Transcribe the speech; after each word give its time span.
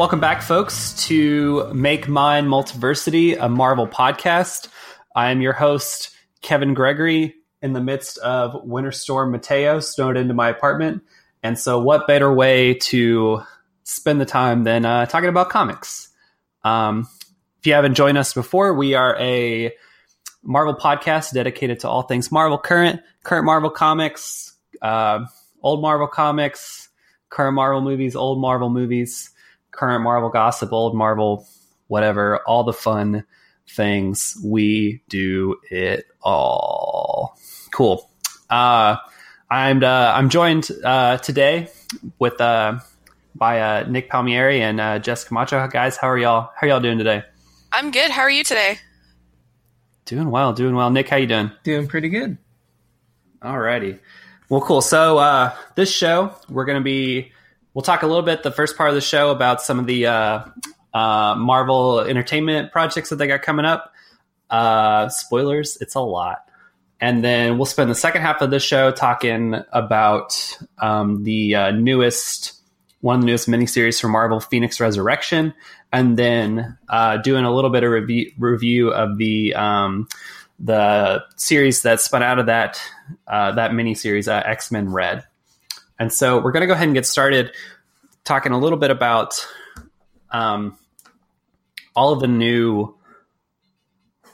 Welcome 0.00 0.18
back, 0.20 0.40
folks, 0.40 0.94
to 1.08 1.70
Make 1.74 2.08
Mine 2.08 2.46
Multiversity, 2.46 3.36
a 3.38 3.50
Marvel 3.50 3.86
podcast. 3.86 4.68
I 5.14 5.30
am 5.30 5.42
your 5.42 5.52
host, 5.52 6.16
Kevin 6.40 6.72
Gregory, 6.72 7.34
in 7.60 7.74
the 7.74 7.82
midst 7.82 8.16
of 8.16 8.64
Winter 8.64 8.92
Storm 8.92 9.30
Mateo 9.30 9.78
snowed 9.80 10.16
into 10.16 10.32
my 10.32 10.48
apartment. 10.48 11.02
And 11.42 11.58
so, 11.58 11.82
what 11.82 12.06
better 12.06 12.32
way 12.32 12.72
to 12.88 13.42
spend 13.82 14.22
the 14.22 14.24
time 14.24 14.64
than 14.64 14.86
uh, 14.86 15.04
talking 15.04 15.28
about 15.28 15.50
comics? 15.50 16.08
Um, 16.64 17.06
if 17.58 17.66
you 17.66 17.74
haven't 17.74 17.92
joined 17.92 18.16
us 18.16 18.32
before, 18.32 18.72
we 18.72 18.94
are 18.94 19.18
a 19.20 19.70
Marvel 20.42 20.76
podcast 20.76 21.34
dedicated 21.34 21.80
to 21.80 21.90
all 21.90 22.04
things 22.04 22.32
Marvel 22.32 22.56
current, 22.56 23.02
current 23.22 23.44
Marvel 23.44 23.68
comics, 23.68 24.54
uh, 24.80 25.26
old 25.62 25.82
Marvel 25.82 26.06
comics, 26.06 26.88
current 27.28 27.54
Marvel 27.54 27.82
movies, 27.82 28.16
old 28.16 28.40
Marvel 28.40 28.70
movies, 28.70 29.29
current 29.70 30.02
Marvel 30.02 30.28
gossip, 30.28 30.72
old 30.72 30.94
Marvel, 30.94 31.46
whatever, 31.88 32.38
all 32.46 32.64
the 32.64 32.72
fun 32.72 33.24
things. 33.68 34.36
We 34.44 35.02
do 35.08 35.60
it 35.70 36.06
all. 36.22 37.38
Cool. 37.72 38.08
Uh, 38.48 38.96
I'm 39.50 39.82
uh, 39.82 40.12
I'm 40.14 40.28
joined 40.28 40.68
uh, 40.84 41.18
today 41.18 41.68
with 42.18 42.40
uh, 42.40 42.80
by 43.34 43.60
uh, 43.60 43.86
Nick 43.88 44.08
Palmieri 44.08 44.62
and 44.62 44.80
uh, 44.80 44.98
Jessica 44.98 45.34
Macho. 45.34 45.66
Guys, 45.68 45.96
how 45.96 46.08
are 46.08 46.18
y'all? 46.18 46.50
How 46.54 46.66
are 46.66 46.70
y'all 46.70 46.80
doing 46.80 46.98
today? 46.98 47.24
I'm 47.72 47.90
good. 47.90 48.10
How 48.10 48.22
are 48.22 48.30
you 48.30 48.44
today? 48.44 48.78
Doing 50.04 50.30
well, 50.30 50.52
doing 50.52 50.74
well. 50.74 50.90
Nick, 50.90 51.08
how 51.08 51.16
you 51.16 51.26
doing? 51.26 51.52
Doing 51.62 51.86
pretty 51.86 52.08
good. 52.08 52.36
Alrighty. 53.40 54.00
Well, 54.48 54.60
cool. 54.60 54.80
So 54.80 55.18
uh, 55.18 55.54
this 55.76 55.90
show, 55.92 56.34
we're 56.48 56.64
going 56.64 56.78
to 56.78 56.84
be, 56.84 57.30
we'll 57.74 57.82
talk 57.82 58.02
a 58.02 58.06
little 58.06 58.22
bit 58.22 58.42
the 58.42 58.50
first 58.50 58.76
part 58.76 58.88
of 58.88 58.94
the 58.94 59.00
show 59.00 59.30
about 59.30 59.62
some 59.62 59.78
of 59.78 59.86
the 59.86 60.06
uh, 60.06 60.44
uh, 60.92 61.34
Marvel 61.36 62.00
entertainment 62.00 62.72
projects 62.72 63.10
that 63.10 63.16
they 63.16 63.26
got 63.26 63.42
coming 63.42 63.66
up. 63.66 63.92
Uh, 64.48 65.08
spoilers, 65.08 65.78
it's 65.80 65.94
a 65.94 66.00
lot. 66.00 66.44
And 67.00 67.24
then 67.24 67.56
we'll 67.56 67.66
spend 67.66 67.90
the 67.90 67.94
second 67.94 68.22
half 68.22 68.42
of 68.42 68.50
the 68.50 68.60
show 68.60 68.90
talking 68.90 69.54
about 69.72 70.58
um, 70.78 71.22
the 71.22 71.54
uh, 71.54 71.70
newest, 71.70 72.60
one 73.00 73.16
of 73.16 73.20
the 73.22 73.26
newest 73.26 73.48
miniseries 73.48 74.00
from 74.00 74.10
Marvel, 74.10 74.38
Phoenix 74.38 74.80
Resurrection, 74.80 75.54
and 75.92 76.18
then 76.18 76.76
uh, 76.88 77.16
doing 77.18 77.44
a 77.44 77.54
little 77.54 77.70
bit 77.70 77.84
of 77.84 77.90
review, 77.90 78.32
review 78.38 78.90
of 78.90 79.16
the 79.16 79.54
um, 79.54 80.08
the 80.58 81.22
series 81.36 81.82
that 81.82 82.00
spun 82.00 82.22
out 82.22 82.38
of 82.38 82.46
that 82.46 82.78
uh, 83.26 83.52
that 83.52 83.70
miniseries, 83.70 84.28
uh, 84.28 84.42
X 84.44 84.70
Men 84.70 84.92
Red. 84.92 85.24
And 86.00 86.10
so 86.10 86.40
we're 86.40 86.50
going 86.50 86.62
to 86.62 86.66
go 86.66 86.72
ahead 86.72 86.88
and 86.88 86.94
get 86.94 87.04
started 87.04 87.52
talking 88.24 88.52
a 88.52 88.58
little 88.58 88.78
bit 88.78 88.90
about 88.90 89.46
um, 90.30 90.78
all 91.94 92.12
of 92.12 92.20
the 92.20 92.26
new 92.26 92.94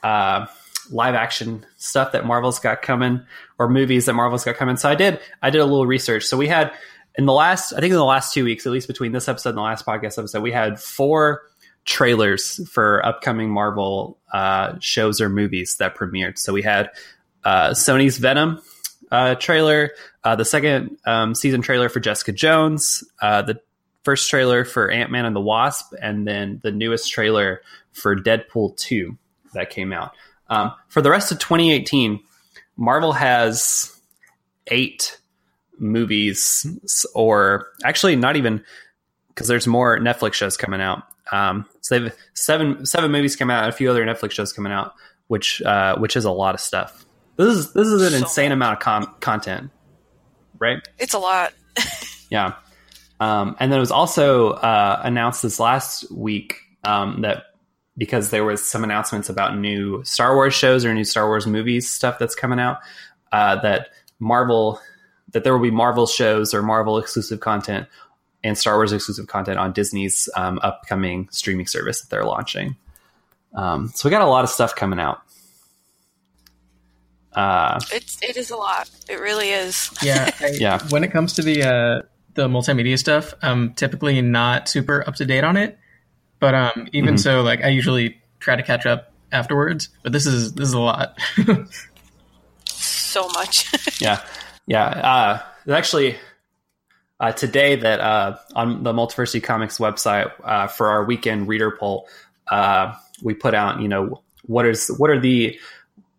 uh, 0.03 0.47
live 0.91 1.15
action 1.16 1.66
stuff 1.77 2.12
that 2.12 2.25
Marvel's 2.25 2.60
got 2.60 2.82
coming, 2.82 3.27
or 3.59 3.69
movies 3.69 4.06
that 4.06 4.15
Marvel's 4.15 4.44
got 4.44 4.54
coming. 4.54 4.77
So 4.77 4.88
I 4.88 4.94
did 4.94 5.19
I 5.43 5.50
did 5.50 5.60
a 5.60 5.65
little 5.65 5.87
research. 5.87 6.25
So 6.25 6.37
we 6.37 6.47
had 6.47 6.72
in 7.16 7.27
the 7.27 7.32
last 7.32 7.72
I 7.72 7.81
think 7.81 7.91
in 7.91 7.97
the 7.97 8.04
last 8.04 8.33
two 8.33 8.44
weeks, 8.44 8.65
at 8.65 8.72
least 8.72 8.87
between 8.87 9.10
this 9.10 9.28
episode 9.28 9.50
and 9.50 9.59
the 9.59 9.62
last 9.62 9.84
podcast 9.84 10.19
episode, 10.19 10.43
we 10.43 10.53
had 10.53 10.78
four 10.78 11.43
trailers 11.84 12.60
for 12.69 13.04
upcoming 13.04 13.50
Marvel 13.50 14.19
uh, 14.33 14.75
shows 14.81 15.21
or 15.21 15.28
movies 15.28 15.77
that 15.77 15.97
premiered. 15.97 16.38
So 16.38 16.53
we 16.53 16.62
had 16.62 16.91
uh, 17.44 17.71
Sony's 17.71 18.19
Venom 18.19 18.60
uh, 19.10 19.34
trailer, 19.36 19.92
uh, 20.24 20.36
the 20.36 20.44
second 20.44 20.98
um, 21.06 21.34
season 21.34 21.62
trailer 21.62 21.88
for 21.88 22.00
Jessica 22.00 22.32
Jones, 22.32 23.04
uh, 23.20 23.42
the 23.42 23.60
first 24.04 24.28
trailer 24.30 24.64
for 24.64 24.90
Ant 24.90 25.10
Man 25.10 25.24
and 25.24 25.34
the 25.34 25.40
Wasp, 25.40 25.92
and 26.00 26.26
then 26.26 26.60
the 26.62 26.72
newest 26.72 27.10
trailer 27.10 27.62
for 27.92 28.16
Deadpool 28.16 28.76
2 28.76 29.16
that 29.54 29.70
came 29.70 29.92
out. 29.92 30.12
Um, 30.48 30.72
for 30.88 31.02
the 31.02 31.10
rest 31.10 31.32
of 31.32 31.38
2018, 31.38 32.20
Marvel 32.76 33.12
has 33.12 33.98
eight 34.68 35.18
movies, 35.78 36.66
or 37.14 37.68
actually 37.84 38.16
not 38.16 38.36
even 38.36 38.64
because 39.28 39.48
there's 39.48 39.66
more 39.66 39.98
Netflix 39.98 40.34
shows 40.34 40.56
coming 40.56 40.80
out. 40.80 41.02
Um, 41.32 41.66
so 41.80 41.98
they've 41.98 42.12
seven 42.34 42.86
seven 42.86 43.10
movies 43.10 43.36
come 43.36 43.50
out, 43.50 43.68
a 43.68 43.72
few 43.72 43.90
other 43.90 44.04
Netflix 44.04 44.32
shows 44.32 44.52
coming 44.52 44.72
out, 44.72 44.94
which 45.28 45.62
uh, 45.62 45.96
which 45.98 46.16
is 46.16 46.24
a 46.24 46.30
lot 46.30 46.54
of 46.54 46.60
stuff. 46.60 47.05
This 47.36 47.54
is 47.54 47.72
this 47.72 47.88
is 47.88 48.02
an 48.02 48.10
So 48.10 48.16
insane 48.19 48.48
much. 48.50 48.54
amount 48.54 48.72
of 48.74 48.78
com- 48.80 49.14
content, 49.20 49.70
right? 50.58 50.78
It's 50.98 51.14
a 51.14 51.19
lot. 51.19 51.52
Yeah. 52.28 52.54
Um, 53.20 53.54
and 53.60 53.70
then 53.70 53.78
it 53.78 53.80
was 53.80 53.92
also 53.92 54.50
uh, 54.50 55.00
announced 55.04 55.42
this 55.44 55.60
last 55.60 56.10
week 56.10 56.56
um, 56.82 57.20
that 57.22 57.44
because 57.97 58.30
there 58.30 58.44
was 58.44 58.66
some 58.69 58.82
announcements 58.82 59.28
about 59.28 59.56
new 59.56 60.02
Star 60.04 60.34
Wars 60.34 60.52
shows 60.52 60.84
or 60.84 60.92
new 60.92 61.04
Star 61.04 61.28
Wars 61.28 61.47
movies 61.47 61.88
stuff 61.88 62.19
that's 62.19 62.34
coming 62.34 62.58
out, 62.58 62.78
uh, 63.30 63.60
that 63.60 63.91
Marvel 64.18 64.80
that 65.32 65.44
there 65.44 65.53
will 65.56 65.62
be 65.62 65.70
Marvel 65.70 66.06
shows 66.08 66.53
or 66.53 66.62
Marvel 66.62 66.98
exclusive 66.98 67.38
content 67.38 67.86
and 68.42 68.58
Star 68.58 68.74
Wars 68.74 68.92
exclusive 68.92 69.28
content 69.28 69.58
on 69.58 69.72
Disney's 69.72 70.28
um, 70.34 70.58
upcoming 70.64 71.28
streaming 71.30 71.66
service 71.68 72.00
that 72.00 72.10
they're 72.10 72.24
launching. 72.24 72.74
Um, 73.54 73.92
so 73.94 74.08
we 74.08 74.10
got 74.10 74.22
a 74.22 74.26
lot 74.26 74.42
of 74.42 74.50
stuff 74.50 74.74
coming 74.74 74.98
out. 74.98 75.20
Uh, 77.36 77.78
It's 77.92 78.20
it 78.22 78.36
is 78.36 78.50
a 78.50 78.56
lot. 78.56 78.91
It 79.08 79.20
really 79.20 79.50
is. 79.50 79.91
Yeah, 80.02 80.30
I, 80.41 80.52
Yeah. 80.58 80.80
When 80.88 81.04
it 81.04 81.12
comes 81.12 81.34
to 81.34 81.42
the 81.42 81.62
uh, 81.62 82.02
the 82.34 82.48
multimedia 82.48 82.98
stuff, 82.98 83.34
I'm 83.42 83.74
typically 83.74 84.20
not 84.22 84.69
super 84.69 85.04
up 85.06 85.14
to 85.16 85.24
date 85.26 85.44
on 85.44 85.56
it. 85.56 85.78
But 86.41 86.54
um, 86.54 86.88
even 86.92 87.14
Mhm. 87.14 87.20
so, 87.20 87.42
like 87.42 87.62
I 87.62 87.69
usually 87.69 88.20
try 88.41 88.56
to 88.56 88.62
catch 88.62 88.86
up 88.86 89.12
afterwards. 89.32 89.91
But 90.02 90.12
this 90.12 90.26
is 90.26 90.52
this 90.54 90.69
is 90.69 90.74
a 90.74 90.80
lot. 90.80 91.19
So 92.69 93.28
much. 93.28 93.72
yeah, 94.00 94.20
yeah. 94.66 94.84
Uh, 94.86 95.72
actually 95.72 96.16
uh, 97.18 97.32
today 97.32 97.76
that 97.76 98.00
uh, 98.00 98.36
on 98.54 98.82
the 98.82 98.92
Multiversity 98.92 99.42
Comics 99.42 99.78
website 99.78 100.30
uh, 100.44 100.66
for 100.66 100.88
our 100.88 101.04
weekend 101.04 101.48
reader 101.48 101.70
poll, 101.70 102.08
uh, 102.50 102.92
we 103.22 103.32
put 103.32 103.54
out, 103.54 103.80
you 103.80 103.88
know, 103.88 104.22
what 104.42 104.66
is 104.66 104.88
what 104.98 105.08
are 105.10 105.18
the 105.18 105.58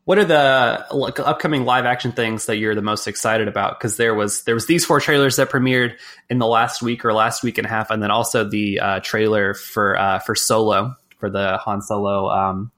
what 0.07 0.18
are 0.18 0.23
the 0.23 1.26
upcoming 1.26 1.66
live 1.66 1.84
action 1.84 2.14
things 2.14 2.46
that 2.46 2.55
you're 2.55 2.76
the 2.76 2.81
most 2.81 3.09
excited 3.09 3.49
about? 3.49 3.78
Because 3.78 3.97
there 3.97 4.16
was 4.16 4.43
there 4.43 4.55
was 4.55 4.66
these 4.66 4.85
four 4.85 5.02
trailers 5.02 5.35
that 5.35 5.49
premiered 5.49 5.97
in 6.29 6.40
the 6.40 6.47
last 6.47 6.81
week 6.81 7.03
or 7.03 7.11
last 7.11 7.43
week 7.43 7.58
and 7.58 7.67
a 7.67 7.70
half, 7.70 7.91
and 7.91 8.02
then 8.02 8.09
also 8.09 8.46
the 8.46 8.79
uh, 8.79 8.99
trailer 9.02 9.53
for 9.53 9.99
uh, 9.99 10.20
for 10.20 10.34
Solo 10.34 10.96
for 11.17 11.29
the 11.29 11.58
Han 11.58 11.81
Solo 11.81 12.29
um, 12.29 12.72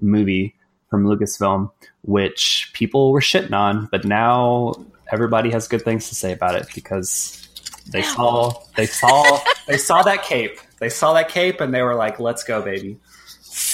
movie 0.00 0.56
from 0.90 1.04
Lucasfilm, 1.04 1.70
which 2.02 2.72
people 2.72 3.12
were 3.12 3.20
shitting 3.20 3.56
on, 3.56 3.86
but 3.92 4.04
now 4.04 4.74
everybody 5.12 5.50
has 5.50 5.68
good 5.68 5.82
things 5.82 6.08
to 6.08 6.16
say 6.16 6.32
about 6.32 6.56
it 6.56 6.66
because 6.74 7.48
they 7.92 8.02
saw 8.02 8.60
they 8.74 8.86
saw 8.86 9.38
they 9.68 9.78
saw 9.78 10.02
that 10.02 10.24
cape. 10.24 10.58
They 10.80 10.88
saw 10.88 11.12
that 11.12 11.28
cape 11.28 11.60
and 11.60 11.72
they 11.72 11.82
were 11.82 11.94
like, 11.94 12.18
"Let's 12.18 12.42
go, 12.42 12.60
baby." 12.60 12.98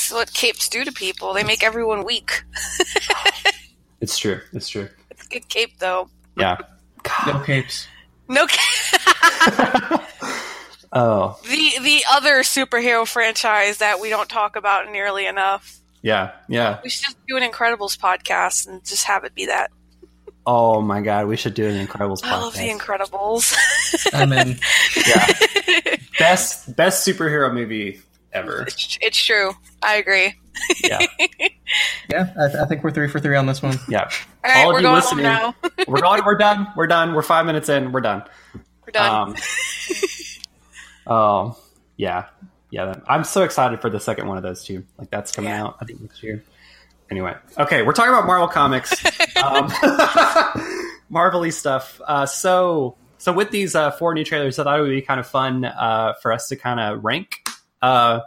It's 0.08 0.14
what 0.14 0.32
capes 0.32 0.70
do 0.70 0.86
to 0.86 0.92
people. 0.92 1.34
They 1.34 1.44
make 1.44 1.62
everyone 1.62 2.02
weak. 2.02 2.42
It's 4.00 4.16
true. 4.16 4.40
It's 4.52 4.68
true. 4.68 4.88
It's 5.10 5.26
a 5.26 5.28
good 5.28 5.48
cape 5.48 5.80
though. 5.80 6.08
Yeah. 6.36 6.56
no 7.26 7.40
capes. 7.40 7.88
No 8.28 8.46
ca- 8.48 10.06
Oh, 10.92 11.36
the 11.42 11.72
the 11.82 12.04
other 12.08 12.42
superhero 12.44 13.06
franchise 13.06 13.78
that 13.78 13.98
we 14.00 14.08
don't 14.08 14.28
talk 14.28 14.54
about 14.54 14.90
nearly 14.92 15.26
enough. 15.26 15.78
yeah, 16.00 16.30
yeah. 16.48 16.78
We 16.84 16.90
should 16.90 17.02
just 17.06 17.16
do 17.26 17.36
an 17.36 17.42
Incredibles 17.42 17.98
podcast 17.98 18.68
and 18.68 18.82
just 18.84 19.04
have 19.04 19.24
it 19.24 19.34
be 19.34 19.46
that. 19.46 19.72
Oh 20.46 20.80
my 20.80 21.00
god, 21.02 21.26
we 21.26 21.36
should 21.36 21.54
do 21.54 21.66
an 21.66 21.84
Incredibles 21.84 22.20
I 22.22 22.38
love 22.40 22.54
the. 22.54 22.60
Incredibles. 22.70 23.54
I'm 24.14 24.32
in. 24.32 24.58
yeah, 25.08 25.96
best 26.20 26.76
best 26.76 27.06
superhero 27.06 27.52
movie 27.52 28.00
ever. 28.32 28.62
it's, 28.62 28.98
it's 29.00 29.22
true. 29.24 29.52
I 29.82 29.96
agree. 29.96 30.34
Yeah, 30.82 30.98
Yeah, 32.10 32.32
I, 32.40 32.46
th- 32.48 32.56
I 32.62 32.66
think 32.66 32.82
we're 32.82 32.90
three 32.90 33.08
for 33.08 33.20
three 33.20 33.36
on 33.36 33.46
this 33.46 33.62
one. 33.62 33.76
yeah. 33.88 34.10
All 34.44 34.50
right, 34.50 34.64
All 34.64 34.70
of 34.70 34.74
we're 34.74 34.78
you 34.80 34.82
going 34.82 34.94
listening- 34.96 35.22
now. 35.24 35.54
We're 35.86 36.00
going. 36.00 36.24
We're 36.24 36.36
done. 36.36 36.66
We're 36.76 36.86
done. 36.88 37.14
We're 37.14 37.22
five 37.22 37.46
minutes 37.46 37.68
in. 37.68 37.92
We're 37.92 38.00
done. 38.00 38.24
We're 38.84 38.90
done. 38.92 39.28
Um, 39.30 39.36
oh 41.06 41.58
yeah, 41.96 42.26
yeah. 42.70 42.94
I'm 43.06 43.24
so 43.24 43.42
excited 43.42 43.80
for 43.80 43.90
the 43.90 44.00
second 44.00 44.26
one 44.28 44.36
of 44.36 44.42
those 44.42 44.64
two. 44.64 44.84
Like 44.98 45.10
that's 45.10 45.32
coming 45.32 45.50
Yeah. 45.50 45.64
out, 45.64 45.76
I 45.80 45.84
think 45.84 46.00
next 46.00 46.22
year. 46.22 46.42
Anyway, 47.10 47.34
okay, 47.56 47.82
we're 47.82 47.92
talking 47.94 48.12
about 48.12 48.26
Marvel 48.26 48.48
comics, 48.48 48.92
um, 49.42 49.70
Marvelly 51.08 51.50
stuff. 51.50 52.00
Uh, 52.06 52.26
so, 52.26 52.96
so 53.16 53.32
with 53.32 53.50
these 53.50 53.74
uh, 53.74 53.92
four 53.92 54.12
new 54.12 54.24
trailers, 54.24 54.58
I 54.58 54.64
thought 54.64 54.78
it 54.78 54.82
would 54.82 54.90
be 54.90 55.00
kind 55.00 55.18
of 55.18 55.26
fun 55.26 55.64
uh, 55.64 56.14
for 56.20 56.32
us 56.32 56.48
to 56.48 56.56
kind 56.56 56.78
of 56.80 57.02
rank 57.02 57.47
uh, 57.82 58.20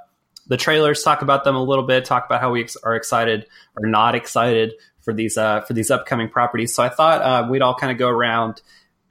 the 0.48 0.58
trailers, 0.58 1.04
talk 1.04 1.22
about 1.22 1.44
them 1.44 1.56
a 1.56 1.64
little 1.64 1.86
bit, 1.86 2.06
talk 2.06 2.26
about 2.26 2.42
how 2.42 2.52
we 2.52 2.62
ex- 2.62 2.78
are 2.78 2.96
excited 2.96 3.46
or 3.76 3.88
not 3.88 4.16
excited 4.16 4.74
for 5.02 5.14
these 5.14 5.38
uh, 5.38 5.62
for 5.62 5.74
these 5.74 5.92
upcoming 5.92 6.30
properties. 6.30 6.74
So 6.74 6.84
I 6.84 6.90
thought 6.90 7.22
uh, 7.22 7.48
we'd 7.50 7.62
all 7.62 7.76
kind 7.76 7.92
of 7.92 7.98
go 7.98 8.10
around 8.10 8.62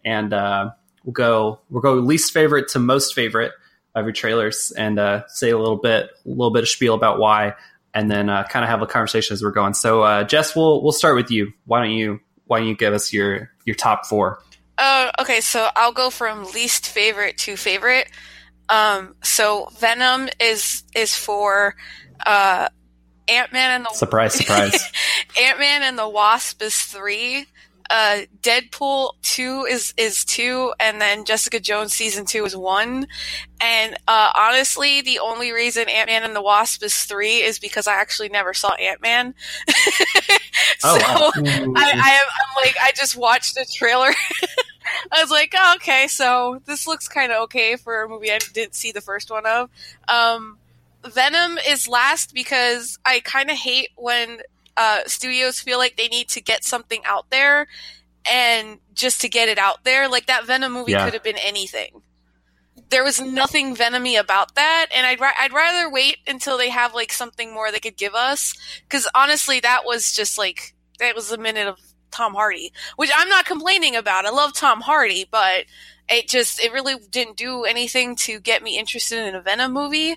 and 0.05 0.33
uh, 0.33 0.71
we'll 1.05 1.13
go 1.13 1.61
we'll 1.71 1.83
go 1.83 1.95
least 1.95 2.33
favorite 2.33 2.69
to 2.69 2.79
most 2.79 3.15
favorite 3.15 3.53
of 3.95 4.05
your 4.05 4.13
trailers 4.13 4.73
and 4.77 4.99
uh, 4.99 5.27
say 5.29 5.51
a 5.51 5.59
little 5.59 5.77
bit, 5.77 6.11
a 6.25 6.29
little 6.29 6.53
bit 6.53 6.63
of 6.63 6.69
spiel 6.69 6.95
about 6.95 7.19
why, 7.19 7.55
and 7.93 8.11
then 8.11 8.29
uh, 8.29 8.45
kind 8.45 8.65
of 8.65 8.69
have 8.69 8.83
a 8.83 8.87
conversation 8.87 9.35
as 9.35 9.43
we're 9.43 9.51
going. 9.51 9.75
So, 9.75 10.03
uh, 10.03 10.25
Jess, 10.25 10.55
we'll 10.55 10.83
we'll 10.83 10.93
start 10.93 11.17
with 11.17 11.31
you. 11.31 11.53
Why 11.67 11.81
don't 11.81 11.93
you 11.93 12.21
Why 12.47 12.59
don't 12.59 12.69
you 12.69 12.77
give 12.77 12.95
us 12.95 13.13
your 13.13 13.51
your 13.65 13.77
top 13.77 14.07
four? 14.07 14.43
Uh, 14.79 15.11
okay, 15.21 15.41
so 15.41 15.69
I'll 15.77 15.93
go 15.93 16.09
from 16.09 16.45
least 16.53 16.89
favorite 16.89 17.37
to 17.39 17.57
favorite. 17.57 18.11
Um, 18.71 19.17
so 19.23 19.69
Venom 19.79 20.29
is 20.39 20.85
is 20.95 21.15
for 21.15 21.75
uh, 22.25 22.69
Ant 23.29 23.53
Man 23.53 23.71
and 23.73 23.85
the 23.85 23.91
surprise, 23.95 24.35
surprise. 24.35 24.93
Ant 25.41 25.59
Man 25.59 25.83
and 25.83 25.99
the 25.99 26.09
Wasp 26.09 26.63
is 26.63 26.77
three. 26.77 27.47
Uh, 27.91 28.21
Deadpool 28.41 29.15
two 29.23 29.67
is 29.69 29.93
is 29.97 30.25
two, 30.25 30.73
and 30.79 31.01
then 31.01 31.25
Jessica 31.25 31.59
Jones 31.59 31.93
season 31.93 32.25
two 32.25 32.45
is 32.45 32.57
one. 32.57 33.09
And 33.61 33.97
uh, 34.07 34.31
honestly, 34.37 35.03
the 35.03 35.19
only 35.19 35.51
reason 35.51 35.89
Ant 35.89 36.09
Man 36.09 36.23
and 36.23 36.37
the 36.37 36.41
Wasp 36.43 36.85
is 36.85 36.95
three 36.95 37.39
is 37.43 37.59
because 37.59 37.89
I 37.89 37.95
actually 37.95 38.29
never 38.29 38.55
saw 38.55 38.73
Ant 38.75 39.03
Man. 39.03 39.35
so 40.79 40.89
Oh, 40.93 40.99
wow. 41.01 41.33
I, 41.77 41.83
I 41.83 42.11
am 42.13 42.27
I'm 42.27 42.65
like 42.65 42.77
I 42.81 42.93
just 42.95 43.17
watched 43.17 43.57
the 43.57 43.67
trailer. 43.75 44.11
I 45.13 45.21
was 45.23 45.31
like, 45.31 45.53
oh, 45.57 45.75
okay, 45.77 46.07
so 46.09 46.61
this 46.67 46.87
looks 46.87 47.09
kind 47.09 47.33
of 47.33 47.43
okay 47.45 47.77
for 47.77 48.03
a 48.03 48.09
movie 48.09 48.31
I 48.33 48.39
didn't 48.39 48.75
see 48.75 48.93
the 48.93 49.01
first 49.01 49.31
one 49.31 49.47
of. 49.47 49.71
Um, 50.09 50.59
Venom 51.05 51.59
is 51.67 51.89
last 51.89 52.35
because 52.35 52.99
I 53.05 53.21
kind 53.21 53.51
of 53.51 53.57
hate 53.57 53.91
when 53.97 54.41
uh, 54.77 55.01
studios 55.07 55.61
feel 55.61 55.79
like 55.79 55.97
they 55.97 56.09
need 56.09 56.29
to 56.31 56.41
get 56.41 56.65
something 56.65 57.01
out 57.05 57.31
there 57.31 57.67
and 58.31 58.79
just 58.95 59.21
to 59.23 59.29
get 59.29 59.49
it 59.49 59.59
out 59.59 59.85
there. 59.85 60.09
Like 60.09 60.27
that 60.27 60.45
Venom 60.47 60.73
movie 60.73 60.93
Yeah. 60.93 61.05
could 61.05 61.15
have 61.15 61.23
been 61.23 61.39
anything. 61.39 62.03
There 62.91 63.05
was 63.05 63.21
nothing 63.21 63.77
venomy 63.77 64.19
about 64.19 64.57
that, 64.57 64.87
and 64.95 65.07
I'd 65.07 65.21
ra- 65.21 65.33
I'd 65.39 65.53
rather 65.53 65.89
wait 65.89 66.17
until 66.27 66.59
they 66.59 66.71
have 66.71 66.93
like 66.93 67.13
something 67.13 67.55
more 67.55 67.71
they 67.71 67.79
could 67.79 67.97
give 67.97 68.15
us. 68.15 68.53
Because 68.83 69.07
honestly, 69.15 69.61
that 69.61 69.83
was 69.85 70.13
just 70.13 70.37
like 70.37 70.75
that 70.99 71.15
was 71.15 71.31
a 71.31 71.39
minute 71.39 71.69
of 71.69 71.79
Tom 72.11 72.35
Hardy, 72.35 72.73
which 72.97 73.11
I'm 73.15 73.29
not 73.29 73.45
complaining 73.47 73.97
about. 73.97 74.27
I 74.27 74.31
love 74.31 74.53
Tom 74.55 74.81
Hardy, 74.81 75.27
but 75.31 75.65
it 76.09 76.29
just 76.29 76.61
it 76.61 76.73
really 76.73 76.95
didn't 77.11 77.37
do 77.37 77.65
anything 77.65 78.17
to 78.17 78.41
get 78.41 78.63
me 78.63 78.79
interested 78.79 79.27
in 79.27 79.35
a 79.35 79.41
Venom 79.41 79.73
movie. 79.73 80.17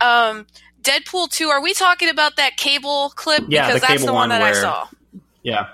Um, 0.00 0.46
Deadpool 0.82 1.30
two. 1.30 1.48
Are 1.48 1.60
we 1.62 1.74
talking 1.74 2.08
about 2.08 2.36
that 2.36 2.56
cable 2.56 3.10
clip? 3.16 3.44
Yeah, 3.48 3.66
because 3.66 3.80
the 3.80 3.86
that's 3.88 4.04
the 4.04 4.12
one 4.12 4.14
one 4.14 4.28
that 4.30 4.42
I 4.42 4.52
saw. 4.52 4.88
yeah, 5.42 5.68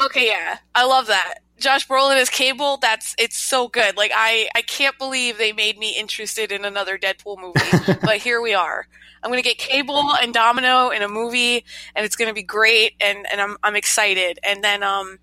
Okay, 0.00 0.28
yeah, 0.28 0.58
I 0.74 0.84
love 0.86 1.08
that. 1.08 1.34
Josh 1.58 1.86
Brolin 1.86 2.16
as 2.16 2.30
Cable. 2.30 2.76
That's 2.78 3.14
it's 3.18 3.36
so 3.36 3.68
good. 3.68 3.96
Like 3.96 4.12
I, 4.14 4.48
I 4.54 4.62
can't 4.62 4.96
believe 4.98 5.38
they 5.38 5.52
made 5.52 5.78
me 5.78 5.96
interested 5.98 6.52
in 6.52 6.64
another 6.64 6.98
Deadpool 6.98 7.38
movie, 7.38 7.98
but 8.02 8.18
here 8.18 8.40
we 8.40 8.54
are. 8.54 8.86
I'm 9.22 9.30
gonna 9.30 9.42
get 9.42 9.58
Cable 9.58 10.14
and 10.14 10.32
Domino 10.32 10.90
in 10.90 11.02
a 11.02 11.08
movie, 11.08 11.64
and 11.94 12.06
it's 12.06 12.16
gonna 12.16 12.34
be 12.34 12.42
great, 12.42 12.94
and 13.00 13.26
and 13.30 13.40
I'm 13.40 13.56
I'm 13.62 13.76
excited. 13.76 14.38
And 14.42 14.62
then 14.62 14.82
um, 14.82 15.18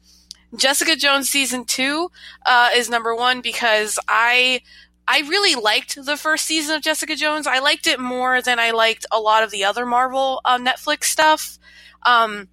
Jessica 0.56 0.96
Jones 0.96 1.30
season 1.30 1.66
two 1.66 2.12
uh, 2.46 2.70
is 2.76 2.90
number 2.90 3.16
one 3.16 3.42
because 3.42 4.00
I. 4.08 4.62
I 5.08 5.20
really 5.20 5.54
liked 5.54 6.04
the 6.04 6.18
first 6.18 6.48
season 6.48 6.76
of 6.78 6.82
Jessica 6.82 7.16
Jones. 7.16 7.46
I 7.46 7.60
liked 7.60 7.86
it 7.86 8.00
more 8.00 8.42
than 8.42 8.58
I 8.58 8.72
liked 8.72 9.06
a 9.12 9.20
lot 9.20 9.44
of 9.44 9.52
the 9.52 9.64
other 9.64 9.86
Marvel 9.86 10.42
uh, 10.44 10.58
Netflix 10.58 11.04
stuff. 11.04 11.60
Um, 12.02 12.48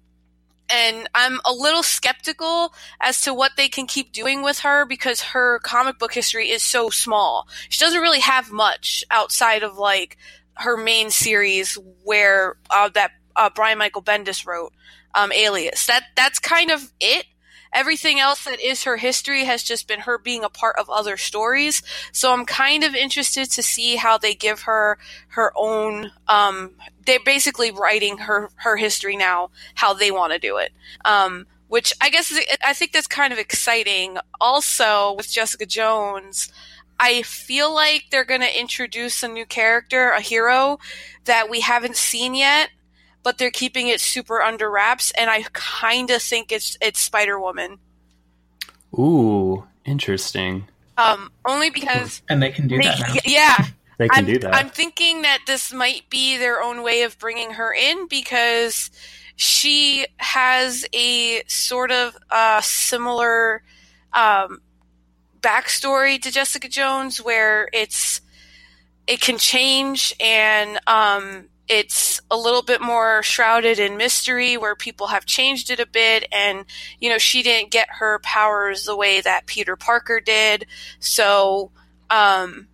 and 0.69 1.09
I'm 1.13 1.39
a 1.45 1.53
little 1.53 1.83
skeptical 1.83 2.73
as 3.01 3.21
to 3.21 3.33
what 3.33 3.51
they 3.57 3.69
can 3.69 3.87
keep 3.87 4.11
doing 4.11 4.41
with 4.43 4.59
her 4.59 4.85
because 4.85 5.21
her 5.21 5.59
comic 5.59 5.99
book 5.99 6.13
history 6.13 6.49
is 6.49 6.63
so 6.63 6.89
small. 6.89 7.47
She 7.69 7.83
doesn't 7.83 8.01
really 8.01 8.21
have 8.21 8.51
much 8.51 9.03
outside 9.11 9.63
of 9.63 9.77
like 9.77 10.17
her 10.55 10.77
main 10.77 11.09
series 11.09 11.77
where 12.03 12.57
uh, 12.69 12.89
that 12.93 13.11
uh, 13.35 13.49
Brian 13.53 13.77
Michael 13.77 14.03
Bendis 14.03 14.45
wrote, 14.45 14.73
um, 15.15 15.31
Alias. 15.31 15.85
That 15.87 16.03
that's 16.15 16.39
kind 16.39 16.71
of 16.71 16.91
it. 16.99 17.25
Everything 17.73 18.19
else 18.19 18.45
that 18.45 18.59
is 18.59 18.83
her 18.83 18.97
history 18.97 19.45
has 19.45 19.63
just 19.63 19.87
been 19.87 20.01
her 20.01 20.17
being 20.17 20.43
a 20.43 20.49
part 20.49 20.75
of 20.77 20.89
other 20.89 21.17
stories. 21.17 21.81
So 22.11 22.31
I'm 22.31 22.45
kind 22.45 22.83
of 22.83 22.95
interested 22.95 23.49
to 23.51 23.63
see 23.63 23.95
how 23.95 24.17
they 24.17 24.35
give 24.35 24.63
her 24.63 24.97
her 25.29 25.51
own. 25.55 26.11
Um, 26.27 26.71
they're 27.05 27.19
basically 27.23 27.71
writing 27.71 28.17
her 28.19 28.49
her 28.55 28.77
history 28.77 29.15
now, 29.15 29.49
how 29.75 29.93
they 29.93 30.11
want 30.11 30.33
to 30.33 30.39
do 30.39 30.57
it. 30.57 30.71
Um, 31.03 31.47
which 31.67 31.91
I 31.99 32.11
guess 32.11 32.29
is, 32.29 32.39
I 32.63 32.73
think 32.73 32.91
that's 32.91 33.07
kind 33.07 33.33
of 33.33 33.39
exciting. 33.39 34.17
Also, 34.39 35.13
with 35.13 35.31
Jessica 35.31 35.65
Jones, 35.65 36.51
I 36.99 37.23
feel 37.23 37.73
like 37.73 38.05
they're 38.11 38.23
going 38.23 38.41
to 38.41 38.59
introduce 38.59 39.23
a 39.23 39.27
new 39.27 39.45
character, 39.45 40.11
a 40.11 40.21
hero 40.21 40.77
that 41.25 41.49
we 41.49 41.61
haven't 41.61 41.95
seen 41.95 42.35
yet, 42.35 42.69
but 43.23 43.37
they're 43.37 43.51
keeping 43.51 43.87
it 43.87 44.01
super 44.01 44.41
under 44.41 44.69
wraps, 44.69 45.11
and 45.17 45.29
I 45.29 45.43
kind 45.53 46.09
of 46.11 46.21
think 46.21 46.51
it's 46.51 46.77
it's 46.81 46.99
Spider 46.99 47.39
Woman. 47.39 47.79
ooh, 48.97 49.65
interesting. 49.85 50.67
Um, 50.95 51.31
only 51.45 51.71
because 51.71 52.21
and 52.29 52.43
they 52.43 52.51
can 52.51 52.67
do 52.67 52.77
that 52.77 52.99
now. 52.99 53.15
yeah, 53.25 53.57
They 53.97 54.09
can 54.09 54.25
I'm, 54.25 54.33
do 54.33 54.39
that. 54.39 54.55
I'm 54.55 54.69
thinking 54.69 55.21
that 55.21 55.39
this 55.47 55.71
might 55.71 56.09
be 56.09 56.37
their 56.37 56.61
own 56.61 56.83
way 56.83 57.03
of 57.03 57.17
bringing 57.19 57.51
her 57.51 57.73
in 57.73 58.07
because 58.07 58.91
she 59.35 60.05
has 60.17 60.85
a 60.93 61.43
sort 61.47 61.91
of 61.91 62.17
uh, 62.29 62.61
similar 62.61 63.63
um, 64.13 64.61
backstory 65.39 66.21
to 66.21 66.31
Jessica 66.31 66.67
Jones, 66.67 67.21
where 67.21 67.69
it's 67.71 68.21
it 69.05 69.21
can 69.21 69.37
change 69.37 70.13
and 70.19 70.79
um, 70.87 71.49
it's 71.67 72.19
a 72.29 72.37
little 72.37 72.61
bit 72.61 72.81
more 72.81 73.23
shrouded 73.23 73.79
in 73.79 73.97
mystery, 73.97 74.57
where 74.57 74.75
people 74.75 75.07
have 75.07 75.25
changed 75.25 75.69
it 75.69 75.79
a 75.79 75.85
bit, 75.87 76.27
and 76.31 76.65
you 76.99 77.09
know 77.09 77.17
she 77.17 77.41
didn't 77.43 77.71
get 77.71 77.87
her 77.89 78.19
powers 78.19 78.85
the 78.85 78.95
way 78.97 79.21
that 79.21 79.45
Peter 79.45 79.75
Parker 79.75 80.19
did, 80.19 80.65
so. 80.99 81.71
Um, 82.09 82.67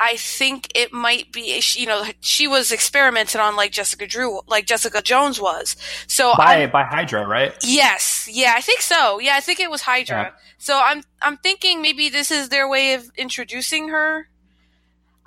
I 0.00 0.16
think 0.16 0.70
it 0.76 0.92
might 0.92 1.32
be, 1.32 1.60
you 1.74 1.84
know, 1.86 2.04
she 2.20 2.46
was 2.46 2.70
experimented 2.70 3.40
on 3.40 3.56
like 3.56 3.72
Jessica 3.72 4.06
Drew, 4.06 4.40
like 4.46 4.64
Jessica 4.64 5.02
Jones 5.02 5.40
was. 5.40 5.74
So 6.06 6.34
by 6.36 6.60
I'm- 6.60 6.70
by 6.70 6.84
Hydra, 6.84 7.26
right? 7.26 7.52
yes, 7.64 8.28
yeah, 8.30 8.54
I 8.56 8.60
think 8.60 8.80
so. 8.80 9.18
Yeah, 9.18 9.34
I 9.34 9.40
think 9.40 9.58
it 9.58 9.68
was 9.68 9.82
Hydra. 9.82 10.16
Yeah. 10.22 10.30
So 10.58 10.80
I'm 10.80 11.02
I'm 11.20 11.36
thinking 11.38 11.82
maybe 11.82 12.10
this 12.10 12.30
is 12.30 12.48
their 12.48 12.68
way 12.68 12.94
of 12.94 13.10
introducing 13.16 13.88
her. 13.88 14.28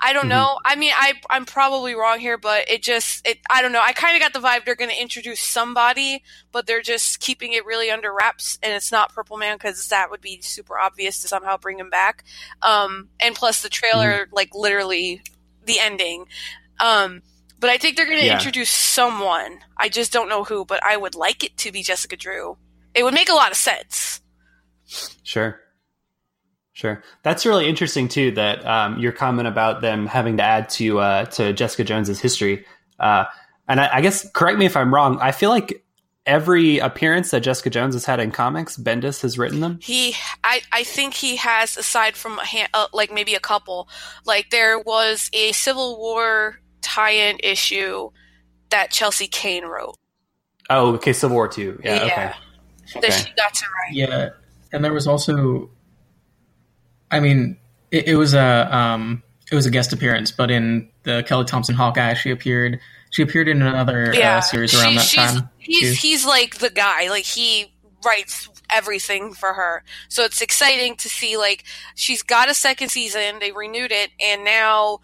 I 0.03 0.13
don't 0.13 0.25
Mhm. 0.25 0.29
know. 0.29 0.59
I 0.65 0.75
mean, 0.75 0.91
I 0.95 1.13
I'm 1.29 1.45
probably 1.45 1.93
wrong 1.95 2.19
here, 2.19 2.37
but 2.37 2.69
it 2.69 2.81
just 2.81 3.25
it 3.27 3.39
I 3.49 3.61
don't 3.61 3.71
know. 3.71 3.81
I 3.81 3.93
kind 3.93 4.15
of 4.15 4.21
got 4.21 4.33
the 4.33 4.45
vibe 4.45 4.65
they're 4.65 4.75
going 4.75 4.89
to 4.89 4.99
introduce 5.01 5.39
somebody, 5.41 6.23
but 6.51 6.65
they're 6.65 6.81
just 6.81 7.19
keeping 7.19 7.53
it 7.53 7.65
really 7.65 7.91
under 7.91 8.13
wraps, 8.13 8.57
and 8.63 8.73
it's 8.73 8.91
not 8.91 9.13
Purple 9.13 9.37
Man 9.37 9.57
because 9.57 9.87
that 9.89 10.09
would 10.09 10.21
be 10.21 10.41
super 10.41 10.79
obvious 10.79 11.21
to 11.21 11.27
somehow 11.27 11.57
bring 11.57 11.79
him 11.79 11.89
back. 11.89 12.23
Um, 12.61 13.09
and 13.19 13.35
plus 13.35 13.61
the 13.61 13.69
trailer, 13.69 14.27
like 14.31 14.55
literally 14.55 15.21
the 15.63 15.79
ending. 15.79 16.25
Um, 16.79 17.21
but 17.59 17.69
I 17.69 17.77
think 17.77 17.95
they're 17.95 18.07
going 18.07 18.17
to 18.19 18.25
Yeah. 18.25 18.33
introduce 18.33 18.71
someone. 18.71 19.59
I 19.77 19.87
just 19.87 20.11
don't 20.11 20.27
know 20.29 20.43
who, 20.43 20.65
but 20.65 20.83
I 20.83 20.97
would 20.97 21.13
like 21.13 21.43
it 21.43 21.57
to 21.59 21.71
be 21.71 21.83
Jessica 21.83 22.17
Drew. 22.17 22.57
It 22.95 23.03
would 23.03 23.13
make 23.13 23.29
a 23.29 23.33
lot 23.33 23.51
of 23.51 23.57
sense. 23.57 24.21
Sure. 25.23 25.61
Sure. 26.81 27.03
That's 27.21 27.45
really 27.45 27.69
interesting 27.69 28.07
too. 28.07 28.31
That 28.31 28.65
um, 28.65 28.97
your 28.97 29.11
comment 29.11 29.47
about 29.47 29.81
them 29.81 30.07
having 30.07 30.37
to 30.37 30.43
add 30.43 30.67
to 30.71 30.99
uh, 30.99 31.25
to 31.25 31.53
Jessica 31.53 31.83
Jones's 31.83 32.19
history, 32.19 32.65
uh, 32.99 33.25
and 33.67 33.79
I, 33.79 33.97
I 33.97 34.01
guess 34.01 34.27
correct 34.31 34.57
me 34.57 34.65
if 34.65 34.75
I'm 34.75 34.91
wrong. 34.91 35.19
I 35.21 35.31
feel 35.31 35.51
like 35.51 35.85
every 36.25 36.79
appearance 36.79 37.29
that 37.31 37.41
Jessica 37.41 37.69
Jones 37.69 37.93
has 37.93 38.05
had 38.05 38.19
in 38.19 38.31
comics, 38.31 38.77
Bendis 38.77 39.21
has 39.21 39.37
written 39.37 39.59
them. 39.59 39.77
He, 39.81 40.15
I, 40.43 40.61
I 40.71 40.83
think 40.83 41.13
he 41.13 41.35
has, 41.35 41.77
aside 41.77 42.15
from 42.15 42.39
a 42.39 42.45
hand, 42.45 42.69
uh, 42.73 42.87
like 42.93 43.11
maybe 43.11 43.35
a 43.35 43.39
couple, 43.39 43.87
like 44.25 44.49
there 44.49 44.79
was 44.79 45.29
a 45.33 45.51
Civil 45.51 45.99
War 45.99 46.59
tie-in 46.81 47.37
issue 47.43 48.09
that 48.69 48.89
Chelsea 48.89 49.27
Cain 49.27 49.65
wrote. 49.65 49.97
Oh, 50.69 50.93
okay. 50.95 51.13
Civil 51.13 51.35
War 51.35 51.47
two. 51.47 51.79
Yeah. 51.83 51.95
Yeah. 51.95 52.03
Okay. 52.05 52.31
That 52.93 53.03
Okay. 53.03 53.11
she 53.11 53.33
got 53.35 53.53
to 53.53 53.65
write. 53.65 53.93
Yeah, 53.93 54.29
and 54.73 54.83
there 54.83 54.93
was 54.93 55.05
also, 55.07 55.69
I 57.11 57.19
mean, 57.19 57.57
it, 57.91 58.07
it 58.09 58.15
was 58.15 58.33
a 58.33 58.75
um, 58.75 59.21
it 59.51 59.55
was 59.55 59.65
a 59.65 59.71
guest 59.71 59.93
appearance, 59.93 60.31
but 60.31 60.49
in 60.49 60.89
the 61.03 61.23
Kelly 61.27 61.45
Thompson 61.45 61.75
Hawkeye, 61.75 62.13
she 62.15 62.31
appeared. 62.31 62.79
She 63.09 63.21
appeared 63.21 63.49
in 63.49 63.61
another 63.61 64.13
Yeah, 64.15 64.37
uh, 64.37 64.41
series 64.41 64.73
around 64.73 64.99
She- 65.01 65.17
that 65.17 65.33
time. 65.33 65.49
He's 65.57 65.99
he's 66.01 66.25
like 66.25 66.57
the 66.59 66.69
guy. 66.69 67.09
Like 67.09 67.25
he 67.25 67.73
writes 68.05 68.47
everything 68.73 69.33
for 69.33 69.53
her. 69.53 69.83
So 70.07 70.23
it's 70.23 70.41
exciting 70.41 70.95
to 70.97 71.09
see. 71.09 71.37
Like 71.37 71.65
she's 71.95 72.23
got 72.23 72.49
a 72.49 72.53
second 72.53 72.89
season. 72.89 73.39
They 73.39 73.51
renewed 73.51 73.91
it, 73.91 74.11
and 74.19 74.43
now 74.45 74.99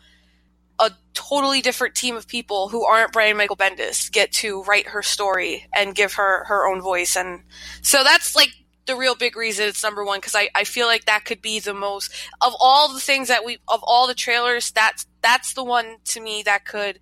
a 0.79 0.91
totally 1.13 1.61
different 1.61 1.95
team 1.95 2.15
of 2.15 2.27
people 2.27 2.69
who 2.69 2.85
aren't 2.85 3.11
Brian 3.11 3.35
Michael 3.35 3.57
Bendis 3.57 4.11
get 4.11 4.31
to 4.31 4.63
write 4.63 4.87
her 4.89 5.01
story 5.01 5.67
and 5.75 5.95
give 5.95 6.13
her 6.13 6.45
her 6.45 6.67
own 6.71 6.81
voice. 6.81 7.15
And 7.17 7.41
so 7.81 8.03
that's 8.03 8.35
like 8.35 8.49
the 8.88 8.96
real 8.96 9.15
big 9.15 9.36
reason 9.36 9.67
it's 9.67 9.84
number 9.84 10.03
one 10.03 10.20
because 10.20 10.36
I, 10.36 10.50
I 10.56 10.63
feel 10.63 10.88
like 10.88 11.06
that 11.06 11.25
could 11.25 11.41
be 11.41 11.60
the 11.60 11.74
most 11.74 12.12
of 12.41 12.53
all 12.60 12.94
the 12.94 13.00
things 13.00 13.27
that 13.27 13.46
we 13.46 13.60
of 13.67 13.82
all 13.84 14.08
the 14.08 14.13
trailers 14.13 14.72
that's 14.72 15.06
that's 15.22 15.53
the 15.53 15.63
one 15.63 15.98
to 16.06 16.22
me 16.22 16.41
that 16.44 16.65
could 16.65 17.00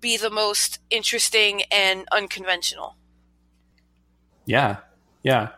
be 0.00 0.16
the 0.16 0.30
most 0.30 0.78
interesting 0.90 1.62
and 1.70 2.06
unconventional. 2.12 2.96
Yeah, 4.44 4.76
yeah. 5.22 5.50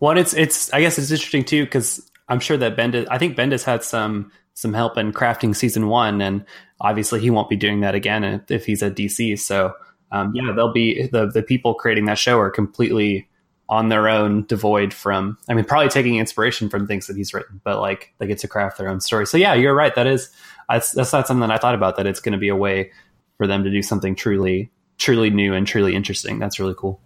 Well, 0.00 0.18
it's 0.18 0.34
it's 0.34 0.72
I 0.72 0.80
guess 0.80 0.98
it's 0.98 1.10
interesting 1.10 1.44
too 1.44 1.64
because 1.64 2.10
I'm 2.28 2.40
sure 2.40 2.56
that 2.56 2.76
Bendis 2.76 3.06
I 3.10 3.18
think 3.18 3.36
Bendis 3.36 3.64
had 3.64 3.82
some 3.82 4.30
some 4.54 4.72
help 4.72 4.98
in 4.98 5.12
crafting 5.12 5.56
season 5.56 5.88
one, 5.88 6.20
and 6.20 6.44
obviously 6.80 7.20
he 7.20 7.30
won't 7.30 7.48
be 7.48 7.56
doing 7.56 7.80
that 7.80 7.94
again 7.94 8.44
if 8.48 8.66
he's 8.66 8.82
at 8.82 8.94
DC. 8.94 9.38
So 9.38 9.74
um, 10.12 10.32
yeah, 10.34 10.52
they'll 10.54 10.72
be 10.72 11.06
the 11.06 11.26
the 11.26 11.42
people 11.42 11.74
creating 11.74 12.04
that 12.06 12.18
show 12.18 12.38
are 12.38 12.50
completely 12.50 13.28
on 13.68 13.88
their 13.88 14.08
own, 14.08 14.44
devoid 14.46 14.92
from. 14.92 15.38
I 15.48 15.54
mean, 15.54 15.64
probably 15.64 15.88
taking 15.88 16.16
inspiration 16.16 16.68
from 16.68 16.86
things 16.86 17.06
that 17.06 17.16
he's 17.16 17.32
written, 17.32 17.60
but 17.64 17.80
like 17.80 18.12
they 18.18 18.26
get 18.26 18.38
to 18.38 18.48
craft 18.48 18.78
their 18.78 18.88
own 18.88 19.00
story. 19.00 19.26
So 19.26 19.36
yeah, 19.36 19.54
you're 19.54 19.74
right. 19.74 19.94
That 19.94 20.06
is 20.06 20.30
that's 20.68 20.92
that's 20.92 21.12
not 21.12 21.26
something 21.26 21.46
that 21.46 21.50
I 21.50 21.58
thought 21.58 21.74
about. 21.74 21.96
That 21.96 22.06
it's 22.06 22.20
going 22.20 22.32
to 22.32 22.38
be 22.38 22.48
a 22.48 22.56
way 22.56 22.92
for 23.38 23.46
them 23.46 23.64
to 23.64 23.70
do 23.70 23.82
something 23.82 24.14
truly 24.14 24.70
truly 24.98 25.30
new 25.30 25.54
and 25.54 25.66
truly 25.66 25.94
interesting. 25.94 26.38
That's 26.38 26.60
really 26.60 26.74
cool. 26.76 27.00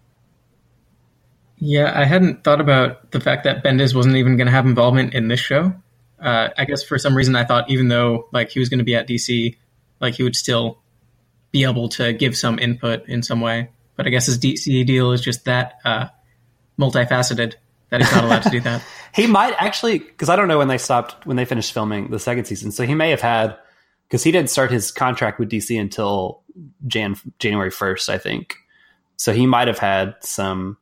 Yeah, 1.57 1.93
I 1.95 2.05
hadn't 2.05 2.45
thought 2.45 2.61
about 2.61 3.11
the 3.11 3.21
fact 3.21 3.45
that 3.45 3.65
Bendis 3.65 3.95
wasn't 3.95 4.17
even 4.17 4.37
going 4.37 4.47
to 4.47 4.53
have 4.53 4.67
involvement 4.67 5.15
in 5.15 5.29
this 5.29 5.41
show. 5.41 5.73
Uh, 6.21 6.49
I 6.57 6.65
guess 6.65 6.83
for 6.83 6.99
some 6.99 7.17
reason 7.17 7.37
I 7.37 7.45
thought 7.45 7.71
even 7.71 7.89
though 7.89 8.29
like 8.33 8.51
he 8.51 8.59
was 8.59 8.69
going 8.69 8.79
to 8.79 8.85
be 8.85 8.95
at 8.95 9.09
DC, 9.09 9.57
like 10.01 10.15
he 10.15 10.23
would 10.23 10.37
still 10.37 10.79
be 11.51 11.65
able 11.65 11.89
to 11.91 12.13
give 12.13 12.37
some 12.37 12.59
input 12.59 13.09
in 13.09 13.23
some 13.23 13.41
way. 13.41 13.71
But 13.97 14.07
I 14.07 14.11
guess 14.11 14.27
his 14.27 14.39
DC 14.39 14.87
deal 14.87 15.13
is 15.13 15.21
just 15.21 15.47
that 15.47 15.79
uh, 15.85 16.09
multifaceted 16.79 17.55
that 17.91 18.01
he's 18.01 18.13
not 18.13 18.25
allowed 18.25 18.43
to 18.43 18.51
do 18.51 18.61
that. 18.61 18.83
he 19.15 19.27
might 19.27 19.55
actually, 19.59 19.99
because 19.99 20.29
I 20.29 20.37
don't 20.37 20.49
know 20.49 20.59
when 20.59 20.69
they 20.69 20.79
stopped 20.79 21.27
when 21.27 21.37
they 21.37 21.45
finished 21.45 21.73
filming 21.73 22.11
the 22.11 22.19
second 22.19 22.45
season. 22.45 22.71
So 22.71 22.85
he 22.85 22.95
may 22.95 23.11
have 23.11 23.21
had 23.21 23.57
because 24.07 24.23
he 24.23 24.33
didn't 24.33 24.51
start 24.51 24.71
his 24.71 24.91
contract 24.91 25.39
with 25.39 25.51
DC 25.51 25.79
until 25.79 26.43
Jan 26.87 27.17
January 27.39 27.71
first, 27.71 28.09
I 28.09 28.19
think. 28.19 28.57
So 29.17 29.33
he 29.33 29.47
might 29.47 29.69
have 29.69 29.79
had 29.79 30.17
some 30.21 30.77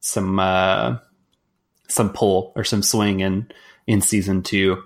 some 0.00 0.38
uh, 0.38 0.98
some 1.88 2.12
pull 2.12 2.52
or 2.56 2.64
some 2.64 2.82
swing 2.82 3.20
in 3.20 3.50
in 3.86 4.00
season 4.00 4.42
two, 4.42 4.82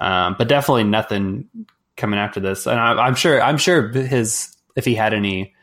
um, 0.00 0.36
but 0.38 0.48
definitely 0.48 0.84
nothing 0.84 1.48
coming 1.96 2.18
after 2.18 2.40
this. 2.40 2.66
And 2.66 2.78
I, 2.78 2.94
I'm 2.94 3.14
sure 3.14 3.40
I'm 3.40 3.58
sure 3.58 3.88
his 3.88 4.56
if 4.76 4.84
he 4.84 4.94
had 4.94 5.14
any 5.14 5.54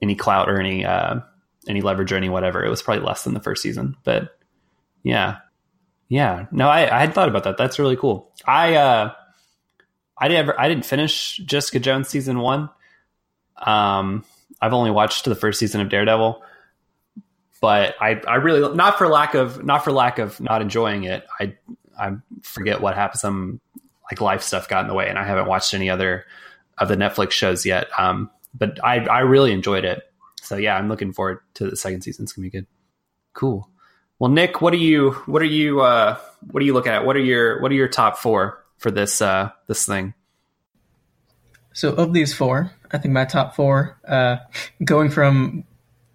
any 0.00 0.14
clout 0.14 0.48
or 0.48 0.60
any 0.60 0.84
uh, 0.84 1.20
any 1.68 1.80
leverage 1.80 2.12
or 2.12 2.16
any 2.16 2.28
whatever, 2.28 2.64
it 2.64 2.70
was 2.70 2.82
probably 2.82 3.04
less 3.04 3.24
than 3.24 3.34
the 3.34 3.40
first 3.40 3.62
season. 3.62 3.96
But 4.04 4.36
yeah, 5.02 5.38
yeah. 6.08 6.46
No, 6.50 6.68
I, 6.68 6.94
I 6.94 7.00
had 7.00 7.14
thought 7.14 7.28
about 7.28 7.44
that. 7.44 7.56
That's 7.56 7.78
really 7.78 7.96
cool. 7.96 8.32
I 8.46 8.74
uh, 8.74 9.12
I 10.18 10.28
didn't 10.28 10.54
I 10.58 10.68
didn't 10.68 10.86
finish 10.86 11.36
Jessica 11.38 11.80
Jones 11.80 12.08
season 12.08 12.38
one. 12.40 12.70
Um, 13.56 14.24
I've 14.60 14.72
only 14.72 14.90
watched 14.90 15.24
the 15.24 15.34
first 15.34 15.58
season 15.58 15.80
of 15.80 15.88
Daredevil, 15.88 16.42
but 17.60 17.94
I 18.00 18.20
I 18.26 18.36
really 18.36 18.74
not 18.74 18.98
for 18.98 19.08
lack 19.08 19.34
of 19.34 19.64
not 19.64 19.84
for 19.84 19.92
lack 19.92 20.18
of 20.18 20.40
not 20.40 20.62
enjoying 20.62 21.04
it. 21.04 21.26
I 21.40 21.54
I 21.98 22.12
forget 22.42 22.80
what 22.80 22.94
happened. 22.94 23.20
Some 23.20 23.60
like 24.10 24.20
life 24.20 24.42
stuff 24.42 24.68
got 24.68 24.82
in 24.82 24.88
the 24.88 24.94
way, 24.94 25.08
and 25.08 25.18
I 25.18 25.24
haven't 25.24 25.48
watched 25.48 25.74
any 25.74 25.90
other 25.90 26.24
of 26.78 26.88
the 26.88 26.96
Netflix 26.96 27.32
shows 27.32 27.66
yet. 27.66 27.88
Um, 27.98 28.30
but 28.54 28.82
I 28.84 29.00
I 29.06 29.20
really 29.20 29.52
enjoyed 29.52 29.84
it. 29.84 30.02
So 30.46 30.56
yeah, 30.56 30.76
I'm 30.76 30.88
looking 30.88 31.12
forward 31.12 31.40
to 31.54 31.70
the 31.70 31.76
second 31.76 32.02
season. 32.02 32.24
It's 32.24 32.32
gonna 32.32 32.44
be 32.46 32.50
good. 32.50 32.66
Cool. 33.32 33.68
Well, 34.18 34.30
Nick, 34.30 34.60
what 34.60 34.72
are 34.72 34.78
you 34.78 35.12
what 35.26 35.42
are 35.42 35.46
you 35.46 35.80
uh, 35.80 36.16
what 36.50 36.62
are 36.62 36.66
you 36.66 36.72
looking 36.72 36.92
at? 36.92 37.04
What 37.04 37.16
are 37.16 37.20
your 37.20 37.60
what 37.60 37.70
are 37.70 37.74
your 37.74 37.88
top 37.88 38.18
four 38.18 38.64
for 38.78 38.90
this 38.90 39.20
uh, 39.20 39.50
this 39.66 39.84
thing? 39.84 40.14
So 41.72 41.92
of 41.92 42.14
these 42.14 42.32
four, 42.32 42.72
I 42.90 42.98
think 42.98 43.12
my 43.12 43.26
top 43.26 43.54
four, 43.54 43.98
uh, 44.08 44.38
going 44.82 45.10
from 45.10 45.64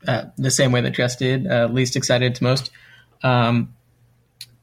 uh, 0.08 0.26
the 0.38 0.50
same 0.50 0.72
way 0.72 0.82
that 0.82 0.92
Jess 0.92 1.16
did, 1.18 1.46
uh, 1.46 1.68
least 1.72 1.96
excited 1.96 2.34
to 2.36 2.44
most. 2.44 2.72
Um, 3.22 3.76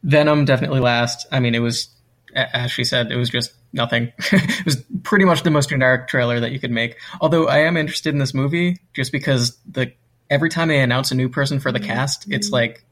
Venom 0.03 0.45
definitely 0.45 0.81
last. 0.81 1.29
I 1.31 1.39
mean, 1.39 1.55
it 1.55 1.61
was 1.61 1.91
as 2.35 2.71
she 2.71 2.85
said, 2.85 3.11
it 3.11 3.17
was 3.17 3.31
just 3.31 3.53
nothing. 3.73 4.13
it 4.33 4.65
was 4.65 4.83
pretty 5.03 5.25
much 5.25 5.43
the 5.43 5.51
most 5.51 5.71
generic 5.71 6.09
trailer 6.09 6.41
that 6.41 6.53
you 6.53 6.61
could 6.61 6.71
make. 6.71 6.97
Although 7.21 7.49
I 7.49 7.59
am 7.59 7.77
interested 7.77 8.13
in 8.13 8.19
this 8.19 8.35
movie 8.35 8.79
just 8.95 9.13
because 9.13 9.57
the 9.67 9.93
every 10.31 10.51
time 10.51 10.69
they 10.69 10.81
announce 10.81 11.11
a 11.11 11.15
new 11.15 11.29
person 11.29 11.61
for 11.61 11.73
the 11.73 11.81
cast, 11.81 12.31
it's 12.31 12.51
like 12.51 12.85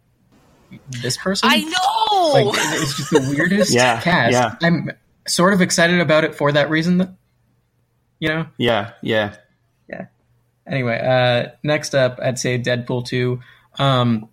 this 0.88 1.16
person. 1.16 1.48
I 1.50 1.58
know. 1.60 2.32
Like, 2.32 2.46
it's 2.80 2.96
just 2.96 3.10
the 3.10 3.34
weirdest 3.36 3.72
yeah, 3.74 4.00
cast. 4.00 4.32
Yeah. 4.32 4.56
I'm 4.62 4.90
sort 5.26 5.54
of 5.54 5.60
excited 5.60 6.00
about 6.00 6.24
it 6.24 6.34
for 6.34 6.52
that 6.52 6.70
reason. 6.70 6.98
That, 6.98 7.14
you 8.18 8.28
know. 8.28 8.46
Yeah. 8.58 8.92
Yeah. 9.02 9.36
Yeah. 9.88 10.06
Anyway, 10.66 10.98
uh, 10.98 11.50
next 11.62 11.94
up, 11.94 12.18
I'd 12.20 12.38
say 12.38 12.58
Deadpool 12.58 13.06
two. 13.06 13.40
Um, 13.78 14.28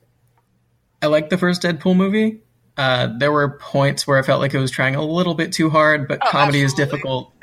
I 1.02 1.08
like 1.08 1.30
the 1.30 1.38
first 1.38 1.62
Deadpool 1.62 1.96
movie. 1.96 2.43
Uh, 2.76 3.08
there 3.20 3.32
were 3.32 3.58
points 3.60 4.08
where 4.08 4.18
I 4.18 4.24
felt 4.24 4.42
like 4.42 4.54
it 4.54 4.60
was 4.60 4.72
trying 4.72 4.96
a 4.96 5.04
little 5.04 5.36
bit 5.36 5.52
too 5.52 5.70
hard, 5.70 6.08
but 6.08 6.20
Oh, 6.24 6.30
comedy 6.32 6.64
absolutely. 6.64 6.84
is 6.84 6.90
difficult. 6.90 7.34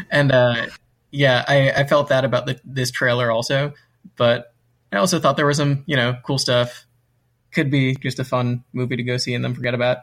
and 0.10 0.32
uh, 0.32 0.66
yeah, 1.10 1.44
I, 1.46 1.70
I 1.70 1.84
felt 1.84 2.08
that 2.08 2.24
about 2.24 2.46
the, 2.46 2.60
this 2.64 2.90
trailer 2.90 3.30
also. 3.30 3.72
But 4.16 4.52
I 4.90 4.96
also 4.96 5.20
thought 5.20 5.36
there 5.36 5.46
was 5.46 5.58
some, 5.58 5.84
you 5.86 5.94
know, 5.96 6.16
cool 6.24 6.38
stuff. 6.38 6.86
Could 7.52 7.70
be 7.70 7.94
just 7.94 8.18
a 8.18 8.24
fun 8.24 8.64
movie 8.72 8.96
to 8.96 9.02
go 9.02 9.16
see 9.16 9.34
and 9.34 9.44
then 9.44 9.54
forget 9.54 9.74
about. 9.74 9.98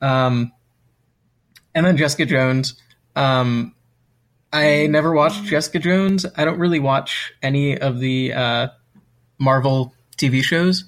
Um, 0.00 0.52
and 1.74 1.84
then 1.84 1.96
Jessica 1.96 2.24
Jones. 2.24 2.80
Um, 3.16 3.74
I 4.52 4.86
never 4.86 5.12
watched 5.12 5.44
Jessica 5.44 5.78
Jones. 5.80 6.24
I 6.36 6.44
don't 6.44 6.58
really 6.58 6.78
watch 6.78 7.32
any 7.42 7.76
of 7.76 7.98
the 7.98 8.32
uh, 8.32 8.68
Marvel 9.38 9.92
TV 10.16 10.42
shows. 10.42 10.84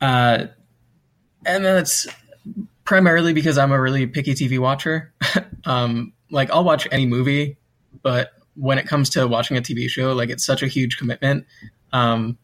Uh, 0.00 0.46
and 1.46 1.64
that's 1.64 2.06
primarily 2.84 3.32
because 3.32 3.58
I'm 3.58 3.72
a 3.72 3.80
really 3.80 4.06
picky 4.06 4.34
TV 4.34 4.58
watcher. 4.58 5.12
um, 5.64 6.12
like 6.30 6.50
I'll 6.50 6.64
watch 6.64 6.86
any 6.90 7.06
movie, 7.06 7.56
but 8.02 8.32
when 8.54 8.78
it 8.78 8.86
comes 8.86 9.10
to 9.10 9.26
watching 9.26 9.56
a 9.56 9.60
TV 9.60 9.88
show, 9.88 10.12
like 10.12 10.30
it's 10.30 10.44
such 10.44 10.62
a 10.62 10.66
huge 10.66 10.98
commitment. 10.98 11.46
Um, 11.92 12.38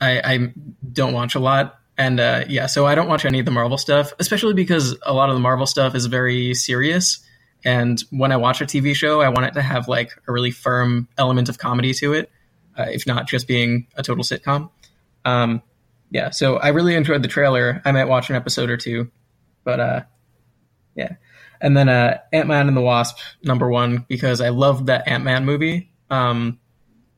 I, 0.00 0.20
I 0.20 0.52
don't 0.92 1.12
watch 1.12 1.34
a 1.34 1.40
lot, 1.40 1.78
and 1.96 2.18
uh, 2.18 2.44
yeah, 2.48 2.66
so 2.66 2.86
I 2.86 2.94
don't 2.94 3.08
watch 3.08 3.24
any 3.24 3.38
of 3.38 3.44
the 3.44 3.50
Marvel 3.50 3.78
stuff, 3.78 4.12
especially 4.18 4.54
because 4.54 4.96
a 5.02 5.12
lot 5.12 5.28
of 5.28 5.36
the 5.36 5.40
Marvel 5.40 5.66
stuff 5.66 5.94
is 5.94 6.06
very 6.06 6.54
serious. 6.54 7.24
And 7.64 8.02
when 8.10 8.32
I 8.32 8.36
watch 8.36 8.60
a 8.60 8.64
TV 8.64 8.94
show, 8.94 9.20
I 9.20 9.28
want 9.28 9.46
it 9.46 9.54
to 9.54 9.62
have 9.62 9.86
like 9.86 10.10
a 10.26 10.32
really 10.32 10.50
firm 10.50 11.08
element 11.16 11.48
of 11.48 11.58
comedy 11.58 11.94
to 11.94 12.14
it, 12.14 12.30
uh, 12.76 12.86
if 12.88 13.06
not 13.06 13.28
just 13.28 13.46
being 13.46 13.86
a 13.94 14.02
total 14.02 14.24
sitcom. 14.24 14.70
Um, 15.24 15.62
yeah, 16.12 16.28
so 16.28 16.56
I 16.56 16.68
really 16.68 16.94
enjoyed 16.94 17.22
the 17.22 17.28
trailer. 17.28 17.80
I 17.86 17.92
might 17.92 18.04
watch 18.04 18.28
an 18.28 18.36
episode 18.36 18.68
or 18.68 18.76
two, 18.76 19.10
but 19.64 19.80
uh, 19.80 20.00
yeah. 20.94 21.14
And 21.58 21.74
then 21.74 21.88
uh, 21.88 22.18
Ant 22.32 22.48
Man 22.48 22.68
and 22.68 22.76
the 22.76 22.82
Wasp 22.82 23.16
number 23.42 23.68
one 23.68 24.04
because 24.08 24.42
I 24.42 24.50
loved 24.50 24.88
that 24.88 25.08
Ant 25.08 25.24
Man 25.24 25.46
movie. 25.46 25.90
Um, 26.10 26.58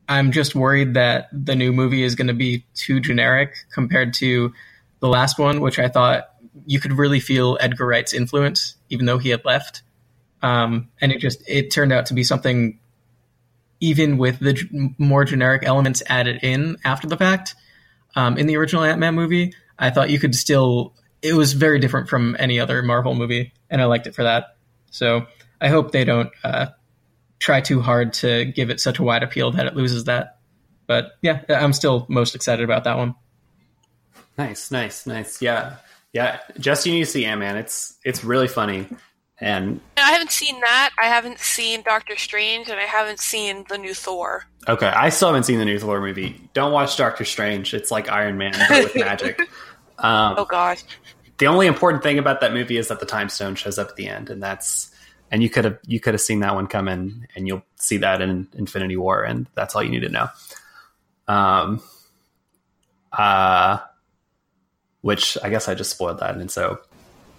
I'm 0.07 0.31
just 0.31 0.55
worried 0.55 0.93
that 0.93 1.27
the 1.33 1.55
new 1.55 1.73
movie 1.73 2.03
is 2.03 2.15
going 2.15 2.27
to 2.27 2.33
be 2.33 2.65
too 2.73 3.01
generic 3.01 3.55
compared 3.73 4.13
to 4.15 4.53
the 5.01 5.07
last 5.09 5.37
one, 5.37 5.59
which 5.59 5.77
I 5.77 5.89
thought 5.89 6.29
you 6.65 6.79
could 6.79 6.93
really 6.93 7.19
feel 7.19 7.57
Edgar 7.59 7.85
Wright's 7.85 8.13
influence, 8.13 8.77
even 8.89 9.07
though 9.07 9.17
he 9.17 9.29
had 9.29 9.43
left. 9.43 9.81
Um, 10.41 10.89
and 11.01 11.11
it 11.11 11.19
just 11.19 11.43
it 11.49 11.69
turned 11.69 11.91
out 11.91 12.05
to 12.05 12.13
be 12.13 12.23
something, 12.23 12.79
even 13.81 14.17
with 14.17 14.39
the 14.39 14.93
more 14.97 15.25
generic 15.25 15.63
elements 15.65 16.01
added 16.07 16.43
in 16.43 16.77
after 16.85 17.07
the 17.07 17.17
fact. 17.17 17.55
Um, 18.15 18.37
in 18.37 18.47
the 18.47 18.57
original 18.57 18.83
Ant 18.83 18.99
Man 18.99 19.15
movie, 19.15 19.53
I 19.77 19.89
thought 19.89 20.09
you 20.09 20.19
could 20.19 20.35
still. 20.35 20.93
It 21.21 21.33
was 21.33 21.53
very 21.53 21.79
different 21.79 22.07
from 22.07 22.35
any 22.39 22.59
other 22.59 22.81
Marvel 22.83 23.15
movie, 23.15 23.53
and 23.69 23.81
I 23.81 23.85
liked 23.85 24.07
it 24.07 24.15
for 24.15 24.23
that. 24.23 24.57
So 24.91 25.25
I 25.59 25.69
hope 25.69 25.91
they 25.91 26.03
don't 26.03 26.29
uh, 26.43 26.67
try 27.39 27.61
too 27.61 27.81
hard 27.81 28.13
to 28.13 28.45
give 28.45 28.69
it 28.69 28.79
such 28.79 28.99
a 28.99 29.03
wide 29.03 29.23
appeal 29.23 29.51
that 29.51 29.65
it 29.65 29.75
loses 29.75 30.05
that. 30.05 30.37
But 30.87 31.13
yeah, 31.21 31.41
I'm 31.49 31.73
still 31.73 32.05
most 32.09 32.35
excited 32.35 32.63
about 32.63 32.83
that 32.83 32.97
one. 32.97 33.15
Nice, 34.37 34.69
nice, 34.71 35.07
nice. 35.07 35.41
Yeah, 35.41 35.77
yeah. 36.13 36.39
Just 36.59 36.85
you 36.85 36.93
need 36.93 37.05
to 37.05 37.11
see 37.11 37.25
Ant 37.25 37.39
Man. 37.39 37.57
It's 37.57 37.97
it's 38.03 38.23
really 38.23 38.47
funny, 38.47 38.87
and 39.39 39.79
I 39.97 40.11
haven't 40.11 40.31
seen 40.31 40.59
that. 40.61 40.91
I 41.01 41.05
haven't 41.07 41.39
seen 41.39 41.81
Doctor 41.83 42.15
Strange, 42.17 42.69
and 42.69 42.79
I 42.79 42.83
haven't 42.83 43.19
seen 43.19 43.65
the 43.69 43.77
new 43.77 43.93
Thor. 43.93 44.45
okay. 44.67 44.87
I 44.87 45.09
still 45.09 45.27
haven't 45.29 45.43
seen 45.43 45.59
the 45.59 45.65
new 45.65 45.77
Thor 45.79 45.99
movie. 46.01 46.49
Don't 46.53 46.71
watch 46.71 46.95
Doctor 46.97 47.25
Strange. 47.25 47.73
It's 47.73 47.91
like 47.91 48.09
Iron 48.09 48.37
Man 48.37 48.53
but 48.69 48.83
with 48.85 48.95
magic. 48.95 49.39
Um, 49.97 50.35
Oh 50.37 50.43
gosh. 50.45 50.83
the 51.37 51.47
only 51.47 51.67
important 51.67 52.03
thing 52.03 52.19
about 52.19 52.41
that 52.41 52.51
movie 52.51 52.75
is 52.75 52.89
that 52.89 52.99
the 52.99 53.05
time 53.05 53.29
stone 53.29 53.55
shows 53.55 53.79
up 53.79 53.87
at 53.87 53.95
the 53.95 54.09
end, 54.09 54.29
and 54.29 54.43
that's 54.43 54.91
and 55.31 55.41
you 55.41 55.49
could 55.49 55.63
have 55.63 55.79
you 55.87 56.01
could 56.01 56.13
have 56.13 56.21
seen 56.21 56.41
that 56.41 56.53
one 56.53 56.67
coming, 56.67 57.25
and 57.33 57.47
you'll 57.47 57.63
see 57.77 57.95
that 57.97 58.21
in 58.21 58.47
Infinity 58.55 58.97
War, 58.97 59.23
and 59.23 59.47
that's 59.55 59.73
all 59.73 59.81
you 59.81 59.89
need 59.89 60.01
to 60.01 60.09
know. 60.09 60.27
Um. 61.29 61.81
Uh. 63.13 63.77
which 65.01 65.37
I 65.43 65.49
guess 65.49 65.69
I 65.69 65.75
just 65.75 65.91
spoiled 65.91 66.19
that, 66.19 66.35
and 66.35 66.51
so 66.51 66.79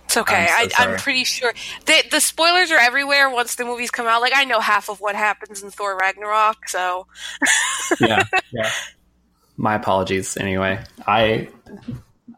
It's 0.07 0.17
okay. 0.17 0.49
I'm 0.51 0.71
so 0.71 0.77
I, 0.79 0.85
I'm 0.85 0.97
pretty 0.97 1.25
sure 1.25 1.53
the 1.85 2.05
the 2.11 2.21
spoilers 2.21 2.71
are 2.71 2.79
everywhere 2.79 3.29
once 3.29 3.57
the 3.57 3.65
movies 3.65 3.91
come 3.91 4.07
out. 4.07 4.21
Like 4.21 4.33
I 4.35 4.45
know 4.45 4.61
half 4.61 4.89
of 4.89 5.01
what 5.01 5.15
happens 5.15 5.63
in 5.63 5.71
Thor 5.71 5.97
Ragnarok, 5.97 6.69
so 6.69 7.07
yeah, 8.01 8.25
yeah. 8.53 8.71
My 9.57 9.75
apologies. 9.75 10.37
Anyway, 10.37 10.83
I 11.07 11.49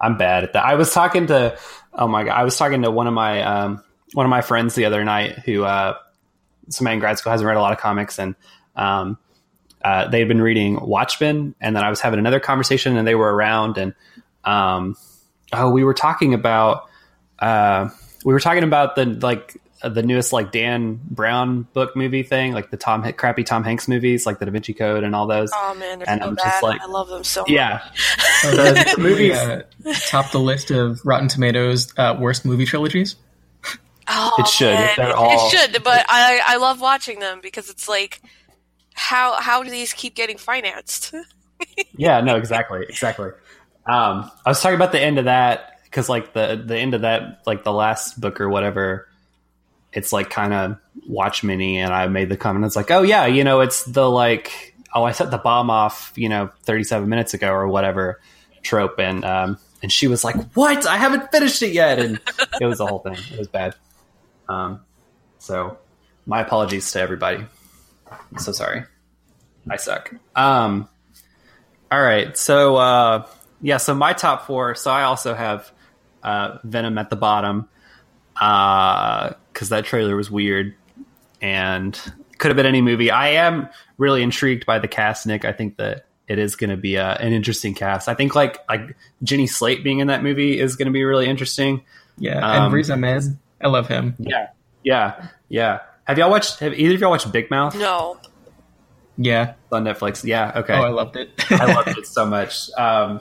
I'm 0.00 0.16
bad 0.16 0.44
at 0.44 0.54
that. 0.54 0.64
I 0.64 0.74
was 0.74 0.92
talking 0.92 1.26
to 1.28 1.58
oh 1.92 2.08
my 2.08 2.24
god, 2.24 2.36
I 2.36 2.44
was 2.44 2.56
talking 2.56 2.82
to 2.82 2.90
one 2.90 3.06
of 3.06 3.14
my 3.14 3.42
um, 3.42 3.84
one 4.14 4.26
of 4.26 4.30
my 4.30 4.40
friends 4.40 4.74
the 4.74 4.86
other 4.86 5.04
night 5.04 5.40
who 5.40 5.64
uh, 5.64 5.94
somebody 6.70 6.94
in 6.94 7.00
grad 7.00 7.18
school 7.18 7.32
hasn't 7.32 7.46
read 7.46 7.56
a 7.56 7.60
lot 7.60 7.72
of 7.72 7.78
comics 7.78 8.18
and 8.18 8.34
um, 8.76 9.18
uh, 9.82 10.08
they 10.08 10.18
had 10.18 10.28
been 10.28 10.42
reading 10.42 10.78
Watchmen, 10.80 11.54
and 11.60 11.76
then 11.76 11.84
I 11.84 11.90
was 11.90 12.00
having 12.00 12.18
another 12.18 12.40
conversation, 12.40 12.96
and 12.96 13.06
they 13.06 13.14
were 13.14 13.32
around, 13.32 13.78
and 13.78 13.94
um, 14.44 14.96
oh, 15.52 15.70
we 15.70 15.84
were 15.84 15.94
talking 15.94 16.34
about 16.34 16.87
uh, 17.38 17.88
we 18.24 18.32
were 18.32 18.40
talking 18.40 18.64
about 18.64 18.96
the 18.96 19.04
like 19.06 19.56
uh, 19.82 19.88
the 19.88 20.02
newest 20.02 20.32
like 20.32 20.50
Dan 20.52 21.00
Brown 21.08 21.62
book 21.72 21.94
movie 21.96 22.22
thing, 22.24 22.52
like 22.52 22.70
the 22.70 22.76
Tom 22.76 23.10
crappy 23.12 23.44
Tom 23.44 23.62
Hanks 23.62 23.86
movies, 23.88 24.26
like 24.26 24.38
the 24.40 24.44
Da 24.46 24.50
Vinci 24.52 24.74
Code 24.74 25.04
and 25.04 25.14
all 25.14 25.26
those. 25.26 25.50
oh 25.54 25.74
man, 25.78 26.02
And 26.02 26.20
so 26.20 26.28
I'm 26.28 26.34
bad. 26.34 26.44
just 26.44 26.62
like- 26.62 26.80
I 26.80 26.86
love 26.86 27.08
them 27.08 27.22
so 27.24 27.42
much. 27.42 27.50
Yeah, 27.50 27.80
Oh, 28.44 28.50
The 28.50 28.56
the 28.96 29.00
movies- 29.00 29.36
movie 29.78 29.92
uh, 29.92 29.94
topped 30.08 30.32
the 30.32 30.40
list 30.40 30.70
of 30.72 31.00
Rotten 31.04 31.28
Tomatoes 31.28 31.92
uh, 31.96 32.16
worst 32.18 32.44
movie 32.44 32.64
trilogies. 32.64 33.16
Oh, 34.08 34.34
It 34.38 34.48
should. 34.48 34.74
They're 34.96 35.10
It- 35.10 35.14
all- 35.14 35.46
It 35.48 35.50
should, 35.56 35.82
but 35.84 36.04
I 36.08 36.40
I 36.46 36.56
love 36.56 36.80
watching 36.80 37.20
them 37.20 37.40
because 37.42 37.68
it's 37.70 37.88
like 37.88 38.20
how 38.94 39.34
how 39.40 39.62
do 39.62 39.70
these 39.70 39.92
keep 39.92 40.16
getting 40.16 40.38
financed? 40.38 41.14
yeah, 41.96 42.20
no, 42.20 42.34
exactly, 42.36 42.84
exactly. 42.88 43.28
Um, 43.86 44.30
I 44.44 44.50
was 44.50 44.60
talking 44.60 44.74
about 44.76 44.92
the 44.92 45.00
end 45.00 45.18
of 45.18 45.26
that 45.26 45.77
because, 45.90 46.08
like 46.08 46.32
the 46.32 46.62
the 46.64 46.76
end 46.76 46.94
of 46.94 47.02
that, 47.02 47.42
like 47.46 47.64
the 47.64 47.72
last 47.72 48.20
book 48.20 48.40
or 48.40 48.48
whatever, 48.48 49.08
it's 49.92 50.12
like 50.12 50.30
kind 50.30 50.52
of 50.52 50.78
Watchmen-y, 51.06 51.80
and 51.80 51.92
I 51.92 52.06
made 52.08 52.28
the 52.28 52.36
comment. 52.36 52.64
It's 52.64 52.76
like, 52.76 52.90
oh 52.90 53.02
yeah, 53.02 53.26
you 53.26 53.44
know, 53.44 53.60
it's 53.60 53.84
the 53.84 54.08
like, 54.08 54.74
oh, 54.94 55.04
I 55.04 55.12
set 55.12 55.30
the 55.30 55.38
bomb 55.38 55.70
off, 55.70 56.12
you 56.16 56.28
know, 56.28 56.50
thirty 56.64 56.84
seven 56.84 57.08
minutes 57.08 57.34
ago 57.34 57.52
or 57.52 57.68
whatever 57.68 58.20
trope, 58.62 58.98
and 58.98 59.24
um, 59.24 59.58
and 59.82 59.90
she 59.92 60.08
was 60.08 60.24
like, 60.24 60.36
what? 60.52 60.86
I 60.86 60.96
haven't 60.96 61.30
finished 61.30 61.62
it 61.62 61.72
yet, 61.72 61.98
and 61.98 62.20
it 62.60 62.66
was 62.66 62.78
the 62.78 62.86
whole 62.86 62.98
thing. 62.98 63.16
It 63.32 63.38
was 63.38 63.48
bad. 63.48 63.74
Um, 64.48 64.80
so 65.38 65.78
my 66.26 66.40
apologies 66.40 66.90
to 66.92 67.00
everybody. 67.00 67.44
I'm 68.10 68.38
so 68.38 68.52
sorry. 68.52 68.84
I 69.70 69.76
suck. 69.76 70.12
Um, 70.34 70.88
all 71.90 72.02
right. 72.02 72.36
So, 72.36 72.76
uh, 72.76 73.26
yeah, 73.60 73.78
so 73.78 73.94
my 73.94 74.12
top 74.12 74.46
four. 74.46 74.74
So 74.74 74.90
I 74.90 75.04
also 75.04 75.34
have 75.34 75.70
uh, 76.22 76.58
Venom 76.64 76.98
at 76.98 77.10
the 77.10 77.16
bottom 77.16 77.68
because 78.34 79.68
that 79.70 79.84
trailer 79.84 80.16
was 80.16 80.30
weird 80.30 80.74
and 81.40 81.98
could 82.38 82.48
have 82.48 82.56
been 82.56 82.66
any 82.66 82.80
movie. 82.80 83.10
I 83.10 83.28
am 83.30 83.68
really 83.96 84.22
intrigued 84.22 84.64
by 84.66 84.78
the 84.78 84.88
cast, 84.88 85.26
Nick. 85.26 85.44
I 85.44 85.52
think 85.52 85.76
that 85.76 86.06
it 86.28 86.38
is 86.38 86.56
going 86.56 86.70
to 86.70 86.76
be 86.76 86.96
a, 86.96 87.14
an 87.14 87.32
interesting 87.32 87.74
cast. 87.74 88.08
I 88.08 88.14
think 88.14 88.34
like 88.34 88.58
like 88.68 88.96
Jenny 89.22 89.46
Slate 89.46 89.82
being 89.82 89.98
in 89.98 90.08
that 90.08 90.22
movie 90.22 90.58
is 90.60 90.76
going 90.76 90.86
to 90.86 90.92
be 90.92 91.04
really 91.04 91.26
interesting. 91.26 91.82
Yeah, 92.18 92.38
Um, 92.38 92.64
and 92.64 92.74
Riz 92.74 92.90
Ahmed, 92.90 93.38
I 93.60 93.68
love 93.68 93.88
him. 93.88 94.14
Yeah, 94.18 94.48
yeah, 94.82 95.28
yeah. 95.48 95.80
Have 96.04 96.18
y'all 96.18 96.30
watched? 96.30 96.60
Have 96.60 96.74
either 96.74 96.94
of 96.94 97.00
y'all 97.00 97.10
watched 97.10 97.30
Big 97.32 97.50
Mouth 97.50 97.76
No, 97.76 98.18
Yeah, 99.16 99.54
on 99.72 99.84
Netflix? 99.84 100.24
Yeah. 100.24 100.52
Okay. 100.56 100.74
oh, 100.74 100.82
I 100.82 100.88
loved 100.88 101.16
it. 101.16 101.30
I 101.50 101.72
loved 101.74 101.96
it 101.98 102.06
so 102.06 102.26
much. 102.26 102.70
Um, 102.76 103.20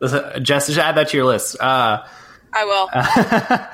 Jess, 0.00 0.66
just 0.66 0.78
add 0.78 0.96
that 0.96 1.08
to 1.08 1.16
your 1.16 1.26
list. 1.26 1.60
Uh, 1.60 2.04
I 2.52 3.68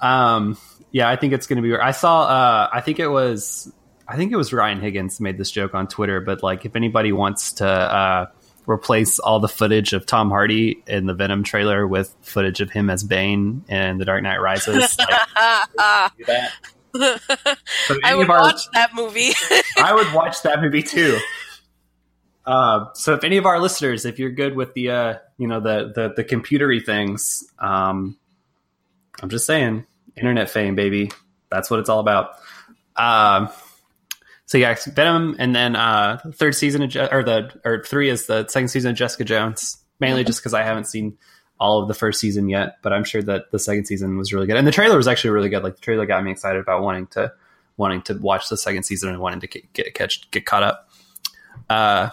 um, 0.08 0.56
yeah, 0.92 1.08
I 1.08 1.16
think 1.16 1.32
it's 1.32 1.46
going 1.46 1.62
to 1.62 1.68
be. 1.68 1.74
I 1.76 1.90
saw. 1.92 2.22
Uh, 2.22 2.68
I 2.72 2.80
think 2.80 2.98
it 2.98 3.08
was. 3.08 3.72
I 4.08 4.16
think 4.16 4.32
it 4.32 4.36
was 4.36 4.52
Ryan 4.52 4.80
Higgins 4.80 5.20
made 5.20 5.38
this 5.38 5.50
joke 5.50 5.74
on 5.74 5.86
Twitter. 5.86 6.20
But 6.20 6.42
like, 6.42 6.64
if 6.64 6.74
anybody 6.76 7.12
wants 7.12 7.52
to 7.54 7.66
uh, 7.68 8.26
replace 8.66 9.18
all 9.18 9.38
the 9.38 9.48
footage 9.48 9.92
of 9.92 10.06
Tom 10.06 10.30
Hardy 10.30 10.82
in 10.86 11.06
the 11.06 11.14
Venom 11.14 11.44
trailer 11.44 11.86
with 11.86 12.14
footage 12.22 12.60
of 12.60 12.70
him 12.70 12.90
as 12.90 13.04
Bane 13.04 13.64
in 13.68 13.98
The 13.98 14.04
Dark 14.04 14.22
Knight 14.22 14.40
Rises, 14.40 14.96
like, 14.98 16.16
do 16.18 16.24
that. 16.26 16.52
So 17.86 17.96
I 18.02 18.16
would 18.16 18.24
of 18.24 18.30
our- 18.30 18.40
watch 18.40 18.62
that 18.74 18.92
movie. 18.96 19.30
I 19.78 19.94
would 19.94 20.12
watch 20.12 20.42
that 20.42 20.60
movie 20.60 20.82
too. 20.82 21.20
Uh, 22.50 22.92
so 22.94 23.14
if 23.14 23.22
any 23.22 23.36
of 23.36 23.46
our 23.46 23.60
listeners, 23.60 24.04
if 24.04 24.18
you're 24.18 24.32
good 24.32 24.56
with 24.56 24.74
the 24.74 24.90
uh, 24.90 25.14
you 25.38 25.46
know 25.46 25.60
the 25.60 25.92
the 25.94 26.12
the 26.16 26.24
computery 26.24 26.84
things, 26.84 27.44
um, 27.60 28.18
I'm 29.22 29.28
just 29.28 29.46
saying, 29.46 29.86
internet 30.16 30.50
fame, 30.50 30.74
baby. 30.74 31.12
That's 31.48 31.70
what 31.70 31.78
it's 31.78 31.88
all 31.88 32.00
about. 32.00 32.32
Um, 32.96 33.50
so 34.46 34.58
yeah, 34.58 34.74
Venom, 34.84 35.36
and 35.38 35.54
then 35.54 35.76
uh, 35.76 36.18
third 36.34 36.56
season 36.56 36.82
of 36.82 36.90
Je- 36.90 37.08
or 37.12 37.22
the 37.22 37.52
or 37.64 37.84
three 37.84 38.08
is 38.08 38.26
the 38.26 38.48
second 38.48 38.66
season 38.66 38.90
of 38.90 38.96
Jessica 38.96 39.22
Jones. 39.24 39.76
Mainly 40.00 40.24
just 40.24 40.40
because 40.40 40.54
I 40.54 40.64
haven't 40.64 40.86
seen 40.86 41.18
all 41.60 41.80
of 41.82 41.86
the 41.86 41.94
first 41.94 42.18
season 42.18 42.48
yet, 42.48 42.78
but 42.82 42.92
I'm 42.92 43.04
sure 43.04 43.22
that 43.22 43.52
the 43.52 43.60
second 43.60 43.84
season 43.84 44.16
was 44.18 44.32
really 44.32 44.48
good, 44.48 44.56
and 44.56 44.66
the 44.66 44.72
trailer 44.72 44.96
was 44.96 45.06
actually 45.06 45.30
really 45.30 45.50
good. 45.50 45.62
Like 45.62 45.76
the 45.76 45.82
trailer 45.82 46.04
got 46.04 46.24
me 46.24 46.32
excited 46.32 46.60
about 46.60 46.82
wanting 46.82 47.06
to 47.08 47.32
wanting 47.76 48.02
to 48.02 48.14
watch 48.14 48.48
the 48.48 48.56
second 48.56 48.82
season 48.82 49.10
and 49.10 49.20
wanting 49.20 49.38
to 49.38 49.46
get 49.46 49.72
get, 49.72 49.94
catch, 49.94 50.28
get 50.32 50.46
caught 50.46 50.64
up. 50.64 50.90
Uh, 51.68 52.10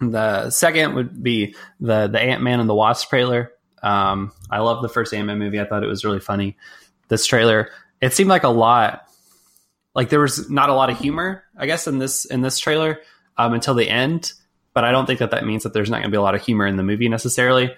the 0.00 0.50
second 0.50 0.94
would 0.94 1.22
be 1.22 1.54
the 1.80 2.08
the 2.08 2.20
Ant 2.20 2.42
Man 2.42 2.60
and 2.60 2.68
the 2.68 2.74
Wasp 2.74 3.08
trailer. 3.08 3.52
Um, 3.82 4.32
I 4.50 4.60
love 4.60 4.82
the 4.82 4.88
first 4.88 5.12
Ant 5.14 5.26
Man 5.26 5.38
movie. 5.38 5.60
I 5.60 5.64
thought 5.64 5.82
it 5.82 5.88
was 5.88 6.04
really 6.04 6.20
funny. 6.20 6.56
This 7.08 7.26
trailer, 7.26 7.70
it 8.00 8.12
seemed 8.12 8.30
like 8.30 8.44
a 8.44 8.48
lot. 8.48 9.06
Like 9.94 10.08
there 10.08 10.20
was 10.20 10.48
not 10.48 10.70
a 10.70 10.74
lot 10.74 10.90
of 10.90 10.98
humor, 10.98 11.44
I 11.56 11.66
guess, 11.66 11.86
in 11.86 11.98
this 11.98 12.24
in 12.24 12.40
this 12.40 12.58
trailer 12.58 13.00
um, 13.36 13.52
until 13.52 13.74
the 13.74 13.88
end. 13.88 14.32
But 14.72 14.84
I 14.84 14.92
don't 14.92 15.06
think 15.06 15.18
that 15.18 15.32
that 15.32 15.44
means 15.44 15.64
that 15.64 15.72
there's 15.72 15.90
not 15.90 15.96
going 15.96 16.10
to 16.10 16.14
be 16.14 16.16
a 16.16 16.22
lot 16.22 16.36
of 16.36 16.42
humor 16.42 16.66
in 16.66 16.76
the 16.76 16.84
movie 16.84 17.08
necessarily, 17.08 17.74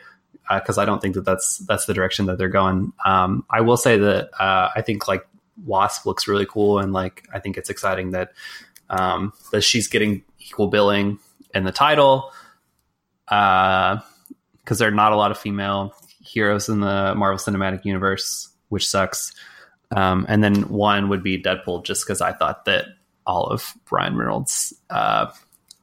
because 0.51 0.77
I 0.77 0.85
don't 0.85 1.01
think 1.01 1.15
that 1.15 1.25
that's 1.25 1.59
that's 1.59 1.87
the 1.87 1.95
direction 1.95 2.27
that 2.27 2.37
they're 2.37 2.49
going. 2.49 2.93
Um, 3.05 3.47
I 3.51 3.63
will 3.63 3.79
say 3.79 3.97
that 3.97 4.31
uh, 4.39 4.69
I 4.77 4.83
think 4.83 5.09
like 5.09 5.27
Wasp 5.65 6.05
looks 6.05 6.29
really 6.29 6.47
cool, 6.47 6.79
and 6.79 6.93
like 6.93 7.27
I 7.33 7.39
think 7.39 7.57
it's 7.57 7.71
exciting 7.71 8.11
that 8.11 8.33
um, 8.91 9.33
that 9.53 9.63
she's 9.63 9.89
getting 9.89 10.23
equal 10.39 10.69
billing 10.69 11.19
in 11.55 11.65
the 11.65 11.73
title 11.73 12.33
because 13.27 14.79
there 14.79 14.89
are 14.89 14.93
not 14.93 15.13
a 15.13 15.17
lot 15.17 15.31
of 15.31 15.39
female 15.39 15.95
heroes 16.21 16.69
in 16.69 16.81
the 16.81 17.15
Marvel 17.15 17.39
Cinematic 17.39 17.85
Universe, 17.85 18.49
which 18.69 18.89
sucks. 18.89 19.33
Um, 19.91 20.27
and 20.29 20.43
then 20.43 20.69
one 20.69 21.09
would 21.09 21.23
be 21.23 21.43
Deadpool, 21.43 21.85
just 21.85 22.05
because 22.05 22.21
I 22.21 22.33
thought 22.33 22.65
that 22.65 22.87
all 23.27 23.47
of 23.47 23.75
Ryan 23.91 24.17
Reynolds' 24.17 24.73
uh, 24.91 25.31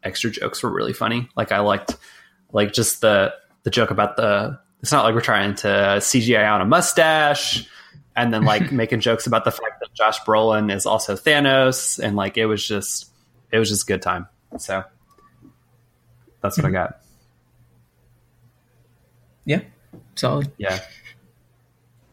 extra 0.03 0.31
jokes 0.31 0.63
were 0.63 0.69
really 0.69 0.93
funny. 0.93 1.29
Like 1.35 1.51
I 1.51 1.59
liked, 1.59 1.95
like 2.51 2.73
just 2.73 3.01
the 3.01 3.33
the 3.63 3.69
joke 3.69 3.91
about 3.91 4.17
the. 4.17 4.59
It's 4.81 4.93
not 4.93 5.03
like 5.03 5.13
we're 5.13 5.21
trying 5.21 5.55
to 5.55 5.67
CGI 5.67 6.41
out 6.43 6.61
a 6.61 6.65
mustache, 6.65 7.67
and 8.15 8.33
then 8.33 8.43
like 8.43 8.71
making 8.71 9.01
jokes 9.01 9.27
about 9.27 9.43
the 9.43 9.51
fact 9.51 9.81
that 9.81 9.93
Josh 9.93 10.19
Brolin 10.21 10.73
is 10.73 10.85
also 10.85 11.15
Thanos, 11.15 11.99
and 11.99 12.15
like 12.15 12.37
it 12.37 12.45
was 12.45 12.65
just, 12.65 13.11
it 13.51 13.59
was 13.59 13.69
just 13.69 13.83
a 13.83 13.85
good 13.85 14.01
time. 14.01 14.27
So 14.57 14.83
that's 16.41 16.57
what 16.57 16.65
I 16.65 16.71
got. 16.71 17.01
yeah, 19.45 19.61
solid. 20.15 20.51
Yeah. 20.57 20.79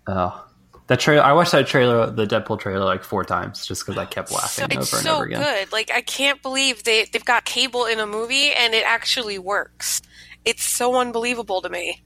Oh, 0.06 0.44
that 0.86 1.00
trailer! 1.00 1.22
I 1.24 1.32
watched 1.32 1.52
that 1.52 1.66
trailer, 1.66 2.10
the 2.10 2.26
Deadpool 2.26 2.60
trailer, 2.60 2.84
like 2.84 3.02
four 3.02 3.24
times, 3.24 3.66
just 3.66 3.84
because 3.84 3.98
I 3.98 4.04
kept 4.04 4.30
laughing 4.30 4.66
it's 4.70 4.92
over 4.92 4.96
and 4.98 5.06
so 5.06 5.14
over 5.16 5.24
again. 5.24 5.42
good. 5.42 5.72
Like 5.72 5.90
I 5.92 6.00
can't 6.00 6.40
believe 6.42 6.84
they 6.84 7.04
they've 7.06 7.24
got 7.24 7.44
cable 7.44 7.86
in 7.86 7.98
a 7.98 8.06
movie 8.06 8.52
and 8.52 8.74
it 8.74 8.84
actually 8.86 9.38
works. 9.38 10.00
It's 10.44 10.62
so 10.62 10.96
unbelievable 10.96 11.60
to 11.62 11.68
me. 11.68 12.02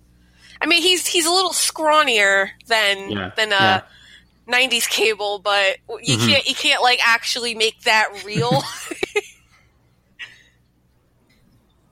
I 0.63 0.67
mean, 0.67 0.83
he's 0.83 1.07
he's 1.07 1.27
a 1.27 1.31
little 1.31 1.53
scrawnier 1.53 2.49
than 2.67 3.11
Yeah, 3.11 3.33
than 3.37 3.51
yeah. 3.51 3.83
uh, 4.49 4.51
'90s 4.51 4.89
cable, 4.89 5.41
but 5.41 5.77
you 6.03 6.17
Mhm. 6.17 6.29
can't 6.29 6.49
you 6.49 6.55
can't 6.55 6.83
like 6.83 7.01
actually 7.07 7.55
make 7.55 7.83
that 7.83 8.09
real. 8.25 8.63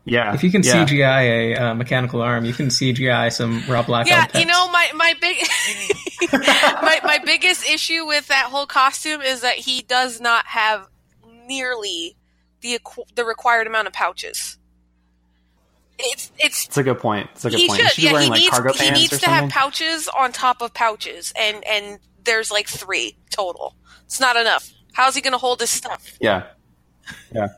Yeah, 0.08 0.34
If 0.34 0.42
you 0.42 0.50
can 0.50 0.62
yeah. 0.62 0.84
CGI 0.84 1.22
a 1.22 1.54
uh, 1.56 1.74
mechanical 1.74 2.22
arm, 2.22 2.44
you 2.44 2.52
can 2.52 2.68
CGI 2.68 3.32
some 3.32 3.62
Rob 3.68 3.86
Black. 3.86 4.06
yeah, 4.06 4.26
pecs. 4.26 4.40
you 4.40 4.46
know 4.46 4.68
my 4.70 4.90
my 4.94 5.14
big 5.20 5.36
my 6.82 7.00
my 7.04 7.18
biggest 7.24 7.68
issue 7.68 8.06
with 8.06 8.26
that 8.28 8.46
whole 8.46 8.66
costume 8.66 9.20
is 9.20 9.40
that 9.42 9.54
he 9.56 9.82
does 9.82 10.20
not 10.20 10.46
have 10.46 10.88
nearly 11.46 12.16
the 12.60 12.78
the 13.14 13.24
required 13.24 13.66
amount 13.66 13.86
of 13.86 13.92
pouches. 13.92 14.58
It's 15.98 16.30
it's 16.38 16.66
It's 16.66 16.76
a 16.78 16.82
good 16.82 16.98
point. 17.00 17.28
It's 17.34 17.44
a 17.44 17.50
good 17.50 17.58
he 17.58 17.68
point. 17.68 17.80
should. 17.80 17.90
Should 17.90 18.02
be 18.02 18.06
Yeah, 18.06 18.12
wearing 18.12 18.24
he 18.26 18.30
like 18.30 18.40
needs 18.40 18.50
cargo 18.50 18.72
he 18.72 18.78
pants 18.78 19.00
needs 19.00 19.12
or 19.14 19.18
to 19.18 19.26
have 19.30 19.50
pouches 19.50 20.08
on 20.08 20.32
top 20.32 20.62
of 20.62 20.72
pouches, 20.72 21.32
and 21.36 21.64
and 21.66 21.98
there's 22.24 22.50
like 22.50 22.68
three 22.68 23.16
total. 23.30 23.74
It's 24.06 24.20
not 24.20 24.36
enough. 24.36 24.70
How's 24.92 25.14
he 25.16 25.20
going 25.20 25.32
to 25.32 25.38
hold 25.38 25.60
his 25.60 25.70
stuff? 25.70 26.16
yeah, 26.20 26.44
yeah. 27.34 27.48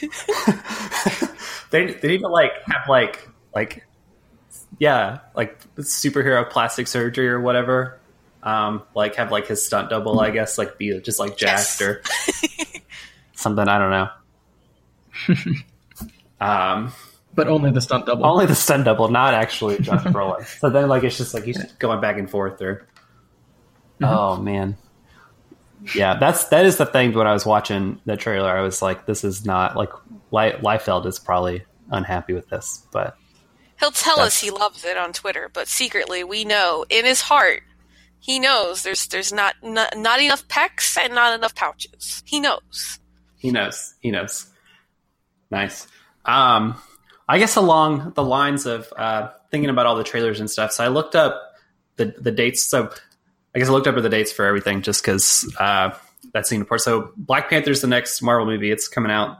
they 1.70 1.86
they 1.94 2.08
need 2.08 2.20
to 2.20 2.28
like 2.28 2.52
have 2.66 2.88
like 2.88 3.28
like 3.54 3.84
yeah, 4.78 5.20
like 5.34 5.58
superhero 5.78 6.48
plastic 6.48 6.86
surgery 6.86 7.28
or 7.28 7.40
whatever. 7.40 7.98
Um, 8.42 8.82
like 8.94 9.16
have 9.16 9.32
like 9.32 9.46
his 9.48 9.64
stunt 9.64 9.90
double, 9.90 10.20
I 10.20 10.30
guess, 10.30 10.58
like 10.58 10.78
be 10.78 10.98
just 11.00 11.18
like 11.18 11.36
jacked 11.36 11.80
Yes. 11.80 11.82
or 11.82 12.02
something. 13.34 13.68
I 13.68 13.78
don't 13.78 13.90
know. 13.90 15.54
um, 16.40 16.92
but 17.34 17.48
only 17.48 17.70
the 17.72 17.80
stunt 17.80 18.06
double. 18.06 18.26
only 18.26 18.46
the 18.46 18.54
stunt 18.54 18.84
double, 18.84 19.08
not 19.08 19.34
actually 19.34 19.78
Josh 19.78 20.04
Brolin. 20.04 20.44
so 20.60 20.70
then, 20.70 20.88
like, 20.88 21.02
it's 21.04 21.16
just 21.18 21.34
like 21.34 21.44
he's 21.44 21.62
going 21.74 22.00
back 22.00 22.18
and 22.18 22.30
forth. 22.30 22.60
Or 22.62 22.86
oh 24.02 24.36
man, 24.36 24.76
yeah, 25.94 26.18
that's 26.18 26.48
that 26.48 26.66
is 26.66 26.76
the 26.76 26.86
thing. 26.86 27.12
When 27.14 27.26
I 27.26 27.32
was 27.32 27.46
watching 27.46 28.00
the 28.04 28.16
trailer, 28.16 28.50
I 28.50 28.62
was 28.62 28.82
like, 28.82 29.06
this 29.06 29.24
is 29.24 29.44
not 29.44 29.76
like 29.76 29.90
Lie- 30.30 30.52
Liefeld 30.62 31.06
is 31.06 31.18
probably 31.18 31.64
unhappy 31.90 32.32
with 32.32 32.48
this, 32.48 32.86
but 32.92 33.16
He'll 33.78 33.90
tell 33.92 34.18
us 34.18 34.40
he 34.40 34.50
loves 34.50 34.84
it 34.84 34.96
on 34.96 35.12
Twitter, 35.12 35.50
but 35.52 35.68
secretly 35.68 36.24
we 36.24 36.44
know 36.44 36.84
in 36.88 37.04
his 37.04 37.20
heart 37.20 37.62
he 38.18 38.40
knows 38.40 38.82
there's 38.82 39.06
there's 39.06 39.32
not 39.32 39.54
not, 39.62 39.96
not 39.96 40.20
enough 40.20 40.46
pecs 40.48 40.98
and 40.98 41.14
not 41.14 41.38
enough 41.38 41.54
pouches. 41.54 42.22
He 42.26 42.40
knows. 42.40 42.98
he 43.38 43.52
knows. 43.52 43.94
He 44.00 44.10
knows. 44.10 44.46
Nice. 45.50 45.86
Um, 46.24 46.74
I 47.28 47.38
guess 47.38 47.56
along 47.56 48.12
the 48.16 48.24
lines 48.24 48.66
of 48.66 48.92
uh, 48.96 49.30
thinking 49.50 49.70
about 49.70 49.86
all 49.86 49.96
the 49.96 50.04
trailers 50.04 50.40
and 50.40 50.50
stuff. 50.50 50.72
So 50.72 50.84
I 50.84 50.88
looked 50.88 51.14
up 51.14 51.40
the 51.96 52.06
the 52.18 52.32
dates. 52.32 52.64
So 52.64 52.90
I 53.58 53.60
guess 53.60 53.70
I 53.70 53.72
looked 53.72 53.88
up 53.88 53.96
at 53.96 54.04
the 54.04 54.08
dates 54.08 54.30
for 54.30 54.44
everything 54.44 54.82
just 54.82 55.02
because 55.02 55.52
uh, 55.58 55.90
that 56.32 56.46
seemed 56.46 56.60
important. 56.60 56.84
So 56.84 57.10
Black 57.16 57.50
Panther's 57.50 57.80
the 57.80 57.88
next 57.88 58.22
Marvel 58.22 58.46
movie. 58.46 58.70
It's 58.70 58.86
coming 58.86 59.10
out 59.10 59.36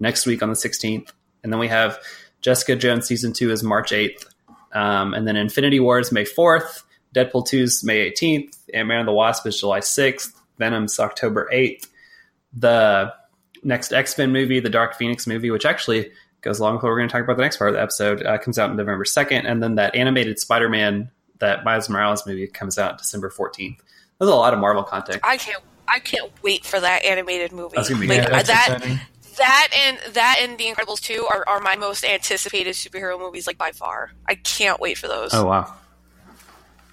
next 0.00 0.26
week 0.26 0.42
on 0.42 0.48
the 0.48 0.56
16th, 0.56 1.12
and 1.44 1.52
then 1.52 1.60
we 1.60 1.68
have 1.68 1.96
Jessica 2.42 2.74
Jones 2.74 3.06
season 3.06 3.32
two 3.32 3.52
is 3.52 3.62
March 3.62 3.92
8th, 3.92 4.26
um, 4.72 5.14
and 5.14 5.24
then 5.24 5.36
Infinity 5.36 5.78
War 5.78 6.00
is 6.00 6.10
May 6.10 6.24
4th. 6.24 6.82
Deadpool 7.14 7.46
2 7.46 7.58
is 7.58 7.84
May 7.84 8.10
18th. 8.10 8.58
Ant 8.74 8.88
Man 8.88 8.98
and 8.98 9.06
the 9.06 9.12
Wasp 9.12 9.46
is 9.46 9.60
July 9.60 9.78
6th. 9.78 10.32
Venom's 10.58 10.98
October 10.98 11.48
8th. 11.54 11.86
The 12.52 13.14
next 13.62 13.92
X 13.92 14.18
Men 14.18 14.32
movie, 14.32 14.58
the 14.58 14.68
Dark 14.68 14.96
Phoenix 14.96 15.28
movie, 15.28 15.52
which 15.52 15.64
actually 15.64 16.10
goes 16.40 16.58
along 16.58 16.74
with 16.74 16.82
what 16.82 16.88
we're 16.88 16.98
going 16.98 17.08
to 17.08 17.12
talk 17.12 17.22
about 17.22 17.36
the 17.36 17.44
next 17.44 17.58
part 17.58 17.70
of 17.70 17.74
the 17.74 17.82
episode, 17.82 18.26
uh, 18.26 18.36
comes 18.38 18.58
out 18.58 18.74
November 18.74 19.04
2nd. 19.04 19.48
And 19.48 19.62
then 19.62 19.76
that 19.76 19.94
animated 19.94 20.40
Spider 20.40 20.68
Man, 20.68 21.12
that 21.40 21.64
Miles 21.64 21.88
Morales 21.88 22.26
movie, 22.26 22.46
comes 22.46 22.78
out 22.78 22.98
December 22.98 23.30
14th. 23.30 23.78
There's 24.18 24.30
a 24.30 24.34
lot 24.34 24.54
of 24.54 24.60
Marvel 24.60 24.82
content. 24.82 25.20
I 25.24 25.36
can't 25.36 25.62
I 25.88 25.98
can't 25.98 26.30
wait 26.42 26.64
for 26.64 26.78
that 26.78 27.04
animated 27.04 27.52
movie. 27.52 27.74
That's 27.76 27.88
gonna 27.88 28.00
be 28.00 28.06
like 28.06 28.18
yeah, 28.18 28.42
that 28.42 28.68
exciting. 28.68 29.00
that 29.38 29.68
and 29.74 30.14
that 30.14 30.38
and 30.40 30.56
The 30.56 30.66
Incredibles 30.66 31.00
2 31.00 31.26
are, 31.26 31.44
are 31.48 31.60
my 31.60 31.76
most 31.76 32.04
anticipated 32.04 32.74
superhero 32.74 33.18
movies 33.18 33.46
like 33.46 33.58
by 33.58 33.72
far. 33.72 34.12
I 34.28 34.36
can't 34.36 34.78
wait 34.78 34.98
for 34.98 35.08
those. 35.08 35.34
Oh, 35.34 35.46
wow. 35.46 35.74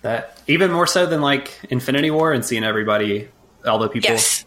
That 0.02 0.40
even 0.48 0.72
more 0.72 0.88
so 0.88 1.06
than 1.06 1.22
like 1.22 1.52
Infinity 1.70 2.12
War 2.12 2.32
and 2.32 2.44
seeing 2.44 2.64
everybody, 2.64 3.30
all 3.66 3.78
the 3.78 3.90
people. 3.90 4.10
Yes. 4.10 4.46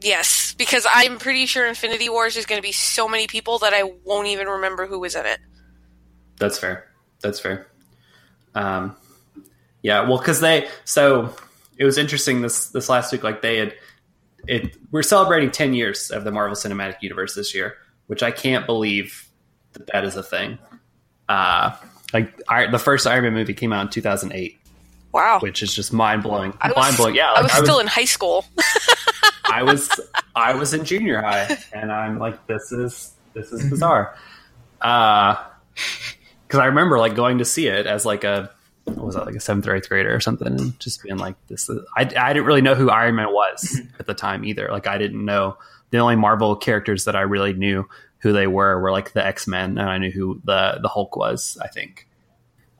Yes, 0.00 0.54
because 0.54 0.86
I'm 0.88 1.18
pretty 1.18 1.46
sure 1.46 1.66
Infinity 1.66 2.08
Wars 2.08 2.36
is 2.36 2.46
going 2.46 2.58
to 2.58 2.62
be 2.62 2.70
so 2.70 3.08
many 3.08 3.26
people 3.26 3.58
that 3.58 3.74
I 3.74 3.82
won't 4.04 4.28
even 4.28 4.46
remember 4.46 4.86
who 4.86 5.00
was 5.00 5.16
in 5.16 5.26
it. 5.26 5.40
That's 6.38 6.56
fair. 6.56 6.86
That's 7.20 7.40
fair. 7.40 7.66
Um, 8.58 8.96
yeah, 9.82 10.08
well, 10.08 10.18
because 10.18 10.40
they 10.40 10.68
so 10.84 11.34
it 11.76 11.84
was 11.84 11.98
interesting 11.98 12.42
this 12.42 12.68
this 12.70 12.88
last 12.88 13.12
week. 13.12 13.22
Like 13.22 13.42
they 13.42 13.58
had 13.58 13.74
it. 14.46 14.76
We're 14.90 15.02
celebrating 15.02 15.50
ten 15.50 15.74
years 15.74 16.10
of 16.10 16.24
the 16.24 16.32
Marvel 16.32 16.56
Cinematic 16.56 16.96
Universe 17.02 17.34
this 17.34 17.54
year, 17.54 17.76
which 18.06 18.22
I 18.22 18.30
can't 18.30 18.66
believe 18.66 19.28
that 19.74 19.86
that 19.92 20.04
is 20.04 20.16
a 20.16 20.22
thing. 20.22 20.58
Uh, 21.28 21.76
like 22.12 22.40
I, 22.48 22.66
the 22.70 22.78
first 22.78 23.06
Iron 23.06 23.24
Man 23.24 23.34
movie 23.34 23.54
came 23.54 23.72
out 23.72 23.82
in 23.82 23.88
two 23.90 24.00
thousand 24.00 24.32
eight, 24.32 24.58
Wow. 25.12 25.38
which 25.40 25.62
is 25.62 25.72
just 25.72 25.92
mind 25.92 26.22
blowing. 26.22 26.52
I 26.60 26.68
was, 26.68 26.76
Mind 26.76 26.96
blowing. 26.96 27.14
Yeah, 27.14 27.30
I 27.30 27.40
like, 27.42 27.52
was 27.54 27.62
still 27.62 27.78
in 27.78 27.86
high 27.86 28.04
school. 28.06 28.44
I 29.50 29.62
was 29.62 29.88
I 30.34 30.54
was 30.54 30.74
in 30.74 30.84
junior 30.84 31.22
high, 31.22 31.56
and 31.72 31.92
I'm 31.92 32.18
like, 32.18 32.46
this 32.46 32.72
is 32.72 33.12
this 33.34 33.52
is 33.52 33.70
bizarre. 33.70 34.16
Because 36.48 36.60
I 36.60 36.66
remember 36.66 36.98
like 36.98 37.14
going 37.14 37.38
to 37.38 37.44
see 37.44 37.66
it 37.66 37.86
as 37.86 38.06
like 38.06 38.24
a 38.24 38.50
what 38.94 39.04
was 39.04 39.14
that 39.14 39.26
like 39.26 39.34
a 39.34 39.40
seventh 39.40 39.66
or 39.66 39.74
eighth 39.74 39.88
grader 39.88 40.14
or 40.14 40.20
something, 40.20 40.46
and 40.46 40.80
just 40.80 41.02
being 41.02 41.18
like, 41.18 41.36
this 41.48 41.68
is. 41.68 41.84
I 41.94 42.02
I 42.02 42.32
didn't 42.32 42.46
really 42.46 42.62
know 42.62 42.74
who 42.74 42.88
Iron 42.90 43.16
Man 43.16 43.28
was 43.28 43.62
mm-hmm. 43.62 43.88
at 43.98 44.06
the 44.06 44.14
time 44.14 44.44
either. 44.44 44.68
Like 44.70 44.86
I 44.86 44.96
didn't 44.96 45.24
know 45.24 45.58
the 45.90 45.98
only 45.98 46.16
Marvel 46.16 46.56
characters 46.56 47.04
that 47.04 47.14
I 47.14 47.22
really 47.22 47.52
knew 47.52 47.86
who 48.20 48.32
they 48.32 48.46
were 48.46 48.80
were 48.80 48.90
like 48.90 49.12
the 49.12 49.24
X 49.24 49.46
Men, 49.46 49.78
and 49.78 49.88
I 49.88 49.98
knew 49.98 50.10
who 50.10 50.40
the 50.44 50.78
the 50.80 50.88
Hulk 50.88 51.16
was. 51.16 51.58
I 51.60 51.68
think. 51.68 52.06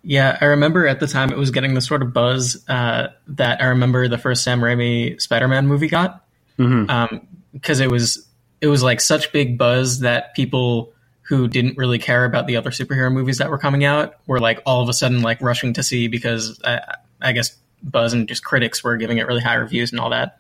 Yeah, 0.03 0.39
I 0.41 0.47
remember 0.47 0.87
at 0.87 1.01
the 1.01 1.07
time 1.07 1.31
it 1.31 1.37
was 1.37 1.51
getting 1.51 1.75
the 1.75 1.81
sort 1.81 2.03
of 2.03 2.13
buzz 2.15 2.65
uh, 2.69 3.09
that 3.27 3.61
I 3.61 3.67
remember 3.67 4.09
the 4.09 4.17
first 4.17 4.45
Sam 4.45 4.61
Raimi 4.61 5.21
Spider-Man 5.21 5.67
movie 5.67 5.89
got, 5.89 6.25
mm-hmm. 6.59 6.89
um, 6.89 7.27
because 7.53 7.81
it 7.81 7.91
was 7.91 8.27
it 8.61 8.69
was 8.69 8.83
like 8.83 9.01
such 9.01 9.33
big 9.33 9.59
buzz 9.59 10.01
that 10.01 10.35
people 10.35 10.93
who 11.29 11.47
didn't 11.47 11.77
really 11.77 11.99
care 11.99 12.25
about 12.25 12.47
the 12.47 12.57
other 12.57 12.71
superhero 12.71 13.13
movies 13.13 13.39
that 13.39 13.51
were 13.51 13.59
coming 13.59 13.85
out 13.85 14.15
were 14.27 14.41
like 14.41 14.63
all 14.65 14.83
of 14.83 14.89
a 14.89 14.95
sudden 14.95 15.21
like 15.21 15.41
rushing 15.43 15.75
to 15.75 15.83
see 15.83 16.09
because 16.09 16.59
I, 16.65 16.81
I 17.21 17.33
guess 17.33 17.55
buzz 17.83 18.15
and 18.15 18.27
just 18.27 18.43
critics 18.43 18.83
were 18.83 18.97
giving 18.97 19.19
it 19.19 19.27
really 19.27 19.43
high 19.43 19.55
reviews 19.55 19.93
and 19.93 20.01
all 20.01 20.11
that. 20.11 20.39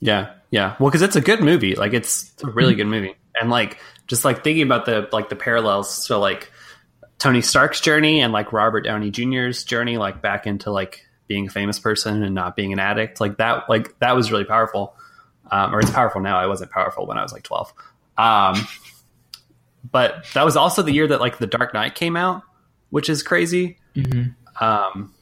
Yeah, 0.00 0.32
yeah. 0.50 0.74
Well, 0.78 0.88
because 0.88 1.02
it's 1.02 1.16
a 1.16 1.20
good 1.20 1.40
movie. 1.40 1.74
Like 1.74 1.92
it's, 1.92 2.32
it's 2.32 2.42
a 2.44 2.50
really 2.50 2.74
good 2.74 2.86
movie, 2.86 3.14
and 3.38 3.50
like 3.50 3.78
just 4.06 4.24
like 4.24 4.42
thinking 4.42 4.62
about 4.62 4.86
the 4.86 5.08
like 5.12 5.28
the 5.28 5.36
parallels. 5.36 5.92
So 6.06 6.18
like 6.18 6.50
Tony 7.18 7.42
Stark's 7.42 7.80
journey 7.80 8.20
and 8.20 8.32
like 8.32 8.52
Robert 8.52 8.82
Downey 8.82 9.10
Jr.'s 9.10 9.64
journey, 9.64 9.98
like 9.98 10.22
back 10.22 10.46
into 10.46 10.70
like 10.70 11.04
being 11.28 11.48
a 11.48 11.50
famous 11.50 11.78
person 11.78 12.22
and 12.22 12.34
not 12.34 12.56
being 12.56 12.72
an 12.72 12.78
addict. 12.78 13.20
Like 13.20 13.38
that, 13.38 13.68
like 13.68 13.98
that 13.98 14.16
was 14.16 14.30
really 14.30 14.44
powerful. 14.44 14.94
Um, 15.50 15.74
or 15.74 15.80
it's 15.80 15.90
powerful 15.90 16.20
now. 16.20 16.38
I 16.38 16.46
wasn't 16.46 16.70
powerful 16.70 17.06
when 17.06 17.18
I 17.18 17.22
was 17.22 17.32
like 17.32 17.42
twelve. 17.42 17.72
Um, 18.18 18.66
but 19.90 20.24
that 20.34 20.44
was 20.44 20.56
also 20.56 20.82
the 20.82 20.92
year 20.92 21.06
that 21.06 21.20
like 21.20 21.38
The 21.38 21.46
Dark 21.46 21.74
Knight 21.74 21.94
came 21.94 22.16
out, 22.16 22.42
which 22.90 23.08
is 23.08 23.22
crazy. 23.22 23.78
Um, 24.60 25.14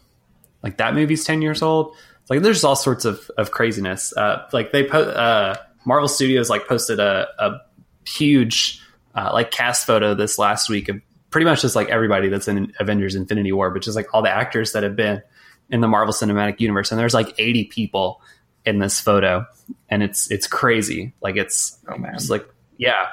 like 0.62 0.78
that 0.78 0.94
movie's 0.94 1.24
10 1.24 1.42
years 1.42 1.62
old. 1.62 1.94
Like 2.30 2.40
there's 2.42 2.64
all 2.64 2.76
sorts 2.76 3.04
of, 3.04 3.30
of 3.36 3.50
craziness. 3.50 4.16
Uh, 4.16 4.48
like 4.52 4.72
they 4.72 4.84
po- 4.84 5.02
uh, 5.02 5.56
Marvel 5.84 6.08
Studios 6.08 6.48
like 6.48 6.66
posted 6.66 6.98
a, 6.98 7.28
a 7.38 7.60
huge 8.08 8.80
uh, 9.14 9.30
like 9.32 9.50
cast 9.50 9.86
photo 9.86 10.14
this 10.14 10.38
last 10.38 10.68
week 10.70 10.88
of 10.88 11.00
pretty 11.30 11.44
much 11.44 11.62
just 11.62 11.76
like 11.76 11.88
everybody 11.88 12.28
that's 12.28 12.48
in 12.48 12.72
Avengers 12.80 13.14
Infinity 13.14 13.52
War, 13.52 13.70
but 13.70 13.82
just 13.82 13.96
like 13.96 14.14
all 14.14 14.22
the 14.22 14.30
actors 14.30 14.72
that 14.72 14.82
have 14.82 14.96
been 14.96 15.22
in 15.68 15.80
the 15.80 15.88
Marvel 15.88 16.14
Cinematic 16.14 16.60
Universe. 16.60 16.90
And 16.90 16.98
there's 16.98 17.14
like 17.14 17.34
80 17.38 17.64
people 17.64 18.22
in 18.64 18.78
this 18.78 19.00
photo 19.00 19.46
and 19.90 20.02
it's, 20.02 20.30
it's 20.30 20.46
crazy. 20.46 21.12
Like 21.20 21.36
it's, 21.36 21.78
Oh 21.88 21.98
man, 21.98 22.14
it's 22.14 22.30
like, 22.30 22.48
yeah. 22.78 23.08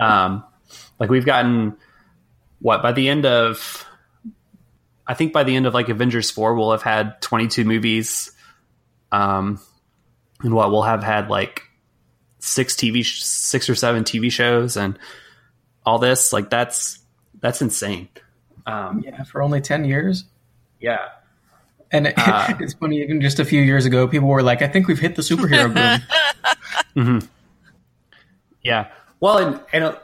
Um, 0.00 0.44
like 0.98 1.10
we've 1.10 1.26
gotten 1.26 1.76
what 2.60 2.82
by 2.82 2.92
the 2.92 3.08
end 3.08 3.26
of, 3.26 3.84
I 5.06 5.14
think 5.14 5.32
by 5.32 5.44
the 5.44 5.54
end 5.54 5.66
of 5.66 5.74
like 5.74 5.88
Avengers 5.88 6.30
4, 6.30 6.54
we'll 6.54 6.72
have 6.72 6.82
had 6.82 7.20
22 7.20 7.64
movies. 7.64 8.32
Um, 9.12 9.60
and 10.42 10.54
what 10.54 10.70
we'll 10.70 10.82
have 10.82 11.02
had 11.02 11.28
like 11.30 11.62
six 12.38 12.74
TV, 12.74 13.04
sh- 13.04 13.22
six 13.22 13.68
or 13.70 13.74
seven 13.74 14.04
TV 14.04 14.30
shows 14.32 14.76
and 14.76 14.98
all 15.84 15.98
this. 15.98 16.32
Like 16.32 16.50
that's, 16.50 16.98
that's 17.40 17.62
insane. 17.62 18.08
Um, 18.66 19.02
yeah, 19.06 19.22
for 19.22 19.42
only 19.42 19.60
ten 19.60 19.84
years. 19.84 20.24
yeah. 20.80 21.08
And 21.92 22.08
it, 22.08 22.14
Uh, 22.16 22.54
it's 22.60 22.74
funny, 22.74 23.00
even 23.00 23.20
just 23.20 23.38
a 23.38 23.44
few 23.44 23.62
years 23.62 23.86
ago, 23.86 24.08
people 24.08 24.26
were 24.26 24.42
like, 24.42 24.60
"I 24.60 24.66
think 24.66 24.88
we've 24.88 24.98
hit 24.98 25.14
the 25.14 25.22
superhero 25.22 25.72
boom." 26.96 27.06
mm-hmm. 27.06 27.26
Yeah. 28.62 28.88
Well, 29.20 29.38
and, 29.38 29.60
and 29.72 29.96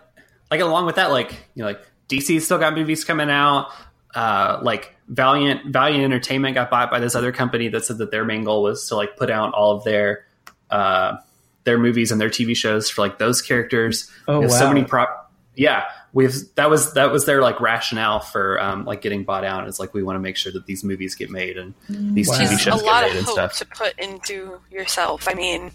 like 0.53 0.61
along 0.61 0.85
with 0.85 0.97
that, 0.97 1.11
like 1.11 1.33
you 1.55 1.63
know, 1.63 1.67
like 1.69 1.81
DC's 2.11 2.45
still 2.45 2.59
got 2.59 2.75
movies 2.75 3.05
coming 3.05 3.31
out. 3.31 3.69
Uh, 4.15 4.59
like 4.63 4.95
Valiant, 5.09 5.73
Valiant 5.73 6.05
Entertainment 6.05 6.55
got 6.55 6.69
bought 6.71 6.91
by 6.91 7.01
this 7.01 7.15
other 7.15 7.33
company 7.33 7.69
that 7.69 7.83
said 7.87 7.97
that 7.99 8.11
their 8.11 8.25
main 8.27 8.45
goal 8.45 8.63
was 8.63 8.87
to 8.89 8.97
like 8.97 9.17
put 9.17 9.31
out 9.31 9.55
all 9.55 9.73
of 9.75 9.85
their 9.85 10.27
uh, 10.71 11.17
their 11.65 11.79
movies 11.79 12.13
and 12.13 12.21
their 12.21 12.29
TV 12.29 12.55
shows 12.55 12.91
for 12.91 13.01
like 13.01 13.19
those 13.19 13.41
characters. 13.41 14.11
Oh, 14.29 14.41
We 14.41 14.45
have 14.45 14.53
so 14.53 14.69
many 14.69 14.85
prop. 14.85 15.33
Yeah, 15.57 15.85
we've 16.13 16.35
that 16.57 16.69
was 16.69 16.93
that 16.93 17.11
was 17.11 17.25
their 17.25 17.41
like 17.41 17.59
rationale 17.61 18.21
for 18.21 18.61
um, 18.61 18.85
like 18.85 19.01
getting 19.01 19.25
bought 19.25 19.45
out. 19.47 19.67
Is 19.67 19.81
like 19.81 19.95
we 19.95 20.03
want 20.03 20.17
to 20.17 20.21
make 20.21 20.37
sure 20.37 20.53
that 20.53 20.67
these 20.67 20.85
movies 20.85 21.15
get 21.15 21.31
made 21.31 21.57
and 21.57 21.73
these 21.89 22.29
Wow. 22.29 22.37
TV 22.37 22.59
shows 22.59 22.83
a 22.83 22.85
get 22.85 22.87
lot 22.87 23.03
made 23.05 23.11
of 23.13 23.17
and 23.17 23.27
hope 23.27 23.35
stuff. 23.35 23.57
to 23.59 23.67
put 23.67 23.99
into 23.99 24.61
yourself. 24.71 25.27
I 25.27 25.33
mean, 25.33 25.71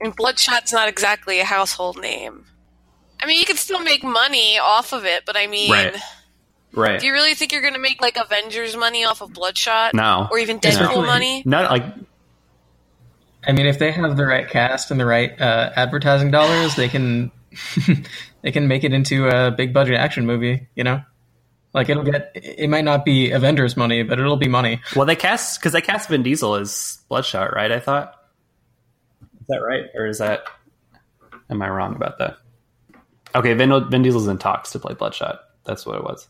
and 0.00 0.16
Bloodshot's 0.16 0.72
not 0.72 0.88
exactly 0.88 1.40
a 1.40 1.44
household 1.44 2.00
name. 2.00 2.46
I 3.24 3.26
mean, 3.26 3.40
you 3.40 3.46
can 3.46 3.56
still 3.56 3.80
make 3.80 4.04
money 4.04 4.58
off 4.58 4.92
of 4.92 5.06
it, 5.06 5.24
but 5.24 5.34
I 5.34 5.46
mean, 5.46 5.70
Right. 5.72 5.96
Right? 6.74 7.00
do 7.00 7.06
you 7.06 7.12
really 7.14 7.34
think 7.34 7.52
you're 7.52 7.62
going 7.62 7.72
to 7.74 7.80
make 7.80 8.02
like 8.02 8.18
Avengers 8.18 8.76
money 8.76 9.02
off 9.04 9.22
of 9.22 9.32
Bloodshot? 9.32 9.94
no, 9.94 10.28
Or 10.30 10.38
even 10.38 10.60
Especially- 10.62 10.94
Deadpool 10.94 11.06
money? 11.06 11.42
No, 11.46 11.62
not 11.62 11.70
like 11.70 11.84
I 13.46 13.52
mean, 13.52 13.64
if 13.66 13.78
they 13.78 13.92
have 13.92 14.16
the 14.18 14.26
right 14.26 14.46
cast 14.48 14.90
and 14.90 15.00
the 15.00 15.06
right 15.06 15.38
uh, 15.40 15.70
advertising 15.74 16.30
dollars, 16.30 16.76
they 16.76 16.88
can 16.90 17.30
they 18.42 18.52
can 18.52 18.68
make 18.68 18.84
it 18.84 18.92
into 18.92 19.28
a 19.28 19.50
big 19.50 19.72
budget 19.72 19.96
action 19.96 20.26
movie. 20.26 20.66
You 20.74 20.84
know, 20.84 21.02
Like 21.72 21.88
it'll 21.88 22.04
get 22.04 22.32
it 22.34 22.68
might 22.68 22.84
not 22.84 23.06
be 23.06 23.30
Avengers 23.30 23.74
money, 23.76 24.02
but 24.02 24.18
it'll 24.20 24.36
be 24.36 24.48
money. 24.48 24.82
Well, 24.94 25.06
they 25.06 25.16
cast 25.16 25.60
because 25.60 25.72
they 25.72 25.80
cast 25.80 26.10
Vin 26.10 26.22
Diesel 26.22 26.56
as 26.56 26.98
Bloodshot, 27.08 27.54
right? 27.54 27.72
I 27.72 27.80
thought. 27.80 28.14
Is 29.40 29.46
that 29.48 29.58
right, 29.60 29.84
or 29.94 30.06
is 30.06 30.18
that? 30.18 30.44
Am 31.50 31.62
I 31.62 31.68
wrong 31.70 31.96
about 31.96 32.18
that? 32.18 32.36
Okay, 33.34 33.54
Vin, 33.54 33.90
Vin 33.90 34.02
Diesel's 34.02 34.28
in 34.28 34.38
talks 34.38 34.72
to 34.72 34.78
play 34.78 34.94
Bloodshot. 34.94 35.40
That's 35.64 35.84
what 35.84 35.96
it 35.96 36.04
was. 36.04 36.28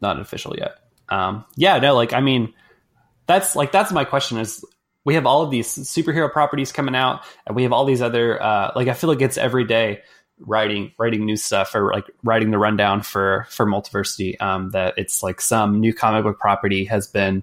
Not 0.00 0.20
official 0.20 0.56
yet. 0.56 0.78
Um, 1.08 1.44
yeah, 1.56 1.78
no, 1.78 1.94
like 1.94 2.12
I 2.12 2.20
mean, 2.20 2.52
that's 3.26 3.54
like 3.54 3.72
that's 3.72 3.92
my 3.92 4.04
question 4.04 4.38
is 4.38 4.64
we 5.04 5.14
have 5.14 5.26
all 5.26 5.42
of 5.42 5.50
these 5.50 5.68
superhero 5.68 6.32
properties 6.32 6.72
coming 6.72 6.94
out, 6.94 7.22
and 7.46 7.54
we 7.54 7.62
have 7.62 7.72
all 7.72 7.84
these 7.84 8.02
other 8.02 8.42
uh, 8.42 8.72
like 8.74 8.88
I 8.88 8.94
feel 8.94 9.08
like 9.08 9.22
it's 9.22 9.38
every 9.38 9.64
day 9.64 10.02
writing 10.38 10.92
writing 10.98 11.24
new 11.24 11.36
stuff 11.36 11.74
or 11.74 11.92
like 11.92 12.10
writing 12.24 12.50
the 12.50 12.58
rundown 12.58 13.02
for 13.02 13.46
for 13.50 13.66
multiversity 13.66 14.40
um, 14.40 14.70
that 14.70 14.94
it's 14.96 15.22
like 15.22 15.40
some 15.40 15.80
new 15.80 15.94
comic 15.94 16.24
book 16.24 16.38
property 16.38 16.84
has 16.84 17.06
been 17.06 17.42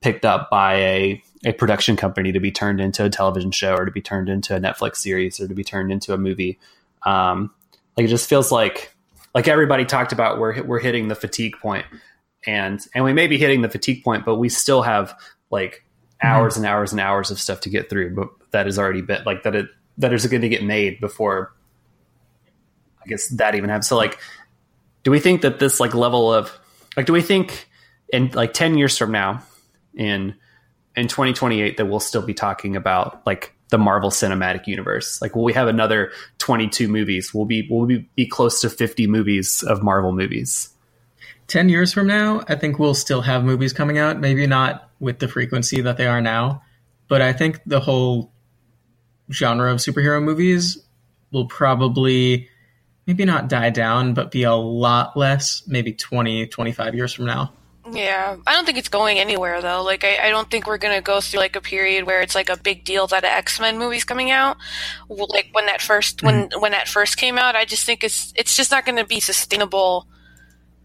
picked 0.00 0.24
up 0.24 0.48
by 0.50 0.74
a 0.74 1.22
a 1.44 1.52
production 1.52 1.96
company 1.96 2.32
to 2.32 2.40
be 2.40 2.52
turned 2.52 2.80
into 2.80 3.04
a 3.04 3.10
television 3.10 3.50
show 3.50 3.74
or 3.74 3.84
to 3.84 3.90
be 3.90 4.02
turned 4.02 4.28
into 4.28 4.54
a 4.54 4.60
Netflix 4.60 4.96
series 4.96 5.40
or 5.40 5.48
to 5.48 5.54
be 5.54 5.64
turned 5.64 5.90
into 5.90 6.12
a 6.12 6.18
movie. 6.18 6.58
Um, 7.04 7.50
like 7.96 8.04
it 8.06 8.08
just 8.08 8.28
feels 8.28 8.50
like 8.50 8.94
like 9.34 9.48
everybody 9.48 9.84
talked 9.84 10.12
about 10.12 10.38
we're 10.38 10.62
we're 10.62 10.80
hitting 10.80 11.08
the 11.08 11.14
fatigue 11.14 11.56
point 11.60 11.86
and 12.46 12.80
and 12.94 13.04
we 13.04 13.12
may 13.12 13.26
be 13.26 13.38
hitting 13.38 13.62
the 13.62 13.68
fatigue 13.68 14.02
point 14.02 14.24
but 14.24 14.36
we 14.36 14.48
still 14.48 14.82
have 14.82 15.14
like 15.50 15.84
hours 16.22 16.54
mm-hmm. 16.54 16.64
and 16.64 16.72
hours 16.72 16.92
and 16.92 17.00
hours 17.00 17.30
of 17.30 17.38
stuff 17.38 17.60
to 17.60 17.70
get 17.70 17.90
through 17.90 18.14
but 18.14 18.28
that 18.50 18.66
has 18.66 18.78
already 18.78 19.02
been 19.02 19.22
like 19.24 19.42
that 19.42 19.54
it 19.54 19.66
that 19.98 20.12
is 20.12 20.26
going 20.26 20.42
to 20.42 20.48
get 20.48 20.64
made 20.64 21.00
before 21.00 21.52
i 23.02 23.06
guess 23.06 23.28
that 23.28 23.54
even 23.54 23.68
happens 23.68 23.88
so 23.88 23.96
like 23.96 24.18
do 25.02 25.10
we 25.10 25.20
think 25.20 25.42
that 25.42 25.58
this 25.58 25.80
like 25.80 25.94
level 25.94 26.32
of 26.32 26.58
like 26.96 27.06
do 27.06 27.12
we 27.12 27.22
think 27.22 27.68
in 28.12 28.30
like 28.32 28.52
10 28.52 28.76
years 28.76 28.96
from 28.96 29.12
now 29.12 29.42
in 29.94 30.34
in 30.96 31.08
2028 31.08 31.76
that 31.76 31.86
we'll 31.86 32.00
still 32.00 32.22
be 32.22 32.34
talking 32.34 32.76
about 32.76 33.24
like 33.26 33.54
the 33.70 33.78
Marvel 33.78 34.10
Cinematic 34.10 34.66
Universe? 34.66 35.20
Like, 35.22 35.34
will 35.34 35.44
we 35.44 35.52
have 35.52 35.68
another 35.68 36.12
22 36.38 36.88
movies? 36.88 37.32
We'll 37.32 37.46
be 37.46 37.66
will 37.70 37.86
we 37.86 38.08
be 38.14 38.26
close 38.26 38.60
to 38.60 38.70
50 38.70 39.06
movies 39.06 39.62
of 39.62 39.82
Marvel 39.82 40.12
movies? 40.12 40.70
10 41.46 41.68
years 41.68 41.92
from 41.92 42.06
now, 42.06 42.44
I 42.48 42.54
think 42.54 42.78
we'll 42.78 42.94
still 42.94 43.22
have 43.22 43.42
movies 43.44 43.72
coming 43.72 43.98
out. 43.98 44.20
Maybe 44.20 44.46
not 44.46 44.88
with 45.00 45.18
the 45.18 45.26
frequency 45.26 45.80
that 45.80 45.96
they 45.96 46.06
are 46.06 46.20
now, 46.20 46.62
but 47.08 47.22
I 47.22 47.32
think 47.32 47.60
the 47.66 47.80
whole 47.80 48.30
genre 49.32 49.72
of 49.72 49.78
superhero 49.78 50.22
movies 50.22 50.78
will 51.32 51.46
probably 51.46 52.48
maybe 53.06 53.24
not 53.24 53.48
die 53.48 53.70
down, 53.70 54.14
but 54.14 54.30
be 54.30 54.44
a 54.44 54.54
lot 54.54 55.16
less, 55.16 55.62
maybe 55.66 55.92
20, 55.92 56.46
25 56.46 56.94
years 56.94 57.12
from 57.12 57.26
now. 57.26 57.52
Yeah, 57.92 58.36
I 58.46 58.52
don't 58.52 58.64
think 58.64 58.78
it's 58.78 58.88
going 58.88 59.18
anywhere 59.18 59.60
though. 59.60 59.82
Like, 59.82 60.04
I, 60.04 60.28
I 60.28 60.30
don't 60.30 60.50
think 60.50 60.66
we're 60.66 60.78
gonna 60.78 61.00
go 61.00 61.20
through 61.20 61.40
like 61.40 61.56
a 61.56 61.60
period 61.60 62.06
where 62.06 62.20
it's 62.20 62.34
like 62.34 62.48
a 62.48 62.56
big 62.56 62.84
deal 62.84 63.06
that 63.08 63.24
an 63.24 63.30
X 63.30 63.58
Men 63.60 63.78
movie's 63.78 64.04
coming 64.04 64.30
out. 64.30 64.56
Like 65.08 65.48
when 65.52 65.66
that 65.66 65.80
1st 65.80 66.22
when 66.22 66.48
mm-hmm. 66.48 66.60
when 66.60 66.72
that 66.72 66.88
first 66.88 67.16
came 67.16 67.38
out, 67.38 67.56
I 67.56 67.64
just 67.64 67.84
think 67.84 68.04
it's 68.04 68.32
it's 68.36 68.56
just 68.56 68.70
not 68.70 68.84
gonna 68.84 69.06
be 69.06 69.20
sustainable 69.20 70.06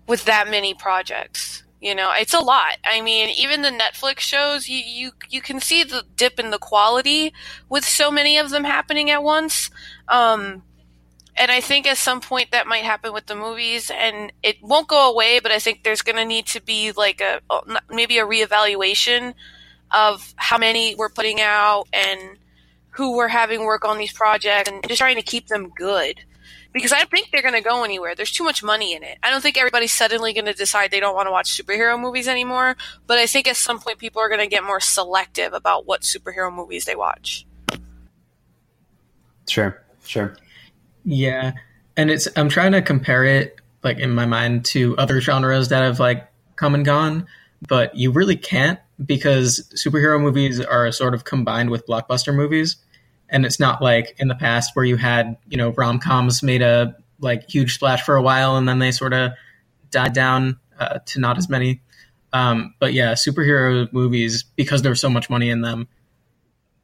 with 0.08 0.26
that 0.26 0.50
many 0.50 0.74
projects. 0.74 1.64
You 1.82 1.94
know, 1.94 2.12
it's 2.16 2.34
a 2.34 2.40
lot. 2.40 2.78
I 2.84 3.02
mean, 3.02 3.30
even 3.38 3.62
the 3.62 3.70
Netflix 3.70 4.20
shows, 4.20 4.68
you 4.68 4.80
you 4.80 5.12
you 5.30 5.42
can 5.42 5.60
see 5.60 5.84
the 5.84 6.04
dip 6.16 6.40
in 6.40 6.50
the 6.50 6.58
quality 6.58 7.34
with 7.70 7.86
so 7.86 8.10
many 8.10 8.38
of 8.38 8.50
them 8.50 8.64
happening 8.64 9.12
at 9.12 9.22
once. 9.22 9.70
Um, 10.08 10.64
and 11.38 11.52
I 11.52 11.62
think 11.62 11.88
at 11.88 11.98
some 11.98 12.22
point 12.22 12.52
that 12.52 12.68
might 12.68 12.84
happen 12.84 13.14
with 13.14 13.26
the 13.26 13.36
movies, 13.36 13.92
and 13.94 14.32
it 14.44 14.58
won't 14.62 14.88
go 14.88 15.12
away. 15.12 15.40
But 15.40 15.52
I 15.52 15.60
think 15.60 15.84
there's 15.84 16.02
going 16.02 16.16
to 16.16 16.26
need 16.26 16.48
to 16.48 16.62
be 16.62 16.92
like 16.92 17.22
a 17.22 17.42
maybe 17.90 18.18
a 18.18 18.26
reevaluation 18.26 19.34
of 19.92 20.34
how 20.38 20.58
many 20.58 20.96
we're 20.96 21.10
putting 21.10 21.42
out 21.42 21.88
and 21.94 22.38
who 22.92 23.16
we're 23.16 23.28
having 23.28 23.66
work 23.66 23.86
on 23.86 23.98
these 23.98 24.14
projects, 24.14 24.70
and 24.70 24.88
just 24.88 25.00
trying 25.00 25.18
to 25.18 25.22
keep 25.22 25.48
them 25.48 25.72
good. 25.76 26.22
Because 26.72 26.92
I 26.92 26.98
don't 26.98 27.10
think 27.10 27.32
they're 27.32 27.42
going 27.42 27.54
to 27.54 27.62
go 27.62 27.86
anywhere. 27.86 28.16
There's 28.16 28.34
too 28.34 28.44
much 28.44 28.62
money 28.62 28.94
in 28.94 29.02
it. 29.02 29.18
I 29.24 29.30
don't 29.30 29.40
think 29.40 29.58
everybody's 29.58 29.94
suddenly 29.94 30.34
going 30.34 30.44
to 30.44 30.54
decide 30.54 30.92
they 30.92 31.00
don't 31.00 31.16
want 31.16 31.28
to 31.28 31.32
watch 31.32 31.58
superhero 31.58 31.98
movies 31.98 32.28
anymore. 32.28 32.76
But 33.08 33.18
I 33.18 33.28
think 33.28 33.48
at 33.48 33.56
some 33.56 33.80
point 33.80 33.98
people 33.98 34.22
are 34.22 34.28
going 34.28 34.42
to 34.42 34.48
get 34.48 34.62
more 34.62 34.82
selective 34.82 35.54
about 35.54 35.86
what 35.86 36.02
superhero 36.02 36.54
movies 36.54 36.84
they 36.84 36.98
watch. 36.98 37.46
Sure, 39.48 39.82
sure. 40.04 40.36
Yeah, 41.06 41.54
and 41.96 42.12
it's 42.12 42.28
I'm 42.36 42.50
trying 42.50 42.74
to 42.74 42.82
compare 42.82 43.24
it 43.24 43.62
like 43.84 44.00
in 44.00 44.14
my 44.14 44.26
mind 44.26 44.66
to 44.66 44.98
other 44.98 45.22
genres 45.22 45.70
that 45.70 45.84
have 45.84 46.00
like 46.00 46.28
come 46.56 46.74
and 46.74 46.84
gone, 46.84 47.28
but 47.68 47.96
you 47.96 48.12
really 48.12 48.36
can't 48.36 48.80
because 49.06 49.70
superhero 49.76 50.20
movies 50.20 50.60
are 50.60 50.92
sort 50.92 51.14
of 51.14 51.24
combined 51.24 51.70
with 51.70 51.86
blockbuster 51.86 52.36
movies, 52.36 52.78
and 53.30 53.46
it's 53.46 53.60
not 53.60 53.82
like 53.82 54.16
in 54.18 54.28
the 54.28 54.36
past 54.36 54.76
where 54.76 54.86
you 54.86 54.98
had 54.98 55.38
you 55.48 55.58
know 55.58 55.70
rom 55.70 56.00
coms 56.00 56.42
made 56.42 56.64
a 56.64 56.96
like 57.20 57.50
huge 57.50 57.76
splash 57.76 58.02
for 58.02 58.16
a 58.16 58.22
while 58.22 58.58
and 58.58 58.68
then 58.68 58.80
they 58.80 58.92
sort 58.92 59.14
of 59.14 59.32
died 59.90 60.12
down 60.14 60.60
uh, 60.80 61.00
to 61.06 61.20
not 61.20 61.38
as 61.38 61.48
many. 61.48 61.82
Um, 62.34 62.74
but 62.80 62.94
yeah, 62.94 63.14
superhero 63.14 63.92
movies 63.94 64.44
because 64.44 64.82
there's 64.82 65.00
so 65.00 65.10
much 65.10 65.30
money 65.30 65.50
in 65.50 65.62
them. 65.62 65.88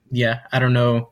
Yeah, 0.10 0.40
I 0.52 0.60
don't 0.60 0.74
know 0.74 1.11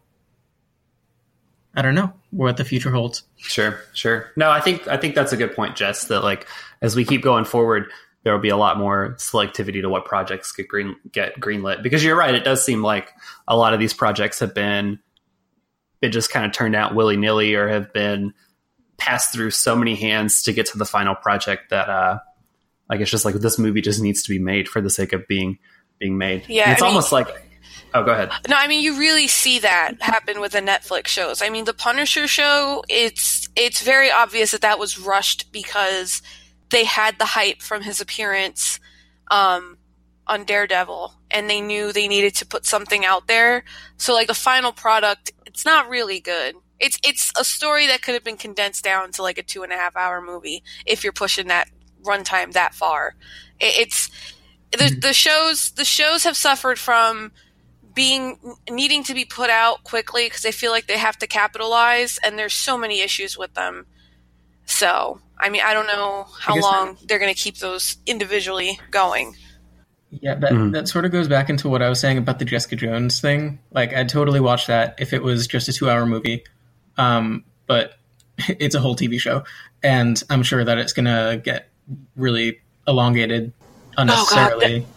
I 1.75 1.81
don't 1.81 1.95
know 1.95 2.13
what 2.31 2.57
the 2.57 2.65
future 2.65 2.91
holds. 2.91 3.23
Sure, 3.37 3.79
sure. 3.93 4.31
No, 4.35 4.49
I 4.49 4.59
think 4.59 4.87
I 4.87 4.97
think 4.97 5.15
that's 5.15 5.31
a 5.31 5.37
good 5.37 5.55
point, 5.55 5.75
Jess. 5.75 6.05
That 6.05 6.23
like 6.23 6.47
as 6.81 6.95
we 6.95 7.05
keep 7.05 7.21
going 7.21 7.45
forward, 7.45 7.91
there 8.23 8.33
will 8.33 8.41
be 8.41 8.49
a 8.49 8.57
lot 8.57 8.77
more 8.77 9.15
selectivity 9.17 9.81
to 9.81 9.89
what 9.89 10.05
projects 10.05 10.51
get 10.51 10.67
green 10.67 10.95
get 11.11 11.39
greenlit. 11.39 11.83
Because 11.83 12.03
you're 12.03 12.17
right, 12.17 12.33
it 12.33 12.43
does 12.43 12.63
seem 12.65 12.81
like 12.81 13.13
a 13.47 13.55
lot 13.55 13.73
of 13.73 13.79
these 13.79 13.93
projects 13.93 14.39
have 14.39 14.53
been 14.53 14.99
it 16.01 16.09
just 16.09 16.31
kind 16.31 16.45
of 16.45 16.53
turned 16.53 16.75
out 16.75 16.95
willy 16.95 17.17
nilly 17.17 17.55
or 17.55 17.67
have 17.67 17.91
been 17.93 18.33
passed 18.97 19.33
through 19.33 19.51
so 19.51 19.75
many 19.75 19.95
hands 19.95 20.43
to 20.43 20.53
get 20.53 20.67
to 20.67 20.77
the 20.77 20.85
final 20.85 21.15
project 21.15 21.69
that 21.69 21.89
uh 21.89 22.19
like 22.89 22.99
it's 23.01 23.11
just 23.11 23.25
like 23.25 23.35
this 23.35 23.59
movie 23.59 23.81
just 23.81 24.01
needs 24.01 24.23
to 24.23 24.29
be 24.29 24.39
made 24.39 24.67
for 24.67 24.81
the 24.81 24.89
sake 24.89 25.13
of 25.13 25.27
being 25.27 25.59
being 25.99 26.17
made. 26.17 26.45
Yeah, 26.47 26.63
and 26.63 26.71
it's 26.73 26.81
I 26.81 26.87
almost 26.87 27.11
mean, 27.11 27.23
like 27.23 27.48
Oh, 27.93 28.03
go 28.03 28.11
ahead. 28.11 28.31
No, 28.47 28.55
I 28.55 28.67
mean 28.67 28.83
you 28.83 28.99
really 28.99 29.27
see 29.27 29.59
that 29.59 30.01
happen 30.01 30.39
with 30.39 30.51
the 30.51 30.61
Netflix 30.61 31.07
shows. 31.07 31.41
I 31.41 31.49
mean, 31.49 31.65
the 31.65 31.73
Punisher 31.73 32.27
show, 32.27 32.83
it's 32.87 33.49
it's 33.55 33.81
very 33.81 34.11
obvious 34.11 34.51
that 34.51 34.61
that 34.61 34.79
was 34.79 34.99
rushed 34.99 35.51
because 35.51 36.21
they 36.69 36.83
had 36.83 37.17
the 37.17 37.25
hype 37.25 37.61
from 37.61 37.81
his 37.81 37.99
appearance 37.99 38.79
um, 39.31 39.77
on 40.27 40.43
Daredevil, 40.43 41.13
and 41.31 41.49
they 41.49 41.61
knew 41.61 41.91
they 41.91 42.07
needed 42.07 42.35
to 42.35 42.45
put 42.45 42.65
something 42.65 43.05
out 43.05 43.27
there. 43.27 43.63
So, 43.97 44.13
like 44.13 44.27
the 44.27 44.33
final 44.35 44.71
product, 44.71 45.31
it's 45.45 45.65
not 45.65 45.89
really 45.89 46.19
good. 46.19 46.55
It's 46.79 46.99
it's 47.03 47.31
a 47.39 47.43
story 47.43 47.87
that 47.87 48.01
could 48.01 48.13
have 48.13 48.23
been 48.23 48.37
condensed 48.37 48.83
down 48.83 49.11
to 49.13 49.23
like 49.23 49.37
a 49.37 49.43
two 49.43 49.63
and 49.63 49.73
a 49.73 49.75
half 49.75 49.95
hour 49.95 50.21
movie 50.21 50.63
if 50.85 51.03
you're 51.03 51.11
pushing 51.11 51.47
that 51.47 51.69
runtime 52.03 52.53
that 52.53 52.73
far. 52.73 53.15
it's 53.59 54.09
the, 54.71 54.77
mm-hmm. 54.77 54.99
the 54.99 55.13
shows 55.13 55.71
the 55.71 55.83
shows 55.83 56.23
have 56.23 56.37
suffered 56.37 56.77
from 56.77 57.31
being 57.99 58.39
needing 58.69 59.03
to 59.03 59.13
be 59.13 59.25
put 59.25 59.49
out 59.49 59.83
quickly 59.83 60.23
because 60.23 60.41
they 60.41 60.53
feel 60.53 60.71
like 60.71 60.87
they 60.87 60.97
have 60.97 61.17
to 61.17 61.27
capitalize, 61.27 62.17
and 62.23 62.39
there's 62.39 62.53
so 62.53 62.77
many 62.77 63.01
issues 63.01 63.37
with 63.37 63.53
them. 63.55 63.85
So, 64.65 65.19
I 65.37 65.49
mean, 65.49 65.63
I 65.65 65.73
don't 65.73 65.85
know 65.85 66.25
how 66.39 66.57
long 66.57 66.97
they're 67.05 67.19
going 67.19 67.33
to 67.33 67.37
keep 67.37 67.57
those 67.57 67.97
individually 68.05 68.79
going. 68.89 69.35
Yeah, 70.11 70.35
that 70.35 70.51
mm-hmm. 70.53 70.71
that 70.71 70.87
sort 70.87 71.03
of 71.03 71.11
goes 71.11 71.27
back 71.27 71.49
into 71.49 71.67
what 71.67 71.81
I 71.81 71.89
was 71.89 71.99
saying 71.99 72.17
about 72.17 72.39
the 72.39 72.45
Jessica 72.45 72.77
Jones 72.77 73.19
thing. 73.19 73.59
Like, 73.69 73.93
I'd 73.93 74.07
totally 74.07 74.39
watch 74.39 74.67
that 74.67 74.95
if 74.99 75.11
it 75.11 75.21
was 75.21 75.45
just 75.45 75.67
a 75.67 75.73
two-hour 75.73 76.05
movie, 76.05 76.45
um, 76.95 77.43
but 77.67 77.95
it's 78.47 78.75
a 78.75 78.79
whole 78.79 78.95
TV 78.95 79.19
show, 79.19 79.43
and 79.83 80.23
I'm 80.29 80.43
sure 80.43 80.63
that 80.63 80.77
it's 80.77 80.93
going 80.93 81.07
to 81.07 81.41
get 81.43 81.67
really 82.15 82.61
elongated 82.87 83.51
unnecessarily. 83.97 84.75
Oh 84.77 84.79
God, 84.79 84.87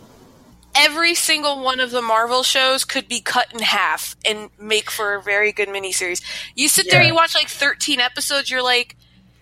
every 0.74 1.14
single 1.14 1.62
one 1.62 1.80
of 1.80 1.90
the 1.90 2.02
Marvel 2.02 2.42
shows 2.42 2.84
could 2.84 3.08
be 3.08 3.20
cut 3.20 3.52
in 3.52 3.60
half 3.60 4.16
and 4.24 4.50
make 4.58 4.90
for 4.90 5.14
a 5.14 5.22
very 5.22 5.52
good 5.52 5.68
miniseries. 5.68 6.22
You 6.54 6.68
sit 6.68 6.86
yeah. 6.86 6.92
there, 6.92 7.02
you 7.02 7.14
watch 7.14 7.34
like 7.34 7.48
13 7.48 8.00
episodes, 8.00 8.50
you're 8.50 8.62
like, 8.62 8.96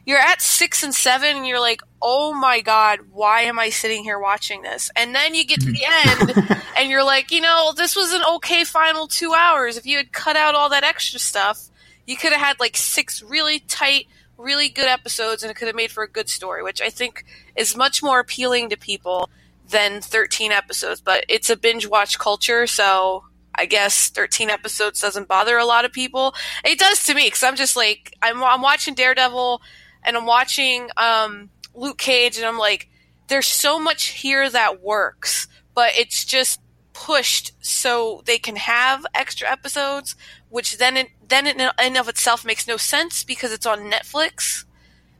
you're 0.07 0.19
at 0.19 0.40
six 0.40 0.83
and 0.83 0.95
seven, 0.95 1.37
and 1.37 1.47
you're 1.47 1.61
like, 1.61 1.83
oh 2.03 2.35
my 2.35 2.61
god, 2.61 3.01
why 3.12 3.43
am 3.43 3.59
I 3.59 3.71
sitting 3.71 4.03
here 4.03 4.19
watching 4.19 4.62
this? 4.62 4.90
And 4.97 5.14
then 5.14 5.35
you 5.35 5.45
get 5.45 5.61
to 5.61 5.71
the 5.71 5.85
end, 5.85 6.62
and 6.77 6.90
you're 6.90 7.05
like, 7.05 7.31
you 7.31 7.40
know, 7.40 7.73
this 7.77 7.95
was 7.95 8.12
an 8.12 8.23
okay 8.37 8.64
final 8.64 9.07
two 9.07 9.35
hours. 9.35 9.77
If 9.77 9.87
you 9.87 9.99
had 9.99 10.12
cut 10.12 10.37
out 10.37 10.55
all 10.55 10.71
that 10.71 10.85
extra 10.85 11.21
stuff, 11.21 11.69
you 12.07 12.16
could 12.16 12.33
have 12.33 12.40
had 12.40 12.59
like 12.59 12.77
six 12.77 13.23
really 13.23 13.61
tight, 13.61 14.07
really 14.37 14.69
good 14.69 14.88
episodes, 14.88 15.43
and 15.43 15.51
it 15.51 15.55
could 15.55 15.69
have 15.69 15.77
made 15.77 15.93
for 15.93 16.03
a 16.03 16.09
good 16.11 16.29
story, 16.29 16.62
which 16.62 16.81
I 16.81 16.90
think 16.90 17.25
is 17.55 17.77
much 17.77 18.03
more 18.03 18.21
appealing 18.21 18.71
to 18.71 18.77
people 18.77 19.29
than 19.71 20.01
13 20.01 20.53
episodes, 20.53 21.01
but 21.01 21.25
it's 21.29 21.51
a 21.51 21.57
binge 21.57 21.87
watch 21.87 22.19
culture, 22.19 22.67
so 22.67 23.25
I 23.55 23.67
guess 23.67 24.09
13 24.11 24.51
episodes 24.51 25.01
doesn't 25.01 25.29
bother 25.29 25.59
a 25.59 25.65
lot 25.65 25.85
of 25.85 25.93
people. 25.93 26.35
It 26.65 26.79
does 26.79 27.05
to 27.05 27.15
me 27.15 27.27
because 27.27 27.43
I'm 27.43 27.57
just 27.57 27.77
like 27.77 28.17
I'm, 28.23 28.43
I'm 28.43 28.63
watching 28.63 28.95
Daredevil 28.95 29.61
and 30.05 30.17
I'm 30.17 30.27
watching 30.27 30.89
um, 30.97 31.51
Luke 31.75 31.99
Cage 31.99 32.37
and 32.37 32.47
I'm 32.47 32.59
like, 32.59 32.89
there's 33.29 33.49
so 33.49 33.79
much 33.79 34.07
here 34.09 34.49
that 34.49 34.83
works, 34.83 35.47
but 35.75 35.91
it's 35.97 36.25
just 36.25 36.61
pushed 36.93 37.53
so 37.65 38.23
they 38.27 38.39
can 38.39 38.57
have 38.57 39.07
extra 39.15 39.49
episodes, 39.49 40.17
which 40.49 40.79
then 40.79 40.97
it, 40.97 41.09
then 41.27 41.47
in 41.47 41.61
and 41.79 41.97
of 41.97 42.09
itself 42.09 42.45
makes 42.45 42.67
no 42.67 42.77
sense 42.77 43.25
because 43.25 43.53
it's 43.53 43.67
on 43.67 43.91
Netflix. 43.91 44.65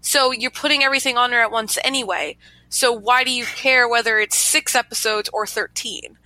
So 0.01 0.33
you're 0.33 0.51
putting 0.51 0.83
everything 0.83 1.17
on 1.17 1.31
there 1.31 1.43
at 1.43 1.51
once 1.53 1.79
anyway. 1.85 2.37
So 2.71 2.93
why 2.93 3.25
do 3.25 3.31
you 3.31 3.45
care 3.45 3.87
whether 3.89 4.19
it's 4.19 4.37
six 4.39 4.75
episodes 4.75 5.29
or 5.33 5.47
13? 5.47 6.17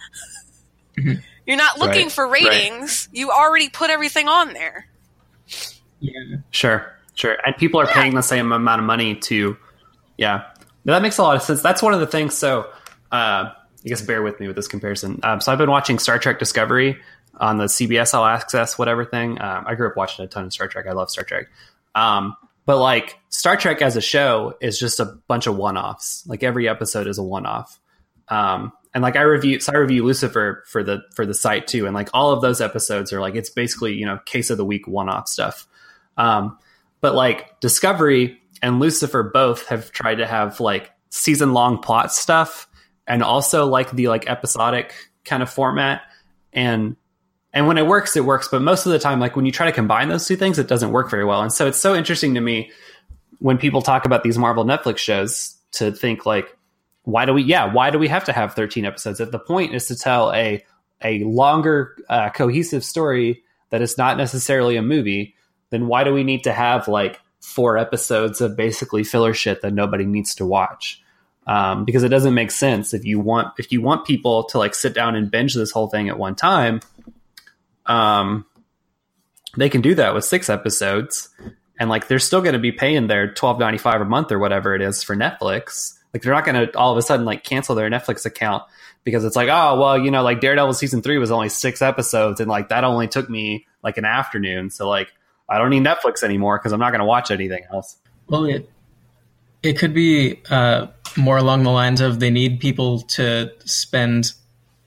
Mhm. 0.97 1.23
You're 1.47 1.57
not 1.57 1.79
looking 1.79 2.05
Right, 2.05 2.13
for 2.13 2.29
right. 2.29 2.45
ratings. 2.45 3.09
You 3.13 3.31
already 3.31 3.69
put 3.69 3.91
everything 3.91 4.29
on 4.29 4.53
there. 4.55 4.87
Yeah. 6.01 6.37
Sure, 6.51 6.93
sure. 7.15 7.37
And 7.45 7.57
people 7.57 7.81
are 7.81 7.87
paying 7.87 8.15
the 8.15 8.23
same 8.23 8.53
amount 8.53 8.81
of 8.81 8.87
money 8.87 9.15
to, 9.17 9.57
yeah. 10.17 10.45
No, 10.85 10.93
that 10.93 11.03
makes 11.03 11.19
a 11.19 11.23
lot 11.23 11.37
of 11.37 11.43
sense. 11.43 11.63
That's 11.63 11.83
one 11.83 11.95
of 11.95 12.01
the 12.01 12.07
things. 12.07 12.37
So, 12.37 12.71
uh, 13.11 13.51
I 13.51 13.89
guess 13.89 14.01
bear 14.03 14.23
with 14.23 14.39
me 14.41 14.47
with 14.47 14.57
this 14.57 14.69
comparison. 14.69 15.21
Um, 15.23 15.41
so 15.41 15.53
I've 15.53 15.59
been 15.59 15.71
watching 15.71 15.99
Star 15.99 16.19
Trek 16.19 16.39
Discovery 16.39 16.99
on 17.39 17.59
the 17.59 17.65
CBS 17.69 18.15
All 18.15 18.25
Access 18.25 18.79
whatever 18.79 19.05
thing. 19.05 19.41
Um, 19.43 19.65
I 19.67 19.75
grew 19.75 19.89
up 19.89 19.97
watching 19.97 20.25
a 20.25 20.29
ton 20.29 20.45
of 20.45 20.53
Star 20.53 20.69
Trek. 20.69 20.87
I 20.89 20.93
love 20.93 21.11
Star 21.11 21.25
Trek. 21.25 21.47
Um, 21.95 22.37
but 22.67 22.79
like 22.79 23.19
Star 23.29 23.57
Trek 23.57 23.83
as 23.83 23.97
a 23.97 24.01
show 24.01 24.55
is 24.61 24.79
just 24.79 25.01
a 25.01 25.17
bunch 25.29 25.47
of 25.47 25.57
one-offs. 25.57 26.27
Like 26.27 26.43
every 26.43 26.69
episode 26.69 27.07
is 27.07 27.19
a 27.19 27.23
one-off. 27.23 27.79
Um, 28.29 28.73
and 28.95 29.03
like 29.03 29.17
I 29.17 29.23
review, 29.23 29.61
so 29.61 29.73
I 29.73 29.77
review 29.77 30.05
Lucifer 30.05 30.65
for 30.69 30.83
the 30.83 31.03
for 31.15 31.27
the 31.27 31.35
site 31.35 31.67
too, 31.67 31.87
and 31.87 31.95
like 31.95 32.09
all 32.15 32.33
of 32.33 32.41
those 32.43 32.61
episodes 32.61 33.13
are 33.13 33.21
like 33.21 33.35
it's 33.35 33.51
basically 33.51 33.95
you 33.95 34.07
know 34.07 34.19
case 34.25 34.51
of 34.51 34.57
the 34.57 34.65
week 34.65 34.87
one-off 34.87 35.29
stuff. 35.29 35.67
Um, 36.17 36.59
but 37.01 37.15
like 37.15 37.61
Discovery 37.61 38.41
and 38.63 38.81
Lucifer 38.81 39.25
both 39.25 39.67
have 39.67 39.91
tried 39.91 40.17
to 40.17 40.27
have 40.27 40.61
like 40.61 40.93
season 41.11 41.53
long 41.53 41.79
plot 41.79 42.13
stuff 42.13 42.69
and 43.07 43.23
also 43.23 43.67
like 43.67 43.91
the 43.91 44.09
like 44.09 44.29
episodic 44.29 44.95
kind 45.25 45.43
of 45.43 45.51
format 45.51 46.03
and 46.53 46.97
and 47.55 47.67
when 47.67 47.79
it 47.79 47.87
works 47.87 48.17
it 48.17 48.25
works. 48.27 48.49
But 48.49 48.61
most 48.61 48.85
of 48.85 48.93
the 48.93 48.99
time 48.99 49.21
like 49.21 49.37
when 49.37 49.47
you 49.47 49.53
try 49.53 49.67
to 49.67 49.73
combine 49.73 50.09
those 50.09 50.27
two 50.27 50.37
things 50.37 50.59
it 50.59 50.69
doesn't 50.69 50.91
work 50.91 51.11
very 51.11 51.25
well. 51.25 51.41
And 51.41 51.53
so 51.53 51.67
it's 51.67 51.79
so 51.79 51.95
interesting 51.95 52.35
to 52.35 52.41
me 52.41 52.71
when 53.39 53.57
people 53.57 53.81
talk 53.81 54.05
about 54.05 54.23
these 54.23 54.37
Marvel 54.37 54.65
Netflix 54.65 54.99
shows 54.99 55.57
to 55.73 55.93
think 55.93 56.27
like 56.27 56.55
why 57.05 57.25
do 57.25 57.33
we 57.33 57.43
yeah 57.43 57.73
why 57.73 57.91
do 57.91 57.99
we 57.99 58.09
have 58.09 58.25
to 58.25 58.33
have 58.33 58.55
13 58.55 58.85
episodes? 58.85 59.21
If 59.21 59.31
the 59.31 59.39
point 59.39 59.75
is 59.75 59.87
to 59.87 59.97
tell 59.97 60.33
a 60.33 60.63
a 61.03 61.21
longer 61.25 61.97
uh, 62.09 62.31
cohesive 62.31 62.85
story 62.85 63.43
that 63.71 63.81
is 63.81 63.97
not 63.97 64.17
necessarily 64.17 64.77
a 64.77 64.83
movie 64.83 65.35
then 65.71 65.87
why 65.87 66.05
do 66.05 66.13
we 66.13 66.25
need 66.25 66.45
to 66.45 66.53
have 66.53 66.89
like 66.89 67.21
four 67.41 67.77
episodes 67.77 68.41
of 68.41 68.57
basically 68.57 69.05
filler 69.05 69.35
shit 69.35 69.61
that 69.63 69.73
nobody 69.73 70.05
needs 70.05 70.35
to 70.37 70.47
watch? 70.47 71.01
Um, 71.47 71.85
because 71.85 72.03
it 72.03 72.09
doesn't 72.09 72.33
make 72.33 72.51
sense 72.51 72.95
if 72.95 73.05
you 73.05 73.21
want 73.21 73.49
if 73.59 73.71
you 73.71 73.83
want 73.83 74.07
people 74.07 74.45
to 74.45 74.59
like 74.59 74.75
sit 74.75 74.95
down 74.95 75.15
and 75.15 75.31
binge 75.31 75.53
this 75.53 75.71
whole 75.71 75.89
thing 75.89 76.09
at 76.09 76.19
one 76.19 76.35
time 76.35 76.81
um, 77.87 78.47
they 79.57 79.69
can 79.69 79.81
do 79.81 79.95
that 79.95 80.15
with 80.15 80.25
six 80.25 80.49
episodes 80.49 81.29
and 81.79 81.91
like 81.91 82.09
they're 82.09 82.19
still 82.19 82.41
going 82.41 82.55
to 82.55 82.59
be 82.59 82.73
paying 82.73 83.07
their 83.07 83.33
12.95 83.33 84.03
a 84.03 84.05
month 84.05 84.33
or 84.33 84.39
whatever 84.39 84.75
it 84.75 84.83
is 84.83 85.03
for 85.03 85.17
netflix. 85.17 85.95
Like 86.13 86.23
they're 86.23 86.33
not 86.33 86.45
going 86.45 86.69
to 86.69 86.77
all 86.79 86.93
of 86.93 86.99
a 86.99 87.03
sudden 87.03 87.27
like 87.27 87.45
cancel 87.45 87.75
their 87.75 87.91
netflix 87.91 88.25
account 88.25 88.63
because 89.03 89.25
it's 89.25 89.37
like 89.37 89.49
oh 89.51 89.79
well 89.79 89.99
you 89.99 90.11
know 90.11 90.23
like 90.23 90.41
daredevil 90.41 90.73
season 90.73 91.03
three 91.03 91.19
was 91.19 91.31
only 91.31 91.49
six 91.49 91.83
episodes 91.83 92.41
and 92.41 92.49
like 92.49 92.69
that 92.71 92.85
only 92.85 93.07
took 93.09 93.29
me 93.29 93.67
like 93.83 93.99
an 93.99 94.05
afternoon 94.07 94.71
so 94.71 94.89
like 94.89 95.13
i 95.49 95.59
don't 95.59 95.69
need 95.71 95.83
netflix 95.83 96.23
anymore 96.23 96.57
because 96.57 96.73
i'm 96.73 96.81
not 96.81 96.91
going 96.91 97.01
to 97.01 97.05
watch 97.05 97.31
anything 97.31 97.65
else. 97.71 97.97
Well, 98.29 98.47
it 98.47 98.71
it 99.63 99.79
could 99.79 99.95
be 99.95 100.43
uh, 100.51 100.89
more 101.17 101.39
along 101.39 101.63
the 101.63 101.71
lines 101.71 102.01
of 102.01 102.21
they 102.21 102.31
need 102.31 102.61
people 102.61 103.01
to 103.01 103.51
spend 103.65 104.33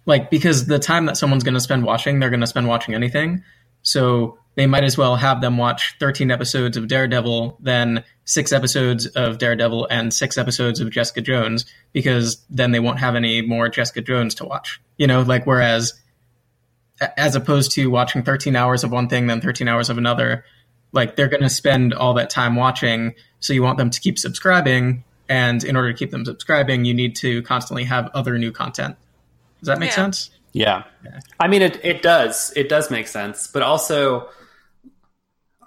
like 0.07 0.31
because 0.31 0.65
the 0.65 0.79
time 0.79 1.05
that 1.05 1.17
someone's 1.17 1.43
going 1.43 1.53
to 1.53 1.59
spend 1.59 1.83
watching, 1.83 2.19
they're 2.19 2.31
going 2.31 2.41
to 2.41 2.47
spend 2.47 2.67
watching 2.67 2.95
anything. 2.95 3.43
So 3.83 4.39
they 4.55 4.65
might 4.65 4.83
as 4.83 4.97
well 4.97 5.17
have 5.17 5.41
them 5.41 5.57
watch 5.57 5.95
13 5.99 6.31
episodes 6.31 6.77
of 6.77 6.87
Daredevil, 6.87 7.57
then 7.59 8.03
six 8.25 8.51
episodes 8.51 9.05
of 9.05 9.37
Daredevil, 9.37 9.87
and 9.91 10.11
six 10.11 10.37
episodes 10.37 10.79
of 10.79 10.89
Jessica 10.89 11.21
Jones, 11.21 11.65
because 11.93 12.43
then 12.49 12.71
they 12.71 12.79
won't 12.79 12.99
have 12.99 13.15
any 13.15 13.41
more 13.41 13.69
Jessica 13.69 14.01
Jones 14.01 14.33
to 14.35 14.45
watch. 14.45 14.81
You 14.97 15.05
know, 15.05 15.21
like 15.21 15.45
whereas 15.45 15.93
as 17.17 17.35
opposed 17.35 17.73
to 17.73 17.91
watching 17.91 18.23
13 18.23 18.55
hours 18.55 18.83
of 18.83 18.91
one 18.91 19.09
thing, 19.09 19.27
then 19.27 19.41
13 19.41 19.67
hours 19.67 19.89
of 19.89 19.97
another, 19.97 20.45
like 20.93 21.15
they're 21.15 21.27
going 21.27 21.43
to 21.43 21.49
spend 21.49 21.93
all 21.93 22.15
that 22.15 22.29
time 22.29 22.55
watching. 22.55 23.13
So 23.39 23.53
you 23.53 23.61
want 23.61 23.77
them 23.77 23.89
to 23.89 24.01
keep 24.01 24.17
subscribing. 24.17 25.03
And 25.29 25.63
in 25.63 25.75
order 25.75 25.91
to 25.91 25.97
keep 25.97 26.11
them 26.11 26.25
subscribing, 26.25 26.85
you 26.85 26.93
need 26.93 27.17
to 27.17 27.41
constantly 27.43 27.83
have 27.83 28.09
other 28.13 28.37
new 28.37 28.51
content. 28.51 28.95
Does 29.59 29.67
that 29.67 29.79
make 29.79 29.89
Yeah. 29.91 29.95
sense? 29.95 30.29
Yeah. 30.53 30.83
I 31.39 31.47
mean, 31.47 31.61
it, 31.61 31.79
it 31.83 32.01
does. 32.01 32.51
It 32.55 32.67
does 32.69 32.89
make 32.89 33.07
sense. 33.07 33.47
But 33.47 33.61
also, 33.63 34.29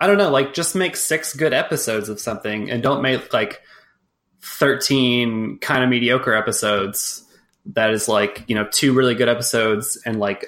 I 0.00 0.06
don't 0.06 0.18
know, 0.18 0.30
like, 0.30 0.52
just 0.54 0.74
make 0.74 0.96
six 0.96 1.34
good 1.34 1.52
episodes 1.52 2.08
of 2.08 2.18
something 2.20 2.70
and 2.70 2.82
don't 2.82 3.02
make 3.02 3.32
like 3.32 3.60
13 4.42 5.58
kind 5.58 5.84
of 5.84 5.90
mediocre 5.90 6.34
episodes 6.34 7.24
that 7.66 7.90
is 7.90 8.08
like, 8.08 8.44
you 8.48 8.54
know, 8.54 8.66
two 8.70 8.92
really 8.92 9.14
good 9.14 9.28
episodes 9.28 10.00
and 10.04 10.18
like 10.18 10.46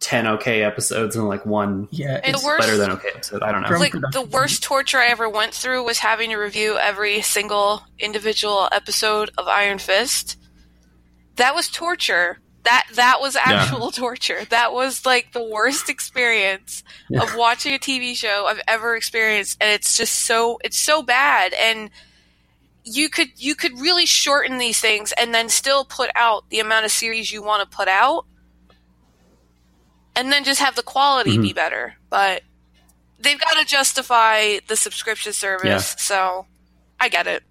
10 0.00 0.26
okay 0.26 0.62
episodes 0.62 1.16
and 1.16 1.28
like 1.28 1.44
one 1.46 1.88
Yeah. 1.90 2.14
And 2.16 2.24
it's- 2.26 2.40
the 2.40 2.46
worst- 2.46 2.60
better 2.66 2.76
than 2.76 2.90
okay 2.92 3.08
episode. 3.14 3.42
I 3.42 3.52
don't 3.52 3.62
know. 3.62 3.76
Like 3.78 3.92
the 4.12 4.22
worst 4.30 4.62
torture 4.62 4.98
I 4.98 5.06
ever 5.08 5.28
went 5.28 5.52
through 5.54 5.84
was 5.84 5.98
having 5.98 6.30
to 6.30 6.36
review 6.36 6.76
every 6.78 7.20
single 7.22 7.82
individual 7.98 8.68
episode 8.72 9.30
of 9.38 9.46
Iron 9.48 9.78
Fist. 9.78 10.36
That 11.36 11.54
was 11.54 11.68
torture. 11.68 12.38
That 12.64 12.86
that 12.94 13.20
was 13.20 13.36
actual 13.36 13.90
torture. 13.92 14.44
That 14.46 14.72
was 14.72 15.06
like 15.06 15.32
the 15.32 15.42
worst 15.44 15.88
experience 15.88 16.82
Yeah. 17.08 17.22
of 17.22 17.36
watching 17.36 17.74
a 17.74 17.78
TV 17.78 18.16
show 18.16 18.46
I've 18.46 18.60
ever 18.66 18.96
experienced 18.96 19.58
and 19.60 19.70
it's 19.70 19.96
just 19.96 20.14
so 20.22 20.58
it's 20.64 20.76
so 20.78 21.02
bad 21.02 21.52
and 21.52 21.90
you 22.88 23.08
could 23.08 23.28
you 23.36 23.54
could 23.54 23.78
really 23.80 24.06
shorten 24.06 24.58
these 24.58 24.80
things 24.80 25.12
and 25.18 25.34
then 25.34 25.48
still 25.48 25.84
put 25.84 26.10
out 26.14 26.48
the 26.50 26.60
amount 26.60 26.84
of 26.84 26.90
series 26.90 27.30
you 27.32 27.42
want 27.42 27.68
to 27.68 27.76
put 27.76 27.88
out 27.88 28.26
and 30.14 30.32
then 30.32 30.44
just 30.44 30.60
have 30.60 30.76
the 30.76 30.82
quality 30.84 31.36
be 31.36 31.48
mm-hmm. 31.48 31.54
better 31.54 31.94
but 32.10 32.42
they've 33.18 33.40
got 33.40 33.58
to 33.58 33.64
justify 33.66 34.58
the 34.68 34.76
subscription 34.76 35.32
service 35.32 35.66
Yeah. 35.66 35.96
so 35.98 36.46
i 37.00 37.08
get 37.08 37.26
it 37.26 37.42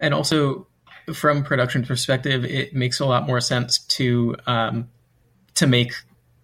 and 0.00 0.12
also 0.12 0.66
from 1.14 1.44
production 1.44 1.84
perspective, 1.84 2.44
it 2.44 2.74
makes 2.74 3.00
a 3.00 3.06
lot 3.06 3.26
more 3.26 3.40
sense 3.40 3.78
to 3.78 4.36
um, 4.46 4.88
to 5.54 5.66
make 5.66 5.92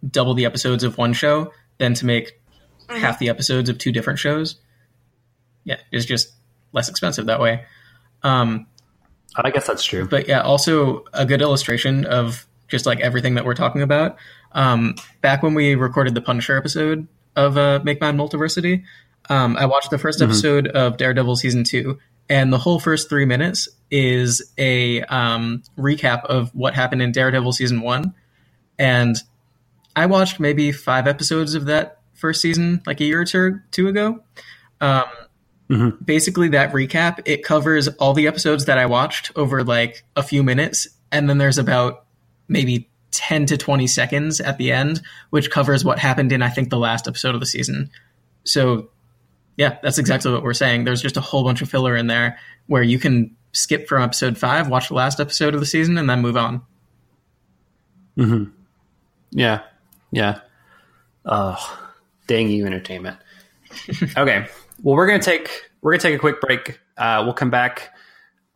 double 0.09 0.35
the 0.35 0.45
episodes 0.45 0.85
of 0.85 0.99
one 0.99 1.13
show 1.13 1.53
than 1.79 1.95
to 1.95 2.07
make 2.07 2.41
half 2.89 3.19
the 3.19 3.29
episodes 3.29 3.69
of 3.69 3.79
two 3.79 3.93
different 3.93 4.19
shows. 4.19 4.57
Yeah, 5.65 5.79
it's 5.91 6.05
just 6.05 6.33
less 6.73 6.89
expensive 6.89 7.27
that 7.27 7.41
way. 7.41 7.65
Um, 8.23 8.67
I 9.37 9.51
guess 9.51 9.67
that's 9.67 9.85
true. 9.85 10.07
but 10.07 10.29
yeah, 10.29 10.43
also 10.43 11.05
a 11.13 11.27
good 11.27 11.43
illustration 11.43 12.05
of 12.05 12.47
just 12.69 12.87
like 12.87 13.01
everything 13.01 13.35
that 13.35 13.45
we're 13.45 13.55
talking 13.55 13.83
about. 13.83 14.17
Um, 14.53 14.95
back 15.21 15.43
when 15.43 15.55
we 15.55 15.75
recorded 15.75 16.15
the 16.15 16.21
Punisher 16.21 16.57
episode 16.57 17.09
of 17.35 17.59
uh, 17.59 17.81
Make 17.83 18.01
Mine 18.01 18.17
Multiversity, 18.17 18.85
um, 19.29 19.57
I 19.57 19.67
watched 19.67 19.91
the 19.91 19.97
1st 19.97 20.23
episode 20.23 20.67
of 20.69 20.97
Daredevil 20.97 21.37
season 21.37 21.65
two, 21.65 21.99
and 22.29 22.53
the 22.53 22.59
whole 22.59 22.79
first 22.79 23.09
three 23.09 23.25
minutes 23.25 23.69
is 23.97 24.53
a 24.59 25.03
um, 25.03 25.63
recap 25.79 26.25
of 26.25 26.53
what 26.53 26.75
happened 26.75 27.01
in 27.01 27.13
Daredevil 27.13 27.53
season 27.53 27.81
one. 27.81 28.13
And 28.77 29.17
I 29.95 30.07
watched 30.07 30.41
maybe 30.41 30.73
five 30.73 31.07
episodes 31.07 31.55
of 31.55 31.67
that 31.67 32.01
first 32.13 32.41
season 32.41 32.83
like 32.87 33.01
a 33.01 33.05
year 33.05 33.21
or 33.21 33.25
two, 33.25 33.61
two 33.71 33.87
ago. 33.87 34.19
Um, 34.81 35.05
Mhm. 35.71 36.05
Basically, 36.05 36.49
that 36.51 36.73
recap 36.73 37.21
it 37.25 37.43
covers 37.43 37.89
all 37.89 38.13
the 38.13 38.27
episodes 38.27 38.67
that 38.67 38.77
I 38.77 38.85
watched 38.85 39.33
over 39.35 39.65
like 39.65 40.05
a 40.15 40.23
few 40.23 40.43
minutes, 40.43 40.87
and 41.11 41.29
then 41.29 41.39
there's 41.39 41.57
about 41.57 42.05
maybe 42.49 42.91
10 43.13 43.47
to 43.47 43.57
20 43.57 43.87
seconds 43.87 44.41
at 44.41 44.59
the 44.59 44.73
end, 44.73 45.01
which 45.31 45.51
covers 45.51 45.83
what 45.83 45.99
happened 45.99 46.33
in 46.33 46.43
I 46.43 46.51
think 46.51 46.69
the 46.69 46.79
last 46.79 47.09
episode 47.09 47.35
of 47.35 47.41
the 47.41 47.47
season. 47.47 47.91
So, 48.45 48.91
yeah, 49.57 49.79
that's 49.83 49.97
exactly 49.97 50.33
what 50.33 50.43
we're 50.43 50.53
saying. 50.53 50.85
There's 50.85 51.01
just 51.01 51.17
a 51.17 51.23
whole 51.23 51.45
bunch 51.45 51.63
of 51.63 51.71
filler 51.71 51.97
in 51.97 52.09
there 52.09 52.39
where 52.67 52.83
you 52.83 52.99
can 52.99 53.35
skip 53.55 53.89
from 53.89 54.03
episode 54.03 54.37
five, 54.37 54.69
watch 54.69 54.89
the 54.89 54.95
last 54.95 55.21
episode 55.21 55.55
of 55.55 55.61
the 55.61 55.67
season, 55.67 55.97
and 55.97 56.11
then 56.11 56.21
move 56.21 56.37
on. 56.37 56.63
hmm 58.17 58.45
Yeah. 59.31 59.63
Yeah. 60.11 60.41
Oh, 61.25 61.79
dang 62.27 62.51
you, 62.51 62.67
entertainment. 62.67 63.17
okay. 64.17 64.47
Well, 64.83 64.97
we're 64.97 65.07
gonna 65.07 65.23
take 65.23 65.71
we're 65.81 65.93
gonna 65.93 66.03
take 66.03 66.15
a 66.15 66.19
quick 66.19 66.41
break. 66.41 66.79
Uh, 66.97 67.23
we'll 67.25 67.35
come 67.35 67.51
back 67.51 67.91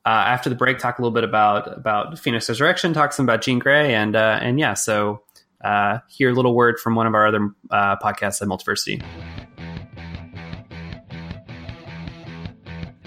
uh, 0.04 0.08
after 0.10 0.48
the 0.50 0.54
break. 0.56 0.78
Talk 0.78 0.98
a 0.98 1.02
little 1.02 1.14
bit 1.14 1.24
about 1.24 1.76
about 1.76 2.18
Phoenix 2.18 2.48
Resurrection. 2.48 2.92
Talk 2.92 3.12
some 3.12 3.24
about 3.26 3.42
Jean 3.42 3.58
Grey, 3.58 3.94
and 3.94 4.14
uh, 4.14 4.38
and 4.40 4.60
yeah. 4.60 4.74
So 4.74 5.22
uh, 5.62 5.98
hear 6.08 6.30
a 6.30 6.34
little 6.34 6.54
word 6.54 6.78
from 6.78 6.94
one 6.94 7.06
of 7.06 7.14
our 7.14 7.26
other 7.26 7.50
uh, 7.70 7.96
podcasts 7.96 8.42
at 8.42 8.48
Multiversity. 8.48 9.02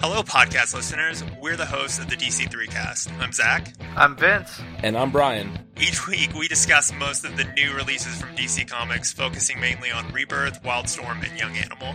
Hello, 0.02 0.20
podcast 0.20 0.74
listeners. 0.74 1.22
We're 1.40 1.54
the 1.54 1.64
hosts 1.64 2.00
of 2.00 2.10
the 2.10 2.16
DC3 2.16 2.68
cast. 2.68 3.08
I'm 3.20 3.30
Zach. 3.30 3.72
I'm 3.94 4.16
Vince. 4.16 4.60
And 4.82 4.98
I'm 4.98 5.12
Brian. 5.12 5.56
Each 5.80 6.08
week, 6.08 6.34
we 6.34 6.48
discuss 6.48 6.92
most 6.94 7.24
of 7.24 7.36
the 7.36 7.44
new 7.44 7.72
releases 7.72 8.20
from 8.20 8.34
DC 8.34 8.68
Comics, 8.68 9.12
focusing 9.12 9.60
mainly 9.60 9.92
on 9.92 10.12
Rebirth, 10.12 10.60
Wildstorm, 10.64 11.24
and 11.24 11.38
Young 11.38 11.56
Animal. 11.56 11.94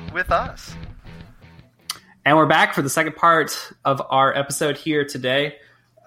with 0.11 0.31
us. 0.31 0.75
And 2.25 2.37
we're 2.37 2.45
back 2.45 2.73
for 2.73 2.81
the 2.81 2.89
second 2.89 3.15
part 3.15 3.71
of 3.83 4.01
our 4.09 4.35
episode 4.35 4.77
here 4.77 5.05
today. 5.05 5.55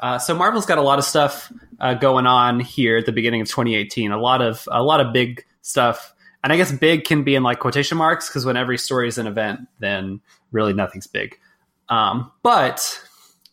Uh, 0.00 0.18
so 0.18 0.34
Marvel's 0.34 0.66
got 0.66 0.78
a 0.78 0.82
lot 0.82 0.98
of 0.98 1.05
stuff 1.05 1.52
uh, 1.80 1.94
going 1.94 2.26
on 2.26 2.61
here 2.61 2.98
at 2.98 3.07
the 3.07 3.12
beginning 3.12 3.40
of 3.40 3.48
2018. 3.48 4.12
A 4.12 4.18
lot 4.18 4.42
of 4.42 4.68
a 4.70 4.82
lot 4.82 5.00
of 5.00 5.12
big 5.12 5.44
stuff, 5.62 6.14
and 6.42 6.52
I 6.52 6.57
guess 6.57 6.70
big 6.70 7.05
can 7.05 7.24
be 7.24 7.34
in 7.34 7.42
like 7.42 7.59
quotation 7.59 7.98
marks 7.98 8.28
because 8.28 8.44
when 8.44 8.57
every 8.57 8.78
story 8.78 9.09
is 9.09 9.18
an 9.18 9.26
event, 9.26 9.61
then 9.80 10.20
really 10.52 10.72
nothing's 10.72 11.07
big. 11.07 11.38
Um, 11.88 12.30
but 12.42 13.02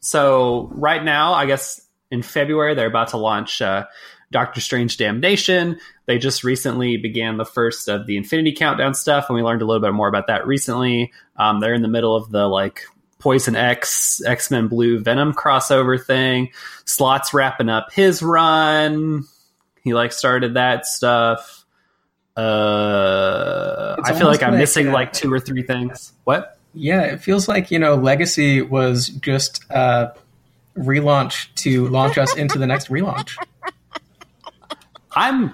so 0.01 0.69
right 0.73 1.03
now, 1.03 1.33
I 1.33 1.45
guess 1.45 1.81
in 2.11 2.21
February 2.21 2.75
they're 2.75 2.87
about 2.87 3.09
to 3.09 3.17
launch 3.17 3.61
uh, 3.61 3.85
Doctor 4.31 4.61
Strange 4.61 4.97
Damnation. 4.97 5.79
They 6.05 6.17
just 6.17 6.43
recently 6.43 6.97
began 6.97 7.37
the 7.37 7.45
first 7.45 7.87
of 7.87 8.07
the 8.07 8.17
Infinity 8.17 8.53
Countdown 8.53 8.93
stuff, 8.93 9.29
and 9.29 9.35
we 9.35 9.43
learned 9.43 9.61
a 9.61 9.65
little 9.65 9.81
bit 9.81 9.93
more 9.93 10.07
about 10.07 10.27
that 10.27 10.47
recently. 10.47 11.11
Um, 11.35 11.59
they're 11.59 11.73
in 11.73 11.81
the 11.81 11.87
middle 11.87 12.15
of 12.15 12.31
the 12.31 12.47
like 12.47 12.81
Poison 13.19 13.55
X, 13.55 14.21
X 14.25 14.49
Men 14.49 14.67
Blue 14.67 14.99
Venom 14.99 15.33
crossover 15.33 16.03
thing. 16.03 16.49
Slott's 16.85 17.33
wrapping 17.33 17.69
up 17.69 17.93
his 17.93 18.23
run. 18.23 19.25
He 19.83 19.93
like 19.93 20.11
started 20.11 20.55
that 20.55 20.85
stuff. 20.85 21.65
Uh, 22.35 23.95
It's 23.99 24.09
I 24.09 24.17
feel 24.17 24.27
like 24.27 24.41
I'm 24.41 24.51
like, 24.51 24.59
missing 24.59 24.87
uh, 24.87 24.93
like 24.93 25.13
two 25.13 25.31
or 25.31 25.39
three 25.39 25.63
things. 25.63 26.13
What? 26.23 26.57
Yeah, 26.73 27.01
it 27.01 27.21
feels 27.21 27.47
like, 27.47 27.69
you 27.69 27.79
know, 27.79 27.95
Legacy 27.95 28.61
was 28.61 29.09
just 29.09 29.65
a 29.69 30.13
relaunch 30.77 31.53
to 31.55 31.87
launch 31.89 32.17
us 32.17 32.33
into 32.35 32.57
the 32.57 32.65
next 32.65 32.87
relaunch. 32.87 33.35
I'm 35.15 35.53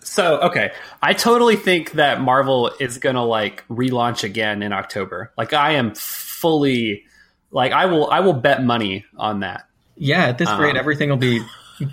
so 0.00 0.38
okay. 0.42 0.72
I 1.02 1.12
totally 1.14 1.56
think 1.56 1.92
that 1.92 2.20
Marvel 2.20 2.70
is 2.78 2.98
gonna 2.98 3.24
like 3.24 3.66
relaunch 3.68 4.24
again 4.24 4.62
in 4.62 4.72
October. 4.72 5.32
Like 5.36 5.52
I 5.52 5.72
am 5.72 5.94
fully 5.94 7.04
like 7.50 7.72
I 7.72 7.86
will 7.86 8.10
I 8.10 8.20
will 8.20 8.32
bet 8.34 8.62
money 8.62 9.04
on 9.16 9.40
that. 9.40 9.64
Yeah, 9.96 10.26
at 10.26 10.38
this 10.38 10.48
rate, 10.50 10.70
Um, 10.72 10.76
everything 10.76 11.08
will 11.10 11.16
be 11.16 11.42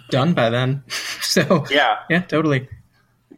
done 0.09 0.33
by 0.33 0.49
then. 0.49 0.83
So, 1.31 1.65
Yeah, 1.69 1.99
yeah, 2.09 2.19
totally. 2.23 2.67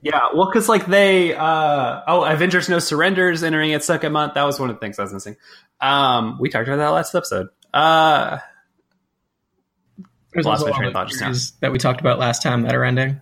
yeah. 0.02 0.30
Well, 0.34 0.48
because 0.48 0.68
like 0.68 0.88
they 0.88 1.36
uh 1.36 2.02
oh 2.08 2.24
Avengers 2.24 2.68
No 2.68 2.80
Surrenders 2.80 3.44
entering 3.44 3.70
its 3.70 3.86
second 3.86 4.12
month. 4.14 4.34
That 4.34 4.44
was 4.46 4.60
one 4.60 4.72
of 4.72 4.78
the 4.78 4.80
things 4.80 4.98
I 4.98 5.04
was 5.04 5.14
missing. 5.14 5.36
Um, 5.80 6.38
we 6.40 6.50
talked 6.50 6.68
about 6.68 6.78
that 6.78 6.90
last 6.90 7.14
episode. 7.14 7.50
Uh, 7.72 8.40
There's 10.34 10.46
Lost 10.48 10.62
also 10.62 10.72
my 10.72 10.78
train 10.78 10.88
of 10.88 10.94
thought 10.94 11.10
just 11.10 11.22
now. 11.22 11.68
that 11.68 11.72
we 11.72 11.78
talked 11.78 12.00
about 12.02 12.18
last 12.18 12.42
time 12.42 12.64
that 12.64 12.74
are 12.74 12.84
ending. 12.84 13.22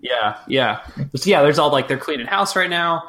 Yeah, 0.00 0.38
yeah, 0.46 0.86
yeah. 1.12 1.42
There's 1.42 1.58
all 1.58 1.72
like 1.72 1.88
they're 1.88 1.98
cleaning 1.98 2.26
house 2.26 2.54
right 2.54 2.70
now. 2.70 3.08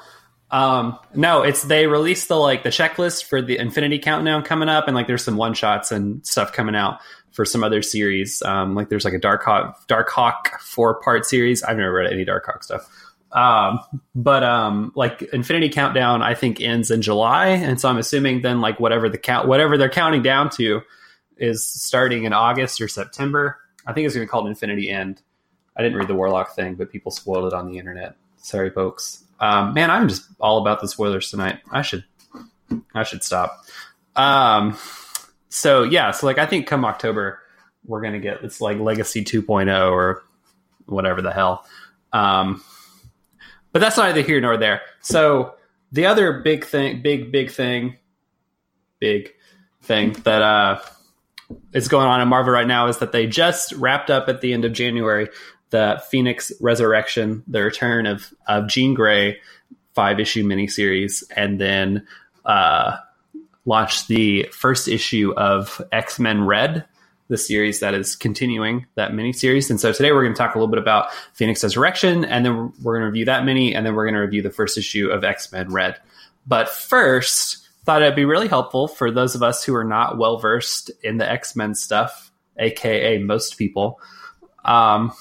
Um, 0.52 0.98
no, 1.14 1.44
it's 1.44 1.64
they 1.64 1.86
released 1.88 2.28
the 2.28 2.36
like 2.36 2.64
the 2.64 2.70
checklist 2.70 3.26
for 3.26 3.42
the 3.42 3.58
Infinity 3.58 4.00
Countdown 4.00 4.44
coming 4.44 4.70
up, 4.70 4.88
and 4.88 4.96
like 4.96 5.08
there's 5.08 5.24
some 5.24 5.38
one 5.38 5.54
shots 5.54 5.92
and 5.92 6.26
stuff 6.26 6.54
coming 6.54 6.76
out 6.76 7.00
for 7.32 7.46
some 7.46 7.64
other 7.64 7.82
series. 7.82 8.42
Um, 8.42 8.76
like 8.76 8.90
there's 8.90 9.06
like 9.06 9.14
a 9.14 9.20
Darkhawk 9.20 9.76
Dark 9.88 10.10
Hawk 10.10 10.60
four 10.60 11.00
part 11.02 11.26
series. 11.26 11.64
I've 11.64 11.78
never 11.78 11.94
read 11.94 12.12
any 12.12 12.26
Darkhawk 12.26 12.64
stuff. 12.64 12.90
Um, 13.32 13.80
but 14.16 14.44
um, 14.44 14.92
like 14.96 15.22
Infinity 15.22 15.70
Countdown, 15.70 16.24
I 16.24 16.34
think 16.34 16.60
ends 16.60 16.90
in 16.90 17.04
July, 17.04 17.50
and 17.50 17.80
so 17.80 17.88
I'm 17.88 17.98
assuming 17.98 18.42
then 18.42 18.60
like 18.62 18.80
whatever 18.80 19.08
the 19.08 19.20
count 19.20 19.48
whatever 19.48 19.78
they're 19.78 19.90
counting 19.90 20.24
down 20.24 20.50
to 20.52 20.82
is 21.38 21.64
starting 21.64 22.24
in 22.24 22.34
August 22.34 22.82
or 22.82 22.88
September. 22.88 23.60
I 23.86 23.94
think 23.94 24.06
it's 24.06 24.16
going 24.16 24.26
to 24.26 24.28
be 24.28 24.32
called 24.32 24.48
Infinity 24.48 24.90
End. 24.90 25.22
I 25.76 25.84
didn't 25.84 25.98
read 25.98 26.08
the 26.08 26.16
Warlock 26.16 26.56
thing, 26.56 26.76
but 26.76 26.92
people 26.92 27.12
spoiled 27.12 27.46
it 27.46 27.54
on 27.54 27.68
the 27.72 27.78
internet. 27.78 28.16
Sorry, 28.38 28.70
folks. 28.70 29.24
Um, 29.40 29.74
man, 29.74 29.90
I'm 29.90 30.10
just 30.10 30.26
all 30.40 30.60
about 30.60 30.82
the 30.82 30.88
spoilers 30.88 31.30
tonight. 31.32 31.60
I 31.72 31.82
should, 31.82 32.04
I 32.94 33.04
should 33.04 33.24
stop. 33.24 33.66
Um, 34.16 34.78
so 35.50 35.84
yeah, 35.84 36.12
so 36.12 36.26
like 36.26 36.38
I 36.38 36.46
think 36.46 36.68
come 36.68 36.86
October 36.86 37.40
we're 37.86 38.02
gonna 38.02 38.20
get 38.20 38.44
it's 38.44 38.62
like 38.62 38.78
Legacy 38.78 39.24
2.0 39.24 39.92
or 39.92 40.24
whatever 40.86 41.22
the 41.22 41.32
hell. 41.32 41.66
Um, 42.14 42.64
but 43.72 43.80
that's 43.80 43.98
neither 43.98 44.22
here 44.22 44.42
nor 44.42 44.58
there. 44.58 44.82
So 45.02 45.56
the 45.92 46.06
other 46.06 46.42
big 46.42 46.66
thing, 46.66 47.02
big 47.02 47.32
big 47.32 47.52
thing, 47.52 47.98
big 49.00 49.34
thing 49.82 50.14
that 50.24 50.42
uh, 50.42 50.80
is 51.74 51.88
going 51.88 52.08
on 52.08 52.22
in 52.22 52.28
Marvel 52.28 52.54
right 52.54 52.68
now 52.68 52.88
is 52.88 52.98
that 52.98 53.12
they 53.12 53.26
just 53.28 53.72
wrapped 53.74 54.10
up 54.10 54.30
at 54.30 54.42
the 54.42 54.54
end 54.54 54.66
of 54.66 54.74
January 54.74 55.30
the 55.70 56.02
Phoenix 56.10 56.52
Resurrection, 56.60 57.44
the 57.48 57.62
return 57.62 58.06
of 58.06 58.34
of 58.48 58.68
Jean 58.68 58.94
Grey 58.94 59.40
five 59.94 60.20
issue 60.20 60.44
miniseries, 60.44 61.24
and 61.36 61.60
then 61.60 62.08
uh, 62.46 62.98
launched 63.66 64.08
the 64.08 64.44
first 64.52 64.88
issue 64.88 65.34
of 65.36 65.82
X 65.92 66.20
Men 66.20 66.46
Red, 66.46 66.86
the 67.28 67.38
series 67.38 67.80
that 67.82 67.94
is 67.94 68.16
continuing 68.16 68.86
that 68.96 69.12
miniseries. 69.12 69.70
And 69.70 69.80
so 69.80 69.92
today 69.92 70.12
we're 70.12 70.24
going 70.24 70.34
to 70.34 70.38
talk 70.38 70.56
a 70.56 70.58
little 70.58 70.72
bit 70.72 70.80
about 70.80 71.12
Phoenix 71.34 71.64
Resurrection, 71.64 72.26
and 72.26 72.46
then 72.46 72.74
we're 72.82 72.94
going 72.94 73.02
to 73.02 73.08
review 73.08 73.26
that 73.26 73.46
mini, 73.46 73.76
and 73.76 73.86
then 73.86 73.94
we're 73.94 74.06
going 74.06 74.16
to 74.16 74.22
review 74.22 74.42
the 74.42 74.50
first 74.50 74.78
issue 74.78 75.10
of 75.10 75.24
X 75.24 75.52
Men 75.52 75.72
Red. 75.72 76.00
But 76.48 76.70
first, 76.70 77.68
thought 77.86 78.02
it'd 78.02 78.16
be 78.16 78.26
really 78.26 78.48
helpful 78.48 78.88
for 78.88 79.10
those 79.10 79.36
of 79.36 79.44
us 79.44 79.64
who 79.64 79.76
are 79.76 79.84
not 79.84 80.18
well 80.18 80.38
versed 80.38 80.92
in 81.04 81.18
the 81.18 81.30
X 81.30 81.56
Men 81.56 81.76
stuff, 81.76 82.32
aka 82.58 83.18
most 83.18 83.58
people. 83.58 84.00
Um, 84.64 85.12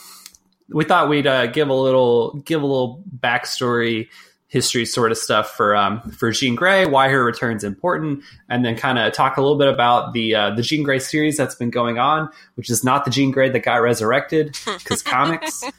we 0.70 0.84
thought 0.84 1.08
we'd 1.08 1.26
uh, 1.26 1.46
give 1.46 1.68
a 1.68 1.74
little 1.74 2.34
give 2.44 2.62
a 2.62 2.66
little 2.66 3.02
backstory 3.20 4.08
history 4.48 4.86
sort 4.86 5.12
of 5.12 5.18
stuff 5.18 5.54
for 5.54 5.76
um, 5.76 6.00
for 6.10 6.30
Jean 6.32 6.54
Grey, 6.54 6.86
why 6.86 7.08
her 7.08 7.24
return's 7.24 7.62
important, 7.62 8.22
and 8.48 8.64
then 8.64 8.76
kind 8.76 8.98
of 8.98 9.12
talk 9.12 9.36
a 9.36 9.42
little 9.42 9.58
bit 9.58 9.68
about 9.68 10.12
the 10.12 10.34
uh, 10.34 10.50
the 10.54 10.62
Jean 10.62 10.82
Grey 10.82 10.98
series 10.98 11.36
that's 11.36 11.54
been 11.54 11.70
going 11.70 11.98
on, 11.98 12.28
which 12.54 12.70
is 12.70 12.82
not 12.82 13.04
the 13.04 13.10
Jean 13.10 13.30
Grey 13.30 13.50
that 13.50 13.60
got 13.60 13.76
resurrected 13.76 14.56
because 14.78 15.02
comics. 15.02 15.64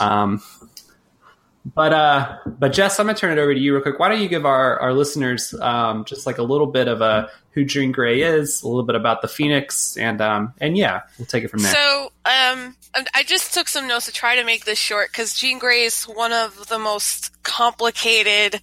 Um, 0.00 0.42
but 1.74 1.92
uh, 1.92 2.38
but 2.46 2.72
Jess, 2.72 2.98
I'm 3.00 3.06
gonna 3.06 3.18
turn 3.18 3.36
it 3.36 3.40
over 3.40 3.52
to 3.52 3.58
you 3.60 3.72
real 3.74 3.82
quick. 3.82 3.98
Why 3.98 4.08
don't 4.08 4.20
you 4.20 4.28
give 4.28 4.46
our 4.46 4.78
our 4.80 4.92
listeners 4.92 5.52
um, 5.54 6.04
just 6.04 6.26
like 6.26 6.38
a 6.38 6.42
little 6.42 6.66
bit 6.66 6.88
of 6.88 7.00
a 7.00 7.30
who 7.50 7.64
Jean 7.64 7.90
Grey 7.90 8.20
is, 8.22 8.62
a 8.62 8.68
little 8.68 8.82
bit 8.84 8.94
about 8.96 9.22
the 9.22 9.28
Phoenix, 9.28 9.96
and 9.96 10.20
um, 10.20 10.52
and 10.60 10.76
yeah, 10.76 11.02
we'll 11.18 11.26
take 11.26 11.42
it 11.44 11.48
from 11.48 11.62
there. 11.62 11.72
So, 11.72 12.12
um, 12.24 12.76
I 13.14 13.24
just 13.26 13.52
took 13.52 13.66
some 13.68 13.88
notes 13.88 14.06
to 14.06 14.12
try 14.12 14.36
to 14.36 14.44
make 14.44 14.64
this 14.64 14.78
short 14.78 15.10
because 15.10 15.34
Jean 15.34 15.58
Grey 15.58 15.82
is 15.82 16.04
one 16.04 16.32
of 16.32 16.68
the 16.68 16.78
most 16.78 17.42
complicated 17.42 18.60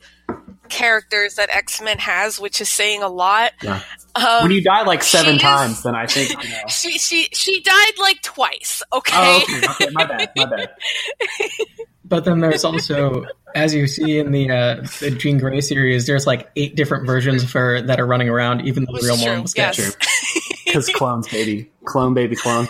characters 0.69 1.35
that 1.35 1.49
X 1.49 1.81
Men 1.81 1.97
has, 1.99 2.39
which 2.39 2.61
is 2.61 2.69
saying 2.69 3.03
a 3.03 3.09
lot. 3.09 3.51
Yeah. 3.61 3.81
Um, 4.15 4.43
when 4.43 4.51
you 4.51 4.61
die 4.63 4.83
like 4.83 5.01
seven 5.03 5.31
she 5.33 5.35
is- 5.37 5.41
times, 5.41 5.83
then 5.83 5.95
I 5.95 6.05
think 6.05 6.29
you 6.43 6.49
know. 6.49 6.57
she 6.69 6.97
she 6.99 7.27
she 7.33 7.61
died 7.61 7.93
like 7.99 8.21
twice. 8.21 8.81
Okay. 8.93 9.13
Oh, 9.15 9.41
okay, 9.43 9.67
okay, 9.85 9.89
my 9.91 10.05
bad, 10.05 10.31
my 10.35 10.45
bad. 10.45 10.69
But 12.05 12.25
then 12.25 12.39
there's 12.41 12.65
also, 12.65 13.25
as 13.55 13.73
you 13.73 13.87
see 13.87 14.19
in 14.19 14.31
the 14.31 14.49
uh, 14.49 14.75
the 14.99 15.11
Jean 15.11 15.37
Grey 15.37 15.61
series, 15.61 16.05
there's 16.05 16.27
like 16.27 16.49
eight 16.55 16.75
different 16.75 17.05
versions 17.05 17.43
of 17.43 17.51
her 17.53 17.81
that 17.81 17.99
are 17.99 18.05
running 18.05 18.29
around, 18.29 18.67
even 18.67 18.85
though 18.85 18.93
the 18.93 19.03
real 19.03 19.15
is 19.15 19.25
one 19.25 19.41
was 19.41 19.53
yes. 19.55 19.77
captured. 19.77 20.07
Because 20.65 20.89
clones, 20.89 21.27
baby, 21.27 21.71
clone, 21.85 22.13
baby, 22.13 22.35
clone. 22.35 22.67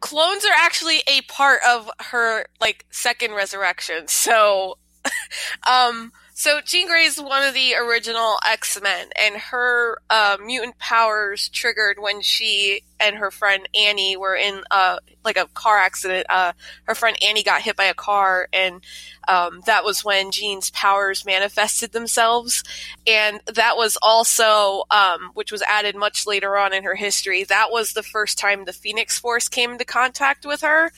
Clones 0.00 0.44
are 0.44 0.54
actually 0.56 1.02
a 1.06 1.20
part 1.22 1.60
of 1.68 1.90
her 2.00 2.46
like 2.60 2.86
second 2.90 3.32
resurrection. 3.32 4.08
So, 4.08 4.78
um, 5.68 6.12
So 6.36 6.60
Jean 6.60 6.88
Grey 6.88 7.04
is 7.04 7.20
one 7.20 7.44
of 7.44 7.54
the 7.54 7.76
original 7.76 8.38
X 8.44 8.80
Men, 8.82 9.06
and 9.22 9.36
her 9.36 9.98
uh, 10.10 10.36
mutant 10.44 10.76
powers 10.80 11.48
triggered 11.48 11.98
when 12.00 12.22
she 12.22 12.82
and 12.98 13.14
her 13.14 13.30
friend 13.30 13.68
Annie 13.72 14.16
were 14.16 14.34
in 14.34 14.64
uh, 14.68 14.98
like 15.24 15.36
a 15.36 15.46
car 15.54 15.78
accident. 15.78 16.26
Uh, 16.28 16.52
her 16.88 16.96
friend 16.96 17.16
Annie 17.24 17.44
got 17.44 17.62
hit 17.62 17.76
by 17.76 17.84
a 17.84 17.94
car, 17.94 18.48
and 18.52 18.80
um, 19.28 19.60
that 19.66 19.84
was 19.84 20.04
when 20.04 20.32
Jean's 20.32 20.70
powers 20.70 21.24
manifested 21.24 21.92
themselves. 21.92 22.64
And 23.06 23.40
that 23.54 23.76
was 23.76 23.96
also, 24.02 24.82
um, 24.90 25.30
which 25.34 25.52
was 25.52 25.62
added 25.62 25.94
much 25.94 26.26
later 26.26 26.56
on 26.56 26.72
in 26.72 26.82
her 26.82 26.96
history. 26.96 27.44
That 27.44 27.70
was 27.70 27.92
the 27.92 28.02
first 28.02 28.38
time 28.38 28.64
the 28.64 28.72
Phoenix 28.72 29.20
Force 29.20 29.48
came 29.48 29.70
into 29.70 29.84
contact 29.84 30.44
with 30.44 30.62
her. 30.62 30.90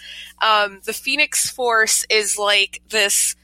Um, 0.43 0.80
the 0.84 0.95
Phoenix 0.95 1.51
Force 1.51 2.07
is 2.09 2.39
like 2.39 2.80
this 2.89 3.37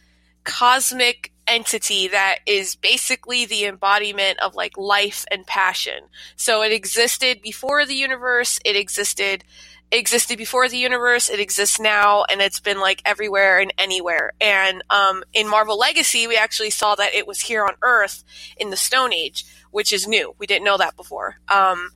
cosmic 0.45 1.32
entity 1.47 2.09
that 2.09 2.39
is 2.47 2.77
basically 2.77 3.47
the 3.47 3.65
embodiment 3.65 4.39
of 4.41 4.55
like 4.55 4.77
life 4.77 5.25
and 5.31 5.47
passion. 5.47 6.05
So 6.37 6.63
it 6.63 6.73
existed 6.73 7.43
before 7.43 7.85
the 7.87 7.95
universe, 7.95 8.59
it 8.65 8.77
existed 8.77 9.45
existed 9.93 10.39
before 10.39 10.69
the 10.69 10.79
universe, 10.79 11.29
it 11.29 11.39
exists 11.39 11.79
now, 11.79 12.25
and 12.25 12.41
it's 12.41 12.61
been 12.61 12.81
like 12.81 13.03
everywhere 13.05 13.61
and 13.61 13.73
anywhere. 13.77 14.33
And 14.41 14.83
um, 14.89 15.23
in 15.35 15.47
Marvel 15.47 15.79
Legacy, 15.79 16.27
we 16.27 16.37
actually 16.37 16.71
saw 16.71 16.95
that 16.95 17.15
it 17.15 17.27
was 17.27 17.41
here 17.41 17.63
on 17.65 17.75
Earth 17.83 18.25
in 18.57 18.71
the 18.71 18.77
Stone 18.77 19.13
Age, 19.13 19.45
which 19.71 19.93
is 19.93 20.09
new. 20.09 20.35
We 20.39 20.47
didn't 20.47 20.65
know 20.65 20.79
that 20.79 20.97
before. 20.97 21.37
Um, 21.49 21.91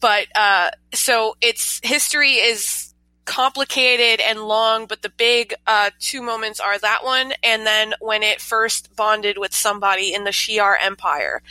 but 0.00 0.26
uh, 0.34 0.70
so 0.92 1.36
its 1.40 1.80
history 1.84 2.32
is 2.32 2.89
complicated 3.24 4.20
and 4.20 4.40
long, 4.42 4.86
but 4.86 5.02
the 5.02 5.10
big 5.10 5.54
uh, 5.66 5.90
two 5.98 6.22
moments 6.22 6.60
are 6.60 6.78
that 6.78 7.04
one, 7.04 7.32
and 7.42 7.66
then 7.66 7.94
when 8.00 8.22
it 8.22 8.40
first 8.40 8.94
bonded 8.96 9.38
with 9.38 9.54
somebody 9.54 10.12
in 10.12 10.24
the 10.24 10.30
Shi'ar 10.30 10.76
Empire. 10.80 11.42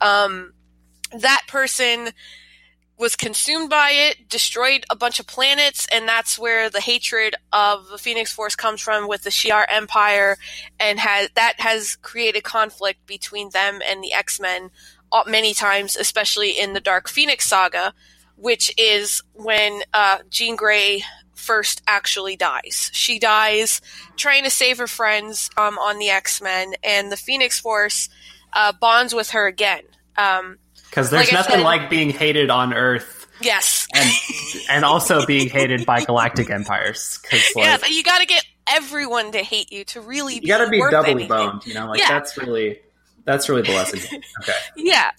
Um, 0.00 0.52
that 1.12 1.42
person 1.46 2.10
was 3.00 3.16
consumed 3.16 3.70
by 3.70 3.90
it, 3.92 4.28
destroyed 4.28 4.84
a 4.90 4.96
bunch 4.96 5.18
of 5.18 5.26
planets, 5.26 5.88
and 5.90 6.06
that's 6.06 6.38
where 6.38 6.68
the 6.68 6.80
hatred 6.80 7.34
of 7.50 7.88
the 7.88 7.96
Phoenix 7.96 8.30
Force 8.30 8.54
comes 8.54 8.80
from 8.80 9.08
with 9.08 9.22
the 9.22 9.30
Shi'ar 9.30 9.64
Empire, 9.70 10.36
and 10.78 11.00
has 11.00 11.30
that 11.34 11.60
has 11.60 11.96
created 11.96 12.44
conflict 12.44 13.06
between 13.06 13.50
them 13.50 13.80
and 13.88 14.04
the 14.04 14.12
X 14.12 14.38
Men 14.38 14.70
uh, 15.12 15.24
many 15.26 15.54
times, 15.54 15.96
especially 15.96 16.50
in 16.50 16.74
the 16.74 16.80
Dark 16.80 17.08
Phoenix 17.08 17.46
saga, 17.46 17.94
which 18.40 18.72
is 18.78 19.22
when 19.34 19.80
uh, 19.94 20.18
Jean 20.30 20.56
Grey 20.56 21.02
first 21.34 21.82
actually 21.86 22.36
dies. 22.36 22.90
She 22.92 23.18
dies 23.18 23.80
trying 24.16 24.44
to 24.44 24.50
save 24.50 24.78
her 24.78 24.86
friends 24.86 25.50
um, 25.56 25.78
on 25.78 25.98
the 25.98 26.10
X 26.10 26.40
Men, 26.42 26.74
and 26.82 27.10
the 27.12 27.16
Phoenix 27.16 27.58
Force 27.60 28.08
uh, 28.52 28.72
bonds 28.80 29.14
with 29.14 29.30
her 29.30 29.46
again. 29.46 29.82
Um, 30.16 30.58
Because 30.90 31.10
there's 31.10 31.26
Like 31.28 31.32
nothing 31.32 31.56
said- 31.56 31.64
like 31.64 31.88
being 31.90 32.10
hated 32.10 32.50
on 32.50 32.74
Earth 32.74 33.26
yes, 33.40 33.86
and 33.94 34.10
and 34.68 34.84
also 34.84 35.24
being 35.24 35.48
hated 35.48 35.86
by 35.86 36.04
galactic 36.04 36.50
empires. 36.50 37.20
Like 37.32 37.42
yeah, 37.56 37.78
you 37.88 38.02
got 38.02 38.18
to 38.20 38.26
get 38.26 38.44
everyone 38.68 39.32
to 39.32 39.38
hate 39.38 39.72
you 39.72 39.84
to 39.86 40.00
really. 40.00 40.34
you 40.34 40.46
got 40.46 40.64
to 40.64 40.68
be 40.70 40.78
doubly 40.90 41.10
anything. 41.12 41.28
boned. 41.28 41.66
You 41.66 41.74
know, 41.74 41.86
like 41.86 42.00
Yeah. 42.00 42.08
that's 42.08 42.36
really 42.36 42.80
that's 43.24 43.48
really 43.48 43.62
the 43.62 43.72
lesson. 43.72 44.00
Okay. 44.42 44.52
Yeah. 44.76 45.10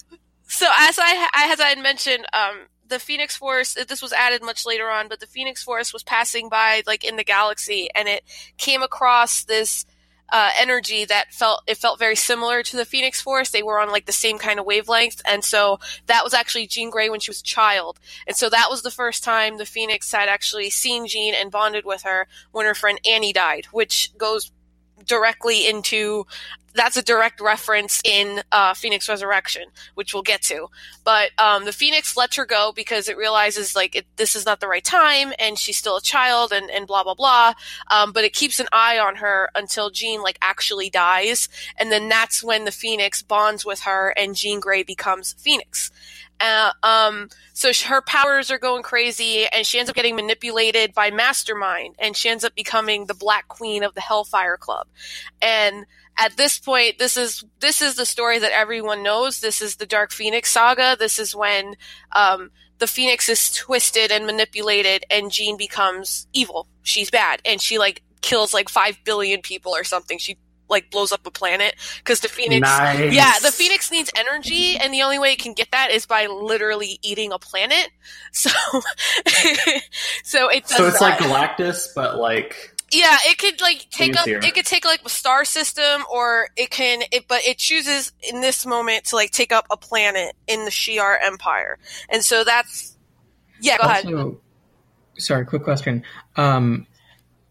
So 0.46 0.66
as 0.78 0.98
I 1.00 1.28
as 1.34 1.58
I 1.60 1.68
had 1.70 1.78
mentioned, 1.78 2.26
um, 2.32 2.58
the 2.92 2.98
Phoenix 2.98 3.36
Force. 3.36 3.74
This 3.88 4.02
was 4.02 4.12
added 4.12 4.42
much 4.42 4.66
later 4.66 4.90
on, 4.90 5.08
but 5.08 5.20
the 5.20 5.26
Phoenix 5.26 5.62
Force 5.64 5.92
was 5.92 6.02
passing 6.02 6.48
by 6.48 6.82
like 6.86 7.04
in 7.04 7.16
the 7.16 7.24
galaxy, 7.24 7.88
and 7.94 8.08
it 8.08 8.22
came 8.58 8.82
across 8.82 9.44
this 9.44 9.84
uh, 10.28 10.50
energy 10.58 11.04
that 11.04 11.32
felt 11.32 11.62
it 11.66 11.76
felt 11.76 11.98
very 11.98 12.16
similar 12.16 12.62
to 12.62 12.76
the 12.76 12.84
Phoenix 12.84 13.20
Force. 13.20 13.50
They 13.50 13.62
were 13.62 13.80
on 13.80 13.90
like 13.90 14.06
the 14.06 14.12
same 14.12 14.38
kind 14.38 14.60
of 14.60 14.66
wavelength, 14.66 15.20
and 15.24 15.44
so 15.44 15.80
that 16.06 16.24
was 16.24 16.34
actually 16.34 16.66
Jean 16.66 16.90
Grey 16.90 17.10
when 17.10 17.20
she 17.20 17.30
was 17.30 17.40
a 17.40 17.44
child, 17.44 17.98
and 18.26 18.36
so 18.36 18.48
that 18.50 18.68
was 18.70 18.82
the 18.82 18.90
first 18.90 19.24
time 19.24 19.58
the 19.58 19.66
Phoenix 19.66 20.12
had 20.12 20.28
actually 20.28 20.70
seen 20.70 21.06
Jean 21.06 21.34
and 21.34 21.50
bonded 21.50 21.84
with 21.84 22.02
her 22.02 22.28
when 22.52 22.66
her 22.66 22.74
friend 22.74 23.00
Annie 23.06 23.32
died, 23.32 23.66
which 23.72 24.10
goes 24.16 24.52
directly 25.06 25.66
into 25.66 26.26
that's 26.74 26.96
a 26.96 27.02
direct 27.02 27.40
reference 27.40 28.00
in 28.04 28.42
uh, 28.50 28.74
Phoenix 28.74 29.08
Resurrection, 29.08 29.64
which 29.94 30.14
we'll 30.14 30.22
get 30.22 30.42
to. 30.42 30.68
But 31.04 31.30
um, 31.38 31.64
the 31.64 31.72
Phoenix 31.72 32.16
lets 32.16 32.36
her 32.36 32.46
go 32.46 32.72
because 32.74 33.08
it 33.08 33.16
realizes 33.16 33.74
like 33.76 33.94
it, 33.96 34.06
this 34.16 34.36
is 34.36 34.46
not 34.46 34.60
the 34.60 34.68
right 34.68 34.84
time, 34.84 35.32
and 35.38 35.58
she's 35.58 35.76
still 35.76 35.96
a 35.96 36.02
child, 36.02 36.52
and, 36.52 36.70
and 36.70 36.86
blah 36.86 37.02
blah 37.02 37.14
blah. 37.14 37.54
Um, 37.90 38.12
but 38.12 38.24
it 38.24 38.32
keeps 38.32 38.60
an 38.60 38.68
eye 38.72 38.98
on 38.98 39.16
her 39.16 39.50
until 39.54 39.90
Jean 39.90 40.22
like 40.22 40.38
actually 40.42 40.90
dies, 40.90 41.48
and 41.78 41.90
then 41.92 42.08
that's 42.08 42.42
when 42.42 42.64
the 42.64 42.72
Phoenix 42.72 43.22
bonds 43.22 43.64
with 43.64 43.80
her, 43.80 44.14
and 44.16 44.34
Jean 44.34 44.60
Grey 44.60 44.82
becomes 44.82 45.34
Phoenix. 45.34 45.90
Uh, 46.42 46.72
um, 46.82 47.28
so 47.52 47.70
her 47.86 48.02
powers 48.02 48.50
are 48.50 48.58
going 48.58 48.82
crazy, 48.82 49.46
and 49.46 49.64
she 49.64 49.78
ends 49.78 49.88
up 49.88 49.94
getting 49.94 50.16
manipulated 50.16 50.92
by 50.92 51.10
Mastermind, 51.10 51.94
and 52.00 52.16
she 52.16 52.28
ends 52.28 52.44
up 52.44 52.54
becoming 52.54 53.06
the 53.06 53.14
Black 53.14 53.46
Queen 53.46 53.84
of 53.84 53.94
the 53.94 54.00
Hellfire 54.00 54.56
Club. 54.56 54.88
And 55.40 55.86
at 56.18 56.36
this 56.36 56.58
point, 56.58 56.98
this 56.98 57.16
is 57.16 57.44
this 57.60 57.80
is 57.80 57.94
the 57.94 58.04
story 58.04 58.40
that 58.40 58.52
everyone 58.52 59.04
knows. 59.04 59.40
This 59.40 59.62
is 59.62 59.76
the 59.76 59.86
Dark 59.86 60.10
Phoenix 60.10 60.50
saga. 60.50 60.96
This 60.98 61.18
is 61.18 61.34
when 61.34 61.76
um, 62.10 62.50
the 62.78 62.88
Phoenix 62.88 63.28
is 63.28 63.52
twisted 63.52 64.10
and 64.10 64.26
manipulated, 64.26 65.04
and 65.10 65.30
Jean 65.30 65.56
becomes 65.56 66.26
evil. 66.32 66.66
She's 66.82 67.10
bad, 67.10 67.40
and 67.44 67.60
she 67.60 67.78
like 67.78 68.02
kills 68.20 68.52
like 68.52 68.68
five 68.68 68.98
billion 69.04 69.42
people 69.42 69.74
or 69.76 69.84
something. 69.84 70.18
She 70.18 70.38
like 70.72 70.90
blows 70.90 71.12
up 71.12 71.24
a 71.26 71.30
planet 71.30 71.76
because 71.98 72.18
the 72.20 72.28
Phoenix. 72.28 72.62
Nice. 72.62 73.12
Yeah, 73.14 73.34
the 73.40 73.52
Phoenix 73.52 73.92
needs 73.92 74.10
energy, 74.16 74.76
and 74.76 74.92
the 74.92 75.02
only 75.02 75.20
way 75.20 75.32
it 75.32 75.38
can 75.38 75.52
get 75.52 75.70
that 75.70 75.92
is 75.92 76.06
by 76.06 76.26
literally 76.26 76.98
eating 77.02 77.30
a 77.32 77.38
planet. 77.38 77.90
So, 78.32 78.50
so 80.24 80.48
it 80.48 80.66
does 80.66 80.76
So 80.76 80.86
it's 80.88 80.98
that. 80.98 81.04
like 81.04 81.18
Galactus, 81.18 81.88
but 81.94 82.18
like 82.18 82.74
Yeah, 82.92 83.16
it 83.26 83.38
could 83.38 83.60
like 83.60 83.86
take 83.90 84.16
up. 84.16 84.26
Easier. 84.26 84.38
It 84.38 84.54
could 84.54 84.66
take 84.66 84.84
like 84.84 85.00
a 85.04 85.08
star 85.08 85.44
system, 85.44 86.02
or 86.12 86.48
it 86.56 86.70
can. 86.70 87.02
It 87.12 87.26
but 87.28 87.42
it 87.44 87.58
chooses 87.58 88.12
in 88.22 88.40
this 88.40 88.66
moment 88.66 89.04
to 89.06 89.16
like 89.16 89.30
take 89.30 89.52
up 89.52 89.66
a 89.70 89.76
planet 89.76 90.34
in 90.46 90.64
the 90.64 90.70
Shi'ar 90.70 91.16
Empire, 91.22 91.78
and 92.08 92.24
so 92.24 92.44
that's. 92.44 92.96
Yeah, 93.60 93.78
go 93.78 93.84
ahead. 93.84 94.36
Sorry, 95.18 95.44
quick 95.46 95.62
question. 95.62 96.02
Um, 96.36 96.86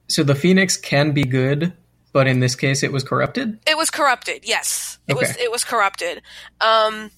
so 0.07 0.23
the 0.23 0.35
Phoenix 0.35 0.75
can 0.75 1.11
be 1.11 1.23
good, 1.23 1.71
but 2.13 2.27
in 2.27 2.39
this 2.39 2.55
case, 2.55 2.83
it 2.83 2.91
was 2.91 3.03
corrupted. 3.03 3.59
It 3.67 3.77
was 3.77 3.89
corrupted. 3.89 4.41
Yes, 4.43 4.99
it 5.07 5.15
was. 5.15 5.35
It 5.37 5.51
was 5.51 5.63
corrupted. 5.63 6.21
Um, 6.59 7.11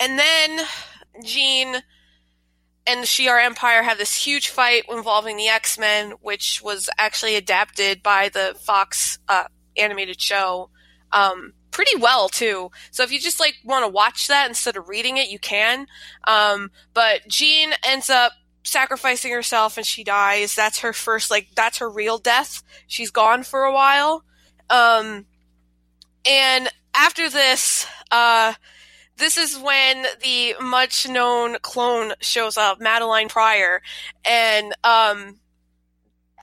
and 0.00 0.18
then 0.18 0.60
Jean 1.24 1.82
and 2.86 3.02
the 3.02 3.06
Shi'ar 3.06 3.44
Empire 3.44 3.82
have 3.82 3.98
this 3.98 4.14
huge 4.14 4.48
fight 4.48 4.84
involving 4.90 5.36
the 5.36 5.48
X 5.48 5.78
Men, 5.78 6.12
which 6.20 6.60
was 6.62 6.88
actually 6.98 7.36
adapted 7.36 8.02
by 8.02 8.28
the 8.30 8.56
Fox 8.60 9.18
uh, 9.28 9.44
animated 9.76 10.20
show 10.20 10.70
um, 11.12 11.52
pretty 11.70 11.96
well 12.00 12.28
too. 12.28 12.70
So 12.90 13.02
if 13.02 13.12
you 13.12 13.20
just 13.20 13.40
like 13.40 13.54
want 13.64 13.84
to 13.84 13.88
watch 13.88 14.28
that 14.28 14.48
instead 14.48 14.76
of 14.76 14.88
reading 14.88 15.16
it, 15.16 15.28
you 15.30 15.38
can. 15.38 15.86
Um, 16.26 16.70
but 16.94 17.26
Jean 17.28 17.72
ends 17.84 18.10
up 18.10 18.32
sacrificing 18.62 19.32
herself 19.32 19.76
and 19.76 19.86
she 19.86 20.04
dies. 20.04 20.54
That's 20.54 20.80
her 20.80 20.92
first 20.92 21.30
like 21.30 21.48
that's 21.54 21.78
her 21.78 21.88
real 21.88 22.18
death. 22.18 22.62
She's 22.86 23.10
gone 23.10 23.42
for 23.42 23.64
a 23.64 23.72
while. 23.72 24.24
Um, 24.68 25.26
and 26.26 26.68
after 26.94 27.28
this, 27.28 27.86
uh, 28.10 28.54
this 29.16 29.36
is 29.36 29.58
when 29.58 30.06
the 30.22 30.54
much 30.60 31.08
known 31.08 31.56
clone 31.62 32.12
shows 32.20 32.56
up, 32.56 32.80
Madelyne 32.80 33.28
Pryor, 33.28 33.82
and 34.24 34.74
um, 34.82 35.40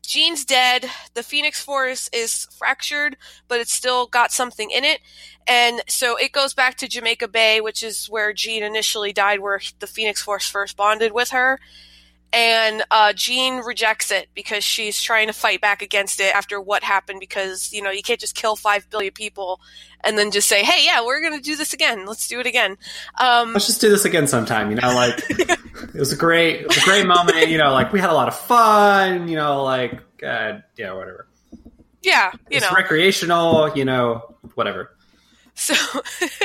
Jean's 0.05 0.45
dead. 0.45 0.85
The 1.13 1.23
Phoenix 1.23 1.61
Force 1.61 2.09
is 2.13 2.47
fractured, 2.57 3.17
but 3.47 3.59
it's 3.59 3.73
still 3.73 4.07
got 4.07 4.31
something 4.31 4.69
in 4.69 4.83
it. 4.83 4.99
And 5.47 5.81
so 5.87 6.17
it 6.17 6.33
goes 6.33 6.53
back 6.53 6.75
to 6.77 6.87
Jamaica 6.87 7.29
Bay, 7.29 7.61
which 7.61 7.81
is 7.81 8.07
where 8.07 8.33
Jean 8.33 8.63
initially 8.63 9.13
died, 9.13 9.39
where 9.39 9.61
the 9.79 9.87
Phoenix 9.87 10.21
Force 10.21 10.47
first 10.47 10.77
bonded 10.77 11.13
with 11.13 11.29
her. 11.29 11.59
And 12.33 12.83
uh, 12.91 13.13
Jean 13.13 13.59
rejects 13.59 14.11
it 14.11 14.27
because 14.35 14.63
she's 14.63 15.01
trying 15.01 15.27
to 15.27 15.33
fight 15.33 15.61
back 15.61 15.81
against 15.81 16.19
it 16.19 16.35
after 16.35 16.59
what 16.59 16.83
happened. 16.83 17.19
Because 17.19 17.71
you 17.71 17.81
know 17.81 17.89
you 17.89 18.03
can't 18.03 18.19
just 18.19 18.35
kill 18.35 18.55
five 18.55 18.89
billion 18.89 19.13
people 19.13 19.61
and 20.03 20.17
then 20.17 20.31
just 20.31 20.47
say, 20.47 20.63
"Hey, 20.63 20.85
yeah, 20.85 21.05
we're 21.05 21.21
going 21.21 21.33
to 21.33 21.41
do 21.41 21.55
this 21.55 21.73
again. 21.73 22.05
Let's 22.05 22.27
do 22.27 22.39
it 22.39 22.45
again." 22.45 22.77
Um, 23.17 23.53
let's 23.53 23.67
just 23.67 23.81
do 23.81 23.89
this 23.89 24.05
again 24.05 24.27
sometime. 24.27 24.69
You 24.69 24.75
know, 24.75 24.93
like 24.93 25.23
it 25.29 25.93
was 25.93 26.11
a 26.11 26.17
great, 26.17 26.61
it 26.61 26.67
was 26.67 26.77
a 26.77 26.85
great 26.85 27.07
moment. 27.07 27.47
You 27.47 27.57
know, 27.57 27.71
like 27.71 27.93
we 27.93 27.99
had 27.99 28.09
a 28.09 28.13
lot 28.13 28.27
of 28.27 28.35
fun. 28.35 29.29
You 29.29 29.37
know, 29.37 29.63
like 29.63 29.93
uh, 30.21 30.59
yeah, 30.75 30.93
whatever. 30.93 31.27
yeah, 32.01 32.31
you 32.49 32.57
it's 32.57 32.69
know. 32.69 32.75
recreational. 32.75 33.71
You 33.75 33.85
know, 33.85 34.35
whatever. 34.55 34.91
So, 35.57 35.73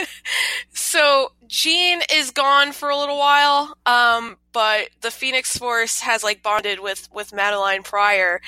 so 0.73 1.33
Jean 1.53 2.01
is 2.11 2.31
gone 2.31 2.73
for 2.73 2.89
a 2.89 2.97
little 2.97 3.19
while, 3.19 3.77
um, 3.85 4.39
but 4.53 4.89
the 5.03 5.11
Phoenix 5.11 5.59
Force 5.59 6.01
has 6.01 6.25
like 6.25 6.43
bonded 6.43 6.81
with 6.81 7.11
with 7.13 7.31
Madelyne 7.33 7.85
Pryor, 7.85 8.41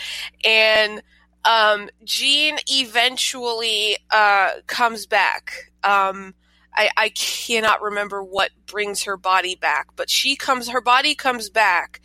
and 0.43 1.03
um, 1.45 1.91
Jean 2.03 2.57
eventually 2.67 3.99
uh, 4.11 4.53
comes 4.67 5.05
back. 5.05 5.71
Um, 5.85 6.35
I, 6.75 6.89
I 6.97 7.09
cannot 7.11 7.83
remember 7.83 8.25
what 8.25 8.53
brings 8.65 9.03
her 9.03 9.19
body 9.19 9.55
back, 9.55 9.89
but 9.97 10.09
she 10.09 10.35
comes. 10.35 10.71
Her 10.71 10.81
body 10.81 11.15
comes 11.15 11.51
back, 11.51 12.01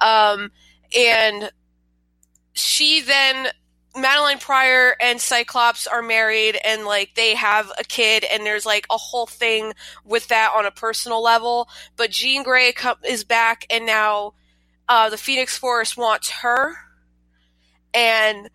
um, 0.00 0.52
and 0.96 1.50
she 2.52 3.00
then 3.00 3.48
Madelyne 3.96 4.40
Pryor 4.40 4.96
and 5.00 5.20
Cyclops 5.20 5.86
are 5.86 6.02
married 6.02 6.58
and 6.64 6.84
like 6.84 7.14
they 7.14 7.34
have 7.34 7.70
a 7.78 7.84
kid 7.84 8.24
and 8.24 8.44
there's 8.44 8.66
like 8.66 8.86
a 8.90 8.96
whole 8.96 9.26
thing 9.26 9.72
with 10.04 10.28
that 10.28 10.52
on 10.56 10.66
a 10.66 10.70
personal 10.70 11.22
level. 11.22 11.68
But 11.96 12.10
Jean 12.10 12.42
Grey 12.42 12.74
is 13.06 13.24
back 13.24 13.66
and 13.70 13.86
now 13.86 14.34
uh, 14.88 15.10
the 15.10 15.16
Phoenix 15.16 15.56
Force 15.56 15.96
wants 15.96 16.30
her. 16.30 16.76
And 17.92 18.50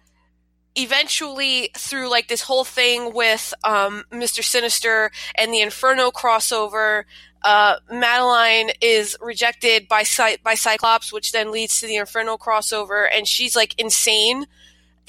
eventually 0.76 1.72
through 1.78 2.10
like 2.10 2.28
this 2.28 2.42
whole 2.42 2.64
thing 2.64 3.14
with 3.14 3.54
um, 3.64 4.04
Mr. 4.12 4.44
Sinister 4.44 5.12
and 5.36 5.54
the 5.54 5.62
Inferno 5.62 6.12
crossover, 6.12 7.04
uh, 7.44 7.78
Madelyne 7.92 8.72
is 8.82 9.16
rejected 9.22 9.88
by 9.88 10.04
Cy- 10.04 10.38
by 10.44 10.56
Cyclops, 10.56 11.14
which 11.14 11.32
then 11.32 11.52
leads 11.52 11.80
to 11.80 11.88
the 11.88 11.96
Inferno 11.96 12.38
crossover, 12.38 13.08
and 13.14 13.28
she's 13.28 13.56
like 13.56 13.80
insane. 13.80 14.46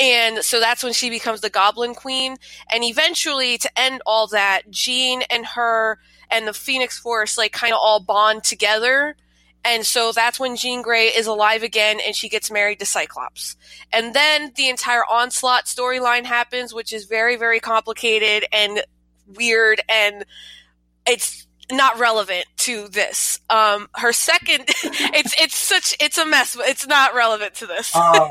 And 0.01 0.38
so 0.38 0.61
that's 0.61 0.82
when 0.82 0.94
she 0.94 1.11
becomes 1.11 1.42
the 1.42 1.51
Goblin 1.51 1.94
Queen. 1.94 2.36
And 2.72 2.82
eventually, 2.82 3.59
to 3.59 3.78
end 3.78 4.03
all 4.07 4.26
that, 4.28 4.70
Jean 4.70 5.22
and 5.30 5.44
her 5.44 5.98
and 6.30 6.48
the 6.48 6.55
Phoenix 6.55 6.98
Force 6.98 7.36
like 7.36 7.53
kind 7.53 7.72
of 7.72 7.78
all 7.82 8.01
bond 8.01 8.42
together. 8.42 9.16
And 9.62 9.84
so 9.84 10.12
that's 10.12 10.40
when 10.40 10.57
Jean 10.57 10.80
Grey 10.80 11.09
is 11.09 11.26
alive 11.26 11.62
again 11.62 11.98
and 12.05 12.16
she 12.16 12.30
gets 12.30 12.51
married 12.51 12.78
to 12.78 12.86
Cyclops. 12.86 13.57
And 13.92 14.14
then 14.14 14.53
the 14.57 14.70
entire 14.70 15.05
Onslaught 15.05 15.66
storyline 15.66 16.24
happens, 16.24 16.72
which 16.72 16.94
is 16.94 17.05
very, 17.05 17.36
very 17.36 17.61
complicated 17.61 18.46
and 18.53 18.82
weird 19.26 19.80
and 19.88 20.24
it's 21.07 21.46
not 21.70 21.98
relevant 21.98 22.46
to 22.57 22.88
this. 22.88 23.38
Um, 23.48 23.88
her 23.94 24.12
second, 24.12 24.64
it's, 24.68 25.34
it's 25.40 25.57
such, 25.57 25.94
it's 26.01 26.18
a 26.18 26.26
mess, 26.26 26.57
but 26.57 26.66
it's 26.66 26.86
not 26.86 27.14
relevant 27.14 27.55
to 27.57 27.66
this. 27.66 27.92
Oh, 27.94 28.30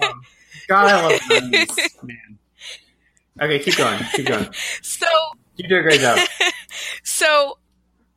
God, 0.70 0.88
I 0.88 1.02
love 1.02 2.04
man. 2.04 2.38
Okay, 3.42 3.60
keep 3.60 3.76
going. 3.76 4.00
Keep 4.14 4.28
going. 4.28 4.50
so, 4.82 5.08
You 5.58 5.68
do 5.68 5.78
a 5.78 5.82
great 5.82 6.00
job. 6.00 6.20
so 7.04 7.58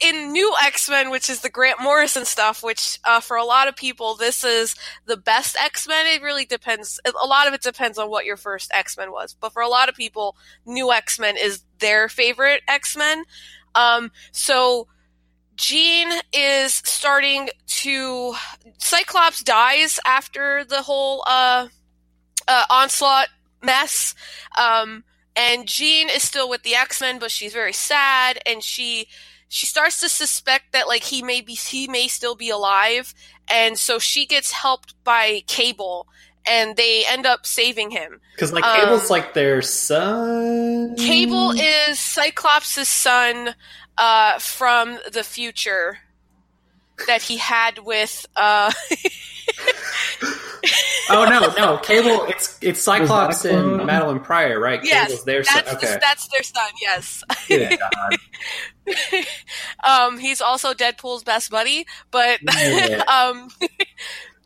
in 0.00 0.32
new 0.32 0.52
x-men 0.64 1.10
which 1.10 1.30
is 1.30 1.42
the 1.42 1.48
grant 1.48 1.80
morrison 1.80 2.24
stuff 2.24 2.64
which 2.64 2.98
uh, 3.04 3.20
for 3.20 3.36
a 3.36 3.44
lot 3.44 3.68
of 3.68 3.76
people 3.76 4.16
this 4.16 4.42
is 4.42 4.74
the 5.06 5.16
best 5.16 5.56
x-men 5.60 6.06
it 6.06 6.20
really 6.22 6.44
depends 6.44 6.98
a 7.04 7.26
lot 7.26 7.46
of 7.46 7.54
it 7.54 7.62
depends 7.62 7.98
on 7.98 8.10
what 8.10 8.24
your 8.24 8.36
first 8.36 8.68
x-men 8.74 9.12
was 9.12 9.36
but 9.38 9.52
for 9.52 9.62
a 9.62 9.68
lot 9.68 9.88
of 9.88 9.94
people 9.94 10.36
new 10.66 10.90
x-men 10.90 11.36
is 11.36 11.62
their 11.78 12.08
favorite 12.08 12.62
x-men 12.66 13.22
um, 13.76 14.10
so 14.32 14.88
Jean 15.56 16.10
is 16.32 16.74
starting 16.74 17.50
to 17.66 18.34
Cyclops 18.78 19.42
dies 19.42 20.00
after 20.06 20.64
the 20.64 20.82
whole 20.82 21.22
uh, 21.26 21.68
uh, 22.48 22.64
onslaught 22.70 23.28
mess. 23.62 24.14
Um, 24.58 25.04
and 25.34 25.66
Jean 25.66 26.08
is 26.08 26.22
still 26.22 26.48
with 26.48 26.62
the 26.62 26.74
X 26.74 27.00
Men, 27.00 27.18
but 27.18 27.30
she's 27.30 27.52
very 27.52 27.72
sad, 27.72 28.38
and 28.44 28.62
she 28.62 29.08
she 29.48 29.66
starts 29.66 30.00
to 30.00 30.08
suspect 30.08 30.72
that 30.72 30.88
like 30.88 31.04
he 31.04 31.22
may 31.22 31.40
be 31.40 31.54
he 31.54 31.88
may 31.88 32.08
still 32.08 32.34
be 32.34 32.50
alive, 32.50 33.14
and 33.48 33.78
so 33.78 33.98
she 33.98 34.26
gets 34.26 34.52
helped 34.52 34.94
by 35.04 35.42
Cable, 35.46 36.06
and 36.46 36.76
they 36.76 37.04
end 37.08 37.24
up 37.24 37.46
saving 37.46 37.90
him. 37.90 38.20
Because 38.34 38.52
like 38.52 38.64
Um, 38.64 38.76
Cable's 38.80 39.08
like 39.10 39.32
their 39.34 39.62
son. 39.62 40.96
Cable 40.96 41.52
is 41.52 41.98
Cyclops' 41.98 42.86
son 42.88 43.54
uh, 43.96 44.38
from 44.38 44.98
the 45.12 45.24
future 45.24 45.98
that 47.06 47.22
he 47.22 47.36
had 47.38 47.78
with 47.78 48.26
uh, 48.36 48.70
Oh 51.10 51.24
no, 51.24 51.52
no, 51.58 51.76
Cable. 51.78 52.24
It's 52.28 52.56
it's 52.62 52.80
Cyclops 52.80 53.42
Was 53.42 53.42
that 53.42 53.54
a 53.54 53.58
and? 53.58 53.80
Madelyne 53.82 54.22
Pryor, 54.22 54.58
right? 54.58 54.80
yes, 54.82 55.08
Cable's 55.08 55.24
their 55.24 55.44
son. 55.44 55.62
that's 55.66 55.84
Okay. 55.84 55.98
that's 56.00 56.28
their 56.28 56.42
son. 56.42 56.70
Yes. 56.80 57.24
Yeah, 57.48 57.76
God. 57.76 59.24
um, 59.84 60.18
he's 60.18 60.40
also 60.40 60.72
Deadpool's 60.72 61.24
best 61.24 61.50
buddy, 61.50 61.84
but 62.12 62.38
Yeah. 62.42 63.02
um, 63.08 63.50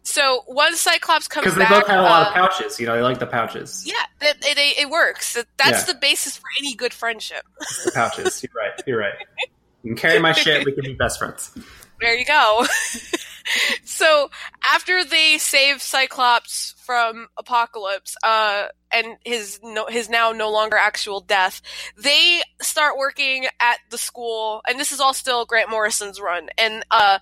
so 0.03 0.45
once 0.49 0.81
Cyclops 0.81 1.29
comes 1.29 1.45
Because 1.45 1.57
they 1.59 1.65
back, 1.65 1.71
both 1.83 1.87
have 1.89 2.01
a 2.01 2.03
lot 2.03 2.27
uh, 2.27 2.31
of 2.31 2.35
pouches. 2.35 2.81
You 2.81 2.87
know, 2.87 2.97
they 2.97 3.03
like 3.03 3.19
the 3.21 3.27
pouches. 3.27 3.85
Yeah, 3.87 3.95
it, 4.29 4.37
it, 4.45 4.59
it, 4.59 4.79
it 4.85 4.91
works. 4.91 5.35
That's 5.59 5.87
Yeah. 5.87 5.93
the 5.93 5.99
basis 6.01 6.37
for 6.39 6.47
any 6.59 6.75
good 6.75 6.95
friendship. 6.95 7.45
The 7.85 7.93
pouches. 7.93 8.43
You're 8.43 8.53
right. 8.57 8.83
You're 8.87 8.99
right. 8.99 9.15
You 9.85 9.91
can 9.95 9.97
carry 9.97 10.19
my 10.19 10.33
shit. 10.33 10.65
We 10.65 10.73
can 10.73 10.85
be 10.85 10.95
best 10.95 11.19
friends. 11.19 11.57
There 12.01 12.15
you 12.17 12.25
go. 12.25 12.67
So 13.85 14.31
after 14.65 15.05
they 15.05 15.39
save 15.39 15.83
Cyclops 15.83 16.75
from 16.85 17.29
Apocalypse, 17.37 18.17
uh, 18.23 18.67
and 18.93 19.17
his 19.25 19.61
no, 19.63 19.87
his 19.87 20.09
now 20.09 20.33
no 20.33 20.51
longer 20.51 20.77
actual 20.77 21.21
death, 21.21 21.61
they 21.99 22.41
start 22.61 22.97
working 22.97 23.47
at 23.61 23.79
the 23.91 23.99
school, 23.99 24.63
and 24.69 24.79
this 24.79 24.93
is 24.93 25.01
all 25.01 25.15
still 25.15 25.45
Grant 25.45 25.71
Morrison's 25.71 26.21
run, 26.21 26.49
and 26.59 26.85
uh, 26.91 27.19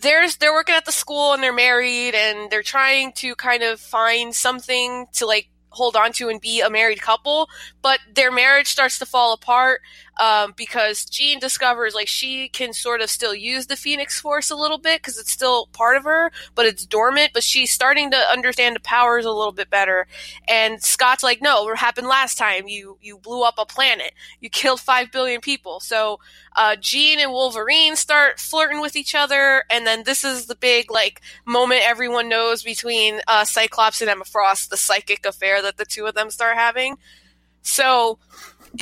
there's 0.00 0.36
they're 0.36 0.52
working 0.52 0.74
at 0.74 0.84
the 0.84 0.92
school 0.92 1.32
and 1.32 1.42
they're 1.42 1.52
married 1.52 2.14
and 2.14 2.50
they're 2.50 2.62
trying 2.62 3.12
to 3.12 3.34
kind 3.34 3.62
of 3.62 3.80
find 3.80 4.34
something 4.34 5.06
to 5.12 5.26
like 5.26 5.48
hold 5.70 5.96
on 5.96 6.12
to 6.12 6.28
and 6.28 6.40
be 6.40 6.60
a 6.60 6.68
married 6.68 7.00
couple 7.00 7.48
but 7.80 7.98
their 8.14 8.30
marriage 8.30 8.66
starts 8.66 8.98
to 8.98 9.06
fall 9.06 9.32
apart 9.32 9.80
um, 10.20 10.52
because 10.56 11.04
Jean 11.04 11.38
discovers 11.38 11.94
like 11.94 12.08
she 12.08 12.48
can 12.48 12.72
sort 12.72 13.00
of 13.00 13.10
still 13.10 13.34
use 13.34 13.66
the 13.66 13.76
Phoenix 13.76 14.20
Force 14.20 14.50
a 14.50 14.56
little 14.56 14.78
bit 14.78 15.00
because 15.00 15.18
it's 15.18 15.32
still 15.32 15.66
part 15.72 15.96
of 15.96 16.04
her, 16.04 16.30
but 16.54 16.66
it's 16.66 16.84
dormant. 16.84 17.30
But 17.32 17.42
she's 17.42 17.70
starting 17.70 18.10
to 18.10 18.16
understand 18.30 18.76
the 18.76 18.80
powers 18.80 19.24
a 19.24 19.32
little 19.32 19.52
bit 19.52 19.70
better. 19.70 20.06
And 20.46 20.82
Scott's 20.82 21.22
like, 21.22 21.40
"No, 21.40 21.64
what 21.64 21.78
happened 21.78 22.06
last 22.06 22.36
time? 22.36 22.68
You 22.68 22.98
you 23.00 23.18
blew 23.18 23.42
up 23.42 23.54
a 23.58 23.66
planet. 23.66 24.12
You 24.40 24.50
killed 24.50 24.80
five 24.80 25.10
billion 25.10 25.40
people." 25.40 25.80
So 25.80 26.20
uh, 26.56 26.76
Jean 26.76 27.18
and 27.18 27.32
Wolverine 27.32 27.96
start 27.96 28.38
flirting 28.38 28.80
with 28.80 28.96
each 28.96 29.14
other, 29.14 29.64
and 29.70 29.86
then 29.86 30.02
this 30.04 30.24
is 30.24 30.46
the 30.46 30.54
big 30.54 30.90
like 30.90 31.20
moment 31.46 31.82
everyone 31.84 32.28
knows 32.28 32.62
between 32.62 33.20
uh, 33.26 33.44
Cyclops 33.44 34.00
and 34.00 34.10
Emma 34.10 34.24
Frost, 34.24 34.70
the 34.70 34.76
psychic 34.76 35.24
affair 35.24 35.62
that 35.62 35.78
the 35.78 35.84
two 35.84 36.06
of 36.06 36.14
them 36.14 36.30
start 36.30 36.56
having. 36.56 36.96
So 37.62 38.18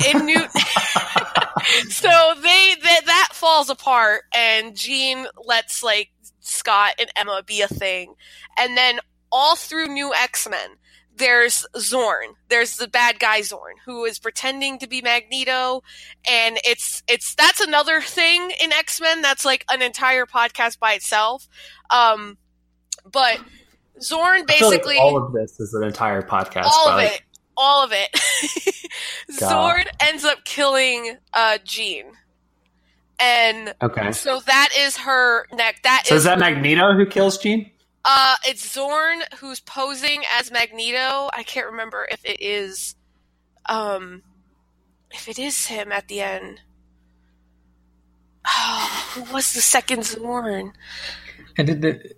in 0.05 0.25
New 0.25 0.39
so 1.89 2.33
they 2.41 2.75
that 2.83 3.01
that 3.05 3.29
falls 3.33 3.69
apart 3.69 4.23
and 4.35 4.75
Jean 4.75 5.27
lets 5.45 5.83
like 5.83 6.11
Scott 6.39 6.93
and 6.99 7.09
Emma 7.15 7.43
be 7.45 7.61
a 7.61 7.67
thing. 7.67 8.15
And 8.57 8.77
then 8.77 8.99
all 9.31 9.55
through 9.55 9.87
New 9.87 10.13
X-Men 10.13 10.77
there's 11.17 11.67
Xorn. 11.75 12.33
There's 12.49 12.77
the 12.77 12.87
bad 12.87 13.19
guy 13.19 13.41
Xorn 13.41 13.73
who 13.85 14.05
is 14.05 14.17
pretending 14.17 14.79
to 14.79 14.87
be 14.87 15.01
Magneto 15.01 15.83
and 16.29 16.57
it's 16.63 17.03
it's 17.07 17.35
that's 17.35 17.59
another 17.59 18.01
thing 18.01 18.51
in 18.61 18.71
X-Men 18.71 19.21
that's 19.21 19.45
like 19.45 19.65
an 19.69 19.81
entire 19.81 20.25
podcast 20.25 20.79
by 20.79 20.93
itself. 20.93 21.47
Um 21.89 22.37
but 23.11 23.39
Xorn 23.99 24.49
feel 24.49 24.69
like 24.69 24.81
basically 24.81 24.97
all 24.97 25.17
of 25.17 25.33
this 25.33 25.59
is 25.59 25.73
an 25.73 25.83
entire 25.83 26.21
podcast. 26.21 26.63
all 26.63 26.85
but, 26.85 26.91
of 26.91 26.97
like, 26.97 27.11
it 27.11 27.21
all 27.61 27.83
of 27.85 27.91
it 27.93 28.09
God. 29.39 29.75
Xorn 29.75 29.85
ends 30.01 30.25
up 30.25 30.43
killing 30.45 31.17
uh 31.33 31.59
Jean 31.63 32.05
and 33.19 33.73
Okay. 33.83 34.11
so 34.11 34.39
that 34.47 34.69
is 34.77 34.97
her 34.97 35.45
neck 35.53 35.77
that 35.83 36.03
So 36.05 36.15
is 36.15 36.21
is 36.21 36.25
that 36.25 36.39
Magneto 36.39 36.93
who 36.95 37.05
kills 37.05 37.37
Jean? 37.37 37.69
uh 38.05 38.35
it's 38.47 38.75
Xorn 38.75 39.21
who's 39.39 39.59
posing 39.61 40.23
as 40.39 40.51
Magneto 40.51 41.29
I 41.35 41.43
can't 41.45 41.67
remember 41.67 42.07
if 42.11 42.25
it 42.25 42.41
is 42.41 42.95
um 43.69 44.23
if 45.11 45.27
it 45.29 45.37
is 45.39 45.67
him 45.67 45.91
at 45.91 46.07
the 46.07 46.21
end 46.21 46.61
oh, 48.47 49.11
who 49.13 49.33
was 49.33 49.53
the 49.53 49.61
second 49.61 49.99
Xorn 50.01 50.71
And 51.57 51.67
did 51.67 51.81
the, 51.83 52.15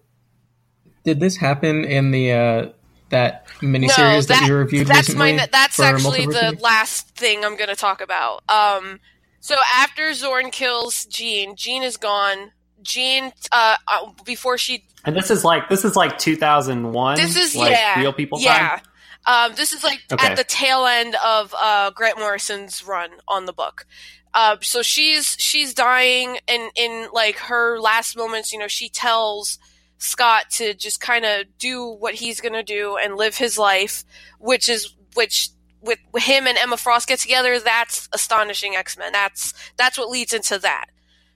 did 1.03 1.19
this 1.19 1.37
happen 1.37 1.83
in 1.83 2.11
the 2.11 2.31
uh, 2.31 2.69
that 3.13 3.47
miniseries 3.61 3.97
no, 3.97 4.21
that, 4.21 4.27
that, 4.27 4.47
you 4.47 4.55
reviewed 4.55 4.87
that's 4.87 5.07
recently? 5.09 5.37
my 5.37 5.47
that's 5.51 5.77
for 5.77 5.83
actually 5.83 6.25
the 6.25 6.57
last 6.61 7.07
thing 7.15 7.45
I'm 7.45 7.55
going 7.55 7.69
to 7.69 7.75
talk 7.75 8.01
about. 8.01 8.43
Um, 8.49 8.99
so 9.39 9.55
after 9.75 10.03
Xorn 10.11 10.51
kills 10.51 11.05
Jean, 11.05 11.55
Jean 11.55 11.83
is 11.83 11.97
gone. 11.97 12.51
Jean, 12.81 13.31
uh, 13.53 13.75
uh, 13.87 14.11
before 14.25 14.57
she, 14.57 14.83
And 15.05 15.15
this 15.15 15.31
is 15.31 15.45
like 15.45 15.69
this 15.69 15.85
is 15.85 15.95
like 15.95 16.17
2001. 16.17 17.15
this 17.15 17.37
is 17.37 17.55
like 17.55 17.71
yeah, 17.71 17.99
real 17.99 18.11
people 18.11 18.39
yeah. 18.41 18.81
time. 19.25 19.49
Um, 19.51 19.55
this 19.55 19.71
is 19.71 19.83
like 19.83 20.01
Okay. 20.11 20.27
at 20.27 20.35
the 20.35 20.43
tail 20.43 20.85
end 20.85 21.15
of 21.25 21.55
uh, 21.57 21.91
Grant 21.91 22.19
Morrison's 22.19 22.85
run 22.85 23.09
on 23.27 23.45
the 23.45 23.53
book. 23.53 23.85
Uh, 24.33 24.57
so 24.61 24.81
she's 24.81 25.37
she's 25.39 25.73
dying, 25.73 26.39
and 26.47 26.71
in 26.75 27.07
like 27.13 27.37
her 27.37 27.79
last 27.79 28.17
moments, 28.17 28.51
you 28.51 28.59
know, 28.59 28.67
she 28.67 28.89
tells 28.89 29.59
Scott 29.97 30.49
to 30.51 30.73
just 30.73 30.99
kind 30.99 31.25
of 31.25 31.45
do 31.57 31.87
what 31.87 32.15
he's 32.15 32.41
gonna 32.41 32.63
do 32.63 32.97
and 32.97 33.15
live 33.15 33.37
his 33.37 33.57
life, 33.57 34.03
which 34.39 34.67
is 34.69 34.95
which 35.15 35.49
with, 35.81 35.99
him 36.17 36.47
and 36.47 36.57
Emma 36.57 36.77
Frost 36.77 37.07
get 37.09 37.19
together, 37.19 37.59
that's 37.59 38.07
astonishing 38.13 38.75
X 38.75 38.97
Men. 38.97 39.11
That's 39.11 39.53
that's 39.77 39.97
what 39.97 40.09
leads 40.09 40.33
into 40.33 40.57
that. 40.59 40.85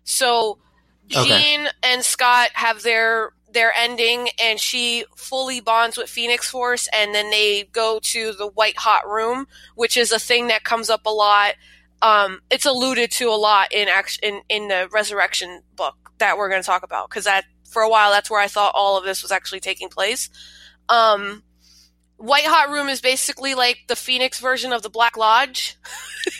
So 0.03 0.60
Jean 1.08 1.22
Okay. 1.62 1.68
and 1.84 2.03
Scott 2.03 2.49
have 2.53 2.84
their 2.84 3.32
their 3.49 3.74
ending, 3.74 4.30
and 4.41 4.60
she 4.60 5.05
fully 5.16 5.62
bonds 5.62 5.97
with 5.97 6.10
Phoenix 6.10 6.49
Force, 6.49 6.89
and 6.93 7.16
then 7.16 7.30
they 7.30 7.64
go 7.72 7.99
to 8.03 8.34
the 8.34 8.47
White 8.47 8.78
Hot 8.78 9.08
Room, 9.08 9.47
which 9.76 9.95
is 9.95 10.12
a 10.12 10.20
thing 10.20 10.47
that 10.47 10.64
comes 10.66 10.89
up 10.89 11.05
a 11.05 11.10
lot. 11.10 11.53
Um, 12.01 12.41
it's 12.51 12.66
alluded 12.66 13.10
to 13.12 13.30
a 13.30 13.36
lot 13.38 13.72
in 13.72 13.88
act- 13.88 14.20
in 14.22 14.41
in 14.49 14.68
the 14.68 14.89
Resurrection 14.91 15.62
book 15.76 15.95
that 16.20 16.38
we're 16.38 16.49
going 16.49 16.62
to 16.62 16.66
talk 16.66 16.84
about 16.84 17.10
because 17.10 17.24
that 17.24 17.45
for 17.70 17.82
a 17.82 17.89
while 17.89 18.11
that's 18.11 18.30
where 18.30 18.39
I 18.41 18.47
thought 18.47 18.72
all 18.76 18.97
of 18.97 19.03
this 19.03 19.22
was 19.22 19.32
actually 19.32 19.59
taking 19.59 19.89
place. 19.89 20.30
Um, 20.89 21.43
White 22.18 22.45
Hot 22.45 22.70
Room 22.70 22.88
is 22.89 22.99
basically 23.01 23.53
like 23.53 23.80
the 23.88 23.95
Phoenix 23.95 24.39
version 24.39 24.74
of 24.74 24.82
the 24.82 24.89
Black 24.89 25.18
Lodge 25.18 25.78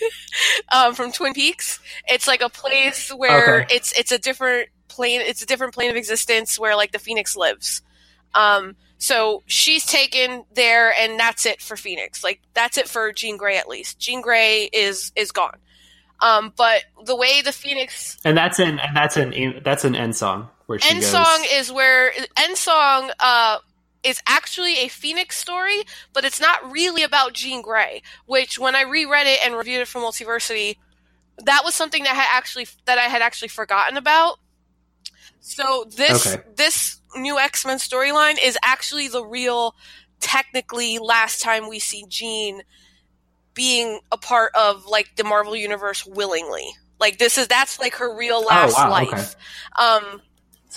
um, 0.71 0.95
from 0.95 1.11
Twin 1.11 1.34
Peaks. 1.34 1.80
It's 2.07 2.28
like 2.28 2.41
a 2.41 2.49
place 2.49 3.09
where 3.09 3.61
Okay. 3.61 3.75
it's 3.75 3.91
it's 3.97 4.11
a 4.11 4.17
different 4.17 4.69
plane. 4.88 5.21
It's 5.21 5.43
a 5.43 5.45
different 5.45 5.73
plane 5.73 5.91
of 5.91 5.95
existence 5.95 6.57
where 6.57 6.75
like 6.75 6.91
the 6.91 6.99
Phoenix 6.99 7.36
lives. 7.36 7.82
Um, 8.34 8.75
so 8.97 9.43
she's 9.45 9.86
taken 9.86 10.45
there, 10.53 10.91
and 10.99 11.19
that's 11.19 11.45
it 11.45 11.61
for 11.61 11.78
Phoenix. 11.78 12.23
Like 12.23 12.41
that's 12.55 12.78
it 12.80 12.88
for 12.88 13.11
Jean 13.11 13.38
Grey 13.38 13.57
at 13.57 13.67
least. 13.67 13.99
Jean 13.99 14.21
Grey 14.21 14.69
is 14.73 15.11
is 15.15 15.32
gone. 15.32 15.57
Um, 16.19 16.51
but 16.57 16.82
the 17.05 17.15
way 17.15 17.43
the 17.43 17.51
Phoenix 17.51 18.17
And 18.25 18.36
that's 18.36 18.59
in 18.59 18.80
and 18.80 18.95
that's 18.97 19.15
in 19.17 19.61
that's 19.63 19.84
an 19.86 19.93
Endsong 19.93 20.49
where 20.68 20.80
she 20.80 20.93
end 20.93 21.01
goes. 21.01 21.11
song 21.11 21.45
is 21.51 21.72
where 21.72 22.11
Endsong 22.38 23.11
uh 23.20 23.57
is 24.03 24.22
actually 24.28 24.80
a 24.80 24.88
phoenix 24.88 25.38
story 25.38 25.84
but 26.13 26.24
it's 26.24 26.39
not 26.39 26.72
really 26.72 27.03
about 27.03 27.34
jean 27.34 27.61
grey 27.61 28.01
which 28.26 28.59
when 28.59 28.76
i 28.76 28.82
reread 28.84 29.28
it 29.28 29.39
and 29.45 29.55
reviewed 29.57 29.82
it 29.82 29.88
for 29.88 29.99
multiversity 29.99 30.78
that 31.45 31.61
was 31.65 31.74
something 31.74 32.03
that 32.03 32.15
had 32.15 32.28
actually 32.32 32.68
that 32.86 32.97
i 32.97 33.03
had 33.03 33.22
actually 33.22 33.47
forgotten 33.47 33.97
about 33.97 34.38
so 35.39 35.86
this 35.95 36.36
Okay. 36.36 36.43
this 36.55 37.01
new 37.15 37.38
x-men 37.39 37.78
storyline 37.78 38.36
is 38.41 38.57
actually 38.63 39.07
the 39.07 39.24
real 39.26 39.76
technically 40.20 40.99
last 40.99 41.41
time 41.41 41.68
we 41.68 41.80
see 41.80 42.05
jean 42.07 42.61
being 43.53 43.99
a 44.11 44.18
part 44.18 44.51
of 44.55 44.86
like 44.86 45.15
the 45.15 45.24
marvel 45.24 45.55
universe 45.55 46.05
willingly 46.05 46.65
like 46.99 47.18
this 47.18 47.38
is 47.38 47.47
that's 47.47 47.80
like 47.80 47.95
her 47.95 48.15
real 48.15 48.43
last 48.45 48.78
Oh, 48.78 48.89
wow, 48.89 48.91
life 48.91 49.36
um 49.80 50.22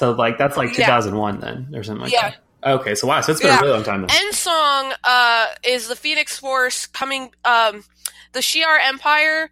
so 0.01 0.12
like 0.12 0.38
that's 0.38 0.57
like 0.57 0.70
Yeah. 0.70 0.86
2001 0.86 1.40
then 1.40 1.72
or 1.74 1.82
something 1.84 2.03
like 2.05 2.12
Yeah. 2.12 2.30
that. 2.62 2.80
Okay, 2.80 2.94
so 2.94 3.07
wow, 3.07 3.20
so 3.20 3.32
it's 3.32 3.40
been 3.40 3.51
Yeah. 3.51 3.59
a 3.59 3.62
really 3.62 3.72
long 3.74 3.84
time 3.84 4.07
then. 4.07 4.11
Endsong 4.32 4.94
uh, 5.05 5.46
is 5.62 5.88
the 5.88 5.96
Phoenix 5.96 6.38
Force 6.38 6.86
coming. 6.86 7.32
Um, 7.44 7.84
the 8.32 8.40
Shi'ar 8.40 8.78
Empire 8.82 9.51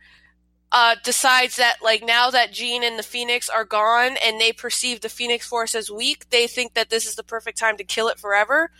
uh, 0.72 0.96
decides 1.04 1.56
that 1.56 1.76
like 1.82 2.02
now 2.02 2.30
that 2.30 2.52
Jean 2.52 2.82
and 2.82 2.98
the 2.98 3.02
Phoenix 3.02 3.48
are 3.50 3.64
gone, 3.64 4.16
and 4.24 4.40
they 4.40 4.52
perceive 4.52 5.00
the 5.02 5.08
Phoenix 5.10 5.46
Force 5.46 5.74
as 5.74 5.90
weak, 5.90 6.28
they 6.30 6.46
think 6.46 6.72
that 6.74 6.88
this 6.90 7.06
is 7.06 7.14
the 7.14 7.22
perfect 7.22 7.58
time 7.58 7.76
to 7.76 7.84
kill 7.84 8.08
it 8.08 8.18
forever, 8.18 8.70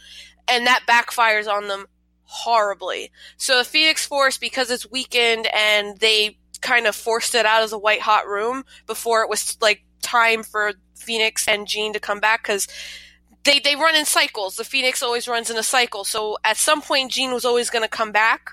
and 0.46 0.66
that 0.66 0.82
backfires 0.88 1.46
on 1.50 1.68
them 1.68 1.86
horribly. 2.24 3.10
So 3.36 3.58
the 3.58 3.64
Phoenix 3.64 4.06
Force, 4.06 4.36
because 4.38 4.70
it's 4.70 4.90
weakened, 4.90 5.46
and 5.54 5.98
they 5.98 6.38
kind 6.60 6.86
of 6.86 6.94
forced 6.96 7.34
it 7.34 7.46
out 7.46 7.62
of 7.62 7.70
the 7.70 7.78
white 7.78 8.00
hot 8.02 8.26
room 8.26 8.64
before 8.86 9.22
it 9.22 9.28
was 9.30 9.56
like 9.60 9.82
time 10.02 10.42
for 10.42 10.72
Phoenix 10.98 11.46
and 11.48 11.66
Jean 11.66 11.92
to 11.92 12.00
come 12.00 12.20
back 12.20 12.42
because 12.42 12.68
they 13.44 13.58
they 13.58 13.76
run 13.76 13.94
in 13.94 14.04
cycles. 14.04 14.56
The 14.56 14.64
Phoenix 14.64 15.02
always 15.02 15.28
runs 15.28 15.50
in 15.50 15.56
a 15.56 15.62
cycle. 15.62 16.04
So 16.04 16.38
at 16.44 16.56
some 16.56 16.82
point, 16.82 17.12
Jean 17.12 17.32
was 17.32 17.44
always 17.44 17.70
going 17.70 17.84
to 17.84 17.88
come 17.88 18.12
back, 18.12 18.50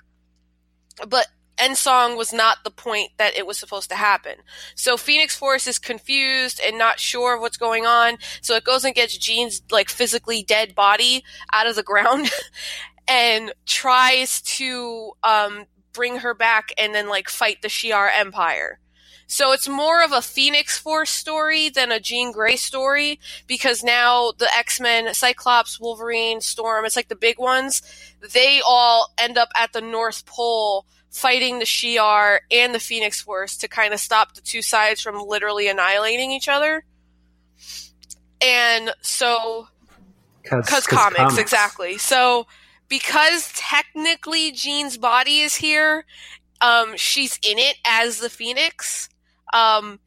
but 1.08 1.28
Endsong 1.58 2.18
was 2.18 2.34
not 2.34 2.60
the 2.64 2.72
point 2.72 3.12
that 3.18 3.36
it 3.38 3.48
was 3.48 3.58
supposed 3.58 3.89
to 3.89 3.96
happen. 3.96 4.36
So 4.76 4.98
Phoenix 4.98 5.36
Force 5.36 5.68
is 5.68 5.80
confused 5.80 6.60
and 6.66 6.78
not 6.78 7.00
sure 7.00 7.36
of 7.36 7.41
what's 7.41 7.58
going 7.58 7.86
on. 7.86 8.18
So 8.41 8.56
it 8.56 8.64
goes 8.64 8.84
and 8.84 8.96
gets 8.96 9.18
Jean's 9.18 9.62
like 9.72 9.89
physically 9.89 10.43
dead 10.43 10.76
body 10.76 11.24
out 11.54 11.68
of 11.68 11.76
the 11.76 11.84
ground 11.84 12.30
and 13.08 13.54
tries 13.66 14.41
to 14.41 15.14
um, 15.24 15.66
bring 15.93 16.18
her 16.18 16.34
back 16.34 16.74
and 16.78 16.93
then 16.93 17.08
like 17.08 17.30
fight 17.30 17.62
the 17.62 17.70
Shi'ar 17.70 18.10
Empire. 18.14 18.80
So 19.28 19.51
it's 19.51 19.67
more 19.67 20.03
of 20.03 20.11
a 20.11 20.21
Phoenix 20.21 20.78
Force 20.78 21.09
story 21.09 21.69
than 21.69 21.91
a 21.91 21.99
Jean 21.99 22.32
Grey 22.32 22.55
story 22.55 23.19
because 23.47 23.84
now 23.84 24.34
the 24.38 24.49
X-Men, 24.55 25.13
Cyclops, 25.13 25.80
Wolverine, 25.80 26.41
Storm, 26.41 26.86
it's 26.86 26.95
like 26.95 27.07
the 27.07 27.15
big 27.15 27.39
ones, 27.39 27.82
they 28.34 28.61
all 28.67 29.11
end 29.17 29.38
up 29.38 29.49
at 29.57 29.73
the 29.73 29.82
North 29.82 30.26
Pole 30.26 30.86
fighting 31.09 31.59
the 31.59 31.65
Shi'ar 31.65 32.39
and 32.51 32.76
the 32.76 32.80
Phoenix 32.80 33.21
Force 33.21 33.57
to 33.57 33.67
kind 33.67 33.93
of 33.93 33.99
stop 33.99 34.36
the 34.36 34.41
two 34.41 34.61
sides 34.61 35.01
from 35.01 35.21
literally 35.26 35.67
annihilating 35.67 36.32
each 36.32 36.49
other. 36.49 36.84
And 38.41 38.93
so 39.01 39.67
because 40.43 40.86
comics, 40.86 41.38
exactly. 41.38 41.97
So 41.97 42.47
because 42.88 43.51
technically 43.55 44.51
Jean's 44.51 44.97
body 44.97 45.39
is 45.39 45.55
here, 45.55 46.05
um, 46.61 46.95
she's 46.95 47.39
in 47.41 47.57
it 47.57 47.78
as 47.86 48.19
the 48.19 48.30
Phoenix, 48.30 49.09
um, 49.56 49.99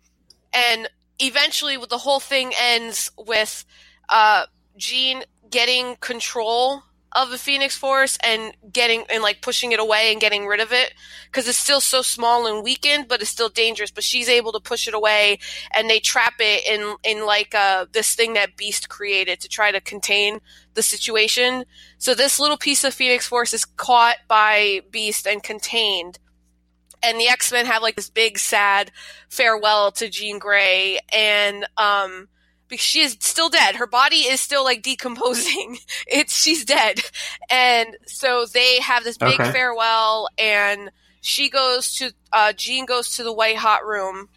and 0.52 0.88
eventually, 1.18 1.78
the 1.88 1.98
whole 1.98 2.20
thing 2.20 2.52
ends 2.60 3.10
with 3.16 3.64
uh, 4.10 4.44
Jean 4.76 5.24
getting 5.50 5.96
control 5.96 6.82
of 7.16 7.30
the 7.30 7.38
Phoenix 7.38 7.74
Force 7.74 8.18
and 8.22 8.52
getting 8.70 9.04
and 9.08 9.22
like 9.22 9.40
pushing 9.40 9.72
it 9.72 9.80
away 9.80 10.12
and 10.12 10.20
getting 10.20 10.46
rid 10.46 10.60
of 10.60 10.72
it 10.72 10.92
because 11.24 11.48
it's 11.48 11.56
still 11.56 11.80
so 11.80 12.02
small 12.02 12.46
and 12.46 12.62
weakened, 12.62 13.08
but 13.08 13.22
it's 13.22 13.30
still 13.30 13.48
dangerous. 13.48 13.90
But 13.90 14.04
she's 14.04 14.28
able 14.28 14.52
to 14.52 14.60
push 14.60 14.86
it 14.86 14.92
away, 14.92 15.38
and 15.74 15.88
they 15.88 15.98
trap 15.98 16.34
it 16.40 16.66
in 16.66 16.96
in 17.02 17.24
like 17.24 17.54
uh, 17.54 17.86
this 17.92 18.14
thing 18.14 18.34
that 18.34 18.56
Beast 18.58 18.90
created 18.90 19.40
to 19.40 19.48
try 19.48 19.72
to 19.72 19.80
contain 19.80 20.40
the 20.74 20.82
situation. 20.82 21.64
So 21.96 22.14
this 22.14 22.38
little 22.38 22.58
piece 22.58 22.84
of 22.84 22.92
Phoenix 22.92 23.26
Force 23.26 23.54
is 23.54 23.64
caught 23.64 24.16
by 24.28 24.82
Beast 24.90 25.26
and 25.26 25.42
contained. 25.42 26.18
And 27.02 27.20
the 27.20 27.28
X 27.28 27.52
Men 27.52 27.66
have 27.66 27.82
like 27.82 27.96
this 27.96 28.10
big 28.10 28.38
sad 28.38 28.90
farewell 29.28 29.92
to 29.92 30.08
Jean 30.08 30.38
Grey, 30.38 30.98
and 31.14 31.66
um, 31.76 32.28
because 32.68 32.84
she 32.84 33.00
is 33.00 33.16
still 33.20 33.48
dead, 33.48 33.76
her 33.76 33.86
body 33.86 34.16
is 34.16 34.40
still 34.40 34.64
like 34.64 34.82
decomposing. 34.82 35.78
It's 36.06 36.36
she's 36.36 36.64
dead, 36.64 37.00
and 37.50 37.96
so 38.06 38.46
they 38.46 38.80
have 38.80 39.04
this 39.04 39.18
big 39.18 39.40
Okay. 39.40 39.52
farewell, 39.52 40.28
and 40.38 40.90
she 41.20 41.48
goes 41.50 41.94
to 41.96 42.12
uh, 42.32 42.52
Jean 42.52 42.84
goes 42.86 43.16
to 43.16 43.22
the 43.22 43.32
White 43.32 43.56
Hot 43.56 43.84
Room, 43.86 44.28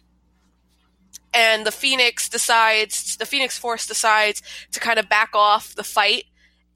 and 1.34 1.66
the 1.66 1.72
Phoenix 1.72 2.28
decides 2.28 3.16
the 3.16 3.26
Phoenix 3.26 3.58
Force 3.58 3.86
decides 3.86 4.42
to 4.72 4.80
kind 4.80 4.98
of 4.98 5.08
back 5.08 5.30
off 5.34 5.74
the 5.74 5.84
fight 5.84 6.24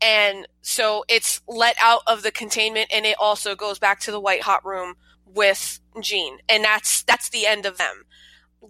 and 0.03 0.47
so 0.63 1.05
it's 1.09 1.41
let 1.49 1.77
out 1.81 2.03
of 2.07 2.23
the 2.23 2.31
containment 2.31 2.89
and 2.93 3.07
it 3.07 3.17
also 3.19 3.55
goes 3.55 3.79
back 3.79 4.01
to 4.01 4.11
the 4.11 4.21
white 4.21 4.43
hot 4.43 4.65
room 4.65 4.95
with 5.37 5.81
Jean 6.01 6.39
and 6.49 6.65
that's 6.65 7.03
that's 7.03 7.29
the 7.29 7.47
end 7.47 7.67
of 7.67 7.79
them. 7.79 8.05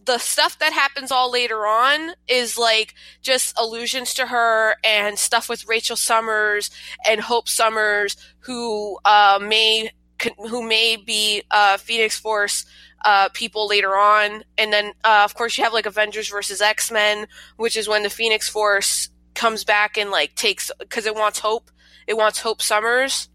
The 0.05 0.19
stuff 0.19 0.59
that 0.59 0.73
happens 0.73 1.11
all 1.11 1.33
later 1.33 1.67
on 1.67 2.11
is 2.29 2.59
like 2.59 2.95
just 3.23 3.59
allusions 3.59 4.13
to 4.15 4.27
her 4.27 4.77
and 4.85 5.19
stuff 5.19 5.49
with 5.49 5.67
Rachel 5.67 5.97
Summers 5.97 6.71
and 7.09 7.21
Hope 7.21 7.49
Summers 7.49 8.17
who 8.41 8.99
uh, 9.05 9.39
may 9.41 9.91
who 10.49 10.67
may 10.67 10.97
be 10.97 11.43
uh, 11.51 11.77
Phoenix 11.77 12.19
Force 12.19 12.65
uh, 13.05 13.29
people 13.33 13.69
later 13.69 13.97
on, 13.97 14.43
and 14.59 14.73
then 14.73 14.93
uh, 15.05 15.23
of 15.25 15.35
course 15.35 15.57
you 15.57 15.65
have 15.65 15.73
like 15.73 15.87
Avengers 15.87 16.29
versus 16.29 16.61
X 16.61 16.91
Men, 16.91 17.27
which 17.57 17.77
is 17.77 17.89
when 17.89 18.03
the 18.03 18.11
Phoenix 18.11 18.49
Force 18.49 19.11
comes 19.35 19.65
back 19.65 19.97
and 19.97 20.11
like 20.11 20.35
takes 20.35 20.71
because 20.79 21.07
it 21.07 21.15
wants 21.15 21.39
Hope, 21.39 21.71
it 22.07 22.17
wants 22.17 22.41
Hope 22.41 22.63
Summers, 22.63 23.29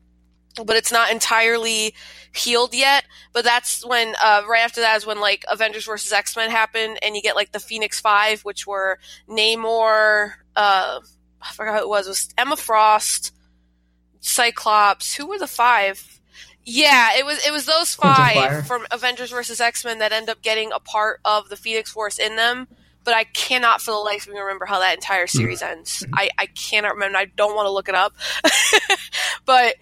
but 0.56 0.76
it's 0.76 0.91
not 0.91 1.12
entirely 1.12 1.93
healed 2.34 2.74
yet. 2.74 3.04
But 3.34 3.43
that's 3.43 3.86
when 3.86 4.16
uh, 4.24 4.43
right 4.47 4.64
after 4.64 4.82
that 4.82 4.97
is 4.97 5.06
when 5.06 5.20
like 5.20 5.45
Avengers 5.52 5.86
versus 5.86 6.12
X 6.12 6.36
Men 6.36 6.49
happened, 6.49 6.99
and 7.02 7.16
you 7.16 7.22
get 7.22 7.36
like 7.36 7.52
the 7.52 7.60
Phoenix 7.60 7.99
Five, 7.99 8.41
which 8.41 8.68
were 8.68 8.99
Namor, 9.30 10.34
uh, 10.56 10.99
I 11.41 11.52
forgot 11.54 11.78
who 11.78 11.84
it 11.84 11.89
was, 11.89 12.08
it 12.08 12.12
was 12.12 12.34
Emma 12.38 12.56
Frost, 12.56 13.34
Cyclops. 14.20 15.16
Who 15.16 15.28
were 15.28 15.39
the 15.39 15.47
five? 15.47 16.20
Yeah, 16.64 17.18
it 17.18 17.26
was 17.26 17.45
it 17.45 17.52
was 17.52 17.66
those 17.66 17.95
five 17.95 18.68
from 18.68 18.86
Avengers 18.91 19.32
versus 19.32 19.60
X 19.60 19.84
Men 19.84 19.99
that 19.99 20.12
end 20.12 20.30
up 20.30 20.41
getting 20.41 20.72
a 20.72 20.80
part 20.80 21.20
of 21.26 21.49
the 21.49 21.56
Phoenix 21.56 21.91
Force 21.91 22.20
in 22.20 22.36
them. 22.36 22.68
But 23.04 23.16
I 23.16 23.24
cannot 23.24 23.82
for 23.82 23.89
the 23.89 23.97
life 23.97 24.28
of 24.28 24.34
me 24.34 24.39
remember 24.39 24.66
how 24.66 24.80
that 24.80 24.93
entire 24.93 25.26
series 25.26 25.64
ends. 25.64 26.06
I, 26.14 26.30
I 26.38 26.45
cannot 26.45 26.93
remember. 26.93 27.18
I 27.18 27.26
don't 27.26 27.56
want 27.56 27.66
to 27.66 27.72
look 27.72 27.89
it 27.89 27.95
up. 27.95 28.14
but 29.45 29.74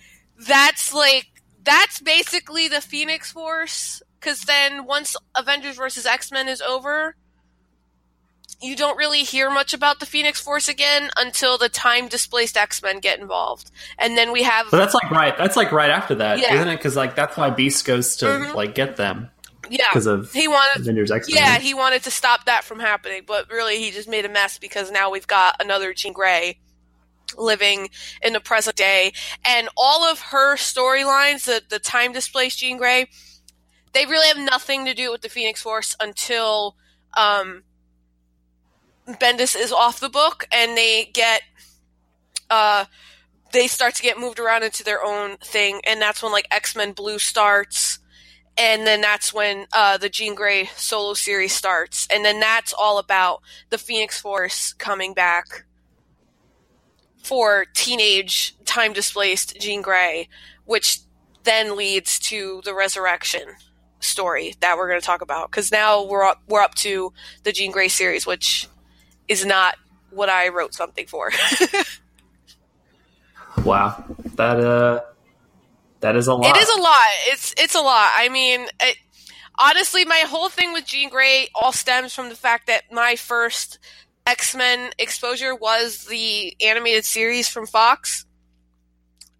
that's 0.47 0.93
like 0.93 1.27
that's 1.63 1.99
basically 2.01 2.67
the 2.67 2.81
Phoenix 2.81 3.31
Force. 3.31 4.01
Because 4.19 4.41
then 4.41 4.85
once 4.85 5.15
Avengers 5.35 5.77
versus 5.77 6.05
X 6.05 6.31
Men 6.31 6.47
is 6.49 6.61
over, 6.61 7.15
you 8.61 8.75
don't 8.75 8.97
really 8.97 9.23
hear 9.23 9.49
much 9.49 9.73
about 9.73 10.01
the 10.01 10.05
Phoenix 10.05 10.41
Force 10.41 10.67
again 10.67 11.09
until 11.17 11.57
the 11.57 11.69
time 11.69 12.07
displaced 12.09 12.57
X 12.57 12.81
Men 12.83 12.99
get 12.99 13.19
involved, 13.19 13.71
and 13.97 14.17
then 14.17 14.33
we 14.33 14.43
have 14.43 14.67
But 14.71 14.77
that's 14.77 14.93
like 14.93 15.09
right. 15.11 15.37
That's 15.37 15.55
like 15.55 15.71
right 15.71 15.89
after 15.89 16.15
that, 16.15 16.39
Yeah. 16.39 16.55
not 16.55 16.67
it? 16.67 16.77
Because 16.77 16.95
like 16.97 17.15
that's 17.15 17.37
why 17.37 17.49
Beast 17.49 17.85
goes 17.85 18.17
to 18.17 18.25
Mhm. 18.25 18.53
like 18.55 18.75
get 18.75 18.97
them 18.97 19.29
yeah 19.69 19.85
because 19.91 20.07
of 20.07 20.31
he 20.33 20.47
wanted 20.47 20.81
Avengers 20.81 21.11
X. 21.11 21.29
Men. 21.29 21.37
Yeah 21.37 21.59
he 21.59 21.73
wanted 21.73 22.03
to 22.03 22.11
stop 22.11 22.45
that 22.45 22.63
from 22.65 22.79
happening, 22.79 23.21
but 23.25 23.49
really 23.49 23.77
he 23.79 23.91
just 23.91 24.09
made 24.09 24.25
a 24.25 24.29
mess 24.29 24.57
because 24.57 24.91
now 24.91 25.09
we've 25.09 25.27
got 25.27 25.55
another 25.61 25.93
Jean 25.93 26.11
Grey 26.11 26.59
living 27.37 27.89
in 28.21 28.33
the 28.33 28.39
present 28.39 28.75
day, 28.75 29.11
and 29.45 29.69
all 29.77 30.03
of 30.03 30.19
her 30.19 30.55
storylines, 30.55 31.45
the 31.45 31.61
the 31.69 31.79
time 31.79 32.11
displaced 32.11 32.59
Jean 32.59 32.77
Grey, 32.77 33.07
they 33.93 34.05
really 34.05 34.27
have 34.27 34.37
nothing 34.37 34.85
to 34.85 34.93
do 34.93 35.11
with 35.11 35.21
the 35.21 35.29
Phoenix 35.29 35.61
Force 35.61 35.95
until 35.99 36.75
um, 37.17 37.63
Bendis 39.17 39.55
is 39.55 39.71
off 39.71 39.99
the 39.99 40.09
book 40.09 40.47
and 40.51 40.77
they 40.77 41.09
get 41.13 41.41
uh 42.49 42.85
they 43.51 43.67
start 43.67 43.95
to 43.95 44.03
get 44.03 44.19
moved 44.19 44.39
around 44.39 44.63
into 44.63 44.83
their 44.83 45.03
own 45.03 45.37
thing. 45.37 45.81
And 45.87 45.99
that's 45.99 46.21
when 46.21 46.31
like 46.31 46.47
X-Men 46.51 46.91
Blue 46.91 47.17
starts. 47.17 47.97
And 48.57 48.85
then 48.85 49.01
that's 49.01 49.33
when 49.33 49.65
uh 49.73 49.97
the 49.97 50.09
Jean 50.09 50.35
Grey 50.35 50.69
solo 50.75 51.13
series 51.13 51.53
starts. 51.53 52.07
And 52.13 52.23
then 52.23 52.39
that's 52.39 52.73
all 52.77 52.99
about 52.99 53.41
the 53.69 53.77
Phoenix 53.77 54.19
Force 54.19 54.73
coming 54.73 55.13
back 55.13 55.65
for 57.23 57.65
teenage 57.73 58.55
time 58.65 58.93
displaced 58.93 59.59
Jean 59.59 59.81
Grey 59.81 60.27
which 60.65 60.99
then 61.43 61.75
leads 61.75 62.19
to 62.19 62.61
the 62.63 62.73
resurrection 62.73 63.41
story 63.99 64.53
that 64.61 64.77
we're 64.77 64.87
going 64.87 64.99
to 64.99 65.05
talk 65.05 65.21
about 65.21 65.49
because 65.51 65.71
now 65.71 66.03
we're 66.03 66.23
up, 66.23 66.41
we're 66.47 66.61
up 66.61 66.75
to 66.75 67.11
the 67.43 67.51
Jean 67.51 67.71
Grey 67.71 67.87
series 67.87 68.25
which 68.25 68.67
is 69.27 69.45
not 69.45 69.75
what 70.11 70.29
I 70.29 70.49
wrote 70.49 70.73
something 70.73 71.05
for. 71.05 71.31
Wow, 73.63 74.03
that 74.35 74.59
uh, 74.59 75.01
that 75.99 76.15
is 76.15 76.27
a 76.27 76.33
lot. 76.33 76.55
It 76.55 76.61
is 76.61 76.69
a 76.69 76.81
lot. 76.81 77.07
It's 77.27 77.53
it's 77.57 77.75
a 77.75 77.81
lot. 77.81 78.11
I 78.15 78.29
mean, 78.29 78.67
it, 78.81 78.97
honestly, 79.59 80.05
my 80.05 80.23
whole 80.27 80.49
thing 80.49 80.71
with 80.73 80.85
Jean 80.85 81.09
Grey 81.09 81.49
all 81.55 81.71
stems 81.71 82.13
from 82.13 82.29
the 82.29 82.35
fact 82.35 82.67
that 82.67 82.91
my 82.91 83.15
first 83.15 83.79
X 84.29 84.53
Men 84.55 84.91
exposure 84.99 85.55
was 85.55 86.05
the 86.05 86.55
animated 86.61 87.03
series 87.03 87.49
from 87.49 87.65
Fox, 87.65 88.27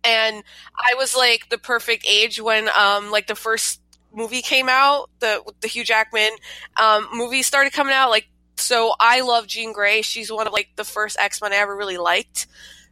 and 0.03 0.43
I 0.75 0.95
was 0.95 1.15
like 1.15 1.49
the 1.49 1.59
perfect 1.59 2.05
age 2.09 2.41
when 2.41 2.69
um 2.75 3.11
like 3.11 3.27
the 3.27 3.35
first 3.35 3.81
movie 4.11 4.41
came 4.41 4.67
out, 4.67 5.11
the 5.19 5.43
the 5.61 5.67
Hugh 5.67 5.83
Jackman 5.83 6.31
um 6.77 7.07
movie 7.13 7.43
started 7.43 7.71
coming 7.71 7.93
out. 7.93 8.09
Like, 8.09 8.29
so 8.57 8.93
I 8.99 9.21
love 9.21 9.45
Jean 9.45 9.73
Grey. 9.73 10.01
She's 10.01 10.31
one 10.31 10.47
of 10.47 10.53
like 10.53 10.69
the 10.75 10.83
first 10.83 11.19
X 11.19 11.39
Men 11.39 11.53
I 11.53 11.57
ever 11.57 11.75
really 11.75 11.99
liked. 11.99 12.47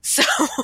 So 0.07 0.23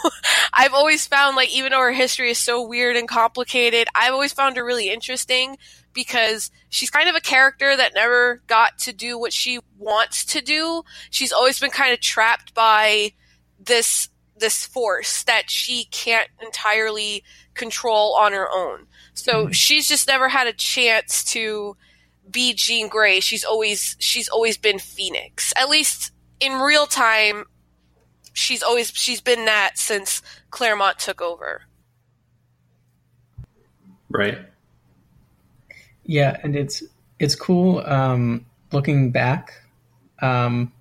I've 0.54 0.74
always 0.74 1.06
found 1.06 1.36
like 1.36 1.54
even 1.54 1.74
though 1.74 1.82
her 1.82 1.92
history 1.92 2.32
is 2.32 2.38
so 2.38 2.66
weird 2.66 2.96
and 2.96 3.10
complicated, 3.10 3.90
I've 3.94 4.14
always 4.14 4.32
found 4.32 4.56
her 4.56 4.64
really 4.64 4.90
interesting 4.90 5.58
because 5.92 6.50
she's 6.70 6.90
kind 6.90 7.10
of 7.10 7.16
a 7.16 7.20
character 7.20 7.76
that 7.76 7.94
never 7.94 8.42
got 8.48 8.78
to 8.80 8.94
do 8.94 9.20
what 9.20 9.34
she 9.34 9.60
wants 9.78 10.24
to 10.28 10.40
do. 10.40 10.84
She's 11.10 11.34
always 11.34 11.60
been 11.60 11.72
kind 11.72 11.92
of 11.92 12.00
trapped 12.00 12.54
by 12.54 13.12
this 13.60 14.08
this 14.38 14.66
force 14.66 15.24
that 15.24 15.52
she 15.52 15.86
can't 15.92 16.30
entirely 16.42 17.26
control 17.54 18.16
on 18.16 18.32
her 18.32 18.48
own. 18.50 18.88
So 19.14 19.48
hmm. 19.48 19.52
she's 19.52 19.90
just 19.90 20.08
never 20.08 20.30
had 20.30 20.48
a 20.48 20.54
chance 20.54 21.22
to 21.34 21.76
be 22.32 22.54
Jean 22.54 22.88
Grey. 22.88 23.20
She's 23.20 23.44
always 23.44 23.98
she's 24.00 24.30
always 24.30 24.58
been 24.58 24.80
Phoenix. 24.80 25.52
At 25.58 25.68
least 25.68 26.14
in 26.40 26.54
real 26.62 26.86
time 26.86 27.44
she's 28.34 28.64
always 28.64 28.90
she's 28.90 29.22
been 29.22 29.46
that 29.46 29.78
since 29.78 30.22
Claremont 30.50 31.00
took 31.00 31.22
over. 31.22 31.62
right. 34.10 34.40
Yeah, 36.06 36.38
and 36.44 36.56
it's 36.56 36.84
it's 37.20 37.36
cool 37.36 37.80
um, 37.86 38.46
looking 38.72 39.12
back 39.12 39.54
um, 40.22 40.74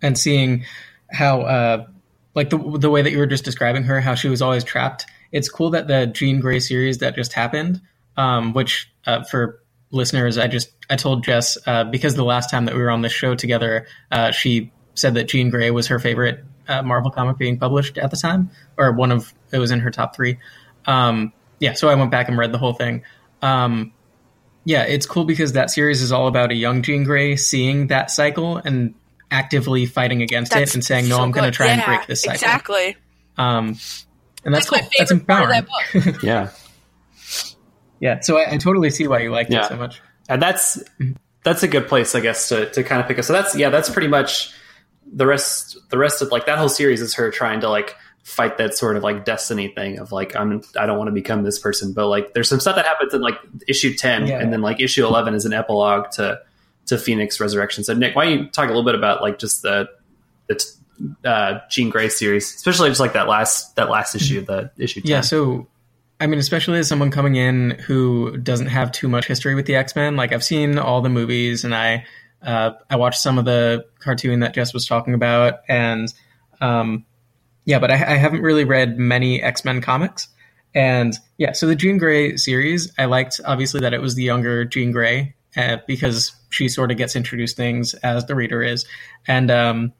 and 0.00 0.16
seeing 0.16 0.64
how 1.10 1.40
uh, 1.42 1.86
like 2.34 2.50
the 2.50 2.58
the 2.58 2.90
way 2.90 3.02
that 3.02 3.10
you 3.10 3.18
were 3.18 3.26
just 3.26 3.44
describing 3.44 3.82
her, 3.84 4.00
how 4.00 4.14
she 4.14 4.28
was 4.28 4.40
always 4.42 4.62
trapped. 4.62 5.06
It's 5.32 5.48
cool 5.48 5.70
that 5.70 5.88
the 5.88 6.06
Jean 6.06 6.40
Grey 6.40 6.60
series 6.60 6.98
that 6.98 7.14
just 7.14 7.32
happened, 7.32 7.80
um, 8.16 8.52
which 8.52 8.90
uh, 9.06 9.24
for 9.24 9.60
listeners, 9.90 10.38
I 10.38 10.46
just 10.46 10.70
I 10.88 10.96
told 10.96 11.24
Jess 11.24 11.58
uh, 11.66 11.84
because 11.84 12.14
the 12.14 12.24
last 12.24 12.50
time 12.50 12.66
that 12.66 12.74
we 12.74 12.80
were 12.80 12.90
on 12.90 13.02
this 13.02 13.12
show 13.12 13.34
together, 13.34 13.86
uh, 14.12 14.30
she 14.30 14.72
said 14.94 15.14
that 15.14 15.28
Jean 15.28 15.50
Grey 15.50 15.70
was 15.70 15.88
her 15.88 15.98
favorite 15.98 16.44
uh, 16.68 16.82
Marvel 16.82 17.10
comic 17.10 17.38
being 17.38 17.58
published 17.58 17.98
at 17.98 18.10
the 18.10 18.16
time, 18.16 18.50
or 18.76 18.92
one 18.92 19.10
of 19.10 19.32
it 19.52 19.58
was 19.58 19.70
in 19.70 19.80
her 19.80 19.90
top 19.90 20.14
three. 20.14 20.38
Um, 20.86 21.32
yeah, 21.60 21.72
so 21.72 21.88
I 21.88 21.94
went 21.94 22.10
back 22.10 22.28
and 22.28 22.38
read 22.38 22.52
the 22.52 22.58
whole 22.58 22.72
thing. 22.74 23.02
Um, 23.42 23.92
yeah, 24.64 24.82
it's 24.84 25.06
cool 25.06 25.24
because 25.24 25.52
that 25.54 25.70
series 25.70 26.02
is 26.02 26.12
all 26.12 26.28
about 26.28 26.50
a 26.50 26.54
young 26.54 26.82
Jean 26.82 27.04
Grey 27.04 27.36
seeing 27.36 27.86
that 27.88 28.10
cycle 28.10 28.58
and 28.58 28.94
actively 29.30 29.86
fighting 29.86 30.22
against 30.22 30.54
it 30.54 30.74
and 30.74 30.84
saying, 30.84 31.08
"No, 31.08 31.16
so 31.16 31.22
I'm 31.22 31.30
going 31.30 31.44
to 31.44 31.50
good. 31.50 31.54
try 31.56 31.66
and 31.68 31.84
break 31.84 32.06
this 32.06 32.22
cycle." 32.22 32.34
Exactly. 32.34 32.96
Um, 33.38 33.76
and 34.44 34.54
that's, 34.54 34.68
That's 34.68 34.72
my 34.72 34.78
cool. 34.80 34.88
That's 34.98 35.10
favorite 35.10 35.26
part 35.26 35.42
of 35.42 35.50
empowering. 35.50 36.04
that 36.04 36.12
book. 36.14 36.22
Yeah, 36.22 36.50
yeah, 38.00 38.20
so 38.20 38.38
I, 38.38 38.52
I 38.52 38.56
totally 38.58 38.90
see 38.90 39.06
why 39.08 39.20
you 39.20 39.30
liked 39.30 39.50
Yeah. 39.50 39.64
it 39.64 39.68
so 39.68 39.76
much. 39.76 40.00
and 40.28 40.40
that's 40.40 40.82
that's 41.44 41.62
a 41.62 41.68
good 41.68 41.88
place, 41.88 42.14
I 42.14 42.20
guess, 42.20 42.48
to 42.50 42.70
to 42.70 42.82
kind 42.82 43.00
of 43.00 43.08
pick 43.08 43.18
up. 43.18 43.24
So 43.24 43.32
that's 43.32 43.56
yeah, 43.56 43.70
that's 43.70 43.90
pretty 43.90 44.08
much 44.08 44.52
the 45.12 45.26
rest. 45.26 45.76
The 45.90 45.98
rest 45.98 46.22
of 46.22 46.30
like 46.30 46.46
that 46.46 46.58
whole 46.58 46.68
series 46.68 47.00
is 47.00 47.14
her 47.14 47.30
trying 47.30 47.60
to 47.60 47.68
like 47.68 47.94
fight 48.24 48.58
that 48.58 48.74
sort 48.74 48.96
of 48.96 49.02
like 49.02 49.24
destiny 49.24 49.68
thing 49.68 49.98
of 49.98 50.12
like 50.12 50.36
I'm 50.36 50.62
I 50.78 50.84
don't 50.86 50.98
want 50.98 51.08
to 51.08 51.12
become 51.14 51.42
this 51.44 51.58
person, 51.58 51.92
but 51.92 52.08
like 52.08 52.34
there's 52.34 52.48
some 52.48 52.60
stuff 52.60 52.76
that 52.76 52.84
happens 52.84 53.14
in 53.14 53.20
like 53.20 53.36
issue 53.66 53.94
ten, 53.94 54.26
Yeah. 54.26 54.40
and 54.40 54.52
then 54.52 54.60
like 54.60 54.80
issue 54.80 55.06
eleven 55.06 55.34
is 55.34 55.44
an 55.46 55.52
epilogue 55.52 56.10
to 56.12 56.40
to 56.86 56.98
Phoenix 56.98 57.40
Resurrection. 57.40 57.84
So 57.84 57.94
Nick, 57.94 58.14
why 58.16 58.24
don't 58.26 58.38
you 58.38 58.46
talk 58.48 58.64
a 58.66 58.68
little 58.68 58.84
bit 58.84 58.94
about 58.94 59.22
like 59.22 59.38
just 59.38 59.62
the 59.62 59.88
the 60.48 60.72
uh, 61.24 61.60
Jean 61.70 61.90
Grey 61.90 62.08
series, 62.08 62.54
especially 62.54 62.88
just 62.88 63.00
like 63.00 63.12
that 63.12 63.28
last 63.28 63.76
that 63.76 63.88
last 63.88 64.14
issue, 64.14 64.40
the 64.44 64.70
issue 64.78 65.00
10. 65.00 65.10
Yeah, 65.10 65.20
so 65.20 65.66
I 66.20 66.26
mean, 66.26 66.38
especially 66.40 66.78
as 66.80 66.88
someone 66.88 67.10
coming 67.10 67.36
in 67.36 67.70
who 67.86 68.36
doesn't 68.38 68.66
have 68.66 68.90
too 68.90 69.08
much 69.08 69.26
history 69.26 69.54
with 69.54 69.66
the 69.66 69.76
X 69.76 69.94
Men, 69.94 70.16
like 70.16 70.32
I've 70.32 70.42
seen 70.44 70.78
all 70.78 71.00
the 71.00 71.08
movies 71.08 71.64
and 71.64 71.74
I 71.74 72.04
uh, 72.42 72.72
I 72.88 72.96
watched 72.96 73.20
some 73.20 73.38
of 73.38 73.44
the 73.44 73.86
cartoon 73.98 74.40
that 74.40 74.54
Jess 74.54 74.72
was 74.72 74.86
talking 74.86 75.14
about, 75.14 75.60
and 75.68 76.12
um, 76.60 77.04
yeah, 77.64 77.78
but 77.78 77.90
I, 77.90 77.94
I 77.94 78.16
haven't 78.16 78.42
really 78.42 78.64
read 78.64 78.98
many 78.98 79.42
X 79.42 79.64
Men 79.64 79.80
comics. 79.80 80.28
And 80.74 81.16
yeah, 81.38 81.52
so 81.52 81.66
the 81.66 81.74
Jean 81.74 81.98
Grey 81.98 82.36
series, 82.36 82.92
I 82.98 83.06
liked 83.06 83.40
obviously 83.44 83.80
that 83.80 83.94
it 83.94 84.00
was 84.00 84.14
the 84.14 84.22
younger 84.22 84.64
Jean 84.64 84.92
Grey 84.92 85.34
uh, 85.56 85.78
because 85.86 86.32
she 86.50 86.68
sort 86.68 86.90
of 86.90 86.96
gets 86.96 87.16
introduced 87.16 87.56
things 87.56 87.94
as 87.94 88.26
the 88.26 88.34
reader 88.34 88.62
is, 88.62 88.86
and 89.26 89.50
um, 89.50 89.92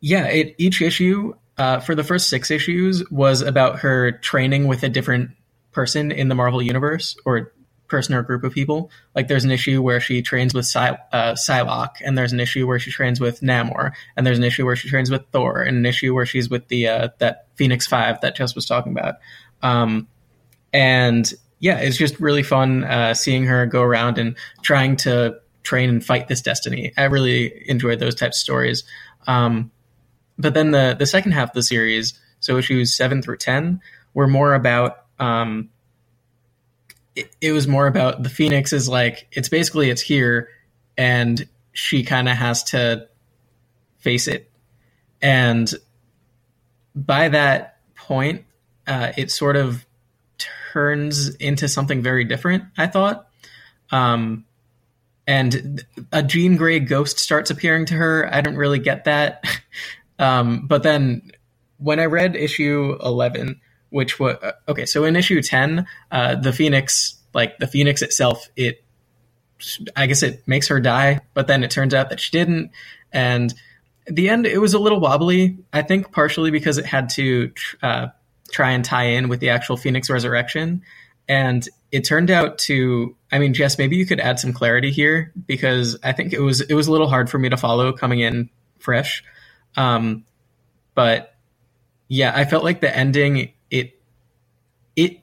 yeah, 0.00 0.26
it, 0.26 0.54
each 0.58 0.82
issue 0.82 1.34
uh, 1.56 1.80
for 1.80 1.94
the 1.94 2.04
first 2.04 2.28
six 2.28 2.50
issues 2.50 3.08
was 3.10 3.40
about 3.40 3.80
her 3.80 4.12
training 4.12 4.66
with 4.66 4.82
a 4.82 4.88
different 4.88 5.30
person 5.70 6.10
in 6.10 6.28
the 6.28 6.34
Marvel 6.34 6.60
universe 6.60 7.16
or 7.24 7.52
person 7.92 8.14
or 8.16 8.22
group 8.24 8.42
of 8.42 8.52
people. 8.52 8.90
Like 9.14 9.28
there's 9.28 9.44
an 9.44 9.52
issue 9.52 9.80
where 9.80 10.00
she 10.00 10.22
trains 10.22 10.52
with 10.52 10.66
Psy- 10.66 10.96
uh, 11.12 11.34
Psylocke, 11.34 11.96
and 12.04 12.18
there's 12.18 12.32
an 12.32 12.40
issue 12.40 12.66
where 12.66 12.80
she 12.80 12.90
trains 12.90 13.20
with 13.20 13.40
Namor, 13.40 13.92
and 14.16 14.26
there's 14.26 14.38
an 14.38 14.44
issue 14.44 14.64
where 14.64 14.74
she 14.74 14.88
trains 14.88 15.10
with 15.10 15.24
Thor, 15.30 15.62
and 15.62 15.76
an 15.76 15.86
issue 15.86 16.12
where 16.12 16.26
she's 16.26 16.50
with 16.50 16.66
the 16.66 16.88
uh, 16.88 17.08
that 17.18 17.46
Phoenix 17.54 17.86
Five 17.86 18.20
that 18.22 18.34
Jess 18.34 18.56
was 18.56 18.66
talking 18.66 18.90
about. 18.90 19.16
Um, 19.62 20.08
and 20.72 21.32
yeah, 21.60 21.78
it's 21.78 21.96
just 21.96 22.18
really 22.18 22.42
fun 22.42 22.82
uh, 22.82 23.14
seeing 23.14 23.44
her 23.44 23.66
go 23.66 23.82
around 23.82 24.18
and 24.18 24.36
trying 24.62 24.96
to 24.96 25.38
train 25.62 25.88
and 25.88 26.04
fight 26.04 26.26
this 26.26 26.42
destiny. 26.42 26.92
I 26.96 27.04
really 27.04 27.70
enjoyed 27.70 28.00
those 28.00 28.16
types 28.16 28.38
of 28.38 28.42
stories. 28.42 28.82
Um, 29.28 29.70
but 30.38 30.54
then 30.54 30.72
the 30.72 30.96
the 30.98 31.06
second 31.06 31.32
half 31.32 31.50
of 31.50 31.54
the 31.54 31.62
series, 31.62 32.18
so 32.40 32.58
issues 32.58 32.96
seven 32.96 33.22
through 33.22 33.36
ten, 33.36 33.80
were 34.14 34.26
more 34.26 34.54
about. 34.54 34.98
Um, 35.18 35.68
it, 37.14 37.34
it 37.40 37.52
was 37.52 37.66
more 37.66 37.86
about 37.86 38.22
the 38.22 38.28
Phoenix 38.28 38.72
is 38.72 38.88
like 38.88 39.28
it's 39.32 39.48
basically 39.48 39.90
it's 39.90 40.02
here, 40.02 40.48
and 40.96 41.46
she 41.72 42.04
kind 42.04 42.28
of 42.28 42.36
has 42.36 42.64
to 42.64 43.08
face 43.98 44.28
it, 44.28 44.50
and 45.20 45.72
by 46.94 47.28
that 47.28 47.78
point, 47.94 48.44
uh, 48.86 49.12
it 49.16 49.30
sort 49.30 49.56
of 49.56 49.86
turns 50.72 51.34
into 51.36 51.68
something 51.68 52.02
very 52.02 52.24
different. 52.24 52.64
I 52.76 52.86
thought. 52.86 53.28
Um, 53.90 54.46
and 55.26 55.84
a 56.10 56.22
Jean 56.22 56.56
Grey 56.56 56.80
ghost 56.80 57.18
starts 57.18 57.50
appearing 57.50 57.86
to 57.86 57.94
her. 57.94 58.28
I 58.32 58.40
don't 58.40 58.56
really 58.56 58.78
get 58.78 59.04
that. 59.04 59.44
Um, 60.18 60.68
but 60.68 60.84
then 60.84 61.32
when 61.78 61.98
I 61.98 62.04
read 62.04 62.36
issue 62.36 62.96
11, 63.02 63.60
which 63.92 64.18
was 64.18 64.36
okay, 64.66 64.86
so 64.86 65.04
in 65.04 65.16
issue 65.16 65.40
10, 65.40 65.86
uh, 66.10 66.34
the 66.36 66.52
Phoenix, 66.52 67.16
like 67.34 67.58
the 67.58 67.66
Phoenix 67.66 68.02
itself, 68.02 68.48
it 68.56 68.84
I 69.94 70.06
guess 70.06 70.22
it 70.22 70.42
makes 70.46 70.68
her 70.68 70.80
die, 70.80 71.20
but 71.34 71.46
then 71.46 71.62
it 71.62 71.70
turns 71.70 71.94
out 71.94 72.10
that 72.10 72.18
she 72.18 72.30
didn't. 72.32 72.72
And 73.12 73.54
the 74.06 74.28
end, 74.28 74.46
it 74.46 74.60
was 74.60 74.74
a 74.74 74.78
little 74.78 74.98
wobbly. 74.98 75.58
I 75.72 75.82
think 75.82 76.10
partially 76.10 76.50
because 76.50 76.78
it 76.78 76.86
had 76.86 77.10
to 77.10 77.52
uh, 77.82 78.08
try 78.50 78.70
and 78.70 78.84
tie 78.84 79.04
in 79.04 79.28
with 79.28 79.40
the 79.40 79.50
actual 79.50 79.76
Phoenix 79.76 80.10
resurrection. 80.10 80.82
And 81.28 81.68
it 81.92 82.04
turned 82.04 82.30
out 82.30 82.58
to, 82.58 83.16
I 83.30 83.38
mean, 83.38 83.54
Jess, 83.54 83.78
maybe 83.78 83.96
you 83.96 84.06
could 84.06 84.18
add 84.18 84.40
some 84.40 84.52
clarity 84.52 84.90
here 84.90 85.32
because 85.46 85.96
I 86.02 86.12
think 86.12 86.32
it 86.32 86.40
was 86.40 86.60
it 86.60 86.74
was 86.74 86.88
a 86.88 86.92
little 86.92 87.08
hard 87.08 87.30
for 87.30 87.38
me 87.38 87.48
to 87.50 87.56
follow 87.56 87.92
coming 87.92 88.20
in 88.20 88.50
fresh. 88.78 89.22
Um, 89.76 90.24
but 90.94 91.34
yeah, 92.08 92.32
I 92.34 92.44
felt 92.44 92.64
like 92.64 92.80
the 92.80 92.94
ending 92.94 93.52
it 94.96 95.20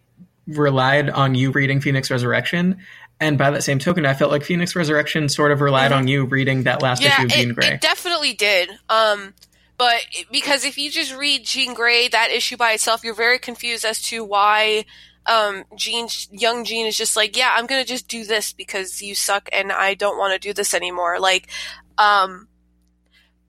relied 0.48 1.10
on 1.10 1.36
you 1.36 1.52
reading 1.52 1.82
Phoenix 1.82 2.10
Resurrection, 2.10 2.80
and 3.20 3.38
by 3.38 3.52
that 3.52 3.64
same 3.64 3.80
token, 3.80 4.06
I 4.06 4.14
felt 4.14 4.32
like 4.32 4.44
Phoenix 4.44 4.76
Resurrection 4.76 5.28
sort 5.28 5.52
of 5.52 5.62
relied 5.62 5.92
on 5.92 6.08
you 6.08 6.26
reading 6.26 6.64
that 6.64 6.82
last 6.82 7.04
issue 7.04 7.24
of 7.24 7.30
Jean 7.30 7.54
Grey. 7.54 7.74
it 7.74 7.82
definitely 7.82 8.34
did. 8.34 8.70
Um, 8.88 9.34
but 9.78 10.02
because 10.32 10.64
if 10.64 10.78
you 10.78 10.90
just 10.90 11.16
read 11.16 11.44
Jean 11.46 11.74
Grey, 11.74 12.08
that 12.08 12.32
issue 12.32 12.56
by 12.56 12.74
itself, 12.74 13.04
you're 13.04 13.14
very 13.14 13.40
confused 13.40 13.84
as 13.84 14.02
to 14.04 14.24
why 14.24 14.86
um, 15.26 15.64
Jean, 15.76 16.08
young 16.32 16.64
Jean 16.64 16.86
is 16.86 16.98
just 16.98 17.16
like, 17.16 17.38
yeah, 17.38 17.54
I'm 17.56 17.66
gonna 17.66 17.86
just 17.86 18.08
do 18.08 18.26
this 18.26 18.54
because 18.54 19.02
you 19.02 19.16
suck 19.16 19.50
and 19.52 19.72
I 19.72 19.94
don't 19.94 20.18
want 20.18 20.34
to 20.34 20.40
do 20.40 20.54
this 20.54 20.74
anymore. 20.74 21.20
Like, 21.20 21.50
um, 21.98 22.48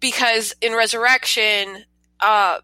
because 0.01 0.55
in 0.61 0.75
Resurrection, 0.75 1.85
uh, 2.21 2.59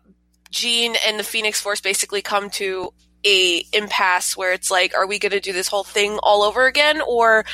Jean 0.50 0.96
and 1.07 1.18
the 1.18 1.24
Phoenix 1.24 1.61
Force 1.61 1.80
basically 1.80 2.22
come 2.22 2.50
to 2.50 2.92
a 3.26 3.64
impasse 3.72 4.36
where 4.36 4.52
it's 4.52 4.70
like, 4.70 4.94
are 4.94 5.06
we 5.06 5.18
going 5.18 5.32
to 5.32 5.40
do 5.40 5.52
this 5.52 5.68
whole 5.68 5.84
thing 5.84 6.18
all 6.22 6.42
over 6.42 6.66
again, 6.66 7.00
or 7.00 7.44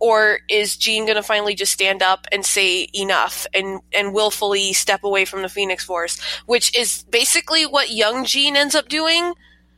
or 0.00 0.40
is 0.50 0.76
Jean 0.76 1.04
going 1.04 1.16
to 1.16 1.22
finally 1.22 1.54
just 1.54 1.72
stand 1.72 2.02
up 2.02 2.26
and 2.32 2.44
say 2.44 2.88
enough 2.94 3.46
and 3.54 3.80
and 3.92 4.12
willfully 4.12 4.72
step 4.72 5.04
away 5.04 5.24
from 5.24 5.42
the 5.42 5.48
Phoenix 5.48 5.84
Force, 5.84 6.20
which 6.46 6.76
is 6.76 7.04
basically 7.10 7.64
what 7.64 7.90
young 7.90 8.24
Jean 8.24 8.56
ends 8.56 8.74
up 8.74 8.88
doing, 8.88 9.32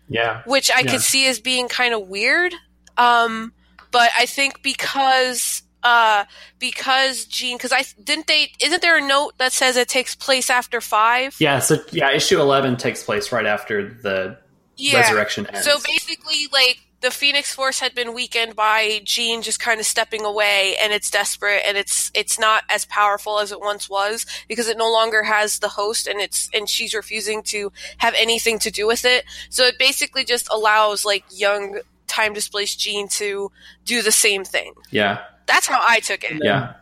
Yeah. 0.08 0.42
which 0.46 0.70
I 0.70 0.80
Yeah. 0.80 0.90
could 0.92 1.02
see 1.02 1.26
as 1.26 1.38
being 1.38 1.68
kind 1.68 1.94
of 1.94 2.08
weird. 2.08 2.54
Um, 2.96 3.52
but 3.92 4.10
I 4.18 4.26
think 4.26 4.62
because 4.62 5.62
uh 5.82 6.24
because 6.58 7.26
Jean 7.26 7.58
because 7.58 7.72
I 7.72 7.84
didn't 8.02 8.26
they 8.26 8.50
isn't 8.60 8.80
there 8.82 8.96
a 8.96 9.06
note 9.06 9.34
that 9.38 9.52
says 9.52 9.76
it 9.76 9.88
takes 9.88 10.14
place 10.16 10.48
after 10.50 10.80
five? 10.80 11.36
Yeah. 11.38 11.60
So 11.60 11.76
yeah, 11.92 12.10
issue 12.10 12.40
eleven 12.40 12.76
takes 12.76 13.04
place 13.04 13.30
right 13.30 13.46
after 13.46 13.92
the 14.02 14.38
Yeah. 14.76 15.00
resurrection 15.00 15.46
ends. 15.46 15.64
So 15.66 15.78
basically, 15.84 16.48
like 16.52 16.80
the 17.02 17.10
Phoenix 17.10 17.54
Force 17.54 17.78
had 17.80 17.94
been 17.94 18.14
weakened 18.14 18.56
by 18.56 19.00
Jean 19.04 19.42
just 19.42 19.60
kind 19.60 19.78
of 19.80 19.86
stepping 19.86 20.24
away, 20.24 20.76
and 20.82 20.92
it's 20.92 21.10
desperate, 21.10 21.62
and 21.66 21.76
it's 21.76 22.10
it's 22.14 22.38
not 22.38 22.64
as 22.68 22.84
powerful 22.86 23.38
as 23.38 23.52
it 23.52 23.60
once 23.60 23.88
was 23.88 24.26
because 24.48 24.68
it 24.68 24.76
no 24.78 24.90
longer 24.90 25.22
has 25.22 25.58
the 25.58 25.68
host, 25.68 26.06
and 26.06 26.20
it's 26.20 26.48
and 26.54 26.68
she's 26.68 26.94
refusing 26.94 27.42
to 27.44 27.70
have 27.98 28.14
anything 28.18 28.58
to 28.60 28.70
do 28.70 28.86
with 28.86 29.04
it. 29.04 29.24
So 29.50 29.64
it 29.64 29.78
basically 29.78 30.24
just 30.24 30.48
allows 30.50 31.04
like 31.04 31.24
young 31.30 31.80
time 32.06 32.32
displaced 32.32 32.78
Jean 32.78 33.08
to 33.08 33.50
do 33.84 34.00
the 34.02 34.12
same 34.12 34.44
thing. 34.44 34.74
yeah. 34.90 35.20
That's 35.46 35.68
how 35.68 35.80
I 35.80 36.00
took 36.00 36.24
it. 36.24 36.40
Yeah. 36.42 36.72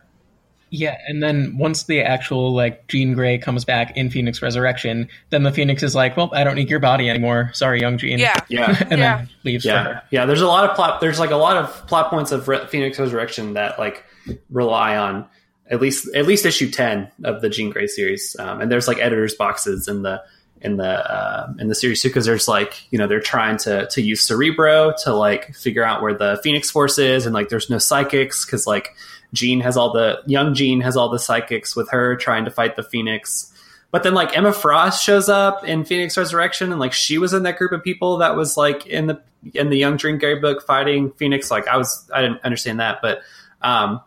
Yeah, 0.70 0.98
and 1.06 1.22
then 1.22 1.56
once 1.56 1.84
the 1.84 2.00
actual 2.02 2.52
like 2.52 2.88
Jean 2.88 3.14
Grey 3.14 3.38
comes 3.38 3.64
back 3.64 3.96
in 3.96 4.10
Phoenix 4.10 4.42
Resurrection, 4.42 5.08
then 5.30 5.44
the 5.44 5.52
Phoenix 5.52 5.82
is 5.84 5.94
like, 5.94 6.16
"Well, 6.16 6.30
I 6.32 6.42
don't 6.42 6.56
need 6.56 6.68
your 6.68 6.80
body 6.80 7.08
anymore. 7.08 7.50
Sorry, 7.54 7.80
young 7.80 7.96
Jean." 7.96 8.18
Yeah. 8.18 8.40
Yeah. 8.48 8.76
and 8.90 8.98
Yeah. 8.98 9.16
then 9.18 9.28
leaves 9.44 9.64
yeah 9.64 9.82
her. 9.84 10.02
yeah 10.10 10.26
there's 10.26 10.40
a 10.40 10.46
lot 10.48 10.68
of 10.68 10.74
plot 10.74 11.00
there's 11.00 11.20
like 11.20 11.30
a 11.30 11.36
lot 11.36 11.56
of 11.56 11.86
plot 11.86 12.10
points 12.10 12.32
of 12.32 12.48
Re- 12.48 12.66
phoenix 12.66 12.98
resurrection 12.98 13.54
that 13.54 13.78
like 13.78 14.04
rely 14.50 14.96
on 14.96 15.26
at 15.70 15.80
least 15.80 16.08
at 16.14 16.26
least 16.26 16.44
issue 16.44 16.70
10 16.70 17.10
of 17.24 17.40
the 17.40 17.48
jean 17.48 17.70
grey 17.70 17.86
series 17.86 18.36
um, 18.38 18.60
and 18.60 18.70
there's 18.72 18.88
like 18.88 18.98
editors 18.98 19.34
boxes 19.34 19.86
in 19.88 20.02
the 20.02 20.22
in 20.60 20.76
the 20.78 20.84
uh, 21.12 21.52
in 21.58 21.68
the 21.68 21.74
series 21.74 22.00
too 22.02 22.08
because 22.08 22.24
there's 22.24 22.48
like 22.48 22.90
you 22.90 22.98
know 22.98 23.06
they're 23.06 23.20
trying 23.20 23.58
to 23.58 23.86
to 23.88 24.00
use 24.02 24.22
cerebro 24.22 24.94
to 25.04 25.14
like 25.14 25.54
figure 25.54 25.84
out 25.84 26.00
where 26.02 26.14
the 26.14 26.40
phoenix 26.42 26.70
force 26.70 26.98
is 26.98 27.26
and 27.26 27.34
like 27.34 27.48
there's 27.50 27.68
no 27.70 27.78
psychics 27.78 28.44
because 28.46 28.66
like 28.66 28.88
jean 29.34 29.60
has 29.60 29.76
all 29.76 29.92
the 29.92 30.22
young 30.26 30.54
jean 30.54 30.80
has 30.80 30.96
all 30.96 31.10
the 31.10 31.18
psychics 31.18 31.76
with 31.76 31.90
her 31.90 32.16
trying 32.16 32.44
to 32.44 32.50
fight 32.50 32.76
the 32.76 32.82
phoenix 32.82 33.50
but 33.94 34.02
then 34.02 34.12
like 34.12 34.36
Emma 34.36 34.52
Frost 34.52 35.04
shows 35.04 35.28
up 35.28 35.62
in 35.62 35.84
Phoenix 35.84 36.16
Resurrection 36.16 36.72
and 36.72 36.80
like 36.80 36.92
she 36.92 37.16
was 37.16 37.32
in 37.32 37.44
that 37.44 37.58
group 37.58 37.70
of 37.70 37.84
people 37.84 38.16
that 38.16 38.34
was 38.34 38.56
like 38.56 38.86
in 38.88 39.06
the 39.06 39.22
in 39.54 39.70
the 39.70 39.76
Young 39.76 39.96
Dream 39.96 40.18
Gray 40.18 40.36
book 40.36 40.66
fighting 40.66 41.12
Phoenix. 41.12 41.48
Like 41.48 41.68
I 41.68 41.76
was 41.76 42.10
I 42.12 42.20
didn't 42.20 42.42
understand 42.42 42.80
that, 42.80 42.98
but 43.00 43.22
um 43.62 44.00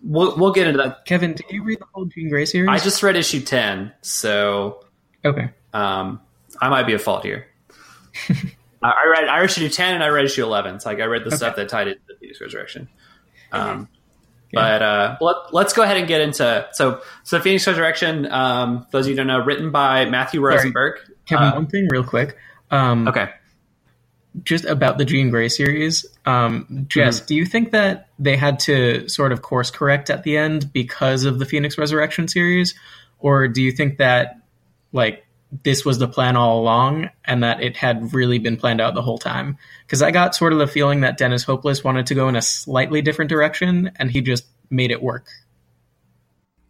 we'll 0.00 0.36
we'll 0.36 0.52
get 0.52 0.68
into 0.68 0.78
that. 0.78 1.06
Kevin, 1.06 1.32
did 1.32 1.46
you 1.50 1.64
read 1.64 1.80
the 1.80 1.86
whole 1.92 2.04
Jean 2.04 2.28
Grey 2.28 2.44
series? 2.44 2.68
I 2.68 2.78
just 2.78 3.02
read 3.02 3.16
issue 3.16 3.40
ten, 3.40 3.92
so 4.00 4.84
okay. 5.24 5.50
um 5.72 6.20
I 6.60 6.68
might 6.68 6.86
be 6.86 6.94
at 6.94 7.00
fault 7.00 7.24
here. 7.24 7.48
I 8.80 9.06
read 9.10 9.24
I 9.24 9.40
read 9.40 9.50
issue 9.50 9.68
ten 9.68 9.94
and 9.94 10.04
I 10.04 10.08
read 10.10 10.24
issue 10.24 10.44
eleven. 10.44 10.78
So 10.78 10.88
like 10.88 11.00
I 11.00 11.06
read 11.06 11.24
the 11.24 11.36
stuff 11.36 11.56
that 11.56 11.68
tied 11.68 11.88
it 11.88 12.00
to 12.06 12.14
Phoenix 12.14 12.40
Resurrection. 12.40 12.88
Um 13.50 13.88
But 14.52 14.82
uh, 14.82 15.16
let, 15.20 15.36
let's 15.52 15.72
go 15.72 15.82
ahead 15.82 15.96
and 15.96 16.06
get 16.06 16.20
into 16.20 16.68
so 16.72 17.00
so 17.22 17.40
Phoenix 17.40 17.66
Resurrection. 17.66 18.30
Um, 18.30 18.86
those 18.90 19.06
of 19.06 19.10
you 19.10 19.14
who 19.14 19.16
don't 19.18 19.26
know, 19.28 19.44
written 19.44 19.70
by 19.70 20.04
Matthew 20.04 20.40
Rosenberg. 20.40 20.98
Kevin, 21.26 21.46
Uh, 21.46 21.52
one 21.54 21.66
thing 21.68 21.88
real 21.90 22.04
quick. 22.04 22.36
Um, 22.70 23.08
okay, 23.08 23.30
just 24.44 24.64
about 24.64 24.98
the 24.98 25.04
Jean 25.04 25.30
Grey 25.30 25.48
series. 25.48 26.04
Um, 26.26 26.86
Jess, 26.88 27.18
Mm-hmm. 27.18 27.26
do 27.26 27.34
you 27.34 27.44
think 27.46 27.70
that 27.72 28.08
they 28.18 28.36
had 28.36 28.58
to 28.60 29.08
sort 29.08 29.32
of 29.32 29.42
course 29.42 29.70
correct 29.70 30.10
at 30.10 30.22
the 30.22 30.36
end 30.36 30.72
because 30.72 31.24
of 31.24 31.38
the 31.38 31.46
Phoenix 31.46 31.78
Resurrection 31.78 32.28
series, 32.28 32.74
or 33.18 33.48
do 33.48 33.62
you 33.62 33.72
think 33.72 33.98
that 33.98 34.36
like 34.92 35.21
this 35.64 35.84
was 35.84 35.98
the 35.98 36.08
plan 36.08 36.36
all 36.36 36.60
along 36.60 37.10
and 37.24 37.42
that 37.42 37.62
it 37.62 37.76
had 37.76 38.14
really 38.14 38.38
been 38.38 38.56
planned 38.56 38.80
out 38.80 38.94
the 38.94 39.02
whole 39.02 39.18
time? 39.18 39.58
Because 39.86 40.02
I 40.02 40.10
got 40.10 40.34
sort 40.34 40.52
of 40.52 40.58
the 40.58 40.66
feeling 40.66 41.02
that 41.02 41.18
Dennis 41.18 41.44
Hopeless 41.44 41.84
wanted 41.84 42.06
to 42.06 42.14
go 42.14 42.28
in 42.28 42.36
a 42.36 42.42
slightly 42.42 43.02
different 43.02 43.28
direction, 43.28 43.92
and 43.96 44.10
he 44.10 44.22
just 44.22 44.46
made 44.70 44.90
it 44.90 45.02
work. 45.02 45.26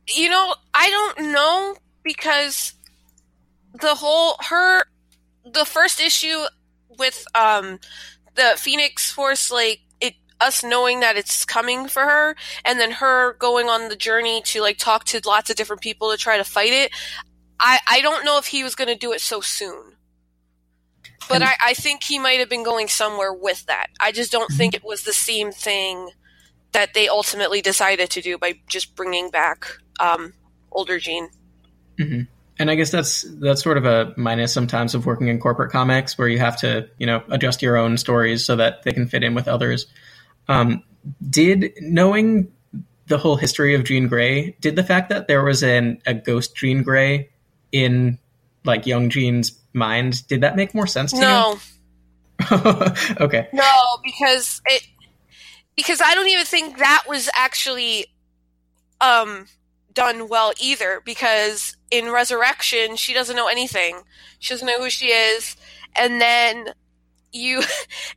You 0.09 0.29
know, 0.29 0.55
I 0.75 0.91
don't 0.91 1.33
know 1.33 1.77
because 2.03 2.75
the 3.81 3.95
whole 3.95 4.37
her 4.49 4.85
the 5.45 5.65
first 5.65 6.01
issue 6.01 6.43
with 6.99 7.25
um 7.35 7.79
the 8.35 8.55
Phoenix 8.57 9.11
Force 9.11 9.51
like 9.51 9.81
it 10.01 10.15
us 10.41 10.65
knowing 10.65 11.01
that 11.01 11.17
it's 11.17 11.45
coming 11.45 11.89
for 11.89 12.03
her 12.03 12.37
and 12.65 12.81
then 12.81 12.91
her 12.91 13.35
going 13.35 13.69
on 13.69 13.89
the 13.89 13.97
journey 13.97 14.43
to 14.47 14.61
like 14.61 14.79
talk 14.79 15.05
to 15.05 15.21
lots 15.25 15.51
of 15.51 15.57
different 15.57 15.83
people 15.83 16.11
to 16.11 16.17
try 16.17 16.37
to 16.37 16.45
fight 16.45 16.73
it. 16.73 16.91
I 17.63 17.79
I 17.89 18.01
don't 18.03 18.25
know 18.25 18.39
if 18.39 18.47
he 18.47 18.63
was 18.63 18.75
going 18.75 18.89
to 18.89 18.97
do 18.97 19.13
it 19.13 19.21
so 19.21 19.41
soon. 19.41 19.97
But 21.29 21.43
I, 21.43 21.55
I 21.65 21.75
think 21.75 22.03
he 22.03 22.19
might 22.19 22.41
have 22.41 22.49
been 22.49 22.65
going 22.65 22.89
somewhere 22.89 23.33
with 23.33 23.65
that. 23.67 23.87
I 24.01 24.13
just 24.13 24.33
don't 24.33 24.51
think 24.53 24.75
it 24.75 24.85
was 24.85 25.05
the 25.05 25.13
same 25.13 25.53
thing 25.53 26.11
that 26.73 26.95
they 26.95 27.09
ultimately 27.09 27.63
decided 27.63 28.11
to 28.11 28.21
do 28.21 28.39
by 28.39 28.55
just 28.67 28.97
bringing 28.97 29.31
back 29.31 29.67
um, 30.01 30.35
older 30.73 30.99
Jean. 30.99 31.29
And 32.59 32.71
I 32.71 32.75
guess 32.75 32.91
that's 32.91 33.23
that's 33.41 33.63
sort 33.63 33.79
of 33.79 33.85
a 33.85 34.13
minus 34.17 34.53
sometimes 34.53 34.95
of 34.95 35.07
working 35.07 35.29
in 35.29 35.39
corporate 35.39 35.73
comics, 35.73 36.19
where 36.19 36.29
you 36.29 36.39
have 36.39 36.59
to 36.59 36.89
you 36.99 37.07
know 37.07 37.23
adjust 37.31 37.63
your 37.63 37.77
own 37.77 37.97
stories 37.97 38.45
so 38.45 38.57
that 38.57 38.83
they 38.83 38.93
can 38.93 39.07
fit 39.07 39.23
in 39.23 39.35
with 39.35 39.49
others. 39.49 39.87
Um, 40.49 40.83
did 41.29 41.73
knowing 41.81 42.53
the 43.07 43.19
whole 43.19 43.37
history 43.37 43.75
of 43.75 43.85
Jean 43.85 44.09
Grey, 44.09 44.57
did 44.61 44.77
the 44.77 44.85
fact 44.85 45.09
that 45.09 45.29
there 45.29 45.45
was 45.45 45.63
an 45.63 46.03
a 46.07 46.15
ghost 46.15 46.55
Jean 46.55 46.83
Grey 46.83 47.31
in 47.73 48.19
like 48.65 48.87
young 48.87 49.11
Jean's 49.11 49.59
mind, 49.73 50.27
did 50.29 50.43
that 50.43 50.55
make 50.57 50.75
more 50.75 50.87
sense 50.87 51.13
to 51.13 51.21
No, 51.21 51.59
you? 52.41 52.57
okay. 53.21 53.49
no, 53.53 53.73
because 54.05 54.61
it 54.67 54.87
because 55.77 56.01
I 56.01 56.15
don't 56.15 56.29
even 56.29 56.45
think 56.45 56.79
that 56.79 57.05
was 57.09 57.29
actually 57.35 58.07
um 59.01 59.47
done 59.93 60.29
well 60.29 60.53
either 60.61 61.03
because 61.05 61.77
in 61.91 62.11
Resurrection 62.11 62.97
she 62.97 63.13
doesn't 63.13 63.37
know 63.37 63.49
anything. 63.49 64.03
She 64.39 64.55
doesn't 64.55 64.67
know 64.67 64.79
who 64.81 64.91
she 64.91 65.07
is 65.07 65.57
and 65.97 66.21
then 66.21 66.69
you 67.33 67.63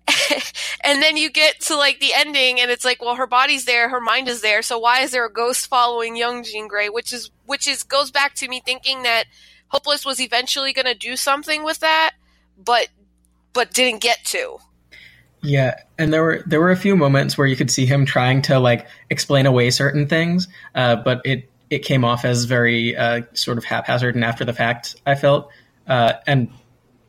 and 0.83 1.01
then 1.01 1.17
you 1.17 1.29
get 1.29 1.59
to 1.61 1.75
like 1.75 1.99
the 1.99 2.13
ending 2.13 2.59
and 2.59 2.69
it's 2.69 2.85
like 2.85 3.01
well 3.01 3.15
her 3.15 3.27
body's 3.27 3.65
there 3.65 3.89
her 3.89 4.01
mind 4.01 4.27
is 4.27 4.41
there 4.41 4.61
so 4.61 4.77
why 4.77 5.01
is 5.01 5.11
there 5.11 5.25
a 5.25 5.31
ghost 5.31 5.67
following 5.67 6.15
young 6.15 6.43
Jean 6.43 6.67
Grey 6.67 6.89
which 6.89 7.13
is 7.13 7.31
which 7.45 7.67
is 7.67 7.83
goes 7.83 8.11
back 8.11 8.35
to 8.35 8.47
me 8.47 8.61
thinking 8.65 9.03
that 9.03 9.25
Hopeless 9.67 10.05
was 10.05 10.19
eventually 10.21 10.73
going 10.73 10.85
to 10.85 10.95
do 10.95 11.15
something 11.15 11.63
with 11.63 11.79
that 11.79 12.13
but 12.63 12.87
but 13.53 13.71
didn't 13.73 14.01
get 14.01 14.23
to 14.25 14.59
Yeah, 15.41 15.75
and 15.97 16.11
there 16.11 16.23
were 16.23 16.43
there 16.47 16.59
were 16.59 16.71
a 16.71 16.75
few 16.77 16.95
moments 16.95 17.37
where 17.37 17.45
you 17.47 17.55
could 17.55 17.69
see 17.69 17.85
him 17.85 18.05
trying 18.05 18.41
to 18.43 18.59
like 18.59 18.87
explain 19.09 19.45
away 19.45 19.69
certain 19.69 20.07
things, 20.07 20.47
uh, 20.73 20.95
but 20.95 21.21
it 21.23 21.49
it 21.69 21.79
came 21.79 22.03
off 22.03 22.25
as 22.25 22.45
very 22.45 22.95
uh, 22.95 23.21
sort 23.33 23.57
of 23.57 23.63
haphazard 23.63 24.15
and 24.15 24.23
after 24.23 24.43
the 24.45 24.53
fact. 24.53 24.95
I 25.05 25.15
felt, 25.15 25.49
uh, 25.87 26.13
and 26.25 26.49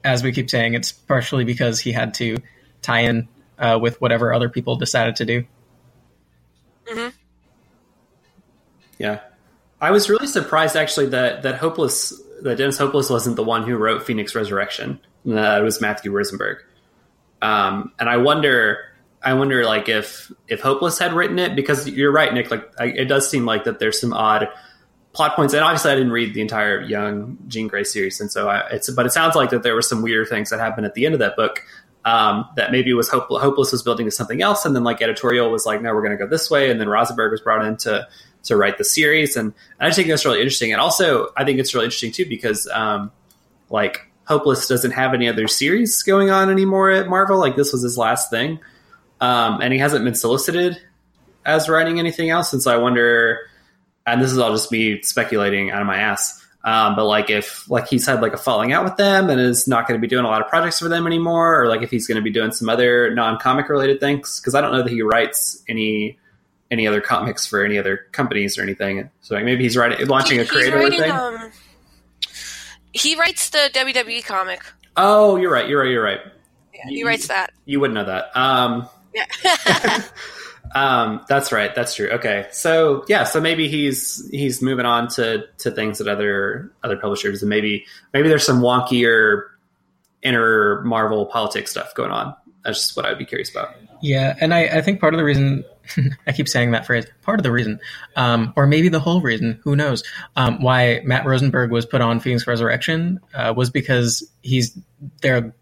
as 0.04 0.22
we 0.22 0.32
keep 0.32 0.50
saying, 0.50 0.74
it's 0.74 0.92
partially 0.92 1.44
because 1.44 1.80
he 1.80 1.92
had 1.92 2.14
to 2.14 2.36
tie 2.82 3.00
in 3.00 3.28
uh, 3.58 3.78
with 3.80 4.00
whatever 4.00 4.34
other 4.34 4.48
people 4.50 4.76
decided 4.76 5.16
to 5.16 5.24
do. 5.24 5.44
Mhm. 6.90 7.12
Yeah, 8.98 9.20
I 9.80 9.90
was 9.90 10.08
really 10.08 10.26
surprised 10.26 10.76
actually 10.76 11.06
that 11.06 11.42
that 11.42 11.56
Hopeless 11.56 12.20
that 12.42 12.58
Dennis 12.58 12.78
Hopeless 12.78 13.10
wasn't 13.10 13.36
the 13.36 13.44
one 13.44 13.64
who 13.64 13.76
wrote 13.76 14.04
Phoenix 14.04 14.34
Resurrection. 14.34 15.00
Uh, 15.26 15.58
it 15.60 15.62
was 15.62 15.80
Matthew 15.80 16.12
Rosenberg. 16.12 16.58
Um, 17.42 17.92
and 17.98 18.08
I 18.08 18.16
wonder, 18.18 18.78
I 19.22 19.34
wonder 19.34 19.64
like 19.64 19.88
if 19.88 20.32
if 20.48 20.60
Hopeless 20.60 20.98
had 20.98 21.12
written 21.12 21.38
it 21.38 21.56
because 21.56 21.88
you're 21.88 22.12
right, 22.12 22.32
Nick. 22.32 22.50
Like 22.50 22.68
I, 22.78 22.86
it 22.86 23.06
does 23.06 23.28
seem 23.30 23.44
like 23.44 23.64
that 23.64 23.78
there's 23.78 24.00
some 24.00 24.12
odd 24.12 24.48
plot 25.12 25.36
points, 25.36 25.52
and 25.52 25.62
obviously 25.62 25.92
I 25.92 25.94
didn't 25.94 26.12
read 26.12 26.34
the 26.34 26.40
entire 26.40 26.80
Young 26.80 27.38
Jean 27.48 27.68
Grey 27.68 27.84
series, 27.84 28.20
and 28.20 28.30
so 28.30 28.48
I, 28.48 28.68
it's 28.70 28.88
but 28.90 29.06
it 29.06 29.10
sounds 29.10 29.34
like 29.34 29.50
that 29.50 29.62
there 29.62 29.74
were 29.74 29.82
some 29.82 30.02
weird 30.02 30.28
things 30.28 30.50
that 30.50 30.60
happened 30.60 30.86
at 30.86 30.94
the 30.94 31.06
end 31.06 31.14
of 31.14 31.18
that 31.20 31.36
book. 31.36 31.62
Um, 32.04 32.48
that 32.54 32.70
maybe 32.70 32.92
was 32.94 33.08
Hope, 33.08 33.26
hopeless 33.28 33.72
was 33.72 33.82
building 33.82 34.06
to 34.06 34.12
something 34.12 34.40
else, 34.40 34.64
and 34.64 34.76
then 34.76 34.84
like 34.84 35.02
editorial 35.02 35.50
was 35.50 35.66
like, 35.66 35.82
no, 35.82 35.92
we're 35.92 36.02
going 36.02 36.16
to 36.16 36.24
go 36.24 36.28
this 36.28 36.48
way, 36.48 36.70
and 36.70 36.80
then 36.80 36.88
Rosenberg 36.88 37.32
was 37.32 37.40
brought 37.40 37.64
in 37.64 37.76
to 37.78 38.06
to 38.46 38.56
write 38.56 38.78
the 38.78 38.84
series, 38.84 39.36
and, 39.36 39.52
and 39.78 39.88
I 39.88 39.94
think 39.94 40.08
that's 40.08 40.24
really 40.24 40.40
interesting, 40.40 40.72
and 40.72 40.80
also 40.80 41.28
I 41.36 41.44
think 41.44 41.58
it's 41.58 41.74
really 41.74 41.86
interesting 41.86 42.12
too 42.12 42.26
because 42.26 42.68
um, 42.68 43.10
like 43.70 44.10
Hopeless 44.26 44.66
doesn't 44.66 44.90
have 44.90 45.14
any 45.14 45.28
other 45.28 45.46
series 45.46 46.02
going 46.02 46.30
on 46.30 46.50
anymore 46.50 46.90
at 46.90 47.08
Marvel. 47.08 47.38
Like 47.38 47.54
this 47.54 47.72
was 47.72 47.82
his 47.82 47.96
last 47.96 48.28
thing, 48.28 48.58
um, 49.20 49.60
and 49.62 49.72
he 49.72 49.78
hasn't 49.78 50.04
been 50.04 50.16
solicited 50.16 50.76
as 51.44 51.68
writing 51.68 52.00
anything 52.00 52.30
else. 52.30 52.52
And 52.52 52.60
so 52.60 52.74
I 52.74 52.76
wonder, 52.76 53.38
and 54.04 54.20
this 54.20 54.32
is 54.32 54.38
all 54.38 54.50
just 54.50 54.72
me 54.72 55.00
speculating 55.02 55.70
out 55.70 55.80
of 55.80 55.86
my 55.86 55.98
ass. 55.98 56.44
Um, 56.64 56.96
but 56.96 57.06
like 57.06 57.30
if 57.30 57.70
like 57.70 57.86
he's 57.86 58.04
had 58.04 58.20
like 58.20 58.32
a 58.32 58.36
falling 58.36 58.72
out 58.72 58.82
with 58.82 58.96
them 58.96 59.30
and 59.30 59.40
is 59.40 59.68
not 59.68 59.86
going 59.86 60.00
to 60.00 60.02
be 60.02 60.08
doing 60.08 60.24
a 60.24 60.28
lot 60.28 60.42
of 60.42 60.48
projects 60.48 60.80
for 60.80 60.88
them 60.88 61.06
anymore, 61.06 61.62
or 61.62 61.68
like 61.68 61.82
if 61.82 61.90
he's 61.92 62.08
going 62.08 62.16
to 62.16 62.22
be 62.22 62.32
doing 62.32 62.50
some 62.50 62.68
other 62.68 63.14
non 63.14 63.38
comic 63.38 63.68
related 63.68 64.00
things, 64.00 64.40
because 64.40 64.56
I 64.56 64.60
don't 64.60 64.72
know 64.72 64.82
that 64.82 64.90
he 64.90 65.02
writes 65.02 65.62
any 65.68 66.18
any 66.70 66.86
other 66.86 67.00
comics 67.00 67.46
for 67.46 67.64
any 67.64 67.78
other 67.78 68.06
companies 68.12 68.58
or 68.58 68.62
anything. 68.62 69.08
So 69.20 69.34
like 69.34 69.44
maybe 69.44 69.62
he's 69.64 69.76
writing 69.76 70.06
launching 70.08 70.36
He- 70.36 70.40
a 70.40 70.42
he's 70.44 70.50
creator 70.50 70.76
writing, 70.76 71.00
thing. 71.00 71.10
Um, 71.10 71.50
he 72.92 73.14
writes 73.16 73.50
the 73.50 73.70
WWE 73.72 74.24
comic. 74.24 74.60
oh, 74.96 75.36
you're 75.36 75.52
right. 75.52 75.68
You're 75.68 75.80
right. 75.82 75.90
You're 75.90 76.02
right. 76.04 76.20
Yeah, 76.74 76.88
he 76.88 77.04
writes 77.04 77.28
that. 77.28 77.52
You 77.64 77.80
wouldn't 77.80 77.94
know 77.94 78.04
that. 78.04 78.36
Um, 78.36 78.88
Yeah. 79.14 80.02
Um, 80.74 81.24
that's 81.28 81.52
right. 81.52 81.72
That's 81.76 81.94
true. 81.94 82.08
Okay. 82.10 82.48
So 82.50 83.04
yeah, 83.08 83.22
so 83.22 83.40
maybe 83.40 83.68
he's 83.68 84.28
he's 84.30 84.60
moving 84.60 84.84
on 84.84 85.06
to 85.10 85.44
to 85.58 85.70
things 85.70 86.00
at 86.00 86.08
other 86.08 86.72
other 86.82 86.96
publishers, 86.96 87.40
and 87.40 87.48
maybe 87.48 87.86
maybe 88.12 88.28
there's 88.28 88.44
some 88.44 88.60
wonkier 88.60 89.42
inner 90.22 90.82
Marvel 90.82 91.24
politics 91.26 91.70
stuff 91.70 91.94
going 91.94 92.10
on. 92.10 92.34
That's 92.64 92.78
just 92.78 92.96
what 92.96 93.06
I'd 93.06 93.16
be 93.16 93.24
curious 93.24 93.48
about. 93.48 93.76
Yeah, 94.02 94.34
and 94.40 94.52
I, 94.52 94.64
I 94.64 94.82
think 94.82 95.00
part 95.00 95.14
of 95.14 95.18
the 95.18 95.24
reason 95.24 95.64
I 96.26 96.32
keep 96.32 96.48
saying 96.48 96.72
that 96.72 96.86
phrase, 96.86 97.06
part 97.22 97.38
of 97.38 97.42
the 97.42 97.52
reason, 97.52 97.80
um, 98.16 98.52
or 98.56 98.66
maybe 98.66 98.88
the 98.88 99.00
whole 99.00 99.20
reason, 99.20 99.60
who 99.64 99.76
knows, 99.76 100.02
um, 100.36 100.62
why 100.62 101.00
Matt 101.04 101.26
Rosenberg 101.26 101.70
was 101.70 101.86
put 101.86 102.00
on 102.00 102.20
Phoenix 102.20 102.46
Resurrection 102.46 103.20
uh, 103.34 103.52
was 103.56 103.70
because 103.70 104.28
he's 104.42 104.76
their 105.22 105.54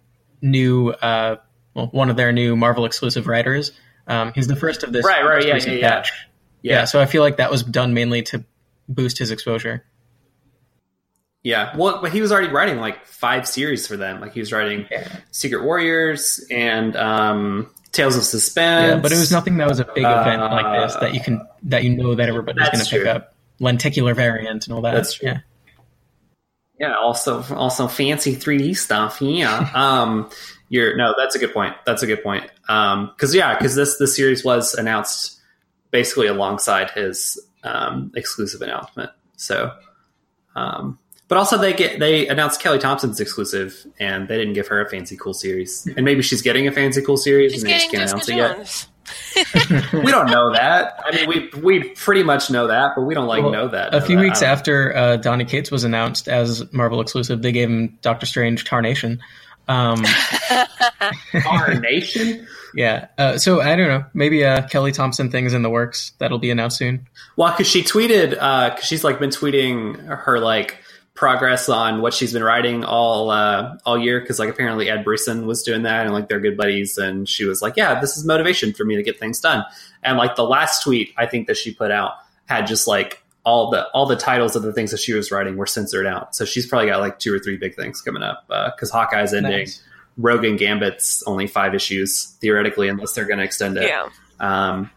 new, 0.43 0.91
uh, 0.91 1.37
well, 1.75 1.87
one 1.89 2.11
of 2.11 2.17
their 2.17 2.33
new 2.33 2.57
Marvel 2.57 2.85
exclusive 2.85 3.27
writers. 3.27 3.73
Um, 4.07 4.33
he's 4.35 4.47
the 4.47 4.57
first 4.57 4.83
of 4.83 4.93
this 4.93 5.05
Right, 5.05 5.25
right, 5.25 5.47
yeah, 5.47 5.57
yeah, 5.57 5.73
yeah. 5.73 5.89
batch. 5.89 6.13
Yeah. 6.63 6.85
so 6.85 7.01
I 7.01 7.07
feel 7.07 7.23
like 7.23 7.39
that 7.39 7.51
was 7.51 7.63
done 7.63 7.95
mainly 7.95 8.23
to 8.25 8.45
boost 8.89 9.19
his 9.19 9.31
exposure. 9.31 9.85
Yeah. 11.43 11.77
Well, 11.77 12.01
but 12.01 12.11
he 12.11 12.23
was 12.23 12.33
already 12.33 12.49
writing 12.49 12.79
like 12.79 13.07
five 13.07 13.47
series 13.47 13.87
for 13.87 13.97
them. 13.99 14.21
Like 14.21 14.33
he 14.33 14.41
was 14.41 14.51
writing 14.53 14.87
Yeah. 14.91 15.07
Secret 15.31 15.63
Warriors 15.63 16.45
and 16.51 16.97
um, 16.97 17.71
Tales 17.95 18.17
of 18.17 18.25
Suspense. 18.25 18.89
Yeah, 18.89 19.01
but 19.01 19.13
it 19.13 19.19
was 19.19 19.31
nothing 19.31 19.57
that 19.59 19.69
was 19.69 19.79
a 19.79 19.85
big 19.85 20.05
event 20.05 20.43
Uh, 20.43 20.51
like 20.51 20.83
this 20.83 20.97
that 20.97 21.15
you 21.15 21.21
can 21.21 21.47
that 21.63 21.85
you 21.85 21.97
know 21.97 22.15
that 22.15 22.29
everybody's 22.29 22.69
going 22.69 22.85
to 22.85 22.91
pick 22.91 23.07
up. 23.07 23.35
Lenticular 23.61 24.15
variant 24.15 24.67
and 24.67 24.75
all 24.75 24.83
that. 24.83 24.95
That's 24.95 25.15
true. 25.15 25.29
Yeah. 25.29 25.39
Yeah, 26.79 26.97
also 26.97 27.43
also 27.55 27.87
fancy 27.87 28.35
3D 28.35 28.77
stuff. 28.77 29.23
Yeah. 29.23 29.71
um 29.75 30.29
you're 30.69 30.97
no, 30.97 31.15
that's 31.17 31.37
a 31.37 31.39
good 31.39 31.55
point. 31.55 31.77
That's 31.87 32.03
a 32.03 32.07
good 32.07 32.23
point. 32.23 32.51
Um 32.69 33.13
cuz 33.17 33.33
yeah, 33.33 33.57
cuz 33.57 33.77
this 33.77 33.97
the 33.97 34.09
series 34.09 34.45
was 34.45 34.75
announced 34.75 35.39
basically 35.93 36.27
alongside 36.27 36.91
his 36.91 37.41
um 37.63 38.11
exclusive 38.17 38.61
announcement. 38.61 39.11
So 39.37 39.71
um 40.57 40.99
but 41.35 41.41
also 41.41 41.59
they 41.59 41.73
get 41.73 41.99
they 41.99 42.29
announced 42.29 42.61
Kelly 42.61 42.79
Thompson's 42.79 43.19
exclusive 43.19 43.85
and 43.99 44.29
they 44.29 44.39
didn't 44.39 44.53
give 44.53 44.69
her 44.69 44.81
a 44.81 44.89
fancy 44.89 45.17
cool 45.17 45.35
series. 45.35 45.85
And 45.85 46.05
maybe 46.05 46.23
she's 46.23 46.43
getting 46.43 46.69
a 46.69 46.71
fancy 46.71 47.03
cool 47.03 47.17
series 47.17 47.53
He's 47.53 47.65
and 47.65 47.73
they 47.73 47.75
just 47.79 47.91
getting 47.91 48.07
can't 48.07 48.25
Jessica 48.25 48.33
announce 48.35 48.85
it 48.85 48.87
yet. 48.87 49.93
We 50.05 50.13
don't 50.13 50.31
know 50.31 50.53
that. 50.53 51.01
I 51.05 51.11
mean 51.11 51.29
we 51.29 51.61
we 51.61 51.89
pretty 51.89 52.23
much 52.23 52.53
know 52.53 52.69
that, 52.69 52.93
but 52.95 53.03
we 53.03 53.15
don't 53.15 53.27
like 53.27 53.43
Well, 53.43 53.51
know 53.51 53.67
that. 53.67 53.97
A 53.97 54.01
few 54.01 54.15
that. 54.15 54.23
weeks 54.23 54.43
after 54.43 54.97
uh, 54.97 55.17
Donny 55.17 55.45
Cates 55.45 55.73
was 55.73 55.83
announced 55.83 56.29
as 56.29 56.73
Marvel 56.73 57.01
exclusive, 57.01 57.43
they 57.43 57.51
gave 57.51 57.69
him 57.69 57.99
Doctor 58.01 58.27
Strange 58.27 58.65
Damnation. 58.65 59.21
Um, 59.67 60.05
Our 61.49 61.75
nation 61.75 62.47
yeah, 62.75 63.07
uh, 63.19 63.39
so 63.39 63.61
I 63.61 63.77
don't 63.77 63.89
know. 63.89 64.05
Maybe 64.15 64.43
a 64.43 64.67
Kelly 64.69 64.91
Thompson 64.91 65.31
thing's 65.31 65.55
in 65.55 65.63
the 65.63 65.71
works 65.71 66.13
that'll 66.19 66.39
be 66.41 66.51
announced 66.51 66.79
soon. 66.79 67.07
Well, 67.37 67.53
because 67.53 67.69
she 67.69 67.83
tweeted, 67.83 68.31
because 68.31 68.85
she's 68.85 69.05
like 69.05 69.21
been 69.21 69.31
tweeting 69.31 69.97
her 70.05 70.41
like 70.41 70.79
progress 71.15 71.69
on 71.69 72.01
what 72.03 72.13
she's 72.13 72.33
been 72.33 72.43
writing 72.43 72.85
all 72.85 73.31
uh, 73.31 73.77
all 73.85 73.99
year. 73.99 74.21
Because 74.21 74.39
like 74.39 74.49
apparently 74.49 74.91
Ed 74.91 75.05
Brisson 75.05 75.47
was 75.47 75.63
doing 75.63 75.83
that, 75.83 76.05
and 76.05 76.15
like 76.15 76.29
they're 76.29 76.41
good 76.41 76.57
buddies. 76.57 76.99
And 76.99 77.29
she 77.29 77.45
was 77.45 77.63
like, 77.63 77.77
"Yeah, 77.77 78.01
this 78.01 78.17
is 78.17 78.25
motivation 78.25 78.73
for 78.73 78.85
me 78.85 78.97
to 78.97 79.03
get 79.03 79.19
things 79.19 79.41
done." 79.41 79.65
And 80.03 80.19
like 80.19 80.37
the 80.37 80.45
last 80.45 80.83
tweet 80.83 81.13
I 81.17 81.27
think 81.27 81.47
that 81.47 81.57
she 81.57 81.73
put 81.73 81.91
out 81.91 82.13
had 82.47 82.67
just 82.67 82.87
like 82.87 83.23
all 83.45 83.71
the 83.71 83.89
all 83.91 84.07
the 84.07 84.17
titles 84.17 84.57
of 84.57 84.63
the 84.63 84.73
things 84.73 84.91
that 84.91 85.01
she 85.01 85.13
was 85.13 85.31
writing 85.31 85.57
were 85.57 85.67
censored 85.67 86.07
out. 86.07 86.35
So 86.35 86.45
she's 86.45 86.67
probably 86.67 86.89
got 86.89 87.01
like 87.01 87.19
two 87.19 87.35
or 87.35 87.39
three 87.39 87.57
big 87.57 87.75
things 87.77 88.01
coming 88.01 88.23
up. 88.23 88.45
Because 88.49 88.91
Hawkeye's 88.91 89.33
ending, 89.35 89.53
Nice. 89.53 89.83
Rogue 90.17 90.45
and 90.45 90.59
Gambit's 90.59 91.23
only 91.27 91.47
five 91.47 91.75
issues 91.75 92.37
theoretically, 92.41 92.89
unless 92.89 93.13
they're 93.13 93.27
going 93.27 93.39
to 93.39 93.45
extend 93.45 93.77
it. 93.77 93.89
yeah. 93.89 94.09
Um, 94.41 94.91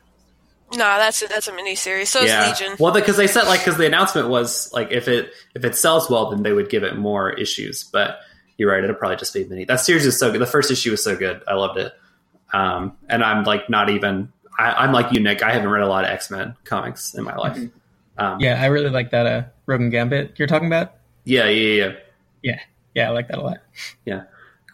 No, 0.74 0.80
that's 0.80 1.22
a, 1.22 1.28
that's 1.28 1.48
a 1.48 1.52
miniseries. 1.54 2.08
So 2.08 2.22
is 2.24 2.32
Legion. 2.60 2.76
well, 2.80 2.94
because 2.94 3.16
they 3.18 3.28
said 3.28 3.44
like 3.46 3.62
because 3.62 3.78
the 3.78 3.86
announcement 3.86 4.28
was 4.30 4.72
like 4.74 4.92
if 4.92 5.08
it 5.08 5.32
if 5.56 5.64
it 5.64 5.76
sells 5.76 6.10
well, 6.10 6.30
then 6.30 6.44
they 6.44 6.52
would 6.52 6.70
give 6.70 6.84
it 6.84 6.98
more 6.98 7.32
issues. 7.32 7.84
But 7.84 8.20
you're 8.58 8.72
right; 8.72 8.84
it'll 8.84 8.96
probably 8.96 9.18
just 9.18 9.34
be 9.34 9.46
mini. 9.46 9.64
That 9.66 9.80
series 9.80 10.06
is 10.06 10.20
so 10.20 10.32
good. 10.32 10.42
The 10.42 10.46
first 10.46 10.70
issue 10.72 10.92
was 10.92 11.04
so 11.04 11.16
good. 11.16 11.42
I 11.48 11.54
loved 11.54 11.78
it. 11.80 11.94
Um, 12.54 12.98
and 13.10 13.24
I'm 13.24 13.44
like 13.44 13.70
not 13.70 13.90
even. 13.90 14.32
I, 14.60 14.72
I'm 14.74 14.92
like 14.92 15.12
you, 15.14 15.20
Nick. 15.22 15.42
I 15.44 15.52
haven't 15.54 15.70
read 15.70 15.84
a 15.84 15.88
lot 15.88 16.04
of 16.04 16.10
X 16.10 16.30
Men 16.32 16.56
comics 16.66 17.14
in 17.14 17.24
my 17.24 17.36
life. 17.36 17.58
Um, 18.18 18.40
Yeah, 18.40 18.62
I 18.62 18.66
really 18.66 18.90
like 18.90 19.12
that 19.12 19.26
uh, 19.28 19.44
Rogue 19.68 19.82
and 19.82 19.92
Gambit 19.92 20.34
you're 20.38 20.48
talking 20.48 20.68
about. 20.68 20.96
yeah, 21.24 21.46
yeah, 21.46 21.84
yeah. 21.86 21.92
Yeah, 22.42 22.60
yeah, 22.96 23.10
I 23.10 23.12
like 23.14 23.28
that 23.30 23.38
a 23.38 23.42
lot. 23.42 23.58
Yeah, 24.06 24.24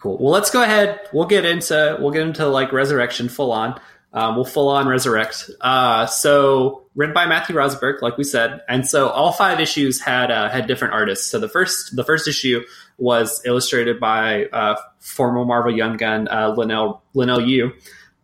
cool. 0.00 0.16
Well, 0.18 0.32
let's 0.32 0.50
go 0.50 0.62
ahead. 0.62 1.00
We'll 1.12 1.26
get 1.26 1.44
into 1.44 1.96
we'll 2.00 2.10
get 2.10 2.22
into 2.22 2.46
like 2.46 2.72
resurrection 2.72 3.28
full 3.28 3.52
on. 3.52 3.78
Um, 4.14 4.36
we'll 4.36 4.44
full 4.44 4.68
on 4.68 4.86
resurrect. 4.86 5.50
Uh, 5.60 6.06
so 6.06 6.84
written 6.94 7.12
by 7.12 7.26
Matthew 7.26 7.56
Rosenberg, 7.56 8.00
like 8.00 8.16
we 8.16 8.22
said, 8.22 8.62
and 8.68 8.86
so 8.86 9.08
all 9.08 9.32
five 9.32 9.58
issues 9.58 10.00
had 10.00 10.30
uh, 10.30 10.48
had 10.48 10.68
different 10.68 10.94
artists. 10.94 11.26
So 11.26 11.40
the 11.40 11.48
first 11.48 11.96
the 11.96 12.04
first 12.04 12.28
issue 12.28 12.62
was 12.96 13.42
illustrated 13.44 13.98
by 13.98 14.44
uh, 14.46 14.76
former 15.00 15.44
Marvel 15.44 15.76
Young 15.76 15.96
Gun 15.96 16.28
uh, 16.28 16.54
Leinil 16.54 17.00
Leinil 17.16 17.44
Yu, 17.46 17.72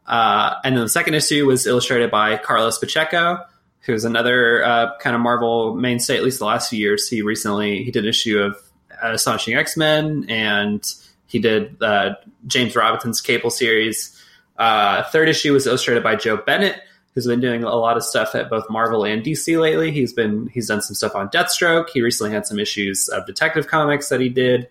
uh, 0.07 0.55
and 0.63 0.77
then 0.77 0.85
the 0.85 0.89
second 0.89 1.15
issue 1.15 1.45
was 1.47 1.67
illustrated 1.67 2.09
by 2.09 2.37
Carlos 2.37 2.79
Pacheco, 2.79 3.45
who's 3.81 4.05
another 4.05 4.65
uh, 4.65 4.97
kind 4.99 5.17
of 5.17 5.23
Marvel 5.23 5.75
mainstay. 5.75 6.17
At 6.17 6.23
least 6.23 6.39
the 6.39 6.45
last 6.45 6.71
few 6.71 6.79
years, 6.79 7.09
he 7.09 7.23
recently 7.23 7.83
he 7.83 7.91
did 7.91 8.05
an 8.05 8.09
issue 8.09 8.39
of 8.39 8.57
Astonishing 9.03 9.55
X 9.55 9.77
Men 9.77 10.27
and 10.29 10.85
he 11.27 11.39
did 11.39 11.83
uh, 11.83 12.15
James 12.47 12.77
Robinson's 12.77 13.21
Cable 13.21 13.51
series. 13.51 14.17
Uh, 14.61 15.03
third 15.05 15.31
issue 15.31 15.55
was 15.55 15.67
illustrated 15.67 16.03
by 16.03 16.15
Joe 16.17 16.37
Bennett, 16.37 16.83
who's 17.15 17.27
been 17.27 17.41
doing 17.41 17.65
a 17.65 17.75
lot 17.75 17.97
of 17.97 18.05
stuff 18.05 18.35
at 18.35 18.51
both 18.51 18.69
Marvel 18.69 19.07
and 19.07 19.25
DC 19.25 19.59
lately. 19.59 19.91
He's 19.91 20.13
been 20.13 20.49
he's 20.49 20.69
done 20.69 20.83
some 20.83 20.95
stuff 20.95 21.15
on 21.15 21.31
Deathstroke. 21.31 21.89
He 21.89 22.03
recently 22.03 22.33
had 22.33 22.47
some 22.47 22.59
issues 22.59 23.09
of 23.09 23.25
Detective 23.25 23.69
Comics 23.69 24.11
that 24.11 24.21
he 24.21 24.29
did, 24.29 24.69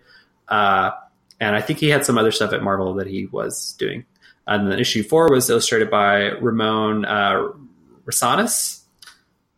uh, 0.48 0.92
and 1.40 1.56
I 1.56 1.60
think 1.60 1.80
he 1.80 1.88
had 1.88 2.06
some 2.06 2.18
other 2.18 2.30
stuff 2.30 2.52
at 2.52 2.62
Marvel 2.62 2.94
that 2.94 3.08
he 3.08 3.26
was 3.26 3.74
doing. 3.80 4.04
And 4.46 4.70
then 4.70 4.78
issue 4.78 5.02
four 5.02 5.28
was 5.28 5.50
illustrated 5.50 5.90
by 5.90 6.30
Ramon 6.30 7.04
uh, 7.04 7.48
Rosanas. 8.06 8.82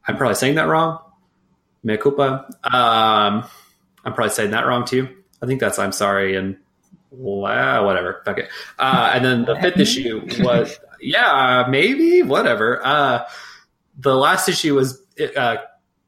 I'm 0.09 0.16
probably 0.16 0.36
saying 0.36 0.54
that 0.54 0.66
wrong. 0.66 0.98
Mea 1.84 1.98
culpa. 1.98 2.46
Um, 2.64 3.44
I'm 4.02 4.14
probably 4.14 4.30
saying 4.30 4.52
that 4.52 4.66
wrong 4.66 4.86
too. 4.86 5.10
I 5.42 5.46
think 5.46 5.60
that's 5.60 5.78
I'm 5.78 5.92
sorry 5.92 6.36
and 6.36 6.56
wow, 7.12 7.84
whatever. 7.86 8.22
Fuck 8.24 8.39
it. 8.39 8.48
Uh, 8.78 9.12
and 9.14 9.24
then 9.24 9.44
the 9.44 9.56
fifth 9.56 9.78
issue 9.78 10.26
was 10.40 10.78
yeah, 11.01 11.66
maybe 11.68 12.22
whatever. 12.22 12.84
Uh, 12.84 13.28
the 13.98 14.14
last 14.14 14.48
issue 14.48 14.74
was 14.74 15.02
uh, 15.36 15.56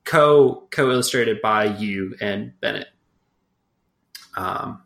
co 0.05 0.67
co 0.71 0.91
illustrated 0.91 1.43
by 1.43 1.65
Yu 1.65 2.17
and 2.21 2.59
Bennett. 2.61 2.89
Um, 4.37 4.83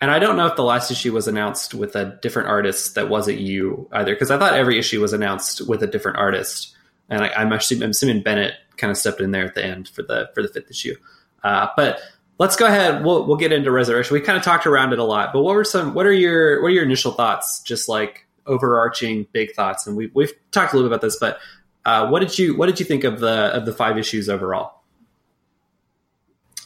and 0.00 0.10
I 0.10 0.20
don't 0.20 0.36
know 0.36 0.46
if 0.46 0.56
the 0.56 0.64
last 0.64 0.90
issue 0.90 1.12
was 1.12 1.26
announced 1.26 1.74
with 1.74 1.96
a 1.96 2.18
different 2.22 2.48
artist 2.48 2.94
that 2.94 3.08
wasn't 3.08 3.40
Yu 3.40 3.88
either, 3.92 4.14
because 4.14 4.30
I 4.30 4.38
thought 4.38 4.54
every 4.54 4.78
issue 4.78 5.00
was 5.00 5.12
announced 5.12 5.66
with 5.66 5.82
a 5.82 5.88
different 5.88 6.18
artist. 6.18 6.74
and 7.08 7.24
I, 7.24 7.28
I'm 7.30 7.52
assuming, 7.52 7.84
I'm 7.84 7.90
assuming 7.90 8.22
Bennett 8.22 8.54
kind 8.76 8.90
of 8.90 8.96
stepped 8.96 9.20
in 9.20 9.32
there 9.32 9.44
at 9.44 9.54
the 9.54 9.64
end 9.64 9.88
for 9.88 10.02
the 10.02 10.30
for 10.34 10.42
the 10.42 10.48
fifth 10.48 10.70
issue. 10.70 10.94
Uh, 11.42 11.68
but 11.76 12.00
let's 12.38 12.56
go 12.56 12.66
ahead. 12.66 13.04
We'll 13.04 13.26
we'll 13.26 13.36
get 13.36 13.52
into 13.52 13.70
Resurrection. 13.70 14.14
We 14.14 14.20
kind 14.20 14.38
of 14.38 14.44
talked 14.44 14.66
around 14.66 14.92
it 14.92 14.98
a 14.98 15.04
lot, 15.04 15.32
but 15.32 15.42
what 15.42 15.54
were 15.54 15.64
some? 15.64 15.94
What 15.94 16.06
are 16.06 16.12
your 16.12 16.62
what 16.62 16.68
are 16.68 16.74
your 16.74 16.84
initial 16.84 17.12
thoughts? 17.12 17.60
Just 17.60 17.88
like 17.88 18.26
overarching 18.46 19.26
big 19.32 19.52
thoughts, 19.54 19.86
and 19.86 19.96
we 19.96 20.10
we've 20.14 20.32
talked 20.50 20.72
a 20.72 20.76
little 20.76 20.88
bit 20.88 20.94
about 20.94 21.02
this, 21.02 21.18
but 21.18 21.38
uh, 21.84 22.08
what 22.08 22.20
did 22.20 22.38
you 22.38 22.56
what 22.56 22.66
did 22.66 22.80
you 22.80 22.86
think 22.86 23.04
of 23.04 23.20
the 23.20 23.54
of 23.54 23.66
the 23.66 23.72
five 23.72 23.98
issues 23.98 24.28
overall? 24.28 24.82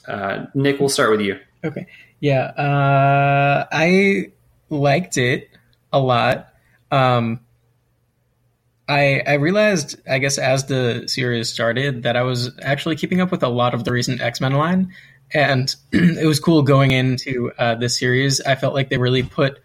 Uh, 0.06 0.46
Nick, 0.54 0.80
we'll 0.80 0.88
start 0.88 1.10
with 1.10 1.20
you. 1.20 1.38
Okay. 1.64 1.86
Yeah. 2.20 2.44
Uh, 2.44 3.66
I 3.70 4.32
liked 4.68 5.16
it 5.16 5.48
a 5.92 6.00
lot. 6.00 6.48
Um, 6.90 7.40
I 8.88 9.22
I 9.26 9.34
realized, 9.34 10.00
I 10.08 10.18
guess, 10.18 10.38
as 10.38 10.66
the 10.66 11.06
series 11.06 11.48
started, 11.48 12.02
that 12.02 12.16
I 12.16 12.22
was 12.22 12.50
actually 12.60 12.96
keeping 12.96 13.20
up 13.20 13.30
with 13.30 13.42
a 13.42 13.48
lot 13.48 13.74
of 13.74 13.84
the 13.84 13.92
recent 13.92 14.20
X 14.20 14.40
Men 14.40 14.52
line, 14.52 14.92
and 15.34 15.74
it 15.92 16.26
was 16.26 16.40
cool 16.40 16.62
going 16.62 16.90
into 16.90 17.52
uh, 17.58 17.74
this 17.74 17.98
series. 17.98 18.40
I 18.40 18.54
felt 18.54 18.74
like 18.74 18.90
they 18.90 18.98
really 18.98 19.22
put. 19.22 19.60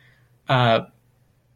Uh, 0.47 0.81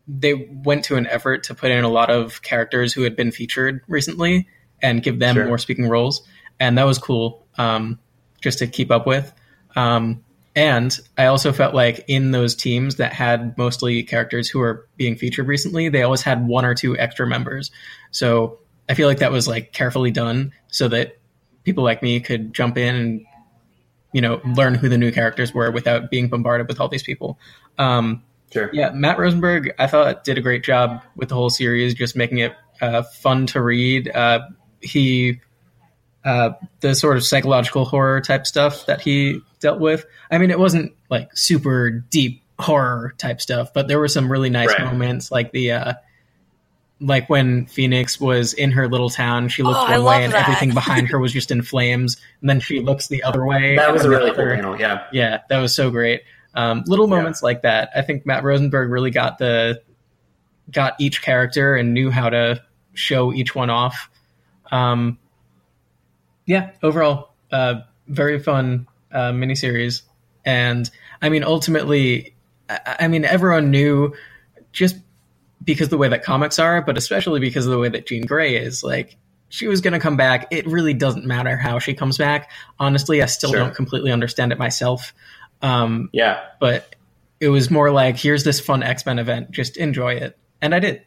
they 0.08 0.34
went 0.34 0.86
to 0.86 0.98
an 0.98 1.08
effort 1.08 1.44
to 1.44 1.56
put 1.56 1.72
in 1.72 1.84
a 1.84 1.90
lot 1.90 2.10
of 2.10 2.42
characters 2.42 2.92
who 2.94 3.04
had 3.04 3.16
been 3.16 3.32
featured 3.32 3.82
recently 3.88 4.48
and 4.82 5.02
give 5.02 5.20
them 5.20 5.36
Sure. 5.36 5.46
more 5.48 5.58
speaking 5.58 5.88
roles, 5.88 6.28
and 6.60 6.78
that 6.78 6.86
was 6.86 6.98
cool. 6.98 7.46
Um, 7.58 8.00
just 8.42 8.60
to 8.60 8.68
keep 8.68 8.92
up 8.92 9.06
with. 9.06 9.32
Um, 9.76 10.24
and 10.56 10.98
I 11.18 11.28
also 11.28 11.54
felt 11.54 11.74
like 11.74 12.04
in 12.08 12.32
those 12.32 12.56
teams 12.56 12.96
that 12.98 13.14
had 13.14 13.58
mostly 13.58 14.04
characters 14.04 14.50
who 14.50 14.60
are 14.62 14.88
being 14.98 15.16
featured 15.16 15.48
recently, 15.48 15.88
they 15.88 16.04
always 16.04 16.24
had 16.24 16.46
one 16.46 16.66
or 16.66 16.76
two 16.76 16.98
extra 16.98 17.26
members. 17.26 17.72
So 18.10 18.60
I 18.90 18.96
feel 18.96 19.08
like 19.08 19.20
that 19.20 19.32
was 19.32 19.48
like 19.48 19.72
carefully 19.72 20.12
done 20.12 20.52
so 20.68 20.90
that 20.90 21.18
people 21.64 21.84
like 21.84 22.04
me 22.04 22.20
could 22.20 22.54
jump 22.54 22.78
in 22.78 22.96
and 22.96 23.26
you 24.14 24.22
know 24.22 24.42
learn 24.56 24.76
who 24.76 24.90
the 24.90 24.98
new 24.98 25.12
characters 25.12 25.54
were 25.54 25.72
without 25.72 26.10
being 26.10 26.28
bombarded 26.28 26.68
with 26.68 26.80
all 26.80 26.88
these 26.88 27.04
people. 27.04 27.40
Um, 27.78 28.24
Sure. 28.54 28.70
yeah, 28.74 28.90
Matt 28.92 29.18
Rosenberg, 29.18 29.74
I 29.80 29.88
thought 29.88 30.26
did 30.26 30.38
a 30.38 30.42
great 30.42 30.62
job 30.66 31.02
with 31.16 31.30
the 31.30 31.36
whole 31.36 31.50
series, 31.50 31.94
just 31.94 32.18
making 32.18 32.40
it 32.40 32.54
uh, 32.82 33.04
fun 33.04 33.46
to 33.48 33.62
read. 33.62 34.10
Uh, 34.14 34.42
he, 34.82 35.40
uh, 36.26 36.50
the 36.82 36.94
sort 36.94 37.16
of 37.16 37.24
psychological 37.24 37.86
horror 37.86 38.20
type 38.20 38.46
stuff 38.46 38.86
that 38.88 39.00
he 39.00 39.40
dealt 39.62 39.80
with. 39.80 40.06
I 40.30 40.38
mean, 40.38 40.52
it 40.52 40.60
wasn't 40.60 40.92
like 41.10 41.30
super 41.34 41.92
deep 41.92 42.44
horror 42.60 43.14
type 43.18 43.40
stuff, 43.40 43.74
but 43.74 43.88
there 43.88 44.00
were 44.00 44.10
some 44.10 44.30
really 44.30 44.50
nice 44.50 44.68
Right. 44.68 44.84
moments, 44.84 45.32
like 45.32 45.54
the. 45.54 45.96
Like 47.04 47.30
when 47.30 47.66
Phoenix 47.66 48.20
was 48.20 48.54
in 48.54 48.72
her 48.72 48.88
little 48.88 49.10
town, 49.10 49.48
she 49.50 49.64
looked 49.64 49.80
Oh, 49.80 49.86
I 49.86 49.98
one 49.98 50.04
love 50.04 50.06
way 50.20 50.24
and 50.26 50.34
that. 50.34 50.44
everything 50.48 50.72
behind 50.74 51.08
her 51.10 51.20
was 51.20 51.34
just 51.34 51.50
in 51.50 51.64
flames, 51.64 52.16
and 52.42 52.50
then 52.50 52.60
she 52.60 52.80
looks 52.80 53.08
the 53.08 53.24
other 53.24 53.44
way. 53.44 53.76
That 53.76 53.92
was 53.92 54.04
a 54.04 54.06
and 54.06 54.14
the 54.14 54.18
really 54.20 54.32
cool 54.36 54.46
panel. 54.46 54.80
Yeah. 54.80 55.06
yeah, 55.12 55.40
that 55.50 55.60
was 55.60 55.74
so 55.74 55.90
great. 55.90 56.22
Um, 56.54 56.84
little 56.86 57.10
Yeah. 57.10 57.16
moments 57.16 57.42
like 57.42 57.64
that. 57.64 57.90
I 57.96 58.04
think 58.04 58.26
Matt 58.26 58.44
Rosenberg 58.44 58.92
really 58.92 59.10
got 59.10 59.40
the 59.40 59.82
got 60.70 60.94
each 61.00 61.22
character 61.24 61.76
and 61.76 61.94
knew 61.94 62.12
how 62.12 62.30
to 62.30 62.62
show 62.94 63.34
each 63.34 63.56
one 63.56 63.70
off. 63.72 64.10
Um, 64.72 65.18
yeah, 66.46 66.72
overall, 66.84 67.34
uh, 67.52 67.82
very 68.08 68.40
fun 68.40 68.88
uh, 69.12 69.32
miniseries. 69.32 70.04
And 70.46 70.90
I 71.22 71.30
mean, 71.30 71.44
ultimately, 71.44 72.36
I, 72.70 72.98
I 73.02 73.08
mean, 73.08 73.26
everyone 73.26 73.72
knew 73.72 74.14
just 74.72 74.98
because 75.64 75.90
the 75.90 75.98
way 75.98 76.08
that 76.10 76.24
comics 76.24 76.60
are, 76.60 76.82
but 76.82 76.98
especially 76.98 77.40
because 77.40 77.66
of 77.66 77.72
the 77.72 77.78
way 77.80 77.90
that 77.90 78.08
Jean 78.08 78.26
Grey 78.26 78.56
is, 78.56 78.84
like 78.84 79.18
she 79.50 79.68
was 79.68 79.82
going 79.82 79.94
to 79.94 80.00
come 80.00 80.16
back. 80.18 80.48
It 80.52 80.66
really 80.66 80.94
doesn't 80.94 81.26
matter 81.26 81.58
how 81.58 81.80
she 81.80 81.94
comes 81.94 82.18
back. 82.18 82.50
Honestly, 82.80 83.22
I 83.22 83.26
still 83.26 83.52
Sure. 83.52 83.60
don't 83.60 83.76
completely 83.76 84.12
understand 84.12 84.52
it 84.54 84.58
myself. 84.58 85.14
Um, 85.62 86.10
Yeah. 86.14 86.40
but 86.60 86.96
it 87.40 87.50
was 87.50 87.70
more 87.70 87.92
like, 87.92 88.18
here's 88.18 88.44
this 88.44 88.60
fun 88.60 88.82
X 88.82 89.06
Men 89.06 89.20
event, 89.20 89.52
just 89.52 89.76
enjoy 89.78 90.14
it, 90.14 90.38
and 90.62 90.74
I 90.74 90.80
did. 90.80 91.02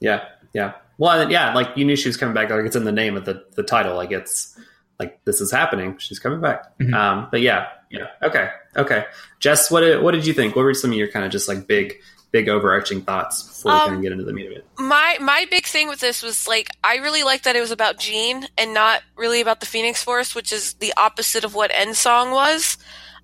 Yeah, 0.00 0.24
yeah. 0.52 0.72
Well, 0.98 1.30
yeah, 1.30 1.54
like 1.54 1.76
you 1.76 1.84
knew 1.84 1.96
she 1.96 2.08
was 2.08 2.16
coming 2.16 2.34
back. 2.34 2.50
Like 2.50 2.64
it's 2.64 2.76
in 2.76 2.84
the 2.84 2.92
name 2.92 3.16
of 3.16 3.24
the 3.24 3.44
the 3.54 3.62
title. 3.62 3.94
Like 3.96 4.10
it's 4.12 4.54
like 4.98 5.18
this 5.24 5.40
is 5.40 5.50
happening. 5.50 5.96
She's 5.98 6.18
coming 6.18 6.40
back. 6.40 6.78
Mhm. 6.78 6.92
Um, 6.94 7.28
but 7.30 7.40
yeah, 7.40 7.68
yeah. 7.90 8.08
Okay, 8.22 8.50
okay. 8.76 9.04
Jess, 9.38 9.70
what 9.70 9.80
did, 9.80 10.02
what 10.02 10.12
did 10.12 10.26
you 10.26 10.34
think? 10.34 10.56
What 10.56 10.62
were 10.62 10.74
some 10.74 10.90
of 10.90 10.96
your 10.96 11.08
kind 11.08 11.24
of 11.24 11.30
just 11.32 11.48
like 11.48 11.66
big 11.66 11.94
big 12.32 12.48
overarching 12.48 13.02
thoughts 13.02 13.42
before 13.42 13.72
we 13.72 13.78
Um, 13.78 13.84
kind 13.86 13.96
of 13.96 14.02
get 14.02 14.12
into 14.12 14.24
the 14.24 14.32
meat 14.32 14.46
of 14.46 14.52
it? 14.52 14.64
my 14.78 15.18
my 15.20 15.46
big 15.50 15.66
thing 15.66 15.88
with 15.88 16.00
this 16.00 16.22
was 16.22 16.46
like 16.46 16.68
I 16.84 16.96
really 16.96 17.22
liked 17.22 17.44
that 17.44 17.56
it 17.56 17.60
was 17.60 17.70
about 17.72 17.98
Jean 17.98 18.46
and 18.56 18.72
not 18.74 19.02
really 19.16 19.40
about 19.40 19.60
the 19.60 19.66
Phoenix 19.66 20.02
Force, 20.02 20.34
which 20.34 20.52
is 20.52 20.74
the 20.74 20.92
opposite 20.96 21.44
of 21.44 21.54
what 21.54 21.70
Endsong 21.72 22.32
was. 22.32 22.78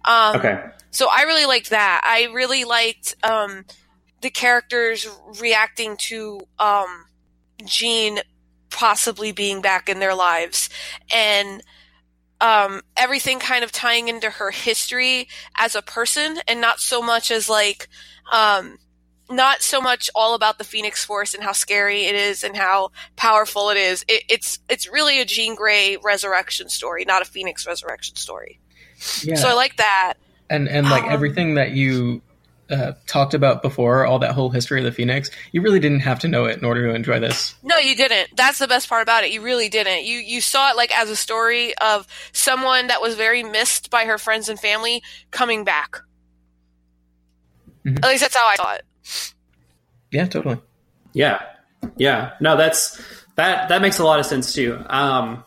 Um, 0.05 0.37
Okay, 0.37 0.65
So 0.91 1.09
I 1.11 1.23
really 1.23 1.47
liked 1.47 1.70
that. 1.70 2.01
I 2.05 2.33
really 2.33 2.65
liked 2.65 3.15
um, 3.23 3.65
the 4.23 4.31
characters 4.31 5.07
reacting 5.41 5.97
to 5.99 6.41
um, 6.59 7.05
Jean 7.65 8.20
possibly 8.70 9.33
being 9.33 9.62
back 9.62 9.89
in 9.89 10.01
their 10.01 10.15
lives 10.15 10.69
and 11.15 11.62
um, 12.41 12.83
everything 12.97 13.39
kind 13.39 13.65
of 13.65 13.73
tying 13.73 14.09
into 14.09 14.28
her 14.28 14.51
history 14.51 15.28
as 15.57 15.74
a 15.74 15.81
person 15.83 16.39
and 16.47 16.61
not 16.61 16.81
so 16.81 17.01
much 17.01 17.31
as 17.31 17.49
like 17.49 17.89
um, 18.31 18.78
not 19.28 19.62
so 19.62 19.81
much 19.81 20.09
all 20.15 20.35
about 20.35 20.59
the 20.59 20.65
Phoenix 20.65 21.05
Force 21.05 21.35
and 21.35 21.43
how 21.43 21.53
scary 21.53 22.05
it 22.05 22.15
is 22.15 22.44
and 22.44 22.57
how 22.57 22.90
powerful 23.16 23.70
it 23.70 23.77
is. 23.77 24.05
It, 24.09 24.24
it's 24.28 24.59
it's 24.69 24.89
really 24.89 25.20
a 25.20 25.24
Jean 25.24 25.55
Grey 25.55 25.97
resurrection 26.03 26.69
story, 26.69 27.05
not 27.05 27.23
a 27.23 27.24
Phoenix 27.24 27.66
resurrection 27.66 28.16
story. 28.16 28.61
Yeah, 29.23 29.35
So 29.36 29.48
I 29.48 29.53
like 29.55 29.77
that. 29.77 30.15
and 30.48 30.69
and 30.69 30.89
like 30.89 31.05
Um, 31.05 31.11
everything 31.11 31.55
that 31.57 31.73
you 31.73 32.23
uh, 32.70 32.93
talked 33.07 33.32
about 33.35 33.62
before, 33.62 34.05
all 34.07 34.19
that 34.19 34.32
whole 34.32 34.51
history 34.51 34.81
of 34.81 34.85
the 34.85 34.90
Phoenix, 34.90 35.31
you 35.53 35.62
really 35.62 35.78
didn't 35.78 36.01
have 36.01 36.19
to 36.20 36.28
know 36.28 36.47
it 36.47 36.59
in 36.59 36.65
order 36.65 36.89
to 36.89 36.94
enjoy 36.94 37.20
this. 37.20 37.55
No, 37.62 37.77
you 37.78 37.94
didn't. 37.94 38.31
That's 38.36 38.59
the 38.59 38.66
best 38.66 38.89
part 38.89 39.03
about 39.03 39.23
it. 39.23 39.31
You 39.31 39.40
really 39.43 39.69
didn't. 39.69 40.05
You 40.05 40.19
you 40.19 40.40
saw 40.40 40.70
it 40.70 40.77
like 40.77 40.97
as 40.98 41.09
a 41.11 41.15
story 41.16 41.77
of 41.78 42.07
someone 42.32 42.89
that 42.89 43.01
was 43.03 43.15
very 43.15 43.43
missed 43.44 43.90
by 43.90 44.05
her 44.07 44.19
friends 44.19 44.48
and 44.48 44.59
family 44.59 45.03
coming 45.31 45.62
back. 45.65 45.98
Mhm. 47.85 47.98
At 48.05 48.09
least 48.09 48.23
that's 48.23 48.36
how 48.36 48.47
I 48.47 48.55
saw 48.57 48.73
it. 48.74 48.85
Yeah, 50.11 50.27
totally. 50.27 50.59
yeah, 51.12 51.43
yeah. 51.97 52.33
No, 52.41 52.57
that's 52.57 53.01
that 53.37 53.69
that 53.69 53.83
makes 53.83 53.99
a 53.99 54.05
lot 54.05 54.19
of 54.20 54.27
sense 54.27 54.53
too. 54.53 54.83
Um, 54.89 55.45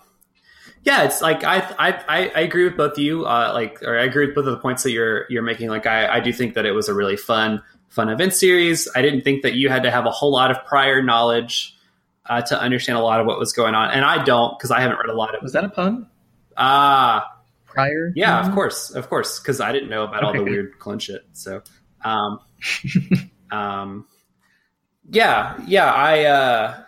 yeah, 0.84 1.04
it's 1.04 1.22
like 1.22 1.44
I 1.44 1.58
I 1.80 1.90
I, 2.08 2.32
I 2.36 2.40
agree 2.42 2.66
with 2.66 2.78
both 2.78 2.94
of 2.94 3.00
you. 3.00 3.26
Uh, 3.26 3.52
like, 3.54 3.82
or 3.84 3.98
I 3.98 4.04
agree 4.04 4.26
with 4.28 4.36
both 4.36 4.46
of 4.46 4.52
the 4.52 4.60
points 4.60 4.84
that 4.84 4.92
you're 4.92 5.26
you're 5.30 5.44
making. 5.44 5.70
Like, 5.70 5.86
I 5.86 6.08
I 6.08 6.20
do 6.20 6.32
think 6.34 6.54
that 6.56 6.66
it 6.66 6.72
was 6.72 6.88
a 6.90 6.94
really 6.94 7.18
fun 7.18 7.62
fun 7.90 8.10
event 8.10 8.34
series. 8.34 8.88
I 8.96 9.02
didn't 9.02 9.22
think 9.22 9.42
that 9.44 9.54
you 9.54 9.70
had 9.70 9.84
to 9.84 9.92
have 9.92 10.06
a 10.06 10.12
whole 10.12 10.32
lot 10.32 10.52
of 10.52 10.64
prior 10.66 11.02
knowledge 11.02 11.76
uh, 12.28 12.42
to 12.44 12.60
understand 12.60 12.98
a 12.98 13.02
lot 13.02 13.20
of 13.20 13.26
what 13.26 13.40
was 13.40 13.54
going 13.54 13.76
on, 13.76 13.92
and 13.92 14.06
I 14.06 14.24
don't 14.24 14.58
because 14.58 14.72
I 14.72 14.82
haven't 14.82 14.98
read 14.98 15.10
a 15.10 15.16
lot 15.16 15.30
of. 15.30 15.36
It. 15.36 15.44
Was 15.44 15.54
that 15.54 15.64
a 15.64 15.70
pun? 15.70 16.08
Ah, 16.56 17.26
Prior? 17.66 18.12
yeah, 18.16 18.46
of 18.46 18.54
course, 18.54 18.92
of 18.92 19.10
course, 19.10 19.40
because 19.40 19.62
I 19.62 19.72
didn't 19.72 19.90
know 19.90 20.04
about 20.04 20.24
all 20.24 20.34
the 20.34 20.44
weird 20.44 20.78
clone 20.80 21.00
shit. 21.00 21.26
So, 21.34 21.62
um, 22.04 22.40
um, 23.52 24.08
yeah, 25.10 25.60
yeah, 25.66 25.92
I 25.92 26.26
uh, 26.26 26.84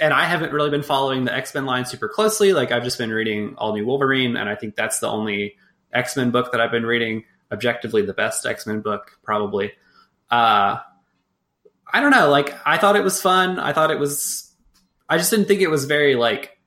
and 0.00 0.12
I 0.12 0.24
haven't 0.24 0.52
really 0.52 0.70
been 0.70 0.82
following 0.82 1.24
the 1.24 1.34
X 1.34 1.54
Men 1.54 1.66
line 1.66 1.84
super 1.84 2.08
closely. 2.08 2.52
Like 2.52 2.72
I've 2.72 2.84
just 2.84 2.98
been 2.98 3.10
reading 3.10 3.54
All 3.58 3.74
New 3.74 3.86
Wolverine, 3.86 4.36
and 4.36 4.48
I 4.48 4.54
think 4.54 4.76
that's 4.76 5.00
the 5.00 5.08
only 5.08 5.56
X 5.92 6.16
Men 6.16 6.30
book 6.30 6.52
that 6.52 6.60
I've 6.60 6.70
been 6.70 6.86
reading. 6.86 7.24
Objectively, 7.50 8.02
the 8.02 8.12
best 8.12 8.46
X 8.46 8.66
Men 8.66 8.80
book, 8.80 9.18
probably. 9.22 9.72
Uh, 10.30 10.78
I 11.90 12.00
don't 12.00 12.10
know. 12.10 12.28
Like 12.28 12.54
I 12.66 12.78
thought 12.78 12.96
it 12.96 13.04
was 13.04 13.20
fun. 13.20 13.58
I 13.58 13.72
thought 13.72 13.90
it 13.90 13.98
was. 13.98 14.52
I 15.08 15.16
just 15.16 15.30
didn't 15.30 15.46
think 15.46 15.60
it 15.60 15.70
was 15.70 15.86
very 15.86 16.14
like 16.14 16.58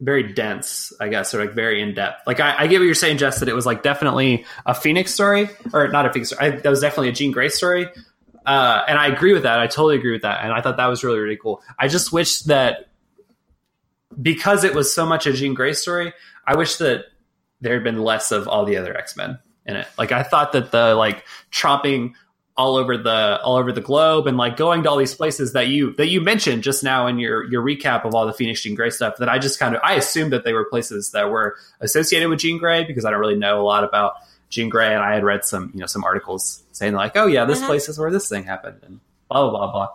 very 0.00 0.32
dense, 0.32 0.92
I 1.00 1.08
guess, 1.08 1.32
or 1.34 1.40
like 1.44 1.54
very 1.54 1.80
in 1.80 1.94
depth. 1.94 2.26
Like 2.26 2.40
I, 2.40 2.56
I 2.58 2.66
get 2.66 2.78
what 2.78 2.86
you're 2.86 2.94
saying, 2.94 3.18
Jess, 3.18 3.40
that 3.40 3.48
it 3.48 3.54
was 3.54 3.66
like 3.66 3.82
definitely 3.82 4.44
a 4.66 4.74
Phoenix 4.74 5.14
story, 5.14 5.48
or 5.72 5.88
not 5.88 6.06
a 6.06 6.12
Phoenix 6.12 6.30
story. 6.30 6.46
I, 6.46 6.50
that 6.56 6.68
was 6.68 6.80
definitely 6.80 7.10
a 7.10 7.12
Jean 7.12 7.30
Grey 7.30 7.48
story, 7.48 7.88
uh, 8.46 8.82
and 8.88 8.98
I 8.98 9.08
agree 9.08 9.32
with 9.32 9.44
that. 9.44 9.58
I 9.58 9.66
totally 9.66 9.96
agree 9.96 10.12
with 10.12 10.22
that, 10.22 10.42
and 10.42 10.52
I 10.52 10.60
thought 10.60 10.76
that 10.76 10.86
was 10.86 11.04
really 11.04 11.18
really 11.18 11.36
cool. 11.36 11.62
I 11.78 11.88
just 11.88 12.12
wish 12.12 12.40
that 12.42 12.88
because 14.20 14.64
it 14.64 14.74
was 14.74 14.92
so 14.92 15.06
much 15.06 15.26
a 15.26 15.32
Jean 15.32 15.54
Grey 15.54 15.72
story, 15.72 16.12
I 16.46 16.56
wish 16.56 16.76
that 16.76 17.06
there 17.60 17.74
had 17.74 17.84
been 17.84 18.02
less 18.02 18.32
of 18.32 18.48
all 18.48 18.64
the 18.64 18.76
other 18.76 18.96
X 18.96 19.16
Men 19.16 19.38
in 19.66 19.76
it. 19.76 19.86
Like 19.96 20.12
I 20.12 20.22
thought 20.22 20.52
that 20.52 20.72
the 20.72 20.94
like 20.94 21.24
tromping 21.50 22.14
all 22.56 22.76
over 22.76 22.98
the 22.98 23.40
all 23.42 23.56
over 23.56 23.72
the 23.72 23.80
globe 23.80 24.26
and 24.26 24.36
like 24.36 24.56
going 24.56 24.82
to 24.82 24.90
all 24.90 24.98
these 24.98 25.14
places 25.14 25.54
that 25.54 25.68
you 25.68 25.94
that 25.94 26.08
you 26.08 26.20
mentioned 26.20 26.62
just 26.62 26.84
now 26.84 27.06
in 27.06 27.18
your 27.18 27.44
your 27.44 27.62
recap 27.62 28.04
of 28.04 28.14
all 28.14 28.26
the 28.26 28.32
Phoenix 28.32 28.60
Jean 28.60 28.74
Grey 28.74 28.90
stuff 28.90 29.16
that 29.18 29.28
I 29.28 29.38
just 29.38 29.58
kind 29.58 29.74
of 29.74 29.80
I 29.82 29.94
assumed 29.94 30.32
that 30.32 30.44
they 30.44 30.52
were 30.52 30.64
places 30.66 31.12
that 31.12 31.30
were 31.30 31.56
associated 31.80 32.28
with 32.28 32.40
Jean 32.40 32.58
Grey 32.58 32.84
because 32.84 33.04
I 33.04 33.10
don't 33.10 33.20
really 33.20 33.38
know 33.38 33.60
a 33.60 33.64
lot 33.64 33.84
about 33.84 34.14
Jean 34.52 34.68
Grey 34.68 34.92
and 34.94 35.02
I 35.02 35.14
had 35.14 35.24
read 35.24 35.44
some 35.44 35.70
you 35.74 35.80
know 35.80 35.86
some 35.86 36.04
articles 36.04 36.62
saying 36.72 36.92
like 36.94 37.16
oh 37.16 37.26
yeah 37.26 37.44
this 37.46 37.60
Mhm. 37.60 37.66
place 37.66 37.88
is 37.88 37.98
where 37.98 38.10
this 38.12 38.28
thing 38.28 38.44
happened 38.44 38.80
and 38.84 39.00
blah 39.28 39.48
blah 39.50 39.58
blah 39.58 39.72
blah 39.72 39.88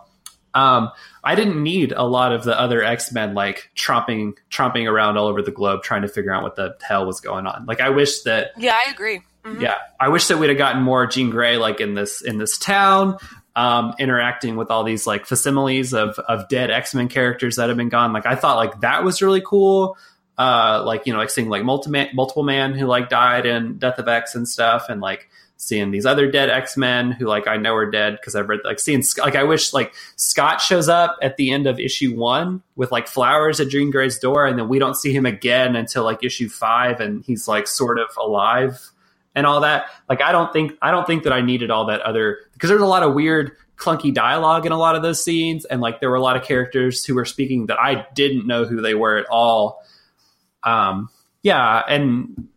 Um, 0.54 0.90
I 1.22 1.34
didn't 1.36 1.62
need 1.62 1.92
a 1.92 2.02
lot 2.04 2.32
of 2.32 2.42
the 2.42 2.58
other 2.58 2.82
X 2.82 3.12
Men 3.12 3.34
like 3.34 3.70
tromping 3.76 4.34
tromping 4.50 4.90
around 4.90 5.16
all 5.16 5.28
over 5.28 5.42
the 5.42 5.52
globe 5.52 5.82
trying 5.82 6.02
to 6.02 6.08
figure 6.08 6.32
out 6.34 6.42
what 6.42 6.56
the 6.56 6.76
hell 6.82 7.06
was 7.06 7.20
going 7.20 7.46
on. 7.46 7.64
Like 7.66 7.80
I 7.80 7.90
wish 7.90 8.22
that 8.22 8.50
Yeah, 8.56 8.74
I 8.74 8.90
agree. 8.90 9.20
Mhm. 9.44 9.60
yeah, 9.60 9.74
I 10.00 10.08
wish 10.08 10.26
that 10.28 10.38
we'd 10.38 10.48
have 10.48 10.58
gotten 10.58 10.82
more 10.82 11.06
Jean 11.06 11.30
Grey 11.30 11.56
like 11.56 11.80
in 11.80 11.94
this 11.94 12.20
in 12.22 12.38
this 12.38 12.58
town, 12.58 13.18
um, 13.54 13.94
interacting 14.00 14.56
with 14.56 14.70
all 14.70 14.82
these 14.84 15.06
like 15.06 15.26
facsimiles 15.26 15.92
of 15.94 16.18
of 16.18 16.48
dead 16.48 16.70
X 16.72 16.94
Men 16.94 17.08
characters 17.08 17.56
that 17.56 17.68
have 17.68 17.76
been 17.76 17.88
gone. 17.90 18.12
Like 18.12 18.26
I 18.26 18.34
thought 18.34 18.56
like 18.56 18.80
that 18.80 19.04
was 19.04 19.22
really 19.22 19.42
cool. 19.44 19.96
Uh, 20.38 20.82
like 20.86 21.06
you 21.06 21.12
know, 21.12 21.18
like 21.18 21.30
seeing 21.30 21.48
like 21.48 21.64
multiple 21.64 22.06
multiple 22.14 22.44
man 22.44 22.72
who 22.72 22.86
like 22.86 23.08
died 23.08 23.44
in 23.44 23.76
Death 23.78 23.98
of 23.98 24.06
X 24.06 24.34
and 24.34 24.48
stuff, 24.48 24.86
and 24.88 25.00
like 25.00 25.28
seeing 25.56 25.90
these 25.90 26.06
other 26.06 26.30
dead 26.30 26.48
X 26.48 26.76
Men 26.76 27.10
who 27.10 27.26
like 27.26 27.48
I 27.48 27.56
know 27.56 27.74
are 27.74 27.90
dead 27.90 28.12
because 28.12 28.36
I've 28.36 28.48
read 28.48 28.60
like 28.64 28.78
seeing 28.78 29.02
like 29.18 29.34
I 29.34 29.42
wish 29.42 29.72
like 29.72 29.92
Scott 30.14 30.60
shows 30.60 30.88
up 30.88 31.16
at 31.20 31.36
the 31.36 31.50
end 31.50 31.66
of 31.66 31.80
issue 31.80 32.14
one 32.14 32.62
with 32.76 32.92
like 32.92 33.08
flowers 33.08 33.58
at 33.58 33.68
Jean 33.68 33.90
Grey's 33.90 34.18
door, 34.18 34.46
and 34.46 34.58
then 34.58 34.68
we 34.68 34.78
don't 34.78 34.94
see 34.94 35.12
him 35.12 35.26
again 35.26 35.74
until 35.74 36.04
like 36.04 36.22
issue 36.22 36.48
five, 36.48 37.00
and 37.00 37.24
he's 37.24 37.48
like 37.48 37.66
sort 37.66 37.98
of 37.98 38.06
alive 38.16 38.92
and 39.34 39.46
all 39.46 39.60
that. 39.60 39.86
Like 40.08 40.22
I 40.22 40.32
don't 40.32 40.52
think 40.52 40.72
I 40.80 40.92
don't 40.92 41.06
think 41.06 41.24
that 41.24 41.32
I 41.32 41.40
needed 41.40 41.70
all 41.70 41.86
that 41.86 42.00
other 42.02 42.38
because 42.52 42.70
there's 42.70 42.80
a 42.80 42.86
lot 42.86 43.02
of 43.02 43.14
weird 43.14 43.56
clunky 43.76 44.12
dialogue 44.12 44.66
in 44.66 44.72
a 44.72 44.78
lot 44.78 44.96
of 44.96 45.02
those 45.02 45.22
scenes 45.22 45.64
and 45.64 45.80
like 45.80 46.00
there 46.00 46.10
were 46.10 46.16
a 46.16 46.20
lot 46.20 46.36
of 46.36 46.42
characters 46.42 47.04
who 47.04 47.14
were 47.14 47.24
speaking 47.24 47.66
that 47.66 47.78
I 47.78 48.06
didn't 48.14 48.44
know 48.44 48.64
who 48.64 48.80
they 48.80 48.94
were 48.94 49.16
at 49.16 49.26
all. 49.30 49.84
Um 50.68 51.08
yeah, 51.42 51.82
and 51.88 52.48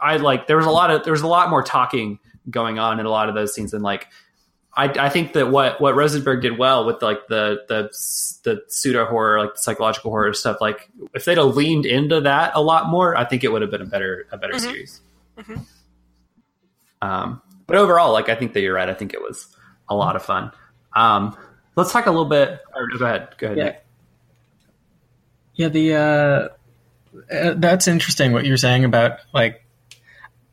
I 0.00 0.16
like 0.16 0.46
there 0.46 0.56
was 0.56 0.66
a 0.66 0.70
lot 0.70 0.90
of 0.90 1.04
there 1.04 1.12
was 1.12 1.22
a 1.22 1.26
lot 1.28 1.48
more 1.50 1.62
talking 1.62 2.18
going 2.50 2.78
on 2.78 3.00
in 3.00 3.06
a 3.06 3.10
lot 3.10 3.28
of 3.28 3.34
those 3.34 3.54
scenes 3.54 3.72
and 3.72 3.82
like 3.82 4.08
I, 4.76 4.86
I 4.88 5.08
think 5.08 5.34
that 5.34 5.50
what 5.50 5.80
what 5.80 5.94
Rosenberg 5.94 6.42
did 6.42 6.58
well 6.58 6.84
with 6.84 7.00
like 7.00 7.28
the 7.28 7.62
the 7.68 7.84
the 8.42 8.62
pseudo 8.68 9.06
horror 9.06 9.38
like 9.40 9.54
the 9.54 9.60
psychological 9.60 10.10
horror 10.10 10.32
stuff 10.34 10.60
like 10.60 10.90
if 11.14 11.24
they'd 11.24 11.38
have 11.38 11.56
leaned 11.56 11.86
into 11.86 12.20
that 12.22 12.52
a 12.56 12.60
lot 12.60 12.88
more 12.88 13.16
I 13.16 13.24
think 13.24 13.44
it 13.44 13.52
would 13.52 13.62
have 13.62 13.70
been 13.70 13.82
a 13.82 13.86
better 13.86 14.26
a 14.32 14.36
better 14.36 14.54
Mhm. 14.54 14.60
series. 14.60 15.00
Mhm. 15.38 15.64
Um, 17.02 17.40
but 17.66 17.76
overall, 17.76 18.12
like 18.12 18.28
I 18.28 18.34
think 18.34 18.52
that 18.54 18.60
you're 18.60 18.74
right. 18.74 18.88
I 18.88 18.94
think 18.94 19.14
it 19.14 19.22
was 19.22 19.46
a 19.88 19.94
lot 19.94 20.16
of 20.16 20.22
fun. 20.24 20.50
Um, 20.94 21.36
let's 21.76 21.92
talk 21.92 22.06
a 22.06 22.10
little 22.10 22.24
bit. 22.24 22.60
Or, 22.74 22.88
go 22.98 23.04
ahead. 23.04 23.34
Go 23.38 23.46
ahead. 23.46 23.58
Yeah. 23.58 23.64
Nick. 23.64 23.84
Yeah, 25.54 25.68
the 25.68 25.94
uh, 25.94 26.48
uh, 27.30 27.54
that's 27.56 27.86
interesting 27.88 28.32
what 28.32 28.44
you're 28.44 28.56
saying 28.56 28.84
about 28.84 29.18
like. 29.32 29.60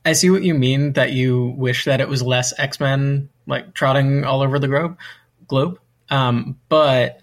I 0.03 0.13
see 0.13 0.31
what 0.31 0.41
you 0.41 0.55
mean 0.55 0.93
that 0.93 1.11
you 1.11 1.53
wish 1.57 1.85
that 1.85 2.01
it 2.01 2.09
was 2.09 2.23
less 2.23 2.57
X 2.59 2.79
Men 2.79 3.29
like 3.45 3.73
trotting 3.75 4.23
all 4.23 4.41
over 4.41 4.57
the 4.57 4.67
globe, 4.67 4.97
globe. 5.47 5.79
Um, 6.09 6.57
but 6.69 7.21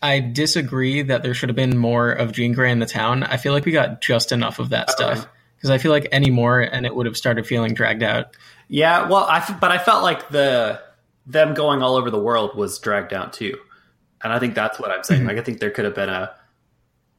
I 0.00 0.20
disagree 0.20 1.02
that 1.02 1.22
there 1.24 1.34
should 1.34 1.48
have 1.48 1.56
been 1.56 1.76
more 1.76 2.10
of 2.10 2.30
Jean 2.32 2.52
Grey 2.52 2.70
in 2.70 2.78
the 2.78 2.86
town. 2.86 3.24
I 3.24 3.36
feel 3.36 3.52
like 3.52 3.64
we 3.64 3.72
got 3.72 4.00
just 4.00 4.30
enough 4.30 4.60
of 4.60 4.70
that 4.70 4.90
stuff 4.90 5.26
because 5.56 5.70
I 5.70 5.78
feel 5.78 5.90
like 5.90 6.06
any 6.12 6.30
more 6.30 6.60
and 6.60 6.86
it 6.86 6.94
would 6.94 7.06
have 7.06 7.16
started 7.16 7.46
feeling 7.48 7.74
dragged 7.74 8.02
out. 8.04 8.36
Yeah. 8.68 9.08
Well, 9.08 9.24
I 9.24 9.38
f- 9.38 9.58
but 9.60 9.72
I 9.72 9.78
felt 9.78 10.04
like 10.04 10.28
the 10.30 10.80
them 11.26 11.54
going 11.54 11.82
all 11.82 11.96
over 11.96 12.10
the 12.10 12.18
world 12.20 12.54
was 12.56 12.78
dragged 12.78 13.12
out 13.12 13.32
too, 13.32 13.58
and 14.22 14.32
I 14.32 14.38
think 14.38 14.54
that's 14.54 14.78
what 14.78 14.90
I'm 14.92 15.02
saying. 15.02 15.22
Mhm. 15.22 15.26
Like 15.28 15.38
I 15.38 15.42
think 15.42 15.58
there 15.58 15.70
could 15.70 15.84
have 15.84 15.96
been 15.96 16.08
a 16.08 16.32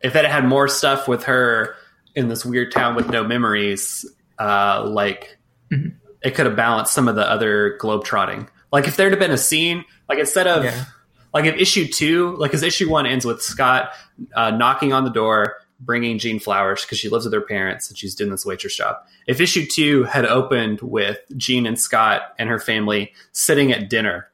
if 0.04 0.16
it 0.16 0.26
had 0.26 0.46
more 0.46 0.68
stuff 0.68 1.08
with 1.08 1.24
her 1.26 1.76
in 2.16 2.28
this 2.28 2.46
weird 2.46 2.72
town 2.72 2.96
with 2.96 3.10
no 3.10 3.24
memories. 3.24 4.06
Uh, 4.40 4.84
like 4.88 5.38
Mhm. 5.72 5.94
it 6.24 6.32
could 6.36 6.46
have 6.48 6.56
balanced 6.56 6.94
some 6.94 7.08
of 7.08 7.16
the 7.16 7.30
other 7.30 7.78
globetrotting. 7.80 8.48
Like 8.72 8.88
if 8.88 8.96
there'd 8.98 9.12
have 9.12 9.20
been 9.20 9.32
a 9.32 9.38
scene, 9.38 9.86
like 10.10 10.18
instead 10.20 10.48
of 10.48 10.64
Yeah. 10.64 10.86
like 11.34 11.46
if 11.46 11.56
issue 11.56 11.88
two, 11.88 12.36
like 12.38 12.52
because 12.52 12.64
issue 12.64 12.90
one 12.90 13.06
ends 13.06 13.26
with 13.26 13.42
Scott 13.42 13.92
uh, 14.36 14.50
knocking 14.52 14.94
on 14.94 15.04
the 15.04 15.10
door, 15.12 15.58
bringing 15.80 16.18
Jean 16.20 16.40
flowers 16.40 16.82
because 16.82 17.00
she 17.00 17.10
lives 17.10 17.26
with 17.26 17.34
her 17.34 17.42
parents 17.42 17.90
and 17.90 17.98
she's 17.98 18.14
doing 18.16 18.30
this 18.32 18.46
waitress 18.46 18.76
job. 18.76 18.98
If 19.28 19.40
issue 19.40 19.66
two 19.66 20.04
had 20.04 20.26
opened 20.26 20.82
with 20.82 21.20
Jean 21.38 21.66
and 21.66 21.80
Scott 21.80 22.34
and 22.40 22.50
her 22.50 22.60
family 22.60 23.14
sitting 23.32 23.72
at 23.72 23.90
dinner, 23.90 24.30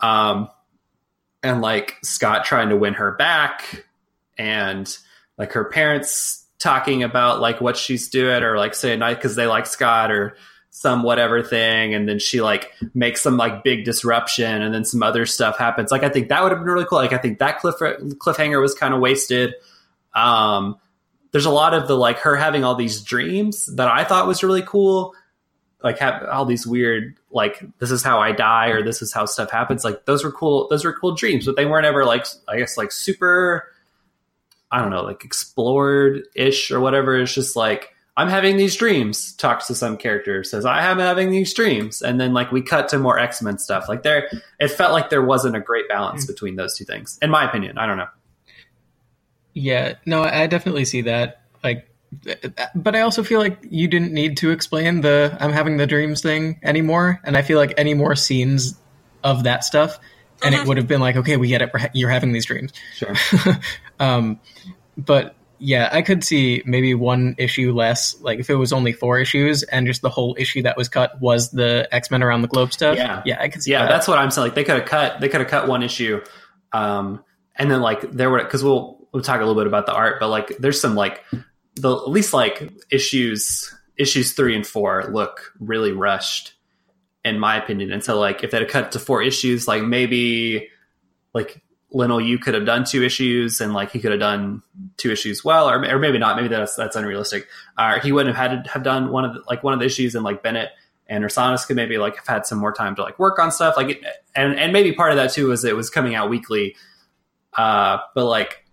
um, 0.00 0.48
and 1.42 1.60
like 1.60 1.96
Scott 2.02 2.44
trying 2.44 2.68
to 2.68 2.76
win 2.76 2.94
her 2.94 3.12
back, 3.12 3.84
and 4.38 4.96
like 5.42 5.52
her 5.54 5.64
parents 5.64 6.46
talking 6.60 7.02
about 7.02 7.40
like 7.40 7.60
what 7.60 7.76
she's 7.76 8.08
doing 8.08 8.44
or 8.44 8.56
like 8.56 8.76
saying 8.76 9.00
night 9.00 9.16
because 9.16 9.34
they 9.34 9.48
like 9.48 9.66
Scott 9.66 10.12
or 10.12 10.36
some 10.70 11.02
whatever 11.02 11.42
thing. 11.42 11.94
And 11.94 12.08
then 12.08 12.20
she 12.20 12.40
like 12.40 12.70
makes 12.94 13.20
some 13.20 13.36
like 13.36 13.64
big 13.64 13.84
disruption 13.84 14.62
and 14.62 14.72
then 14.72 14.84
some 14.84 15.02
other 15.02 15.26
stuff 15.26 15.58
happens. 15.58 15.90
Like 15.90 16.04
i 16.04 16.08
think 16.08 16.28
that 16.28 16.44
would 16.44 16.52
have 16.52 16.60
been 16.60 16.68
really 16.68 16.86
cool. 16.86 16.98
Like 16.98 17.12
i 17.12 17.18
think 17.18 17.40
that 17.40 17.58
cliff 17.58 17.74
cliffhanger 17.74 18.60
was 18.60 18.72
kind 18.72 18.94
of 18.94 19.00
wasted. 19.00 19.54
Um 20.14 20.76
there's 21.32 21.46
a 21.46 21.50
lot 21.50 21.74
of 21.74 21.88
the 21.88 21.96
like 21.96 22.18
her 22.18 22.36
having 22.36 22.62
all 22.62 22.76
these 22.76 23.00
dreams 23.00 23.66
that 23.74 23.88
i 23.88 24.04
thought 24.04 24.28
was 24.28 24.44
really 24.44 24.62
cool. 24.62 25.12
Like 25.82 25.98
have 25.98 26.22
all 26.22 26.44
these 26.44 26.64
weird 26.68 27.16
like 27.32 27.64
this 27.80 27.90
is 27.90 28.04
how 28.04 28.20
i 28.20 28.30
die 28.30 28.68
or 28.68 28.84
this 28.84 29.02
is 29.02 29.12
how 29.12 29.24
stuff 29.24 29.50
happens. 29.50 29.82
Like 29.82 30.04
those 30.04 30.22
were 30.22 30.30
cool 30.30 30.68
those 30.68 30.84
were 30.84 30.92
cool 30.92 31.16
dreams 31.16 31.46
but 31.46 31.56
they 31.56 31.66
weren't 31.66 31.86
ever 31.86 32.04
like 32.04 32.26
i 32.46 32.58
guess 32.58 32.76
like 32.76 32.92
super 32.92 33.71
i 34.72 34.80
don't 34.80 34.90
know 34.90 35.02
like 35.02 35.24
explored 35.24 36.22
ish 36.34 36.70
or 36.70 36.80
whatever 36.80 37.16
it's 37.16 37.34
just 37.34 37.54
like 37.54 37.92
I'm 38.14 38.28
having 38.28 38.58
these 38.58 38.76
dreams, 38.76 39.32
talks 39.36 39.68
to 39.68 39.74
some 39.74 39.96
character, 39.96 40.44
says, 40.44 40.66
I 40.66 40.84
am 40.90 40.98
having 40.98 41.30
these 41.30 41.54
dreams. 41.54 42.02
And 42.02 42.20
then 42.20 42.34
like 42.34 42.52
we 42.52 42.60
cut 42.60 42.90
to 42.90 42.98
more 42.98 43.18
X 43.18 43.40
Men 43.40 43.58
stuff. 43.58 43.88
Like 43.88 44.02
there 44.02 44.28
it 44.60 44.68
felt 44.68 44.92
like 44.92 45.08
there 45.08 45.24
wasn't 45.24 45.56
a 45.56 45.60
great 45.60 45.88
balance 45.88 46.24
hmm. 46.24 46.32
between 46.32 46.56
those 46.56 46.76
two 46.76 46.84
things. 46.84 47.18
In 47.22 47.30
my 47.30 47.48
opinion. 47.48 47.78
I 47.78 47.86
don't 47.86 47.96
know. 47.96 48.08
Yeah, 49.54 49.94
no, 50.06 50.22
I 50.22 50.46
definitely 50.46 50.84
see 50.84 51.02
that. 51.02 51.42
Like, 51.62 51.88
but 52.74 52.94
I 52.94 53.00
also 53.00 53.22
feel 53.22 53.40
like 53.40 53.58
you 53.70 53.88
didn't 53.88 54.12
need 54.12 54.38
to 54.38 54.50
explain 54.50 55.00
the 55.00 55.36
"I'm 55.40 55.52
having 55.52 55.76
the 55.76 55.86
dreams" 55.86 56.22
thing 56.22 56.58
anymore. 56.62 57.20
And 57.24 57.36
I 57.36 57.42
feel 57.42 57.58
like 57.58 57.74
any 57.76 57.94
more 57.94 58.16
scenes 58.16 58.78
of 59.22 59.44
that 59.44 59.64
stuff, 59.64 59.98
and 60.44 60.54
it 60.54 60.66
would 60.66 60.76
have 60.76 60.86
been 60.88 61.00
like, 61.00 61.16
okay, 61.16 61.36
we 61.36 61.48
get 61.48 61.62
it. 61.62 61.70
ha- 61.74 61.90
You're 61.92 62.10
having 62.10 62.32
these 62.32 62.46
dreams. 62.46 62.72
Sure. 62.96 63.14
um, 64.00 64.40
but 64.96 65.34
yeah, 65.58 65.88
I 65.92 66.02
could 66.02 66.24
see 66.24 66.62
maybe 66.66 66.94
one 66.94 67.36
issue 67.38 67.72
less. 67.72 68.20
Like 68.20 68.40
if 68.40 68.50
it 68.50 68.56
was 68.56 68.72
only 68.72 68.92
four 68.92 69.18
issues, 69.18 69.62
and 69.62 69.86
just 69.86 70.02
the 70.02 70.10
whole 70.10 70.34
issue 70.38 70.62
that 70.62 70.76
was 70.76 70.88
cut 70.88 71.20
was 71.20 71.50
the 71.50 71.88
X 71.92 72.10
Men 72.10 72.22
around 72.22 72.42
the 72.42 72.48
globe 72.48 72.72
stuff. 72.72 72.96
Yeah. 72.96 73.22
yeah, 73.24 73.40
I 73.40 73.48
could 73.48 73.62
see. 73.62 73.70
yeah, 73.70 73.84
that. 73.84 73.88
that's 73.88 74.08
what 74.08 74.18
I'm 74.18 74.30
saying. 74.30 74.48
Like 74.48 74.54
they 74.56 74.64
could 74.64 74.76
have 74.80 74.88
cut 74.88 75.20
they 75.20 75.28
could 75.28 75.40
have 75.40 75.48
cut 75.48 75.68
one 75.68 75.82
issue. 75.82 76.20
Um 76.72 77.24
and 77.54 77.70
then 77.70 77.80
like 77.80 78.00
there 78.10 78.28
were 78.30 78.42
because 78.42 78.64
we'll 78.64 79.06
we'll 79.12 79.22
talk 79.22 79.36
a 79.36 79.44
little 79.44 79.54
bit 79.54 79.66
about 79.68 79.86
the 79.86 79.92
art, 79.94 80.16
but 80.18 80.28
like 80.28 80.56
there's 80.58 80.80
some 80.80 80.94
like 80.96 81.22
the 81.76 81.94
at 81.96 82.08
least 82.10 82.32
like 82.32 82.68
issues 82.90 83.72
issues 83.96 84.32
three 84.32 84.56
and 84.56 84.66
four 84.66 85.04
look 85.12 85.52
really 85.60 85.92
rushed 85.92 86.54
in 87.24 87.38
my 87.38 87.56
opinion. 87.56 87.92
And 87.92 88.02
so 88.02 88.18
like 88.18 88.42
if 88.42 88.50
they'd 88.50 88.68
cut 88.68 88.92
to 88.92 88.98
four 88.98 89.22
issues, 89.22 89.68
like 89.68 89.82
maybe 89.82 90.68
like 91.34 91.62
Leinil 91.94 92.26
Yu 92.26 92.38
could 92.38 92.54
have 92.54 92.64
done 92.64 92.84
two 92.84 93.02
issues 93.02 93.60
and 93.60 93.74
like 93.74 93.90
he 93.92 94.00
could 94.00 94.12
have 94.12 94.20
done 94.20 94.62
two 94.96 95.10
issues 95.10 95.44
well, 95.44 95.68
or, 95.68 95.84
or 95.84 95.98
maybe 95.98 96.18
not. 96.18 96.36
Maybe 96.36 96.48
that's 96.48 96.74
that's 96.74 96.96
unrealistic. 96.96 97.46
Uh, 97.76 98.00
he 98.00 98.12
wouldn't 98.12 98.34
have 98.34 98.50
had 98.50 98.64
to 98.64 98.70
have 98.70 98.82
done 98.82 99.10
one 99.10 99.24
of 99.24 99.34
the, 99.34 99.42
like 99.48 99.62
one 99.62 99.74
of 99.74 99.80
the 99.80 99.86
issues, 99.86 100.14
and 100.14 100.24
like 100.24 100.42
Bennett 100.42 100.70
and 101.06 101.22
Rosanas 101.22 101.66
could 101.66 101.76
maybe 101.76 101.98
like 101.98 102.16
have 102.16 102.26
had 102.26 102.46
some 102.46 102.58
more 102.58 102.72
time 102.72 102.94
to 102.96 103.02
like 103.02 103.18
work 103.18 103.38
on 103.38 103.52
stuff. 103.52 103.76
Like, 103.76 103.90
it, 103.90 104.04
and 104.34 104.58
and 104.58 104.72
maybe 104.72 104.92
part 104.92 105.10
of 105.10 105.16
that 105.16 105.32
too 105.32 105.48
was 105.48 105.64
it 105.64 105.76
was 105.76 105.90
coming 105.90 106.14
out 106.14 106.30
weekly. 106.30 106.76
Uh, 107.54 107.98
but 108.14 108.24
like, 108.24 108.64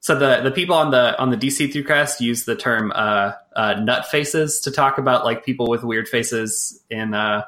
so 0.00 0.16
the 0.16 0.42
the 0.42 0.52
people 0.52 0.76
on 0.76 0.92
the 0.92 1.18
on 1.18 1.30
the 1.30 1.36
DC 1.36 1.72
Throughcast 1.72 2.20
use 2.20 2.44
the 2.44 2.54
term 2.54 2.92
uh, 2.94 3.32
uh, 3.56 3.74
nut 3.74 4.06
faces 4.06 4.60
to 4.60 4.70
talk 4.70 4.98
about 4.98 5.24
like 5.24 5.44
people 5.44 5.68
with 5.68 5.82
weird 5.82 6.08
faces 6.08 6.80
in 6.88 7.14
uh, 7.14 7.42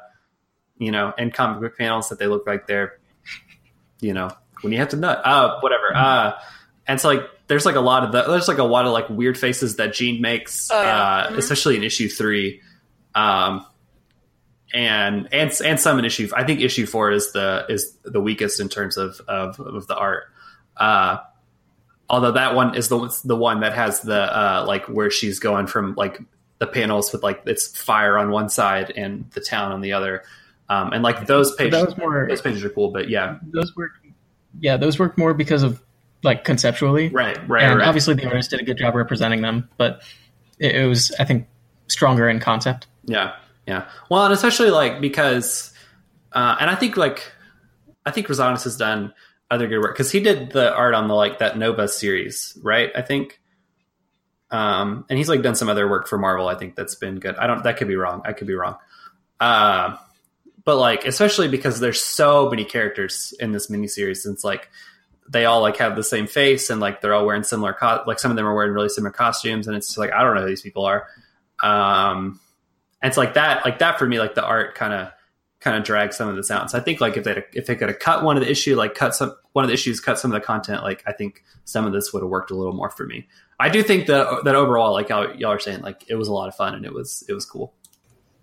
you 0.79 0.91
know 0.91 1.13
in 1.17 1.31
comic 1.31 1.59
book 1.61 1.77
panels 1.77 2.09
that 2.09 2.19
they 2.19 2.27
look 2.27 2.45
like 2.47 2.67
they're 2.67 2.99
you 3.99 4.13
know 4.13 4.29
when 4.61 4.71
you 4.73 4.79
have 4.79 4.89
to 4.89 4.95
nut 4.95 5.21
uh 5.25 5.59
whatever 5.61 5.95
uh 5.95 6.33
and 6.87 6.99
so 7.01 7.07
like 7.09 7.21
there's 7.47 7.65
like 7.65 7.75
a 7.75 7.79
lot 7.81 8.03
of 8.03 8.11
the 8.11 8.23
there's 8.23 8.47
like 8.47 8.57
a 8.57 8.63
lot 8.63 8.85
of 8.85 8.91
like 8.91 9.09
weird 9.09 9.37
faces 9.37 9.77
that 9.77 9.93
Jean 9.93 10.21
makes 10.21 10.69
Oh, 10.71 10.81
yeah. 10.81 11.05
uh 11.05 11.29
Mhm. 11.31 11.37
especially 11.37 11.77
in 11.77 11.83
issue 11.83 12.07
three 12.09 12.61
um 13.15 13.65
and 14.73 15.29
and 15.33 15.51
and 15.63 15.79
some 15.79 15.97
in 15.99 16.05
issue 16.05 16.29
I 16.35 16.43
think 16.43 16.59
issue 16.61 16.85
four 16.85 17.11
is 17.11 17.31
the 17.31 17.65
is 17.69 17.97
the 18.03 18.19
weakest 18.19 18.59
in 18.59 18.69
terms 18.69 18.97
of 18.97 19.19
of, 19.27 19.59
of 19.59 19.87
the 19.87 19.95
art 19.95 20.25
uh 20.75 21.17
although 22.09 22.33
that 22.33 22.53
one 22.53 22.75
is 22.75 22.89
the 22.89 23.17
the 23.23 23.35
one 23.35 23.61
that 23.61 23.73
has 23.73 24.01
the 24.01 24.19
uh 24.21 24.65
like 24.67 24.85
where 24.87 25.09
she's 25.09 25.39
going 25.39 25.67
from 25.67 25.95
like 25.95 26.19
the 26.59 26.67
panels 26.67 27.11
with 27.13 27.23
like 27.23 27.43
it's 27.45 27.67
fire 27.81 28.17
on 28.17 28.29
one 28.29 28.49
side 28.49 28.91
and 28.95 29.29
the 29.31 29.41
town 29.41 29.71
on 29.71 29.81
the 29.81 29.93
other 29.93 30.23
um 30.69 30.93
and 30.93 31.03
like 31.03 31.25
those 31.27 31.55
pages 31.55 31.95
more. 31.97 32.27
those 32.27 32.41
pages 32.41 32.63
are 32.63 32.69
cool 32.69 32.91
but 32.91 33.09
yeah 33.09 33.37
Those 33.53 33.75
work. 33.75 33.91
Yeah, 34.59 34.77
those 34.77 34.97
worked 34.97 35.17
more 35.17 35.33
because 35.33 35.61
of 35.61 35.81
like 36.23 36.43
conceptually, 36.43 37.09
right 37.09 37.37
right 37.47 37.63
and 37.63 37.79
right 37.79 37.87
obviously 37.87 38.15
the 38.15 38.25
artist 38.25 38.49
did 38.49 38.59
a 38.59 38.63
good 38.63 38.77
job 38.77 38.95
representing 38.95 39.41
them. 39.41 39.69
But 39.77 40.01
it, 40.59 40.75
it 40.75 40.87
was, 40.87 41.13
I 41.19 41.25
think, 41.25 41.47
stronger 41.87 42.27
in 42.27 42.39
concept. 42.39 42.87
Yeah, 43.05 43.35
yeah. 43.67 43.87
Well, 44.09 44.25
and 44.25 44.33
especially 44.33 44.71
like 44.71 44.99
because, 44.99 45.71
uh, 46.31 46.57
and 46.59 46.69
I 46.69 46.75
think 46.75 46.97
like, 46.97 47.31
I 48.05 48.11
think 48.11 48.27
Rosanas 48.27 48.63
has 48.63 48.77
done 48.77 49.13
other 49.51 49.67
good 49.67 49.79
work 49.79 49.95
because 49.95 50.11
he 50.11 50.19
did 50.19 50.51
the 50.51 50.73
art 50.73 50.93
on 50.93 51.07
the 51.07 51.13
like 51.13 51.39
that 51.39 51.57
Nova 51.57 51.87
series, 51.87 52.57
right? 52.61 52.91
I 52.95 53.01
think. 53.01 53.39
Um, 54.49 55.05
and 55.09 55.17
he's 55.17 55.27
like 55.27 55.41
done 55.41 55.55
some 55.55 55.67
other 55.67 55.89
work 55.89 56.07
for 56.07 56.17
Marvel. 56.17 56.47
I 56.47 56.55
think 56.55 56.75
that's 56.75 56.95
been 56.95 57.19
good. 57.19 57.35
I 57.35 57.47
don't. 57.47 57.63
That 57.63 57.77
could 57.77 57.89
be 57.89 57.97
wrong. 57.97 58.21
I 58.23 58.31
could 58.31 58.47
be 58.47 58.55
wrong. 58.55 58.77
Uh, 59.41 59.97
but 60.67 60.75
like 60.75 61.05
especially 61.05 61.47
because 61.47 61.79
there's 61.79 62.01
so 62.01 62.49
many 62.49 62.65
characters 62.65 63.33
in 63.39 63.53
this 63.53 63.71
miniseries, 63.71 64.29
it's 64.29 64.43
like 64.43 64.69
they 65.29 65.45
all 65.45 65.61
like 65.61 65.77
have 65.77 65.95
the 65.95 66.03
same 66.03 66.27
face 66.27 66.69
and 66.69 66.81
like 66.81 66.99
they're 66.99 67.13
all 67.13 67.25
wearing 67.25 67.43
similar 67.43 67.71
co- 67.71 68.03
like 68.05 68.19
some 68.19 68.31
of 68.31 68.35
them 68.35 68.45
are 68.45 68.53
wearing 68.53 68.73
really 68.73 68.89
similar 68.89 69.13
costumes, 69.13 69.65
and 69.67 69.77
it's 69.77 69.87
just 69.87 69.97
like 69.97 70.11
I 70.11 70.21
don't 70.21 70.35
know 70.35 70.41
who 70.41 70.49
these 70.49 70.61
people 70.61 70.83
are. 70.83 71.07
Um, 71.63 72.41
and 73.01 73.09
it's 73.09 73.15
like 73.15 73.35
that, 73.35 73.63
like 73.63 73.79
that 73.79 73.97
for 73.97 74.05
me, 74.05 74.19
like 74.19 74.35
the 74.35 74.43
art 74.43 74.75
kind 74.75 74.91
of 74.91 75.13
kind 75.61 75.77
of 75.77 75.85
drags 75.85 76.17
some 76.17 76.27
of 76.27 76.35
this 76.35 76.51
out. 76.51 76.69
So 76.69 76.77
I 76.77 76.81
think 76.81 76.99
like 76.99 77.15
if 77.15 77.23
they 77.23 77.45
if 77.53 77.65
they 77.65 77.77
could 77.77 77.87
have 77.87 77.99
cut 77.99 78.25
one 78.25 78.35
of 78.35 78.43
the 78.43 78.51
issue, 78.51 78.75
like 78.75 78.93
cut 78.93 79.15
some 79.15 79.33
one 79.53 79.63
of 79.63 79.69
the 79.69 79.73
issues, 79.73 80.01
cut 80.01 80.19
some 80.19 80.33
of 80.33 80.41
the 80.41 80.45
content, 80.45 80.83
like 80.83 81.01
I 81.07 81.13
think 81.13 81.45
some 81.63 81.85
of 81.85 81.93
this 81.93 82.11
would 82.11 82.23
have 82.23 82.29
worked 82.29 82.51
a 82.51 82.55
little 82.55 82.73
more 82.73 82.89
for 82.89 83.05
me. 83.05 83.25
I 83.57 83.69
do 83.69 83.83
think 83.83 84.07
that 84.07 84.43
that 84.43 84.55
overall, 84.55 84.91
like 84.91 85.07
y'all, 85.07 85.33
y'all 85.33 85.51
are 85.51 85.59
saying, 85.59 85.79
like 85.79 86.03
it 86.09 86.15
was 86.15 86.27
a 86.27 86.33
lot 86.33 86.49
of 86.49 86.55
fun 86.55 86.75
and 86.75 86.83
it 86.83 86.93
was 86.93 87.23
it 87.29 87.33
was 87.33 87.45
cool. 87.45 87.73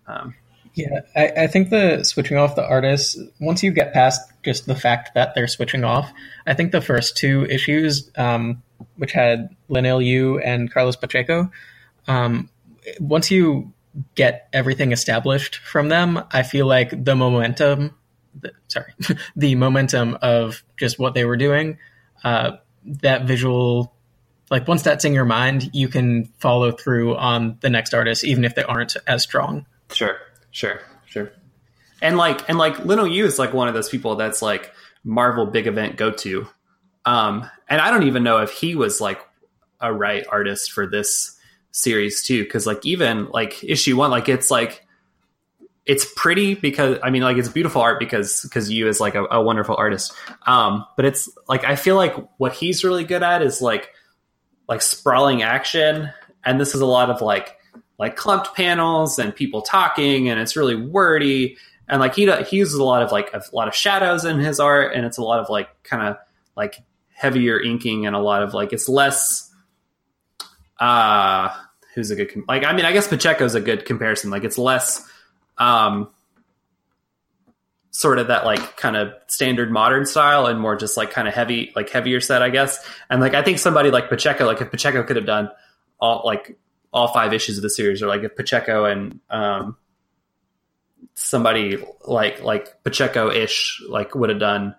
Um, 0.06 0.34
Yeah, 0.74 1.00
I, 1.14 1.28
I 1.28 1.46
think 1.46 1.70
the 1.70 2.02
switching 2.02 2.36
off 2.36 2.56
the 2.56 2.66
artists, 2.66 3.16
once 3.38 3.62
you 3.62 3.70
get 3.70 3.92
past 3.92 4.20
just 4.42 4.66
the 4.66 4.74
fact 4.74 5.14
that 5.14 5.34
they're 5.34 5.46
switching 5.46 5.84
off, 5.84 6.12
I 6.46 6.54
think 6.54 6.72
the 6.72 6.80
first 6.80 7.16
two 7.16 7.46
issues, 7.46 8.10
um, 8.16 8.62
which 8.96 9.12
had 9.12 9.54
Leinil 9.70 10.04
Yu 10.04 10.40
and 10.40 10.72
Carlos 10.72 10.96
Pacheco, 10.96 11.50
um, 12.08 12.50
once 12.98 13.30
you 13.30 13.72
get 14.16 14.48
everything 14.52 14.90
established 14.90 15.56
from 15.56 15.88
them, 15.88 16.22
I 16.32 16.42
feel 16.42 16.66
like 16.66 17.04
the 17.04 17.14
momentum, 17.14 17.94
the, 18.40 18.52
sorry, 18.66 18.92
the 19.36 19.54
momentum 19.54 20.18
of 20.22 20.64
just 20.76 20.98
what 20.98 21.14
they 21.14 21.24
were 21.24 21.36
doing, 21.36 21.78
uh, 22.24 22.56
that 22.84 23.26
visual, 23.26 23.94
like 24.50 24.66
once 24.66 24.82
that's 24.82 25.04
in 25.04 25.12
your 25.12 25.24
mind, 25.24 25.70
you 25.72 25.86
can 25.86 26.24
follow 26.38 26.72
through 26.72 27.16
on 27.16 27.58
the 27.60 27.70
next 27.70 27.94
artist, 27.94 28.24
even 28.24 28.44
if 28.44 28.56
they 28.56 28.64
aren't 28.64 28.96
as 29.06 29.22
strong. 29.22 29.66
Sure, 29.92 30.18
sure, 30.54 30.80
sure. 31.04 31.32
And 32.00 32.16
like 32.16 32.48
and 32.48 32.56
like 32.56 32.76
Leinil 32.76 33.12
Yu 33.12 33.26
is 33.26 33.38
like 33.38 33.52
one 33.52 33.68
of 33.68 33.74
those 33.74 33.88
people 33.88 34.16
that's 34.16 34.40
like 34.40 34.72
Marvel 35.04 35.46
big 35.46 35.66
event 35.66 35.96
go 35.96 36.10
to. 36.10 36.46
Um, 37.04 37.48
and 37.68 37.80
I 37.80 37.90
don't 37.90 38.04
even 38.04 38.22
know 38.22 38.38
if 38.38 38.50
he 38.50 38.74
was 38.74 39.00
like 39.00 39.20
a 39.80 39.92
right 39.92 40.24
artist 40.30 40.72
for 40.72 40.86
this 40.86 41.38
series 41.72 42.22
too, 42.22 42.44
because 42.44 42.66
like 42.66 42.86
even 42.86 43.26
like 43.30 43.62
issue 43.62 43.96
one, 43.96 44.10
like 44.10 44.28
it's 44.28 44.50
like 44.50 44.86
it's 45.86 46.06
pretty 46.16 46.54
because 46.54 46.98
I 47.02 47.10
mean 47.10 47.22
like 47.22 47.36
it's 47.36 47.48
beautiful 47.48 47.82
art 47.82 47.98
because 47.98 48.42
because 48.42 48.70
Yu 48.70 48.88
is 48.88 49.00
like 49.00 49.14
a, 49.14 49.24
a 49.24 49.42
wonderful 49.42 49.76
artist. 49.76 50.14
Um, 50.46 50.86
but 50.96 51.04
it's 51.04 51.28
like 51.48 51.64
I 51.64 51.76
feel 51.76 51.96
like 51.96 52.14
what 52.38 52.52
he's 52.52 52.84
really 52.84 53.04
good 53.04 53.22
at 53.22 53.42
is 53.42 53.60
like 53.60 53.90
like 54.68 54.82
sprawling 54.82 55.42
action, 55.42 56.10
and 56.44 56.60
this 56.60 56.74
is 56.74 56.80
a 56.80 56.86
lot 56.86 57.10
of 57.10 57.20
like 57.20 57.58
like 58.04 58.16
clumped 58.16 58.54
panels 58.54 59.18
and 59.18 59.34
people 59.34 59.62
talking, 59.62 60.28
and 60.28 60.38
it's 60.38 60.56
really 60.56 60.76
wordy. 60.76 61.56
And 61.88 62.00
like 62.00 62.14
he 62.14 62.30
he 62.44 62.58
uses 62.58 62.74
a 62.74 62.84
lot 62.84 63.02
of 63.02 63.10
like 63.12 63.32
a 63.32 63.42
lot 63.52 63.66
of 63.66 63.74
shadows 63.74 64.24
in 64.26 64.38
his 64.38 64.60
art, 64.60 64.94
and 64.94 65.06
it's 65.06 65.16
a 65.16 65.22
lot 65.22 65.40
of 65.40 65.48
like 65.48 65.68
kind 65.82 66.02
of 66.06 66.16
like 66.54 66.76
heavier 67.14 67.58
inking 67.60 68.06
and 68.06 68.14
a 68.14 68.18
lot 68.18 68.42
of 68.42 68.52
like 68.52 68.72
it's 68.74 68.88
less. 68.88 69.50
Uh 70.78 71.48
who's 71.94 72.10
a 72.10 72.16
good 72.16 72.30
like? 72.46 72.64
I 72.64 72.72
mean, 72.74 72.84
I 72.84 72.92
guess 72.92 73.08
Pacheco's 73.08 73.54
a 73.54 73.60
good 73.60 73.86
comparison. 73.86 74.30
Like 74.30 74.44
it's 74.44 74.58
less. 74.58 75.08
um 75.56 76.10
sort 77.90 78.18
of 78.18 78.26
that 78.26 78.44
like 78.44 78.76
kind 78.76 78.96
of 78.96 79.12
standard 79.28 79.70
modern 79.70 80.04
style 80.04 80.46
and 80.46 80.58
more 80.58 80.74
just 80.74 80.96
like 80.96 81.12
kind 81.12 81.28
of 81.28 81.34
heavy 81.34 81.70
like 81.76 81.88
heavier 81.88 82.20
set 82.20 82.42
i 82.42 82.50
guess 82.50 82.84
and 83.08 83.20
like 83.20 83.34
i 83.34 83.42
think 83.42 83.56
somebody 83.56 83.88
like 83.92 84.08
pacheco 84.08 84.44
like 84.46 84.60
if 84.60 84.68
pacheco 84.68 85.04
could 85.04 85.14
have 85.14 85.26
done 85.26 85.48
all 86.00 86.22
like 86.24 86.58
all 86.94 87.08
five 87.08 87.34
issues 87.34 87.58
of 87.58 87.62
the 87.62 87.68
series 87.68 88.02
or 88.02 88.06
like 88.06 88.22
if 88.22 88.34
pacheco 88.34 88.86
and 88.86 89.20
um 89.28 89.76
somebody 91.12 91.76
like 92.06 92.42
like 92.42 92.82
pacheco-ish 92.84 93.82
like 93.90 94.14
would 94.14 94.30
have 94.30 94.38
done 94.38 94.74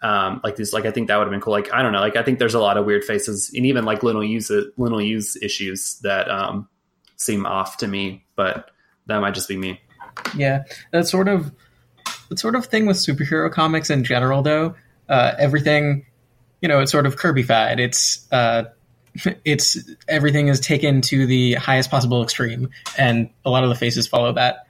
um 0.00 0.40
like 0.42 0.56
these 0.56 0.72
like 0.72 0.86
i 0.86 0.90
think 0.90 1.08
that 1.08 1.18
would 1.18 1.24
have 1.24 1.30
been 1.30 1.40
cool 1.42 1.52
like 1.52 1.70
i 1.74 1.82
don't 1.82 1.92
know 1.92 2.00
like 2.00 2.16
i 2.16 2.22
think 2.22 2.38
there's 2.38 2.54
a 2.54 2.60
lot 2.60 2.78
of 2.78 2.86
weird 2.86 3.04
faces 3.04 3.52
and 3.54 3.66
even 3.66 3.84
like 3.84 4.02
little 4.02 4.24
use 4.24 4.50
little 4.78 5.02
use 5.02 5.36
issues 5.42 5.98
that 6.02 6.30
um 6.30 6.66
seem 7.16 7.44
off 7.44 7.76
to 7.76 7.86
me 7.86 8.24
but 8.34 8.70
that 9.06 9.20
might 9.20 9.34
just 9.34 9.48
be 9.48 9.56
me 9.58 9.78
Yeah, 10.34 10.64
that 10.92 11.06
sort 11.06 11.28
of 11.28 11.52
that 12.28 12.38
sort 12.38 12.54
of 12.54 12.66
thing 12.66 12.86
with 12.86 12.96
superhero 12.96 13.50
comics 13.50 13.90
in 13.90 14.04
general, 14.04 14.42
though. 14.42 14.74
Uh, 15.08 15.32
everything, 15.38 16.06
you 16.60 16.68
know, 16.68 16.80
it's 16.80 16.92
sort 16.92 17.06
of 17.06 17.16
Kirby-fied. 17.16 17.80
It's 17.80 18.26
uh, 18.32 18.64
it's 19.44 19.78
everything 20.08 20.48
is 20.48 20.60
taken 20.60 21.00
to 21.02 21.26
the 21.26 21.54
highest 21.54 21.90
possible 21.90 22.22
extreme, 22.22 22.70
and 22.96 23.30
a 23.44 23.50
lot 23.50 23.64
of 23.64 23.70
the 23.70 23.76
faces 23.76 24.06
follow 24.06 24.32
that. 24.32 24.66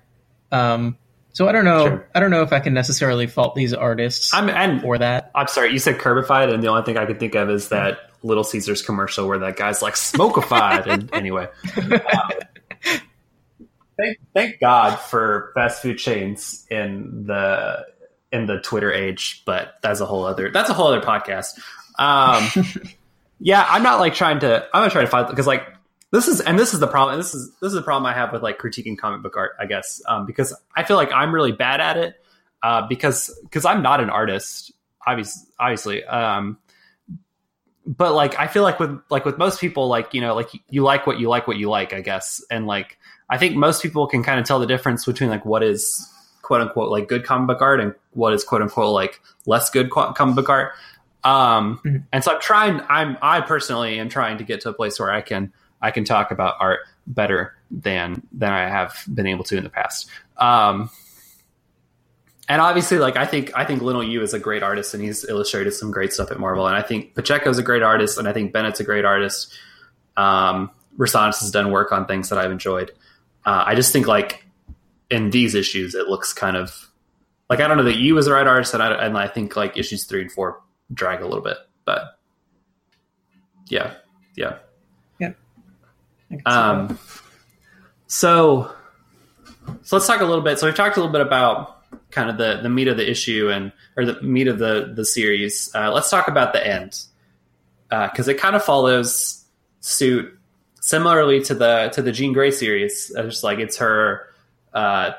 Um, 0.52 0.96
so 1.32 1.48
I 1.48 1.52
don't 1.52 1.64
know. 1.64 1.86
Sure. 1.86 2.08
I 2.14 2.20
don't 2.20 2.30
know 2.30 2.42
if 2.42 2.52
I 2.52 2.60
can 2.60 2.74
necessarily 2.74 3.26
fault 3.26 3.54
these 3.54 3.72
artists 3.72 4.34
i'm 4.34 4.48
and 4.50 4.82
for 4.82 4.98
that. 4.98 5.30
I'm 5.34 5.46
sorry, 5.46 5.72
you 5.72 5.78
said 5.78 5.98
Kirbified, 5.98 6.52
and 6.52 6.62
the 6.62 6.68
only 6.68 6.82
thing 6.82 6.96
I 6.96 7.06
could 7.06 7.20
think 7.20 7.34
of 7.34 7.50
is 7.50 7.68
that 7.68 8.10
Little 8.22 8.44
Caesars 8.44 8.82
commercial 8.82 9.26
where 9.28 9.38
that 9.38 9.56
guy's 9.56 9.82
like 9.82 9.94
smokified. 9.94 10.86
and 10.86 11.10
anyway, 11.14 11.48
thank, 13.96 14.18
thank 14.34 14.60
God 14.60 14.96
for 14.96 15.52
fast 15.54 15.82
food 15.82 15.98
chains 15.98 16.66
in 16.70 17.26
the 17.26 17.86
in 18.32 18.46
the 18.46 18.60
Twitter 18.60 18.92
age, 18.92 19.42
but 19.44 19.74
that's 19.82 20.00
a 20.00 20.06
whole 20.06 20.24
other 20.24 20.50
that's 20.50 20.70
a 20.70 20.74
whole 20.74 20.88
other 20.88 21.00
podcast. 21.00 21.58
Um, 21.98 22.48
yeah, 23.40 23.66
I'm 23.68 23.82
not 23.82 23.98
like 23.98 24.14
trying 24.14 24.40
to 24.40 24.68
I'm 24.72 24.82
not 24.82 24.92
trying 24.92 25.06
to 25.06 25.10
fight 25.10 25.28
because 25.28 25.46
like 25.46 25.66
this 26.12 26.28
is 26.28 26.40
and 26.40 26.58
this 26.58 26.74
is 26.74 26.80
the 26.80 26.86
problem. 26.86 27.16
This 27.16 27.34
is 27.34 27.50
this 27.60 27.68
is 27.68 27.74
the 27.74 27.82
problem 27.82 28.06
I 28.06 28.14
have 28.14 28.32
with 28.32 28.42
like 28.42 28.58
critiquing 28.58 28.98
comic 28.98 29.22
book 29.22 29.36
art, 29.36 29.52
I 29.58 29.66
guess, 29.66 30.02
um, 30.06 30.26
because 30.26 30.54
I 30.76 30.84
feel 30.84 30.96
like 30.96 31.12
I'm 31.12 31.34
really 31.34 31.52
bad 31.52 31.80
at 31.80 31.96
it 31.96 32.14
uh, 32.62 32.86
because 32.86 33.36
because 33.42 33.64
I'm 33.64 33.82
not 33.82 34.00
an 34.00 34.10
artist, 34.10 34.72
obviously, 35.06 35.48
obviously. 35.58 36.04
Um, 36.04 36.58
but 37.86 38.14
like 38.14 38.38
I 38.38 38.46
feel 38.46 38.62
like 38.62 38.78
with 38.78 39.00
like 39.08 39.24
with 39.24 39.38
most 39.38 39.60
people, 39.60 39.88
like 39.88 40.12
you 40.12 40.20
know, 40.20 40.34
like 40.34 40.50
you 40.68 40.82
like 40.82 41.06
what 41.06 41.18
you 41.18 41.28
like 41.28 41.46
what 41.46 41.56
you 41.56 41.70
like, 41.70 41.92
I 41.92 42.02
guess, 42.02 42.44
and 42.50 42.66
like 42.66 42.98
I 43.30 43.38
think 43.38 43.56
most 43.56 43.82
people 43.82 44.06
can 44.06 44.22
kind 44.22 44.38
of 44.38 44.46
tell 44.46 44.58
the 44.58 44.66
difference 44.66 45.06
between 45.06 45.30
like 45.30 45.44
what 45.44 45.62
is 45.62 46.06
quote 46.42 46.60
unquote 46.60 46.90
like 46.90 47.08
good 47.08 47.24
comic 47.24 47.46
book 47.46 47.62
art 47.62 47.80
and 47.80 47.94
what 48.10 48.34
is 48.34 48.44
quote 48.44 48.60
unquote 48.60 48.92
like 48.92 49.20
less 49.46 49.70
good 49.70 49.90
comic 49.90 50.34
book 50.34 50.48
art. 50.48 50.72
Um, 51.24 51.80
Mhm. 51.84 52.04
and 52.12 52.24
so 52.24 52.34
I'm 52.34 52.40
trying. 52.40 52.80
I'm 52.88 53.18
I 53.20 53.40
personally 53.42 53.98
am 53.98 54.08
trying 54.08 54.38
to 54.38 54.44
get 54.44 54.62
to 54.62 54.70
a 54.70 54.72
place 54.72 54.98
where 54.98 55.10
I 55.10 55.20
can 55.20 55.52
I 55.82 55.90
can 55.90 56.04
talk 56.04 56.30
about 56.30 56.54
art 56.60 56.80
better 57.06 57.54
than 57.70 58.22
than 58.32 58.52
I 58.52 58.68
have 58.68 59.02
been 59.12 59.26
able 59.26 59.44
to 59.44 59.56
in 59.56 59.64
the 59.64 59.70
past. 59.70 60.08
Um, 60.38 60.90
and 62.48 62.60
obviously, 62.60 62.98
like 62.98 63.16
I 63.16 63.26
think 63.26 63.52
I 63.54 63.64
think 63.64 63.82
Leinil 63.82 64.10
Yu 64.10 64.22
is 64.22 64.34
a 64.34 64.38
great 64.38 64.62
artist, 64.62 64.92
and 64.94 65.02
he's 65.02 65.24
illustrated 65.28 65.72
some 65.72 65.90
great 65.90 66.12
stuff 66.12 66.30
at 66.30 66.40
Marvel. 66.40 66.66
And 66.66 66.74
I 66.76 66.82
think 66.82 67.14
Pacheco's 67.14 67.58
a 67.58 67.62
great 67.62 67.82
artist, 67.82 68.18
and 68.18 68.26
I 68.26 68.32
think 68.32 68.52
Bennett's 68.52 68.80
a 68.80 68.84
great 68.84 69.04
artist. 69.04 69.52
Um, 70.16 70.70
Rosanas 70.98 71.40
has 71.40 71.50
done 71.50 71.70
work 71.70 71.92
on 71.92 72.06
things 72.06 72.28
that 72.30 72.38
I've 72.38 72.50
enjoyed. 72.50 72.90
Uh, 73.46 73.62
I 73.66 73.74
just 73.74 73.92
think 73.92 74.06
like 74.08 74.44
in 75.10 75.30
these 75.30 75.54
issues, 75.54 75.94
it 75.94 76.08
looks 76.08 76.32
kind 76.32 76.56
of 76.56 76.90
like 77.48 77.60
I 77.60 77.68
don't 77.68 77.76
know 77.76 77.84
that 77.84 77.96
Yu 77.96 78.16
is 78.18 78.24
the 78.26 78.32
right 78.32 78.46
artist, 78.46 78.74
and 78.74 78.82
I, 78.82 78.92
and 79.06 79.16
I 79.16 79.28
think 79.28 79.54
like 79.54 79.76
issues 79.76 80.04
three 80.06 80.22
and 80.22 80.32
four 80.32 80.60
drag 80.92 81.22
a 81.22 81.26
little 81.26 81.42
bit, 81.42 81.58
but 81.84 82.18
yeah, 83.68 83.94
yeah. 84.36 84.58
I 86.30 86.36
can 86.36 86.38
see 86.38 86.42
that. 86.44 86.50
Um, 86.50 86.98
so, 88.06 88.72
so 89.82 89.96
let's 89.96 90.06
talk 90.06 90.20
a 90.20 90.24
little 90.24 90.44
bit. 90.44 90.58
So 90.58 90.66
we've 90.66 90.74
talked 90.74 90.96
a 90.96 91.00
little 91.00 91.12
bit 91.12 91.20
about 91.22 91.76
kind 92.10 92.30
of 92.30 92.38
the 92.38 92.60
the 92.62 92.68
meat 92.68 92.88
of 92.88 92.96
the 92.96 93.08
issue 93.08 93.50
and 93.50 93.72
or 93.96 94.04
the 94.04 94.20
meat 94.22 94.48
of 94.48 94.58
the 94.58 94.92
the 94.94 95.04
series. 95.04 95.70
Uh, 95.74 95.92
let's 95.92 96.10
talk 96.10 96.28
about 96.28 96.52
the 96.52 96.64
end 96.66 97.04
Uh 97.90 98.08
because 98.08 98.28
it 98.28 98.38
kind 98.38 98.54
of 98.56 98.64
follows 98.64 99.44
suit 99.80 100.36
similarly 100.80 101.42
to 101.44 101.54
the 101.54 101.90
to 101.94 102.02
the 102.02 102.12
Jean 102.12 102.32
Grey 102.32 102.50
series. 102.50 103.12
Uh, 103.16 103.24
just 103.24 103.44
like 103.44 103.58
it's 103.58 103.78
her 103.78 104.26
uh, 104.72 105.12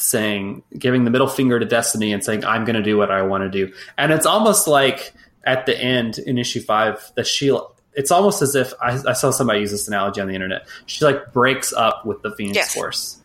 saying, 0.00 0.62
giving 0.78 1.04
the 1.04 1.10
middle 1.10 1.28
finger 1.28 1.58
to 1.58 1.66
Destiny 1.66 2.12
and 2.12 2.24
saying, 2.24 2.44
"I'm 2.44 2.64
going 2.64 2.76
to 2.76 2.82
do 2.82 2.96
what 2.96 3.10
I 3.10 3.22
want 3.22 3.44
to 3.44 3.50
do," 3.50 3.72
and 3.98 4.12
it's 4.12 4.26
almost 4.26 4.66
like 4.66 5.12
at 5.44 5.66
the 5.66 5.78
end 5.78 6.18
in 6.18 6.38
issue 6.38 6.60
five 6.60 7.12
that 7.16 7.26
she 7.26 7.50
it's 7.94 8.10
almost 8.10 8.42
as 8.42 8.54
if 8.54 8.72
I, 8.80 8.98
I 9.06 9.12
saw 9.14 9.30
somebody 9.30 9.60
use 9.60 9.70
this 9.70 9.88
analogy 9.88 10.20
on 10.20 10.28
the 10.28 10.34
internet. 10.34 10.66
She 10.86 11.04
like 11.04 11.32
breaks 11.32 11.72
up 11.72 12.06
with 12.06 12.22
the 12.22 12.34
Phoenix 12.36 12.56
Yes. 12.56 12.74
Force. 12.74 13.20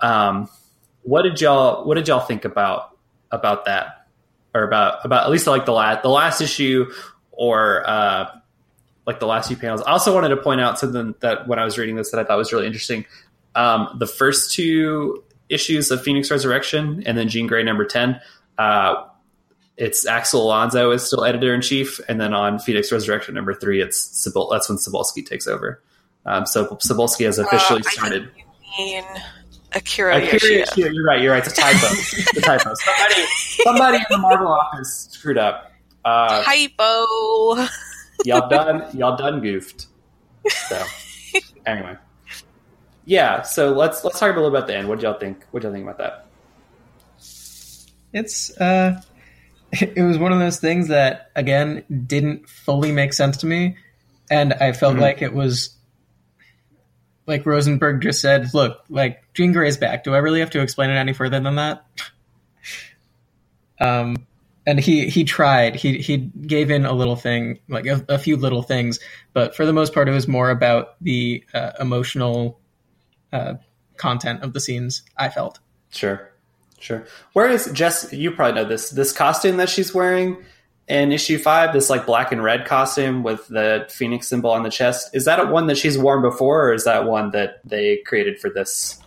Um, 0.00 0.48
what 1.02 1.22
did 1.22 1.40
y'all 1.40 1.86
What 1.86 1.94
did 1.94 2.08
y'all 2.08 2.20
think 2.20 2.44
about 2.44 2.96
about 3.30 3.66
that, 3.66 4.06
or 4.54 4.64
about 4.64 5.04
about 5.04 5.24
at 5.24 5.30
least 5.30 5.46
like 5.46 5.66
the 5.66 5.72
last 5.72 6.02
the 6.02 6.08
last 6.08 6.40
issue, 6.40 6.90
or 7.32 7.88
uh, 7.88 8.30
like 9.06 9.20
the 9.20 9.26
last 9.26 9.48
few 9.48 9.56
panels? 9.56 9.82
I 9.82 9.92
also 9.92 10.14
wanted 10.14 10.30
to 10.30 10.36
point 10.38 10.60
out 10.60 10.78
something 10.78 11.14
that 11.20 11.46
when 11.46 11.58
I 11.58 11.64
was 11.64 11.78
reading 11.78 11.96
this 11.96 12.10
that 12.10 12.20
I 12.20 12.24
thought 12.24 12.38
was 12.38 12.52
really 12.52 12.66
interesting. 12.66 13.06
Um, 13.54 13.96
the 13.98 14.06
first 14.06 14.52
two 14.52 15.24
issues 15.48 15.90
of 15.90 16.02
Phoenix 16.02 16.30
Resurrection 16.30 17.02
and 17.06 17.16
then 17.16 17.28
Jean 17.28 17.46
Grey 17.46 17.62
number 17.62 17.84
ten. 17.84 18.20
Uh, 18.58 19.04
it's 19.76 20.06
Axel 20.06 20.42
Alonso 20.42 20.90
is 20.90 21.02
still 21.06 21.24
editor 21.24 21.54
in 21.54 21.60
chief, 21.60 22.00
and 22.08 22.18
then 22.20 22.32
on 22.32 22.58
Phoenix 22.58 22.90
Resurrection 22.90 23.34
number 23.34 23.52
three, 23.54 23.80
it's 23.82 24.26
Cebul- 24.26 24.50
that's 24.50 24.68
when 24.68 24.78
Cebulski 24.78 25.24
takes 25.26 25.46
over. 25.46 25.82
Um, 26.24 26.46
so 26.46 26.66
Cebulski 26.76 27.26
has 27.26 27.38
officially 27.38 27.80
Uh, 27.80 27.84
I 27.86 27.90
started. 27.92 28.30
mean, 28.78 29.04
Akira, 29.74 30.16
Akira 30.16 30.60
Yoshida. 30.60 30.94
You're 30.94 31.04
right. 31.04 31.20
You're 31.20 31.32
right. 31.32 31.46
It's 31.46 31.56
a 31.56 31.60
typo. 31.60 31.76
it's 31.90 32.36
a 32.38 32.40
typo. 32.40 32.72
Somebody, 32.74 33.26
somebody 33.64 33.96
in 33.98 34.04
the 34.10 34.18
Marvel 34.18 34.48
office 34.48 35.08
screwed 35.10 35.36
up. 35.38 35.72
Uh, 36.04 36.42
Hypo. 36.44 37.66
y'all 38.24 38.48
done. 38.48 38.84
Y'all 38.96 39.16
done 39.16 39.40
goofed. 39.42 39.86
So 40.68 40.82
anyway, 41.66 41.96
yeah. 43.06 43.40
So 43.42 43.72
let's 43.72 44.04
let's 44.04 44.18
talk 44.20 44.32
a 44.32 44.34
little 44.34 44.50
bit 44.50 44.58
about 44.58 44.66
the 44.68 44.76
end. 44.76 44.88
What 44.88 45.00
do 45.00 45.06
y'all 45.06 45.18
think? 45.18 45.44
What 45.52 45.62
do 45.62 45.68
y'all 45.68 45.74
think 45.74 45.84
about 45.88 45.98
that? 45.98 46.26
It's 48.12 48.56
uh, 48.60 49.00
it 49.72 50.02
was 50.02 50.18
one 50.18 50.32
of 50.32 50.38
those 50.38 50.58
things 50.60 50.88
that 50.88 51.30
again 51.34 51.84
didn't 52.06 52.48
fully 52.48 52.92
make 52.92 53.12
sense 53.14 53.38
to 53.38 53.46
me, 53.46 53.76
and 54.30 54.52
I 54.54 54.72
felt 54.72 54.96
Mhm. 54.96 55.00
like 55.00 55.22
it 55.22 55.32
was 55.32 55.70
like 57.26 57.44
Rosenberg 57.46 58.02
just 58.02 58.20
said, 58.20 58.52
"Look, 58.54 58.84
like 58.88 59.22
Jean 59.34 59.52
Grey 59.52 59.68
is 59.68 59.76
back. 59.76 60.04
Do 60.04 60.14
I 60.14 60.18
really 60.18 60.40
have 60.40 60.50
to 60.50 60.60
explain 60.60 60.90
it 60.90 60.94
any 60.94 61.12
further 61.12 61.40
than 61.40 61.56
that?" 61.56 61.84
um, 63.80 64.26
and 64.66 64.78
he 64.80 65.08
he 65.08 65.24
tried. 65.24 65.74
He 65.74 65.98
he 65.98 66.18
gave 66.46 66.70
in 66.70 66.86
a 66.86 66.92
little 66.92 67.16
thing, 67.16 67.58
like 67.68 67.86
a, 67.86 68.04
a 68.08 68.18
few 68.18 68.36
little 68.36 68.62
things, 68.62 68.98
but 69.32 69.54
for 69.54 69.66
the 69.66 69.72
most 69.72 69.92
part, 69.92 70.08
it 70.08 70.12
was 70.12 70.26
more 70.28 70.50
about 70.50 70.94
the 71.02 71.44
uh, 71.54 71.72
emotional 71.80 72.58
uh, 73.36 73.54
content 73.96 74.42
of 74.42 74.52
the 74.52 74.60
scenes. 74.60 75.02
I 75.16 75.28
felt. 75.28 75.58
Sure, 75.90 76.32
sure. 76.78 77.06
Where 77.32 77.48
is 77.48 77.70
Jess? 77.72 78.12
You 78.12 78.30
probably 78.30 78.62
know 78.62 78.68
this. 78.68 78.90
This 78.90 79.12
costume 79.12 79.58
that 79.58 79.68
she's 79.68 79.94
wearing 79.94 80.44
in 80.88 81.10
issue 81.10 81.38
five, 81.38 81.72
this 81.72 81.90
like 81.90 82.06
black 82.06 82.32
and 82.32 82.42
red 82.42 82.64
costume 82.64 83.22
with 83.22 83.46
the 83.48 83.86
phoenix 83.90 84.28
symbol 84.28 84.50
on 84.50 84.62
the 84.62 84.70
chest. 84.70 85.10
Is 85.14 85.24
that 85.24 85.40
a 85.40 85.46
one 85.46 85.66
that 85.66 85.76
she's 85.76 85.98
worn 85.98 86.22
before, 86.22 86.68
or 86.68 86.74
is 86.74 86.84
that 86.84 87.06
one 87.06 87.30
that 87.32 87.60
they 87.64 87.98
created 88.06 88.38
for 88.38 88.50
this? 88.50 89.00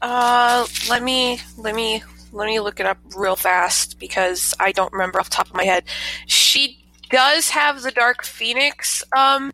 Uh, 0.00 0.66
let 0.88 1.02
me 1.02 1.38
let 1.58 1.74
me 1.74 2.02
let 2.32 2.46
me 2.46 2.60
look 2.60 2.80
it 2.80 2.86
up 2.86 2.98
real 3.16 3.36
fast 3.36 3.98
because 3.98 4.54
I 4.58 4.72
don't 4.72 4.92
remember 4.92 5.20
off 5.20 5.30
the 5.30 5.36
top 5.36 5.48
of 5.48 5.54
my 5.54 5.64
head. 5.64 5.84
She 6.26 6.84
does 7.10 7.50
have 7.50 7.82
the 7.82 7.90
Dark 7.90 8.24
Phoenix 8.24 9.02
um 9.16 9.52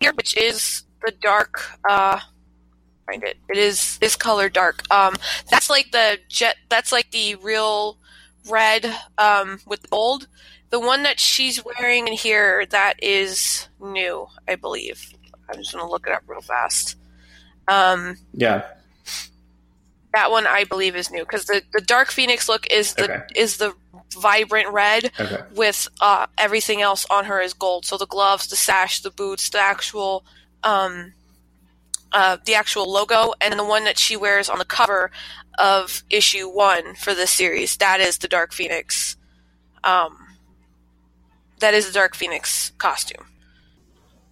here, 0.00 0.12
which 0.14 0.36
is 0.36 0.84
the 1.04 1.12
dark 1.20 1.62
uh 1.88 2.20
find 3.06 3.22
it. 3.24 3.36
It 3.48 3.56
is 3.58 3.98
this 3.98 4.16
color 4.16 4.48
dark. 4.48 4.82
Um 4.92 5.14
that's 5.50 5.68
like 5.70 5.90
the 5.92 6.18
jet 6.28 6.56
that's 6.68 6.92
like 6.92 7.10
the 7.10 7.34
real 7.36 7.98
red 8.48 8.92
um 9.18 9.58
with 9.66 9.88
gold. 9.90 10.28
The 10.70 10.80
one 10.80 11.02
that 11.02 11.20
she's 11.20 11.62
wearing 11.64 12.08
in 12.08 12.14
here 12.14 12.64
that 12.66 12.94
is 13.02 13.68
new, 13.80 14.26
I 14.48 14.54
believe. 14.56 15.12
I'm 15.50 15.58
just 15.58 15.72
gonna 15.74 15.88
look 15.90 16.06
it 16.06 16.12
up 16.12 16.22
real 16.26 16.40
fast. 16.40 16.96
Um 17.68 18.16
Yeah. 18.32 18.62
that 20.14 20.30
one 20.30 20.46
I 20.46 20.64
believe 20.64 20.94
is 20.94 21.10
new 21.10 21.22
because 21.22 21.46
the, 21.46 21.62
the 21.72 21.80
Dark 21.80 22.10
Phoenix 22.10 22.48
look 22.48 22.66
is 22.70 22.94
the 22.94 23.04
Okay. 23.04 23.22
is 23.34 23.56
the 23.56 23.74
vibrant 24.14 24.68
red 24.68 25.10
Okay. 25.18 25.38
with 25.54 25.88
uh, 26.02 26.26
everything 26.36 26.82
else 26.82 27.06
on 27.10 27.24
her 27.24 27.40
is 27.40 27.54
gold. 27.54 27.86
So 27.86 27.96
the 27.96 28.06
gloves, 28.06 28.46
the 28.48 28.56
sash, 28.56 29.00
the 29.00 29.10
boots, 29.10 29.48
the 29.48 29.58
actual 29.58 30.24
um, 30.64 31.14
uh, 32.12 32.36
the 32.44 32.54
actual 32.54 32.90
logo, 32.90 33.32
and 33.40 33.58
the 33.58 33.64
one 33.64 33.84
that 33.84 33.98
she 33.98 34.16
wears 34.16 34.48
on 34.48 34.58
the 34.58 34.64
cover 34.64 35.10
of 35.58 36.02
issue 36.10 36.48
one 36.48 36.94
for 36.94 37.14
this 37.14 37.30
series. 37.30 37.76
That 37.76 38.00
is 38.00 38.18
the 38.18 38.28
Dark 38.28 38.52
Phoenix. 38.52 39.16
Um, 39.84 40.16
that 41.60 41.74
is 41.74 41.86
the 41.86 41.92
Dark 41.92 42.14
Phoenix 42.14 42.72
costume. 42.78 43.26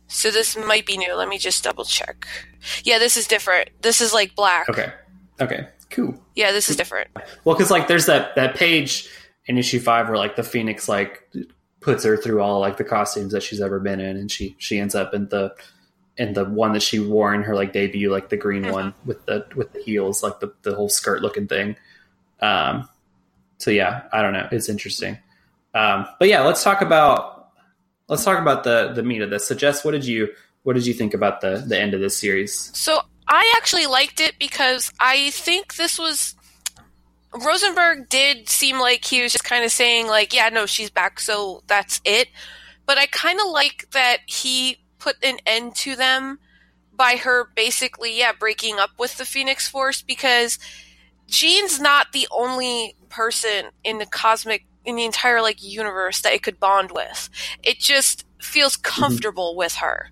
So 0.08 0.30
this 0.30 0.56
might 0.56 0.86
be 0.86 0.98
new. 0.98 1.14
Let 1.14 1.28
me 1.28 1.38
just 1.38 1.62
double 1.62 1.84
check. 1.84 2.26
Yeah, 2.82 2.98
this 2.98 3.16
is 3.16 3.26
different. 3.26 3.70
This 3.82 4.00
is 4.00 4.12
like 4.12 4.34
black. 4.34 4.68
Okay. 4.68 4.92
Okay. 5.40 5.68
Cool. 5.90 6.20
Yeah, 6.34 6.52
this 6.52 6.68
is 6.68 6.76
different. 6.76 7.10
Well, 7.44 7.56
because 7.56 7.70
like 7.70 7.88
there's 7.88 8.06
that 8.06 8.34
that 8.36 8.56
page 8.56 9.08
in 9.46 9.56
issue 9.58 9.80
five 9.80 10.08
where 10.08 10.18
like 10.18 10.36
the 10.36 10.42
phoenix 10.42 10.88
like 10.88 11.28
puts 11.80 12.04
her 12.04 12.16
through 12.16 12.40
all 12.40 12.60
like 12.60 12.76
the 12.76 12.84
costumes 12.84 13.32
that 13.32 13.42
she's 13.42 13.60
ever 13.60 13.80
been 13.80 14.00
in, 14.00 14.16
and 14.16 14.30
she 14.30 14.56
she 14.58 14.78
ends 14.78 14.94
up 14.94 15.14
in 15.14 15.28
the 15.28 15.54
in 16.20 16.34
the 16.34 16.44
one 16.44 16.74
that 16.74 16.82
she 16.82 16.98
wore 17.00 17.32
in 17.34 17.42
her 17.42 17.54
like 17.54 17.72
debut, 17.72 18.10
like 18.10 18.28
the 18.28 18.36
green 18.36 18.64
Mhm. 18.64 18.72
one 18.72 18.94
with 19.06 19.24
the 19.26 19.46
with 19.56 19.72
the 19.72 19.80
heels, 19.80 20.22
like 20.22 20.38
the 20.40 20.52
the 20.62 20.74
whole 20.74 20.88
skirt 20.90 21.22
looking 21.22 21.48
thing. 21.48 21.76
Um. 22.40 22.88
So 23.58 23.70
yeah, 23.70 24.02
I 24.12 24.20
don't 24.22 24.32
know. 24.34 24.46
It's 24.52 24.68
interesting. 24.68 25.18
Um. 25.74 26.06
But 26.18 26.28
yeah, 26.28 26.42
let's 26.42 26.62
talk 26.62 26.82
about 26.82 27.48
let's 28.08 28.22
talk 28.24 28.38
about 28.38 28.64
the 28.64 28.92
the 28.94 29.02
meat 29.02 29.22
of 29.22 29.30
this. 29.30 29.46
So 29.48 29.54
Jess, 29.54 29.84
what 29.84 29.92
did 29.92 30.04
you 30.04 30.28
what 30.62 30.74
did 30.74 30.86
you 30.86 30.92
think 30.92 31.14
about 31.14 31.40
the 31.40 31.64
the 31.66 31.78
end 31.80 31.94
of 31.94 32.00
this 32.00 32.16
series? 32.16 32.70
So 32.76 33.00
I 33.26 33.52
actually 33.56 33.86
liked 33.86 34.20
it 34.20 34.34
because 34.38 34.92
I 35.00 35.30
think 35.30 35.76
this 35.76 35.98
was 35.98 36.34
Rosenberg 37.32 38.08
did 38.08 38.48
seem 38.48 38.78
like 38.78 39.04
he 39.04 39.22
was 39.22 39.32
just 39.32 39.44
kind 39.44 39.64
of 39.64 39.70
saying 39.70 40.06
like, 40.08 40.34
yeah, 40.34 40.48
no, 40.48 40.66
she's 40.66 40.90
back, 40.90 41.20
so 41.20 41.62
that's 41.66 42.00
it. 42.04 42.28
But 42.86 42.98
I 42.98 43.06
kind 43.06 43.38
of 43.40 43.46
like 43.52 43.86
that 43.92 44.18
he 44.26 44.78
put 45.00 45.16
an 45.24 45.38
end 45.46 45.74
to 45.76 45.96
them 45.96 46.38
by 46.94 47.16
her 47.16 47.50
basically, 47.56 48.18
yeah, 48.18 48.32
breaking 48.38 48.78
up 48.78 48.90
with 48.98 49.16
the 49.16 49.24
Phoenix 49.24 49.68
Force 49.68 50.02
because 50.02 50.58
Jean's 51.26 51.80
not 51.80 52.12
the 52.12 52.28
only 52.30 52.94
person 53.08 53.66
in 53.82 53.98
the 53.98 54.06
cosmic 54.06 54.66
in 54.84 54.96
the 54.96 55.04
entire 55.04 55.42
like 55.42 55.62
universe 55.62 56.20
that 56.22 56.32
it 56.32 56.42
could 56.42 56.60
bond 56.60 56.90
with. 56.92 57.28
It 57.62 57.78
just 57.78 58.24
feels 58.40 58.76
mm-hmm. 58.76 59.02
comfortable 59.02 59.56
with 59.56 59.76
her. 59.76 60.10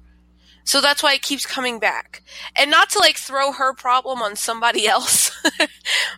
So 0.65 0.83
that's 0.83 1.03
why 1.03 1.15
it 1.15 1.23
keeps 1.23 1.47
coming 1.47 1.79
back. 1.79 2.23
And 2.55 2.71
not 2.71 2.91
to 2.91 2.99
like 2.99 3.17
throw 3.17 3.53
her 3.53 3.73
problem 3.73 4.21
on 4.21 4.37
somebody 4.37 4.87
else, 4.89 5.31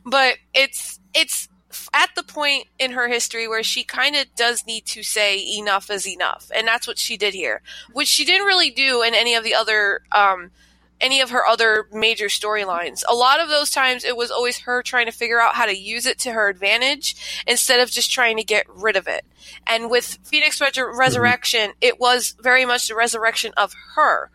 but 0.05 0.39
it's 0.55 0.99
it's 1.15 1.49
at 1.93 2.11
the 2.15 2.23
point 2.23 2.67
in 2.79 2.93
her 2.93 3.09
history 3.09 3.49
where 3.49 3.63
she 3.63 3.83
kind 3.83 4.17
of 4.17 4.27
does 4.37 4.67
need 4.67 4.87
to 4.87 5.03
say 5.03 5.45
enough 5.57 5.91
is 5.91 6.07
enough. 6.07 6.51
And 6.55 6.67
that's 6.67 6.87
what 6.87 6.99
she 6.99 7.17
did 7.17 7.35
here, 7.35 7.63
which 7.93 8.09
she 8.09 8.25
didn't 8.25 8.47
really 8.47 8.71
do 8.71 9.03
in 9.03 9.15
any 9.15 9.35
of 9.35 9.45
the 9.45 9.55
other 9.55 10.03
um 10.13 10.51
any 11.01 11.21
of 11.21 11.31
her 11.31 11.47
other 11.47 11.89
major 11.93 12.27
storylines. 12.27 13.03
A 13.09 13.15
lot 13.15 13.41
of 13.41 13.49
those 13.49 13.71
times 13.71 14.05
it 14.05 14.17
was 14.17 14.31
always 14.31 14.59
her 14.61 14.83
trying 14.83 15.07
to 15.07 15.13
figure 15.13 15.41
out 15.41 15.55
how 15.55 15.67
to 15.67 15.77
use 15.77 16.07
it 16.07 16.19
to 16.21 16.33
her 16.33 16.49
advantage 16.49 17.43
instead 17.47 17.81
of 17.81 17.91
just 17.91 18.13
trying 18.13 18.37
to 18.37 18.45
get 18.45 18.67
rid 18.69 18.97
of 18.97 19.09
it. 19.09 19.25
And 19.67 19.91
with 19.91 20.19
Phoenix 20.23 20.61
Res- 20.61 20.79
Resurrection, 20.79 21.73
it 21.81 21.99
was 21.99 22.37
very 22.41 22.65
much 22.65 22.87
the 22.89 22.95
resurrection 22.95 23.53
of 23.57 23.75
her. 23.95 24.31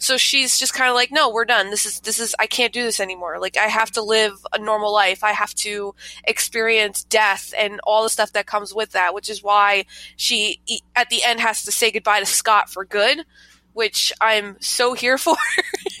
So 0.00 0.16
she's 0.16 0.58
just 0.58 0.74
kind 0.74 0.88
of 0.88 0.96
like, 0.96 1.12
no, 1.12 1.30
we're 1.30 1.44
done. 1.44 1.70
This 1.70 1.86
is, 1.86 2.00
this 2.00 2.18
is, 2.18 2.34
I 2.40 2.46
can't 2.46 2.72
do 2.72 2.82
this 2.82 2.98
anymore. 2.98 3.38
Like, 3.38 3.56
I 3.56 3.66
have 3.66 3.92
to 3.92 4.02
live 4.02 4.32
a 4.52 4.58
normal 4.58 4.92
life. 4.92 5.22
I 5.22 5.30
have 5.30 5.54
to 5.56 5.94
experience 6.24 7.04
death 7.04 7.54
and 7.56 7.80
all 7.84 8.02
the 8.02 8.10
stuff 8.10 8.32
that 8.32 8.46
comes 8.46 8.74
with 8.74 8.92
that, 8.92 9.14
which 9.14 9.30
is 9.30 9.42
why 9.42 9.84
she, 10.16 10.60
at 10.96 11.08
the 11.10 11.22
end, 11.22 11.38
has 11.40 11.62
to 11.64 11.70
say 11.72 11.92
goodbye 11.92 12.20
to 12.20 12.26
Scott 12.26 12.68
for 12.68 12.84
good, 12.84 13.24
which 13.72 14.12
I'm 14.20 14.56
so 14.60 14.94
here 14.94 15.18
for. 15.18 15.36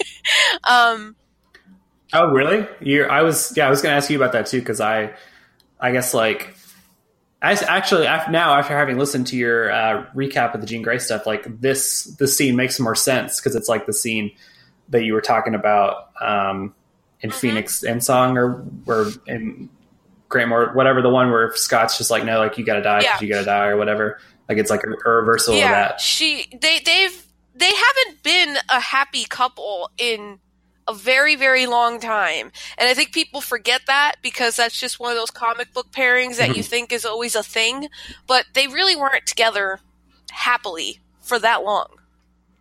um, 0.68 1.14
Oh, 2.12 2.30
really? 2.30 2.66
You 2.80 3.04
I 3.04 3.22
was 3.22 3.56
yeah, 3.56 3.66
I 3.66 3.70
was 3.70 3.82
going 3.82 3.92
to 3.92 3.96
ask 3.96 4.10
you 4.10 4.16
about 4.16 4.32
that 4.32 4.46
too 4.46 4.58
because 4.58 4.80
I 4.80 5.14
I 5.78 5.92
guess 5.92 6.12
like 6.12 6.54
I 7.42 7.52
actually 7.52 8.04
now 8.04 8.54
after 8.54 8.76
having 8.76 8.98
listened 8.98 9.26
to 9.28 9.36
your 9.36 9.70
uh, 9.72 10.04
recap 10.14 10.54
of 10.54 10.60
the 10.60 10.66
Jean 10.66 10.82
Grey 10.82 10.98
stuff, 10.98 11.26
like 11.26 11.60
this 11.60 12.04
this 12.18 12.36
scene 12.36 12.54
makes 12.56 12.78
more 12.78 12.94
sense 12.94 13.40
because 13.40 13.54
it's 13.56 13.68
like 13.68 13.86
the 13.86 13.92
scene 13.94 14.32
that 14.90 15.04
you 15.04 15.14
were 15.14 15.20
talking 15.22 15.54
about 15.54 16.10
um, 16.20 16.74
in 17.20 17.30
Mhm. 17.30 17.34
Phoenix 17.34 17.80
Endsong 17.86 18.36
or 18.36 18.64
or 18.86 19.10
in 19.26 19.70
Graham 20.28 20.52
or 20.52 20.72
whatever 20.74 21.00
the 21.02 21.08
one 21.08 21.30
where 21.30 21.54
Scott's 21.56 21.96
just 21.98 22.10
like 22.10 22.24
no, 22.24 22.38
like 22.38 22.58
you 22.58 22.64
got 22.64 22.74
to 22.76 22.82
die, 22.82 23.00
Yeah. 23.02 23.18
you 23.20 23.28
got 23.28 23.38
to 23.40 23.44
die 23.46 23.66
or 23.68 23.76
whatever. 23.76 24.18
Like 24.48 24.58
it's 24.58 24.70
like 24.70 24.82
a, 24.84 25.08
a 25.08 25.10
reversal 25.14 25.54
of 25.54 25.60
that. 25.60 26.00
she, 26.00 26.46
they, 26.60 26.80
they've, 26.84 27.26
they 27.54 27.70
haven't 27.72 28.22
been 28.24 28.56
a 28.68 28.80
happy 28.80 29.24
couple 29.24 29.90
in 29.96 30.40
a 30.90 30.94
very, 30.94 31.36
very 31.36 31.66
long 31.66 32.00
time. 32.00 32.50
And 32.76 32.88
I 32.88 32.94
think 32.94 33.12
people 33.12 33.40
forget 33.40 33.82
that 33.86 34.16
because 34.22 34.56
that's 34.56 34.78
just 34.78 34.98
one 34.98 35.12
of 35.12 35.16
those 35.16 35.30
comic 35.30 35.72
book 35.72 35.90
pairings 35.92 36.36
that 36.38 36.56
you 36.56 36.62
think 36.62 36.92
is 36.92 37.04
always 37.04 37.34
a 37.34 37.42
thing. 37.42 37.88
But 38.26 38.46
they 38.54 38.66
really 38.66 38.96
weren't 38.96 39.26
together 39.26 39.78
happily 40.30 41.00
for 41.20 41.38
that 41.38 41.62
long. 41.62 41.86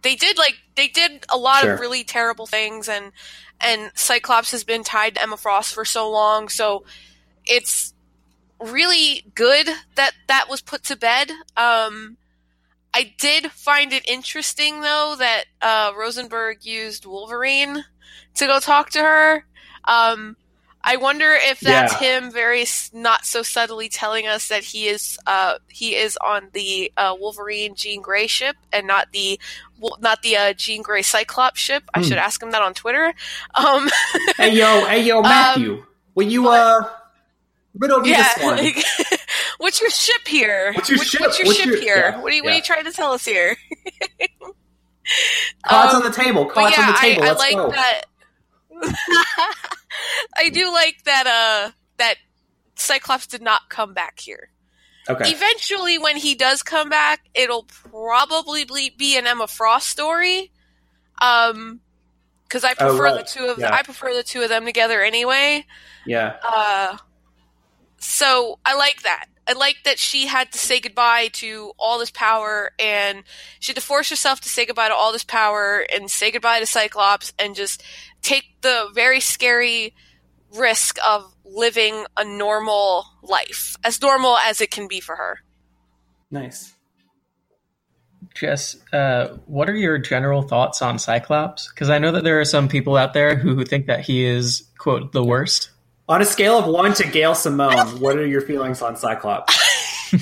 They 0.01 0.15
did 0.15 0.37
like 0.37 0.55
they 0.75 0.87
did 0.87 1.25
a 1.29 1.37
lot 1.37 1.61
Sure. 1.61 1.73
of 1.73 1.79
really 1.79 2.03
terrible 2.03 2.45
things 2.45 2.87
and 2.87 3.11
and 3.59 3.91
Cyclops 3.95 4.51
has 4.51 4.63
been 4.63 4.83
tied 4.83 5.15
to 5.15 5.21
Emma 5.21 5.35
Frost 5.35 5.73
for 5.73 5.83
so 5.83 6.09
long, 6.09 6.47
so 6.47 6.85
it's 7.45 7.93
really 8.61 9.25
good 9.35 9.67
that 9.95 10.11
that 10.27 10.47
was 10.49 10.61
put 10.61 10.83
to 10.85 10.95
bed. 10.95 11.31
Um 11.57 12.17
I 12.93 13.13
did 13.19 13.51
find 13.51 13.93
it 13.93 14.07
interesting 14.09 14.81
though 14.81 15.15
that 15.19 15.43
uh, 15.61 15.91
Rosenberg 15.97 16.65
used 16.65 17.05
Wolverine 17.05 17.83
to 18.35 18.45
go 18.47 18.59
talk 18.59 18.89
to 18.91 18.99
her. 18.99 19.45
Um, 19.85 20.35
I 20.81 20.95
wonder 20.95 21.33
if 21.33 21.59
that's 21.59 22.01
Yeah. 22.01 22.19
him 22.19 22.31
very 22.31 22.61
s- 22.61 22.89
not 22.93 23.25
so 23.25 23.41
subtly 23.43 23.89
telling 23.89 24.27
us 24.27 24.47
that 24.47 24.63
he 24.63 24.87
is 24.87 25.19
uh, 25.27 25.55
he 25.67 25.95
is 25.95 26.17
on 26.25 26.49
the 26.53 26.91
uh, 26.95 27.15
Wolverine 27.19 27.75
Jean 27.75 28.01
Grey 28.01 28.27
ship 28.27 28.55
and 28.71 28.87
not 28.87 29.11
the 29.11 29.39
not 29.99 30.21
the 30.21 30.37
uh, 30.37 30.53
Jean 30.53 30.81
Grey 30.81 31.01
Cyclops 31.01 31.59
ship. 31.59 31.83
I 31.93 31.99
Hmm. 31.99 32.05
should 32.07 32.17
ask 32.17 32.41
him 32.41 32.51
that 32.51 32.61
on 32.61 32.73
Twitter. 32.73 33.13
Um, 33.55 33.89
Hey 34.37 34.55
yo, 34.55 34.85
hey 34.85 35.03
yo, 35.03 35.21
Matthew, 35.23 35.83
will 36.15 36.27
you 36.27 36.47
uh 36.47 36.89
riddle 37.77 37.99
me 37.99 38.11
yeah, 38.11 38.23
this 38.35 38.43
one? 38.43 39.19
what's 39.57 39.81
your 39.81 39.89
ship 39.89 40.25
here? 40.27 40.71
What's 40.73 40.89
your 40.89 40.97
What- 40.99 41.07
ship? 41.07 41.21
What's 41.21 41.39
your 41.39 41.47
What's 41.47 41.57
ship 41.59 41.65
your- 41.67 41.81
here? 41.81 42.11
yeah, 42.15 42.21
What 42.21 42.31
are 42.31 42.35
you 42.37 42.43
What 42.43 42.53
are 42.53 42.55
you 42.55 42.61
trying 42.63 42.85
to 42.85 42.91
tell 42.93 43.11
us 43.11 43.25
here? 43.25 43.57
Cards 45.65 45.93
Um, 45.93 46.01
on 46.01 46.07
the 46.11 46.15
table. 46.15 46.45
Cards 46.45 46.75
yeah, 46.77 46.83
on 46.87 46.91
the 46.93 46.99
table. 46.99 47.23
I, 47.23 47.27
I 47.27 47.31
like 47.33 47.55
go. 47.55 47.71
that. 47.71 48.01
I 50.37 50.49
do 50.49 50.71
like 50.71 51.03
that. 51.05 51.27
Uh, 51.27 51.71
that 51.97 52.15
Cyclops 52.75 53.27
did 53.27 53.41
not 53.41 53.69
come 53.69 53.93
back 53.93 54.19
here. 54.19 54.49
Okay. 55.09 55.29
Eventually, 55.31 55.97
when 55.97 56.17
he 56.17 56.35
does 56.35 56.61
come 56.63 56.89
back, 56.89 57.21
it'll 57.33 57.63
probably 57.63 58.65
be- 58.65 59.17
an 59.17 59.25
Emma 59.27 59.47
Frost 59.47 59.87
story. 59.89 60.51
Um, 61.21 61.81
because 62.47 62.63
I 62.63 62.71
Oh, 62.79 62.89
prefer 62.89 63.03
right. 63.03 63.17
the 63.17 63.23
two 63.31 63.45
of 63.45 63.59
Yeah. 63.59 63.73
I 63.73 63.83
prefer 63.83 64.13
the 64.13 64.23
two 64.23 64.41
of 64.41 64.49
them 64.49 64.65
together 64.65 65.01
anyway. 65.03 65.65
Yeah. 66.05 66.37
Uh, 66.43 66.97
so 67.99 68.59
I 68.65 68.75
like 68.75 69.01
that. 69.03 69.25
I 69.49 69.53
like 69.53 69.77
that 69.85 69.97
she 69.97 70.27
had 70.27 70.51
to 70.51 70.59
say 70.59 70.79
goodbye 70.79 71.29
to 71.33 71.71
all 71.79 71.97
this 71.97 72.11
power, 72.11 72.69
and 72.77 73.23
she 73.59 73.71
had 73.71 73.77
to 73.77 73.81
force 73.81 74.07
herself 74.11 74.39
to 74.41 74.49
say 74.49 74.67
goodbye 74.67 74.89
to 74.89 74.93
all 74.93 75.11
this 75.11 75.23
power 75.23 75.83
and 75.91 76.09
say 76.11 76.29
goodbye 76.29 76.59
to 76.59 76.67
Cyclops, 76.67 77.33
and 77.39 77.55
just 77.55 77.81
take 78.21 78.43
the 78.61 78.89
very 78.93 79.19
scary 79.19 79.95
risk 80.55 80.99
of 81.07 81.33
living 81.43 82.05
a 82.15 82.23
normal 82.23 83.05
life, 83.23 83.75
as 83.83 83.99
normal 83.99 84.37
as 84.37 84.61
it 84.61 84.69
can 84.69 84.87
be 84.87 84.99
for 84.99 85.15
her. 85.15 85.39
Nice. 86.29 86.75
Jess, 88.35 88.77
uh, 88.93 89.29
what 89.47 89.67
are 89.67 89.75
your 89.75 89.97
general 89.97 90.43
thoughts 90.43 90.83
on 90.83 90.99
Cyclops? 90.99 91.69
Because 91.69 91.89
I 91.89 91.97
know 91.97 92.11
that 92.11 92.23
there 92.23 92.39
are 92.39 92.45
some 92.45 92.67
people 92.67 92.95
out 92.95 93.15
there 93.15 93.35
who, 93.35 93.55
who 93.55 93.65
think 93.65 93.87
that 93.87 94.01
he 94.01 94.23
is, 94.25 94.69
quote, 94.77 95.11
the 95.11 95.23
worst. 95.23 95.71
On 96.09 96.21
a 96.23 96.25
scale 96.25 96.57
of 96.57 96.65
one 96.65 96.93
to 96.95 97.07
Gail 97.07 97.35
Simone, 97.35 97.99
what 97.99 98.17
are 98.17 98.25
your 98.25 98.41
feelings 98.41 98.81
on 98.81 98.95
Cyclops? 98.97 99.55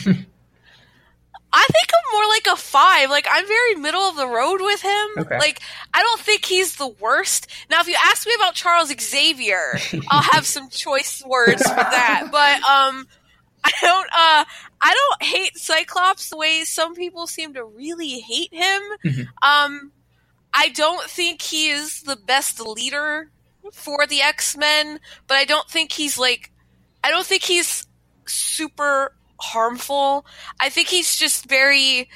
I 1.53 1.65
think 1.71 1.87
I'm 1.93 2.11
more 2.13 2.27
like 2.27 2.45
a 2.51 2.57
five. 2.57 3.09
Like 3.09 3.25
I'm 3.31 3.47
very 3.47 3.75
middle 3.75 4.01
of 4.01 4.17
the 4.17 4.27
road 4.27 4.59
with 4.59 4.81
him. 4.81 5.07
Okay. 5.17 5.39
Like 5.39 5.61
I 5.93 6.03
don't 6.03 6.19
think 6.19 6.43
he's 6.43 6.75
the 6.75 6.89
worst. 6.89 7.47
Now, 7.69 7.79
if 7.79 7.87
you 7.87 7.95
ask 8.05 8.27
me 8.27 8.33
about 8.35 8.53
Charles 8.53 8.93
Xavier, 8.99 9.79
I'll 10.11 10.23
have 10.33 10.45
some 10.45 10.69
choice 10.71 11.23
words 11.25 11.63
for 11.63 11.75
that. 11.75 12.27
But 12.33 12.55
um, 12.63 13.07
I 13.63 13.71
don't. 13.81 14.07
Uh, 14.07 14.45
I 14.81 14.93
don't 14.93 15.23
hate 15.23 15.57
Cyclops 15.57 16.29
the 16.29 16.37
way 16.37 16.63
some 16.65 16.95
people 16.95 17.27
seem 17.27 17.53
to 17.53 17.63
really 17.63 18.19
hate 18.19 18.53
him. 18.53 18.81
Mhm. 19.05 19.27
Um, 19.41 19.91
I 20.53 20.69
don't 20.69 21.09
think 21.09 21.41
he 21.41 21.69
is 21.69 22.01
the 22.01 22.17
best 22.17 22.59
leader 22.59 23.31
for 23.73 24.05
the 24.07 24.21
X 24.21 24.55
Men, 24.57 24.99
but 25.27 25.37
I 25.37 25.45
don't 25.45 25.67
think 25.69 25.91
he's 25.91 26.17
like. 26.17 26.51
I 27.03 27.09
don't 27.11 27.25
think 27.25 27.43
he's 27.43 27.87
super 28.25 29.13
harmful. 29.39 30.25
I 30.59 30.69
think 30.69 30.87
he's 30.89 31.15
just 31.15 31.47
very 31.47 32.09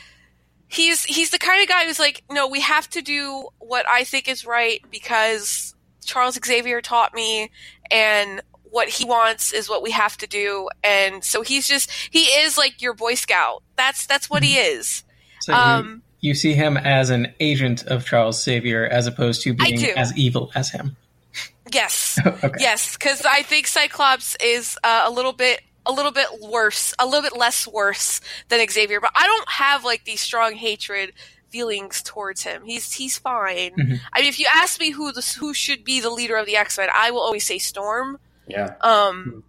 he's 0.68 1.04
he's 1.06 1.30
the 1.30 1.38
kind 1.38 1.62
of 1.62 1.68
guy 1.70 1.86
who's 1.86 2.00
like, 2.00 2.24
no, 2.30 2.48
we 2.48 2.62
have 2.62 2.90
to 2.92 3.02
do 3.02 3.48
what 3.60 3.86
I 3.88 4.04
think 4.04 4.28
is 4.28 4.46
right 4.46 4.82
because 4.92 5.76
Charles 6.04 6.40
Xavier 6.44 6.82
taught 6.82 7.14
me 7.14 7.52
and 7.90 8.42
what 8.64 8.88
he 8.90 9.06
wants 9.06 9.52
is 9.54 9.70
what 9.70 9.84
we 9.84 9.92
have 9.92 10.18
to 10.18 10.28
do 10.28 10.70
and 10.84 11.24
so 11.26 11.42
he's 11.42 11.68
just 11.68 11.92
he 12.10 12.20
is 12.24 12.58
like 12.58 12.82
your 12.82 12.94
boy 12.94 13.14
scout. 13.16 13.64
That's 13.78 14.06
that's 14.08 14.30
what 14.30 14.44
he 14.44 14.56
is. 14.56 15.04
So 15.42 15.52
you- 15.52 15.58
Um 15.58 16.02
you, 16.24 16.36
see 16.36 16.54
him 16.54 16.78
as 16.78 17.10
an 17.10 17.34
agent 17.40 17.84
of 17.88 18.06
Charles 18.06 18.44
Xavier 18.44 18.86
as 18.86 19.08
opposed 19.08 19.42
to 19.42 19.56
being 19.56 19.80
as 19.98 20.16
evil 20.16 20.52
as 20.54 20.70
him. 20.70 20.96
Yes. 21.72 22.20
okay. 22.26 22.50
Yes, 22.60 22.96
because 22.98 23.26
I 23.26 23.42
think 23.44 23.68
Cyclops 23.68 24.36
is 24.44 24.78
uh, 24.84 25.04
a 25.06 25.12
little 25.12 25.34
bit 25.34 25.62
a 25.86 25.92
little 25.92 26.12
bit 26.12 26.28
worse, 26.42 26.94
a 27.00 27.06
little 27.06 27.24
bit 27.24 27.36
less 27.36 27.68
worse 27.68 28.22
than 28.50 28.66
Xavier, 28.70 29.02
but 29.02 29.12
I 29.16 29.26
don't 29.26 29.50
have 29.50 29.84
like 29.84 30.06
these 30.06 30.22
strong 30.22 30.54
hatred 30.54 31.14
feelings 31.50 32.02
towards 32.02 32.44
him. 32.44 32.64
He's 32.66 32.94
he's 32.94 33.18
fine. 33.18 33.72
Mhm. 33.72 34.00
I 34.14 34.20
mean, 34.22 34.30
if 34.30 34.40
you 34.40 34.48
ask 34.54 34.80
me 34.80 34.92
who 34.92 35.12
the 35.12 35.22
who 35.40 35.54
should 35.54 35.84
be 35.84 36.00
the 36.00 36.10
leader 36.10 36.36
of 36.36 36.46
the 36.46 36.56
X 36.56 36.78
Men, 36.78 36.90
I 36.94 37.12
will 37.12 37.22
always 37.22 37.46
say 37.46 37.58
Storm. 37.58 38.20
Yeah. 38.48 38.76
Um, 38.82 39.44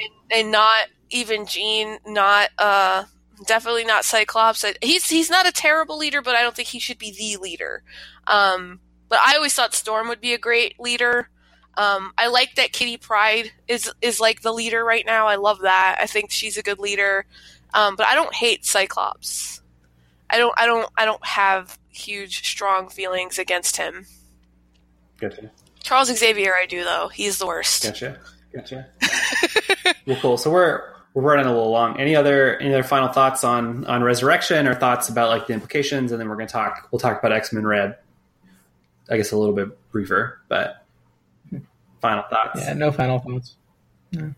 and, 0.00 0.10
and 0.32 0.50
not 0.52 0.88
even 1.10 1.46
Jean, 1.46 1.98
not 2.06 2.50
uh, 2.58 3.04
definitely 3.46 3.84
not 3.84 4.04
Cyclops. 4.04 4.64
He's 4.82 5.08
he's 5.08 5.30
not 5.30 5.46
a 5.46 5.52
terrible 5.52 5.98
leader, 5.98 6.22
but 6.22 6.34
I 6.34 6.42
don't 6.42 6.56
think 6.56 6.68
he 6.68 6.78
should 6.78 6.98
be 6.98 7.10
the 7.10 7.40
leader. 7.40 7.82
Um, 8.26 8.80
but 9.08 9.18
I 9.24 9.36
always 9.36 9.54
thought 9.54 9.74
Storm 9.74 10.08
would 10.08 10.20
be 10.20 10.34
a 10.34 10.38
great 10.38 10.80
leader. 10.80 11.28
Um, 11.76 12.12
I 12.16 12.28
like 12.28 12.54
that 12.54 12.72
Kitty 12.72 12.96
Pryde 12.96 13.50
is 13.68 13.90
is 14.00 14.20
like 14.20 14.42
the 14.42 14.52
leader 14.52 14.84
right 14.84 15.04
now. 15.04 15.26
I 15.26 15.36
love 15.36 15.60
that. 15.60 15.98
I 16.00 16.06
think 16.06 16.30
she's 16.30 16.56
a 16.56 16.62
good 16.62 16.78
leader. 16.78 17.26
Um, 17.72 17.96
but 17.96 18.06
I 18.06 18.14
don't 18.14 18.34
hate 18.34 18.64
Cyclops. 18.64 19.60
I 20.30 20.38
don't. 20.38 20.54
I 20.56 20.66
don't. 20.66 20.88
I 20.96 21.04
don't 21.04 21.24
have 21.26 21.78
huge, 21.90 22.48
strong 22.48 22.88
feelings 22.88 23.38
against 23.38 23.76
him. 23.76 24.06
Gotcha. 25.18 25.50
Charles 25.82 26.08
Xavier, 26.16 26.54
I 26.54 26.66
do 26.66 26.84
though. 26.84 27.08
He's 27.08 27.38
the 27.38 27.46
worst. 27.46 27.82
Gotcha. 27.82 28.18
Gotcha. 28.54 28.86
well, 30.06 30.18
cool. 30.20 30.36
So 30.36 30.50
we're 30.50 30.82
we're 31.12 31.22
running 31.22 31.46
a 31.46 31.52
little 31.52 31.70
long. 31.70 31.98
Any 31.98 32.16
other 32.16 32.56
any 32.58 32.72
other 32.72 32.82
final 32.82 33.08
thoughts 33.08 33.44
on 33.44 33.84
on 33.86 34.02
Resurrection 34.02 34.66
or 34.66 34.74
thoughts 34.74 35.08
about 35.08 35.28
like 35.28 35.46
the 35.46 35.52
implications, 35.52 36.12
and 36.12 36.20
then 36.20 36.28
we're 36.28 36.36
gonna 36.36 36.48
talk. 36.48 36.88
We'll 36.90 37.00
talk 37.00 37.18
about 37.18 37.32
X 37.32 37.52
Men 37.52 37.66
Red. 37.66 37.96
I 39.10 39.16
guess 39.16 39.32
a 39.32 39.36
little 39.36 39.54
bit 39.54 39.68
briefer, 39.90 40.40
but 40.48 40.83
final 42.04 42.24
thoughts. 42.28 42.60
Yeah, 42.60 42.74
no 42.74 42.92
final 42.92 43.18
thoughts. 43.18 43.56
No. 44.12 44.34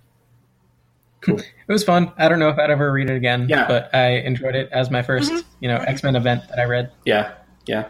Cool. 1.20 1.40
It 1.40 1.72
was 1.72 1.82
fun. 1.82 2.12
I 2.16 2.28
don't 2.28 2.38
know 2.38 2.48
if 2.48 2.58
I'd 2.58 2.70
ever 2.70 2.92
read 2.92 3.10
it 3.10 3.16
again, 3.16 3.46
Yeah. 3.48 3.66
but 3.66 3.92
I 3.92 4.18
enjoyed 4.18 4.54
it 4.54 4.68
as 4.70 4.88
my 4.90 5.02
1st 5.02 5.42
you 5.58 5.66
know, 5.68 5.76
X 5.78 6.04
Men 6.04 6.14
event 6.14 6.42
that 6.48 6.60
I 6.60 6.64
read. 6.64 6.92
Yeah. 7.04 7.32
Yeah. 7.66 7.88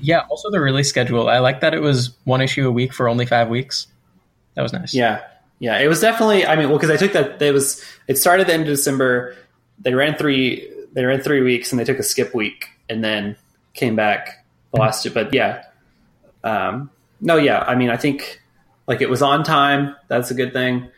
Yeah, 0.00 0.20
also 0.30 0.50
the 0.50 0.60
release 0.60 0.88
schedule. 0.88 1.28
I 1.28 1.40
like 1.40 1.60
that 1.60 1.74
it 1.74 1.80
was 1.82 2.14
one 2.24 2.40
issue 2.40 2.68
a 2.68 2.70
week 2.70 2.92
for 2.94 3.08
only 3.08 3.26
five 3.26 3.48
weeks. 3.48 3.88
That 4.54 4.62
was 4.62 4.72
nice. 4.72 4.94
Yeah, 4.94 5.20
yeah. 5.58 5.78
It 5.80 5.88
was 5.88 6.00
definitely. 6.00 6.46
I 6.46 6.54
mean, 6.56 6.68
well, 6.70 6.78
because 6.78 6.90
I 6.90 6.96
took 6.96 7.12
that. 7.12 7.42
It 7.42 7.52
was. 7.52 7.84
It 8.08 8.16
started 8.16 8.42
at 8.42 8.46
the 8.46 8.54
end 8.54 8.62
of 8.62 8.68
December. 8.68 9.34
They 9.80 9.92
ran 9.94 10.16
three. 10.16 10.70
They 10.92 11.04
ran 11.04 11.20
three 11.20 11.42
weeks, 11.42 11.72
and 11.72 11.78
they 11.80 11.84
took 11.84 11.98
a 11.98 12.02
skip 12.02 12.34
week, 12.34 12.68
and 12.88 13.02
then 13.04 13.36
came 13.74 13.96
back 13.96 14.44
the 14.72 14.80
last 14.80 15.02
two. 15.02 15.10
But 15.10 15.34
yeah, 15.34 15.64
um, 16.42 16.90
no, 17.20 17.36
yeah. 17.36 17.60
I 17.66 17.74
mean, 17.74 17.90
I 17.90 17.96
think 17.98 18.40
like 18.86 19.00
it 19.00 19.10
was 19.10 19.22
on 19.22 19.44
time. 19.44 19.96
That's 20.08 20.30
a 20.30 20.34
good 20.34 20.52
thing. 20.52 20.90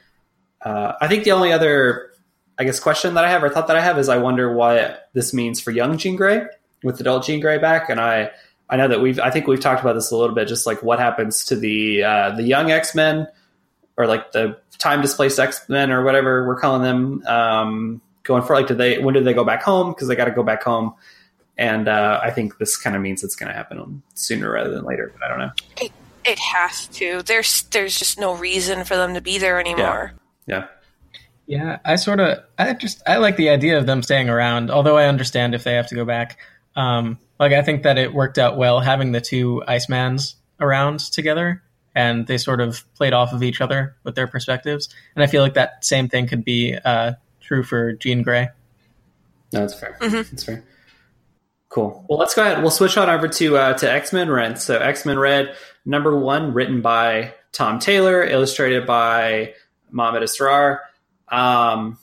Uh, 0.61 0.95
I 1.01 1.09
think 1.09 1.25
the 1.25 1.33
only 1.33 1.53
other, 1.53 2.11
I 2.59 2.65
guess, 2.65 2.81
question 2.81 3.15
that 3.15 3.25
I 3.25 3.31
have 3.31 3.45
or 3.45 3.49
thought 3.49 3.69
that 3.69 3.77
I 3.77 3.81
have 3.81 3.99
is 3.99 4.09
I 4.09 4.19
wonder 4.19 4.53
what 4.53 5.09
this 5.13 5.33
means 5.33 5.61
for 5.61 5.71
young 5.71 5.97
Jean 5.99 6.17
Grey 6.17 6.47
with 6.83 7.01
adult 7.01 7.25
Jean 7.25 7.41
Grey 7.41 7.59
back, 7.59 7.89
and 7.89 8.01
I. 8.01 8.31
I 8.69 8.77
know 8.77 8.89
that 8.89 9.01
we've. 9.01 9.21
I 9.21 9.31
think 9.31 9.47
we've 9.47 9.61
talked 9.61 9.81
about 9.81 9.93
this 9.93 10.11
a 10.11 10.17
little 10.17 10.35
bit. 10.35 10.49
Just 10.49 10.67
like 10.67 10.83
what 10.83 10.99
happens 10.99 11.45
to 11.45 11.55
the 11.55 12.03
uh, 12.03 12.31
the 12.33 12.43
young 12.43 12.73
X 12.73 12.97
Men, 12.97 13.29
or 13.97 14.09
like 14.09 14.33
the 14.33 14.59
time 14.79 15.03
displaced 15.03 15.39
X 15.39 15.69
Men, 15.69 15.93
or 15.93 16.03
whatever 16.03 16.45
we're 16.45 16.59
calling 16.59 16.83
them. 16.83 17.25
Um, 17.29 18.01
going 18.25 18.43
for 18.43 18.57
like, 18.57 18.67
do 18.67 18.75
they? 18.75 18.99
When 18.99 19.15
do 19.15 19.23
they 19.23 19.35
go 19.35 19.45
back 19.45 19.63
home? 19.63 19.93
Because 19.93 20.09
they 20.09 20.17
got 20.17 20.25
to 20.25 20.33
go 20.33 20.43
back 20.43 20.65
home. 20.65 20.95
And 21.57 21.87
uh, 21.87 22.19
I 22.21 22.33
think 22.33 22.59
this 22.59 22.77
kind 22.77 22.97
of 22.97 23.03
means 23.03 23.23
it's 23.23 23.37
going 23.37 23.49
to 23.49 23.55
happen 23.55 24.03
sooner 24.15 24.51
rather 24.51 24.71
than 24.71 24.85
later. 24.85 25.13
But 25.15 25.23
I 25.25 25.29
don't 25.29 25.39
know. 25.39 25.89
It 26.27 26.39
has 26.39 26.89
to. 26.89 27.23
There's 27.23 27.63
there's 27.65 27.99
just 27.99 28.19
no 28.19 28.35
reason 28.35 28.85
for 28.85 28.97
them 28.97 29.15
to 29.15 29.21
be 29.21 29.39
there 29.39 29.61
anymore. 29.61 30.13
Yeah. 30.47 30.67
Yeah, 31.47 31.79
I 31.85 31.95
sort 31.95 32.19
of, 32.19 32.39
I 32.59 32.73
just, 32.73 33.01
I 33.07 33.19
like 33.19 33.37
the 33.37 33.51
idea 33.51 33.79
of 33.79 33.87
them 33.87 34.03
staying 34.03 34.29
around. 34.29 34.69
Although 34.69 34.99
I 34.99 35.07
understand 35.07 35.55
if 35.55 35.63
they 35.63 35.75
have 35.75 35.87
to 35.89 35.95
go 35.95 36.05
back. 36.05 36.39
Um, 36.75 37.19
like 37.39 37.53
I 37.53 37.63
think 37.63 37.85
that 37.85 37.99
it 37.99 38.13
worked 38.13 38.37
out 38.39 38.57
well 38.57 38.81
having 38.81 39.13
the 39.13 39.21
two 39.21 39.63
Icemans 39.69 40.35
around 40.59 40.99
together, 41.01 41.63
and 41.95 42.27
they 42.27 42.37
sort 42.39 42.61
of 42.61 42.85
played 42.97 43.13
off 43.13 43.33
of 43.33 43.43
each 43.43 43.61
other 43.61 43.95
with 44.03 44.15
their 44.17 44.27
perspectives. 44.27 44.89
And 45.15 45.23
I 45.23 45.27
feel 45.29 45.43
like 45.43 45.55
that 45.55 45.85
same 45.85 46.09
thing 46.09 46.27
could 46.27 46.45
be 46.45 46.77
uh, 46.85 47.13
true 47.41 47.63
for 47.63 47.93
Jean 47.93 48.23
Grey. 48.23 48.49
No, 49.53 49.61
that's 49.61 49.79
fair. 49.79 49.97
Mhm. 50.01 50.29
That's 50.31 50.45
fair. 50.45 50.65
Cool. 51.69 52.05
Well, 52.09 52.19
let's 52.19 52.35
go 52.35 52.43
ahead. 52.43 52.61
We'll 52.61 52.71
switch 52.71 52.97
on 52.97 53.09
over 53.09 53.29
to 53.29 53.57
uh, 53.57 53.75
to 53.75 53.91
X 53.91 54.13
Men 54.13 54.31
Red. 54.31 54.59
So 54.59 54.79
X 54.79 55.07
Men 55.07 55.19
Red 55.19 55.55
number 55.87 56.15
one, 56.15 56.53
written 56.53 56.83
by 56.83 57.33
Tom 57.53 57.79
Taylor, 57.79 58.23
illustrated 58.23 58.87
by 58.87 59.55
Mohamed 59.91 60.25
Asrar. 60.25 60.81
Um, 61.29 61.99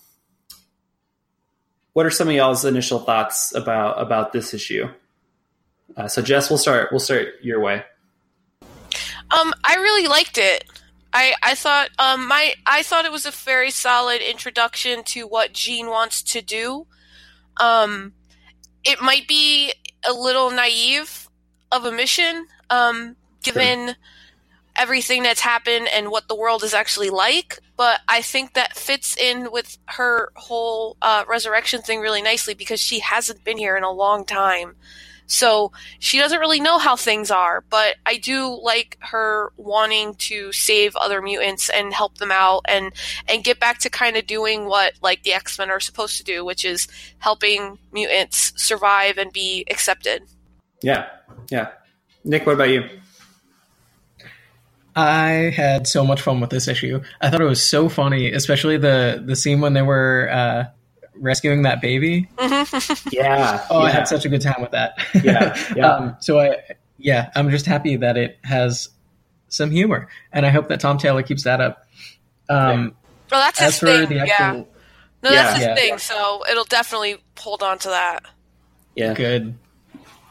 what 1.91 2.07
are 2.07 2.09
some 2.09 2.27
of 2.27 2.33
y'all's 2.33 2.65
initial 2.65 2.99
thoughts 2.99 3.53
about 3.53 4.01
about 4.01 4.33
this 4.33 4.53
issue? 4.53 4.89
Uh, 5.95 6.07
so 6.07 6.23
Jess, 6.23 6.49
we'll 6.49 6.57
start. 6.57 6.91
We'll 6.91 6.99
start 6.99 7.35
your 7.43 7.59
way. 7.59 7.83
Um, 9.29 9.53
I 9.63 9.75
really 9.75 10.07
liked 10.07 10.37
it. 10.37 10.65
I, 11.15 11.35
I 11.43 11.53
thought 11.53 11.89
um 11.99 12.27
my 12.27 12.55
I 12.65 12.81
thought 12.81 13.05
it 13.05 13.11
was 13.11 13.27
a 13.27 13.31
very 13.31 13.69
solid 13.69 14.21
introduction 14.21 15.03
to 15.05 15.27
what 15.27 15.53
Jean 15.53 15.87
wants 15.87 16.23
to 16.23 16.41
do. 16.41 16.87
Um, 17.57 18.13
it 18.83 19.01
might 19.01 19.27
be 19.27 19.71
a 20.07 20.11
little 20.11 20.49
naive 20.49 21.29
of 21.71 21.85
a 21.85 21.91
mission, 21.91 22.47
um, 22.69 23.15
given 23.43 23.95
everything 24.75 25.23
that's 25.23 25.41
happened 25.41 25.87
and 25.93 26.09
what 26.09 26.27
the 26.27 26.35
world 26.35 26.63
is 26.63 26.73
actually 26.73 27.09
like. 27.09 27.59
But 27.77 27.99
I 28.07 28.21
think 28.21 28.53
that 28.53 28.75
fits 28.75 29.15
in 29.17 29.51
with 29.51 29.77
her 29.85 30.31
whole 30.35 30.97
uh, 31.01 31.25
resurrection 31.27 31.81
thing 31.81 31.99
really 31.99 32.21
nicely 32.21 32.53
because 32.53 32.79
she 32.79 32.99
hasn't 32.99 33.43
been 33.43 33.57
here 33.57 33.77
in 33.77 33.83
a 33.83 33.91
long 33.91 34.25
time. 34.25 34.75
So 35.25 35.71
she 35.99 36.19
doesn't 36.19 36.39
really 36.39 36.59
know 36.59 36.77
how 36.77 36.95
things 36.95 37.31
are, 37.31 37.63
but 37.69 37.95
I 38.05 38.17
do 38.17 38.59
like 38.61 38.97
her 38.99 39.51
wanting 39.57 40.15
to 40.15 40.51
save 40.51 40.95
other 40.95 41.21
mutants 41.21 41.69
and 41.69 41.93
help 41.93 42.17
them 42.17 42.31
out 42.31 42.61
and 42.67 42.91
and 43.27 43.43
get 43.43 43.59
back 43.59 43.79
to 43.79 43.89
kind 43.89 44.17
of 44.17 44.27
doing 44.27 44.65
what 44.65 44.93
like 45.01 45.23
the 45.23 45.33
X-Men 45.33 45.71
are 45.71 45.79
supposed 45.79 46.17
to 46.17 46.23
do, 46.23 46.43
which 46.43 46.65
is 46.65 46.87
helping 47.19 47.79
mutants 47.91 48.53
survive 48.57 49.17
and 49.17 49.31
be 49.31 49.65
accepted. 49.71 50.23
Yeah, 50.81 51.07
yeah. 51.49 51.69
Nick, 52.25 52.45
what 52.45 52.53
about 52.53 52.69
you? 52.69 52.87
I 54.95 55.51
had 55.55 55.87
so 55.87 56.05
much 56.05 56.21
fun 56.21 56.39
with 56.39 56.49
this 56.51 56.67
issue. 56.67 57.01
I 57.21 57.29
thought 57.29 57.41
it 57.41 57.45
was 57.45 57.63
so 57.63 57.89
funny, 57.89 58.31
especially 58.31 58.77
the 58.77 59.21
the 59.25 59.35
scene 59.35 59.59
when 59.61 59.73
they 59.73 59.81
were 59.81 60.29
uh, 60.31 60.65
rescuing 61.15 61.63
that 61.63 61.81
baby. 61.81 62.29
Yeah. 63.11 63.65
Oh, 63.69 63.79
I 63.79 63.89
had 63.91 64.07
such 64.07 64.25
a 64.25 64.29
good 64.29 64.41
time 64.41 64.61
with 64.61 64.71
that. 64.71 64.97
Yeah, 65.23 65.57
yeah. 65.75 65.87
um, 65.95 66.15
so 66.19 66.39
I, 66.39 66.57
yeah, 66.97 67.31
I'm 67.35 67.49
just 67.49 67.65
happy 67.65 67.95
that 67.97 68.17
it 68.17 68.37
has 68.43 68.89
some 69.49 69.71
humor, 69.71 70.07
and 70.31 70.45
I 70.45 70.49
hope 70.49 70.67
that 70.69 70.79
Tom 70.79 70.97
Taylor 70.97 71.23
keeps 71.23 71.43
that 71.43 71.61
up. 71.61 71.85
Um, 72.49 72.95
Well, 73.31 73.41
that's 73.41 73.59
his 73.59 73.79
for 73.79 73.85
thing. 73.87 74.09
the 74.09 74.15
yeah, 74.15 74.23
actual, 74.23 74.67
no, 75.23 75.31
that's 75.31 75.57
his 75.57 75.65
Yeah. 75.65 75.75
thing. 75.75 75.97
So 75.97 76.43
it'll 76.49 76.63
definitely 76.65 77.17
hold 77.39 77.61
on 77.63 77.77
to 77.79 77.89
that. 77.89 78.23
yeah. 78.95 79.13
good. 79.13 79.55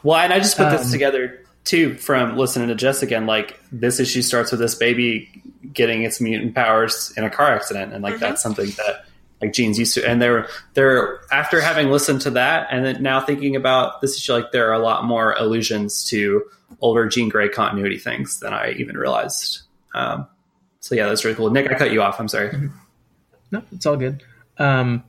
Well, 0.03 0.17
and 0.19 0.33
I 0.33 0.39
just 0.39 0.57
put 0.57 0.69
this 0.71 0.85
Um, 0.85 0.91
together 0.91 1.42
too 1.63 1.95
from 1.95 2.37
listening 2.37 2.67
to 2.69 2.75
Jess 2.75 3.01
again. 3.01 3.25
Like 3.25 3.59
this 3.71 3.99
issue 3.99 4.21
starts 4.21 4.51
with 4.51 4.59
this 4.59 4.75
baby 4.75 5.29
getting 5.73 6.03
its 6.03 6.19
mutant 6.21 6.53
powers 6.55 7.13
in 7.17 7.23
a 7.23 7.29
car 7.29 7.53
accident, 7.53 7.93
and 7.93 8.03
like 8.03 8.15
Mhm. 8.15 8.19
that's 8.19 8.41
something 8.43 8.69
that 8.77 9.05
like 9.41 9.53
Jean's 9.53 9.77
used 9.79 9.93
to. 9.95 10.07
And 10.07 10.21
they're 10.21 10.47
they're 10.73 11.19
after 11.31 11.59
having 11.61 11.89
listened 11.89 12.21
to 12.21 12.31
that, 12.31 12.67
and 12.71 12.85
then 12.85 13.01
now 13.01 13.21
thinking 13.21 13.55
about 13.55 14.01
this 14.01 14.17
issue, 14.17 14.33
like 14.33 14.51
there 14.51 14.69
are 14.69 14.73
a 14.73 14.79
lot 14.79 15.05
more 15.05 15.33
allusions 15.37 16.03
to 16.05 16.43
older 16.81 17.07
Jean 17.07 17.29
Grey 17.29 17.49
continuity 17.49 17.97
things 17.97 18.39
than 18.39 18.53
I 18.53 18.71
even 18.73 18.97
realized. 18.97 19.61
Um, 19.93 20.27
so 20.81 20.95
yeah, 20.95 21.07
that's 21.07 21.23
really 21.23 21.35
cool. 21.37 21.49
Nick, 21.49 21.71
I 21.71 21.75
cut 21.75 21.91
you 21.91 22.01
off. 22.01 22.19
I'm 22.19 22.27
sorry. 22.27 22.51
No, 23.51 23.61
it's 23.71 23.85
all 23.85 23.95
good. 23.95 24.23
Um, 24.57 25.03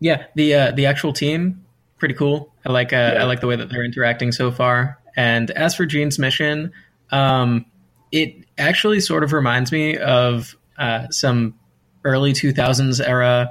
yeah, 0.00 0.24
the 0.34 0.54
uh, 0.54 0.70
the 0.72 0.86
actual 0.86 1.12
team 1.12 1.64
pretty 1.98 2.14
cool. 2.14 2.52
I 2.64 2.70
like 2.72 2.92
uh, 2.92 3.12
Yeah. 3.14 3.22
I 3.22 3.24
like 3.24 3.40
the 3.40 3.46
way 3.48 3.56
that 3.56 3.68
they're 3.70 3.84
interacting 3.84 4.30
so 4.32 4.50
far. 4.50 4.98
And 5.18 5.50
as 5.50 5.74
for 5.74 5.84
Jean's 5.84 6.16
mission, 6.16 6.70
um, 7.10 7.66
it 8.12 8.36
actually 8.56 9.00
sort 9.00 9.24
of 9.24 9.32
reminds 9.32 9.72
me 9.72 9.96
of 9.98 10.56
uh, 10.78 11.08
some 11.10 11.58
early 12.04 12.32
2000s 12.32 13.04
era 13.04 13.50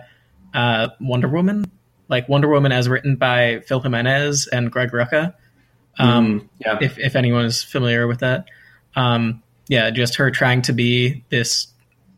uh, 0.53 0.87
Wonder 1.01 1.27
Woman, 1.27 1.69
like 2.07 2.29
Wonder 2.29 2.47
Woman 2.47 2.71
as 2.71 2.87
written 2.87 3.17
by 3.17 3.59
Phil 3.67 3.81
Jimenez 3.81 4.47
and 4.47 4.71
Greg 4.71 4.91
Rucka. 4.91 5.33
Um, 5.99 6.39
Mm, 6.39 6.49
yeah, 6.59 6.77
if 6.79 6.97
if 6.97 7.15
anyone 7.17 7.43
is 7.43 7.61
familiar 7.61 8.07
with 8.07 8.19
that. 8.19 8.45
Um, 8.95 9.43
yeah, 9.67 9.89
just 9.89 10.15
her 10.15 10.31
trying 10.31 10.61
to 10.63 10.73
be 10.73 11.25
this 11.29 11.67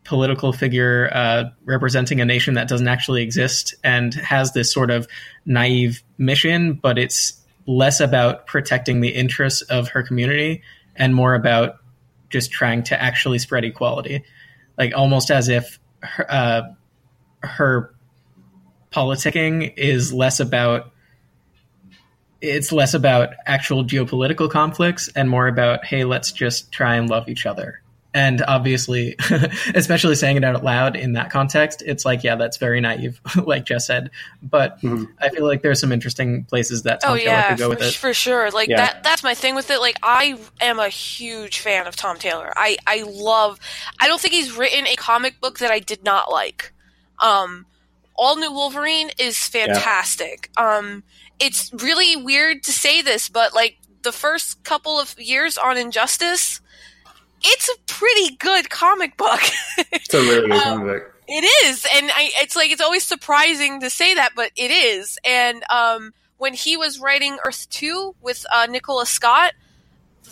political 0.03 0.53
figure 0.53 1.09
uh, 1.11 1.45
representing 1.65 2.21
a 2.21 2.25
nation 2.25 2.53
that 2.53 2.67
doesn't 2.67 2.87
actually 2.87 3.23
exist 3.23 3.73
and 3.83 4.13
has 4.13 4.53
this 4.53 4.71
sort 4.71 4.91
of 4.91 5.07
naive 5.45 6.03
mission, 6.19 6.73
but 6.73 6.99
it's 6.99 7.39
less 7.65 7.99
about 7.99 8.47
protecting 8.47 9.01
the 9.01 9.09
interests 9.09 9.61
of 9.63 9.89
her 9.89 10.03
community 10.03 10.63
and 10.95 11.13
more 11.13 11.33
about 11.33 11.75
just 12.29 12.51
trying 12.51 12.83
to 12.83 13.01
actually 13.01 13.39
spread 13.39 13.63
equality, 13.63 14.23
like 14.77 14.93
almost 14.95 15.31
as 15.31 15.49
if 15.49 15.79
her, 16.01 16.25
uh, 16.29 16.61
her 17.41 17.93
politicking 18.91 19.73
is 19.77 20.11
less 20.13 20.39
about 20.39 20.91
it's 22.41 22.71
less 22.71 22.93
about 22.93 23.33
actual 23.45 23.83
geopolitical 23.83 24.49
conflicts 24.49 25.09
and 25.09 25.29
more 25.29 25.47
about 25.47 25.85
hey 25.85 26.05
let's 26.05 26.31
just 26.31 26.71
try 26.71 26.95
and 26.95 27.09
love 27.09 27.27
each 27.29 27.45
other 27.45 27.81
and 28.13 28.41
obviously 28.47 29.15
especially 29.75 30.15
saying 30.15 30.35
it 30.37 30.43
out 30.43 30.63
loud 30.63 30.95
in 30.95 31.13
that 31.13 31.29
context 31.29 31.83
it's 31.85 32.05
like 32.05 32.23
yeah 32.23 32.35
that's 32.35 32.57
very 32.57 32.81
naive 32.81 33.21
like 33.45 33.65
jess 33.65 33.85
said 33.85 34.09
but 34.41 34.81
Mhm. 34.81 35.07
i 35.19 35.29
feel 35.29 35.45
like 35.45 35.61
there's 35.61 35.79
some 35.79 35.91
interesting 35.91 36.43
places 36.45 36.83
that 36.83 37.01
tom 37.01 37.11
Oh 37.11 37.17
taylor 37.17 37.29
yeah, 37.29 37.49
could 37.49 37.57
go 37.59 37.65
for, 37.65 37.69
with 37.77 37.81
it 37.87 37.93
for 37.93 38.13
sure. 38.13 38.49
Like 38.51 38.67
Yeah. 38.69 38.77
that 38.77 39.03
that's 39.03 39.21
my 39.23 39.35
thing 39.35 39.53
with 39.55 39.69
it. 39.69 39.79
Like 39.79 39.97
I 40.01 40.39
am 40.59 40.79
a 40.79 40.89
huge 40.89 41.59
fan 41.59 41.85
of 41.85 41.95
Tom 41.95 42.17
Taylor. 42.17 42.51
I 42.55 42.77
I 42.87 43.03
love 43.07 43.59
I 43.99 44.07
don't 44.07 44.19
think 44.19 44.33
he's 44.33 44.55
written 44.57 44.87
a 44.87 44.95
comic 44.95 45.39
book 45.39 45.59
that 45.59 45.69
I 45.71 45.79
did 45.79 46.03
not 46.03 46.31
like. 46.31 46.73
Um 47.19 47.65
All 48.15 48.35
New 48.37 48.51
Wolverine 48.51 49.11
is 49.19 49.37
fantastic. 49.47 50.49
Um 50.57 51.03
it's 51.39 51.71
really 51.73 52.15
weird 52.15 52.63
to 52.63 52.71
say 52.71 53.01
this, 53.01 53.29
but 53.29 53.53
like 53.53 53.77
the 54.01 54.11
first 54.11 54.63
couple 54.63 54.99
of 54.99 55.17
years 55.19 55.57
on 55.57 55.77
Injustice, 55.77 56.61
it's 57.41 57.69
a 57.69 57.77
pretty 57.87 58.35
good 58.35 58.69
comic 58.69 59.17
book. 59.17 59.39
it's 59.77 60.13
a 60.13 60.19
really 60.19 60.47
good 60.47 60.51
um, 60.51 60.79
comic 60.79 61.03
book. 61.03 61.15
It 61.27 61.67
is, 61.67 61.85
and 61.95 62.09
I, 62.11 62.31
it's 62.41 62.55
like 62.55 62.71
it's 62.71 62.81
always 62.81 63.03
surprising 63.03 63.81
to 63.81 63.89
say 63.89 64.15
that, 64.15 64.31
but 64.35 64.51
it 64.55 64.71
is. 64.71 65.19
And 65.23 65.63
um, 65.71 66.13
when 66.37 66.53
he 66.53 66.75
was 66.75 66.99
writing 66.99 67.37
Earth 67.45 67.67
Two 67.69 68.15
with 68.21 68.45
uh, 68.53 68.65
Nicola 68.67 69.05
Scott, 69.05 69.53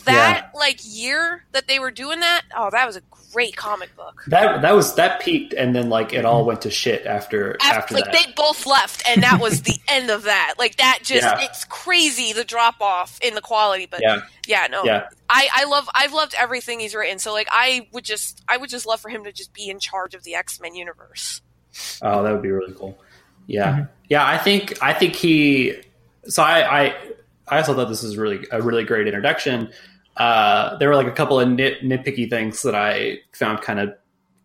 that 0.05 0.51
like 0.55 0.79
year 0.83 1.43
that 1.51 1.67
they 1.67 1.77
were 1.77 1.91
doing 1.91 2.21
that, 2.21 2.43
oh, 2.55 2.69
that 2.71 2.87
was 2.87 2.95
a 2.95 3.01
great 3.33 3.55
comic 3.55 3.95
book. 3.95 4.23
That 4.27 4.61
that 4.61 4.75
was 4.75 4.95
that 4.95 5.21
peaked, 5.21 5.53
and 5.53 5.75
then 5.75 5.89
like 5.89 6.13
it 6.13 6.25
all 6.25 6.45
went 6.45 6.61
to 6.61 6.69
shit 6.71 7.05
after 7.05 7.55
after, 7.61 7.79
After, 7.79 7.93
like 7.95 8.05
that. 8.05 8.13
they 8.13 8.31
both 8.35 8.65
left, 8.65 9.03
and 9.07 9.23
that 9.23 9.39
was 9.41 9.61
the 9.63 9.75
end 9.87 10.09
of 10.09 10.23
that. 10.23 10.55
Like 10.57 10.77
that, 10.77 10.99
just 11.03 11.23
Yeah. 11.23 11.39
it's 11.41 11.65
crazy 11.65 12.33
the 12.33 12.43
drop 12.43 12.81
off 12.81 13.19
in 13.21 13.35
the 13.35 13.41
quality. 13.41 13.85
But 13.89 14.01
yeah, 14.01 14.21
yeah, 14.47 14.67
no, 14.69 14.83
yeah. 14.83 15.09
I, 15.29 15.47
I 15.53 15.63
love 15.65 15.89
I've 15.93 16.13
loved 16.13 16.33
everything 16.37 16.79
he's 16.79 16.95
written. 16.95 17.19
So 17.19 17.33
like 17.33 17.47
I 17.51 17.87
would 17.91 18.05
just 18.05 18.41
I 18.47 18.57
would 18.57 18.69
just 18.69 18.85
love 18.85 18.99
for 19.01 19.09
him 19.09 19.23
to 19.25 19.31
just 19.31 19.53
be 19.53 19.69
in 19.69 19.79
charge 19.79 20.13
of 20.15 20.23
the 20.23 20.35
X 20.35 20.59
Men 20.59 20.75
universe. 20.75 21.41
Oh, 22.01 22.23
that 22.23 22.31
would 22.31 22.41
be 22.41 22.51
really 22.51 22.73
cool. 22.73 22.97
Yeah, 23.45 23.71
Mm-hmm. 23.73 23.83
yeah. 24.09 24.25
I 24.27 24.37
think 24.37 24.81
I 24.81 24.93
think 24.93 25.15
he. 25.15 25.75
So 26.27 26.43
I 26.43 26.85
I 26.87 26.95
I 27.47 27.57
also 27.59 27.73
thought 27.75 27.87
this 27.87 28.03
was 28.03 28.17
really 28.17 28.45
a 28.51 28.61
really 28.61 28.83
great 28.83 29.07
introduction. 29.07 29.71
Uh, 30.17 30.77
there 30.77 30.89
were 30.89 30.95
like 30.95 31.07
a 31.07 31.11
couple 31.11 31.39
of 31.39 31.47
nit, 31.47 31.81
nitpicky 31.81 32.29
things 32.29 32.63
that 32.63 32.75
I 32.75 33.19
found 33.33 33.61
kind 33.61 33.79
of 33.79 33.93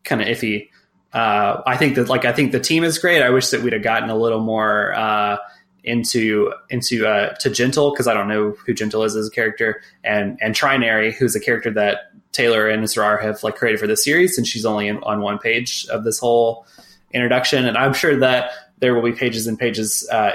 kind 0.04 0.20
of 0.20 0.28
iffy. 0.28 0.68
Uh, 1.12 1.62
I 1.66 1.76
think 1.76 1.96
that 1.96 2.08
like 2.08 2.24
I 2.24 2.32
think 2.32 2.52
the 2.52 2.60
team 2.60 2.84
is 2.84 2.98
great. 2.98 3.22
I 3.22 3.30
wish 3.30 3.48
that 3.48 3.62
we'd 3.62 3.72
have 3.72 3.82
gotten 3.82 4.10
a 4.10 4.16
little 4.16 4.40
more 4.40 4.94
uh, 4.94 5.38
into 5.84 6.52
into 6.70 7.06
uh, 7.06 7.34
to 7.36 7.50
Gentle 7.50 7.90
because 7.90 8.06
I 8.06 8.14
don't 8.14 8.28
know 8.28 8.52
who 8.66 8.74
Gentle 8.74 9.02
is 9.04 9.16
as 9.16 9.28
a 9.28 9.30
character, 9.30 9.82
and 10.04 10.38
and 10.40 10.54
Trinary, 10.54 11.12
who's 11.12 11.34
a 11.34 11.40
character 11.40 11.70
that 11.72 12.12
Taylor 12.32 12.68
and 12.68 12.84
Asrar 12.84 13.20
have 13.22 13.42
like 13.42 13.56
created 13.56 13.80
for 13.80 13.86
this 13.86 14.04
series, 14.04 14.38
and 14.38 14.46
she's 14.46 14.64
only 14.64 14.88
in, 14.88 14.98
on 14.98 15.20
one 15.20 15.38
page 15.38 15.86
of 15.90 16.04
this 16.04 16.18
whole 16.18 16.66
introduction, 17.12 17.66
and 17.66 17.76
I'm 17.76 17.94
sure 17.94 18.18
that 18.20 18.50
there 18.78 18.94
will 18.94 19.02
be 19.02 19.12
pages 19.12 19.46
and 19.46 19.58
pages 19.58 20.08
uh, 20.10 20.32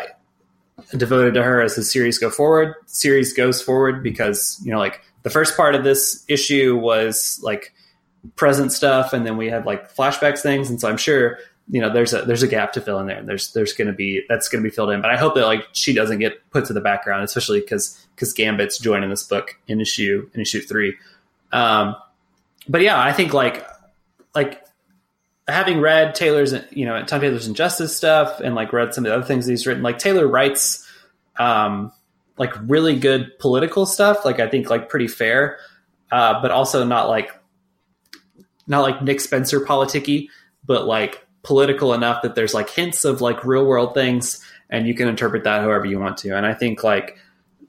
devoted 0.95 1.33
to 1.33 1.43
her 1.43 1.61
as 1.61 1.75
the 1.75 1.83
series 1.83 2.17
go 2.17 2.29
forward. 2.29 2.75
Series 2.85 3.33
goes 3.33 3.61
forward 3.61 4.03
because 4.03 4.59
you 4.63 4.71
know, 4.71 4.79
like 4.79 5.01
the 5.27 5.33
first 5.33 5.57
part 5.57 5.75
of 5.75 5.83
this 5.83 6.23
issue 6.29 6.77
was 6.77 7.37
like 7.43 7.73
present 8.37 8.71
stuff, 8.71 9.11
and 9.11 9.25
then 9.25 9.35
we 9.35 9.49
had 9.49 9.65
like 9.65 9.93
flashbacks 9.93 10.39
things, 10.39 10.69
and 10.69 10.79
so 10.79 10.87
I'm 10.87 10.95
sure 10.95 11.37
you 11.69 11.81
know 11.81 11.91
there's 11.91 12.13
a 12.13 12.21
there's 12.21 12.43
a 12.43 12.47
gap 12.47 12.71
to 12.73 12.81
fill 12.81 12.97
in 12.99 13.07
there. 13.07 13.17
And 13.17 13.27
there's 13.27 13.51
there's 13.51 13.73
going 13.73 13.87
to 13.87 13.93
be 13.93 14.23
that's 14.29 14.47
going 14.47 14.63
to 14.63 14.69
be 14.69 14.73
filled 14.73 14.91
in, 14.91 15.01
but 15.01 15.11
I 15.11 15.17
hope 15.17 15.35
that 15.35 15.45
like 15.45 15.67
she 15.73 15.93
doesn't 15.93 16.19
get 16.19 16.49
put 16.49 16.63
to 16.67 16.73
the 16.73 16.79
background, 16.79 17.25
especially 17.25 17.59
because 17.59 18.07
because 18.15 18.31
Gambit's 18.31 18.79
joining 18.79 19.09
this 19.09 19.23
book 19.23 19.59
in 19.67 19.81
issue 19.81 20.29
in 20.33 20.39
issue 20.39 20.61
three. 20.61 20.95
Um, 21.51 21.97
but 22.69 22.79
yeah, 22.79 22.97
I 22.97 23.11
think 23.11 23.33
like 23.33 23.67
like 24.33 24.63
having 25.45 25.81
read 25.81 26.15
Taylor's, 26.15 26.53
you 26.71 26.85
know, 26.85 27.03
Tom 27.03 27.19
Taylor's 27.19 27.47
Injustice 27.47 27.97
stuff 27.97 28.39
and 28.39 28.55
like 28.55 28.71
read 28.71 28.93
some 28.93 29.05
of 29.05 29.09
the 29.09 29.15
other 29.17 29.25
things 29.25 29.45
he's 29.45 29.67
written, 29.67 29.83
like 29.83 29.99
Taylor 29.99 30.25
writes, 30.25 30.89
um, 31.37 31.91
like 32.37 32.53
really 32.67 32.97
good 32.97 33.37
political 33.39 33.85
stuff. 33.85 34.25
Like 34.25 34.39
I 34.39 34.47
think 34.47 34.69
like 34.69 34.89
pretty 34.89 35.07
fair, 35.07 35.59
uh, 36.11 36.41
but 36.41 36.51
also 36.51 36.83
not 36.83 37.09
like, 37.09 37.31
not 38.67 38.81
like 38.81 39.01
Nick 39.01 39.21
Spencer 39.21 39.61
politicky, 39.61 40.29
but 40.65 40.85
like 40.85 41.25
political 41.43 41.93
enough 41.93 42.21
that 42.21 42.35
there's 42.35 42.53
like 42.53 42.69
hints 42.69 43.05
of 43.05 43.21
like 43.21 43.45
real 43.45 43.65
world 43.65 43.93
things 43.93 44.43
and 44.69 44.87
you 44.87 44.93
can 44.93 45.07
interpret 45.07 45.43
that 45.45 45.61
however 45.61 45.85
you 45.85 45.99
want 45.99 46.17
to. 46.17 46.35
And 46.35 46.45
I 46.45 46.53
think 46.53 46.83
like, 46.83 47.17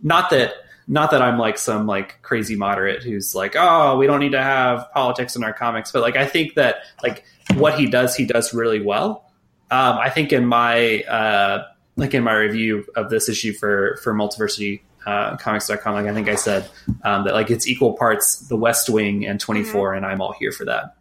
not 0.03 0.31
that, 0.31 0.55
not 0.89 1.11
that 1.13 1.23
I'm 1.23 1.39
like 1.39 1.59
some 1.59 1.87
like 1.87 2.21
crazy 2.23 2.57
moderate 2.57 3.03
who's 3.03 3.35
like, 3.35 3.55
oh, 3.57 3.97
we 3.97 4.07
don't 4.07 4.21
need 4.21 4.33
to 4.33 4.43
have 4.43 4.91
politics 4.93 5.37
in 5.37 5.45
our 5.45 5.53
comics, 5.53 5.93
but 5.93 6.03
like 6.03 6.17
I 6.17 6.27
think 6.27 6.55
that 6.55 6.77
like 7.03 7.25
what 7.55 7.79
he 7.79 7.87
does, 7.87 8.17
he 8.17 8.25
does 8.25 8.53
really 8.53 8.81
well. 8.81 9.31
Um, 9.71 9.99
I 9.99 10.09
think 10.09 10.33
in 10.33 10.47
my 10.47 11.03
uh, 11.03 11.67
like 11.99 12.15
in 12.15 12.23
my 12.23 12.33
review 12.33 12.87
of 12.97 13.11
this 13.11 13.29
issue 13.29 13.53
for 13.53 13.99
for 14.03 14.15
Multiversity 14.15 14.81
uh, 15.07 15.37
Comics.com, 15.37 15.95
like 15.95 16.07
I 16.07 16.15
think 16.15 16.29
I 16.29 16.35
said 16.37 16.69
um, 17.03 17.25
that 17.25 17.35
like 17.35 17.51
it's 17.51 17.67
equal 17.67 17.95
parts 17.95 18.41
The 18.49 18.57
West 18.57 18.89
Wing 18.89 19.27
and 19.27 19.41
24, 19.41 19.95
and 19.95 20.07
I'm 20.07 20.21
all 20.21 20.33
here 20.33 20.53
for 20.53 20.65
that. 20.67 20.97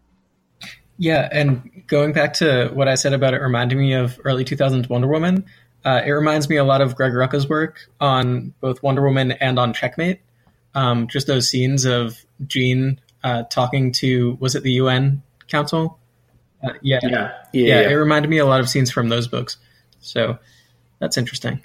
Yeah, 0.97 1.29
and 1.31 1.83
going 1.87 2.13
back 2.13 2.33
to 2.35 2.69
what 2.73 2.87
I 2.87 2.95
said 2.95 3.13
about 3.13 3.33
it 3.33 3.37
reminding 3.37 3.77
me 3.79 3.93
of 3.93 4.19
early 4.23 4.43
2000s 4.43 4.89
Wonder 4.89 5.07
Woman, 5.07 5.45
uh, 5.85 6.01
it 6.03 6.11
reminds 6.11 6.49
me 6.49 6.57
a 6.57 6.63
lot 6.63 6.81
of 6.81 6.95
Greg 6.95 7.13
Rucka's 7.13 7.47
work 7.47 7.87
on 7.99 8.53
both 8.61 8.81
Wonder 8.81 9.03
Woman 9.03 9.33
and 9.33 9.59
on 9.59 9.73
Checkmate. 9.73 10.21
Um, 10.73 11.07
just 11.07 11.27
those 11.27 11.49
scenes 11.49 11.85
of 11.85 12.17
Jean 12.47 12.99
uh, 13.23 13.43
talking 13.43 13.91
to, 13.93 14.37
was 14.39 14.55
it 14.55 14.63
the 14.63 14.73
UN 14.73 15.21
Council? 15.47 15.99
Uh, 16.63 16.73
yeah. 16.81 16.99
Yeah, 17.03 17.09
yeah, 17.09 17.31
yeah, 17.53 17.81
yeah. 17.81 17.89
it 17.89 17.93
reminded 17.93 18.29
me 18.29 18.39
a 18.39 18.45
lot 18.45 18.59
of 18.59 18.67
scenes 18.69 18.89
from 18.89 19.09
those 19.09 19.27
books. 19.27 19.57
So 19.99 20.39
that's 20.99 21.17
interesting. 21.17 21.63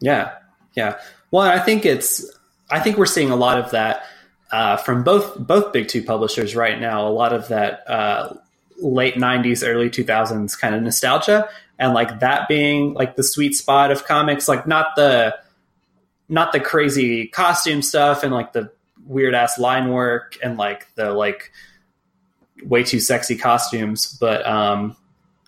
Yeah, 0.00 0.34
yeah. 0.74 0.98
Well, 1.30 1.46
I 1.46 1.58
think 1.58 1.84
it's. 1.84 2.24
I 2.70 2.80
think 2.80 2.98
we're 2.98 3.06
seeing 3.06 3.30
a 3.30 3.36
lot 3.36 3.58
of 3.58 3.70
that 3.70 4.04
uh, 4.50 4.76
from 4.76 5.04
both 5.04 5.36
both 5.38 5.72
big 5.72 5.88
two 5.88 6.02
publishers 6.02 6.54
right 6.54 6.78
now. 6.80 7.06
A 7.06 7.10
lot 7.10 7.32
of 7.32 7.48
that 7.48 7.88
uh, 7.88 8.34
late 8.78 9.14
'90s, 9.14 9.66
early 9.66 9.90
2000s 9.90 10.58
kind 10.58 10.74
of 10.74 10.82
nostalgia, 10.82 11.48
and 11.78 11.94
like 11.94 12.20
that 12.20 12.48
being 12.48 12.94
like 12.94 13.16
the 13.16 13.22
sweet 13.22 13.54
spot 13.56 13.90
of 13.90 14.04
comics. 14.04 14.48
Like 14.48 14.66
not 14.66 14.96
the 14.96 15.38
not 16.28 16.52
the 16.52 16.60
crazy 16.60 17.26
costume 17.26 17.82
stuff 17.82 18.22
and 18.22 18.32
like 18.32 18.52
the 18.52 18.70
weird 19.06 19.34
ass 19.34 19.58
line 19.58 19.88
work 19.88 20.36
and 20.42 20.58
like 20.58 20.86
the 20.94 21.12
like 21.12 21.50
way 22.64 22.82
too 22.82 23.00
sexy 23.00 23.36
costumes, 23.36 24.16
but 24.20 24.46
um, 24.46 24.96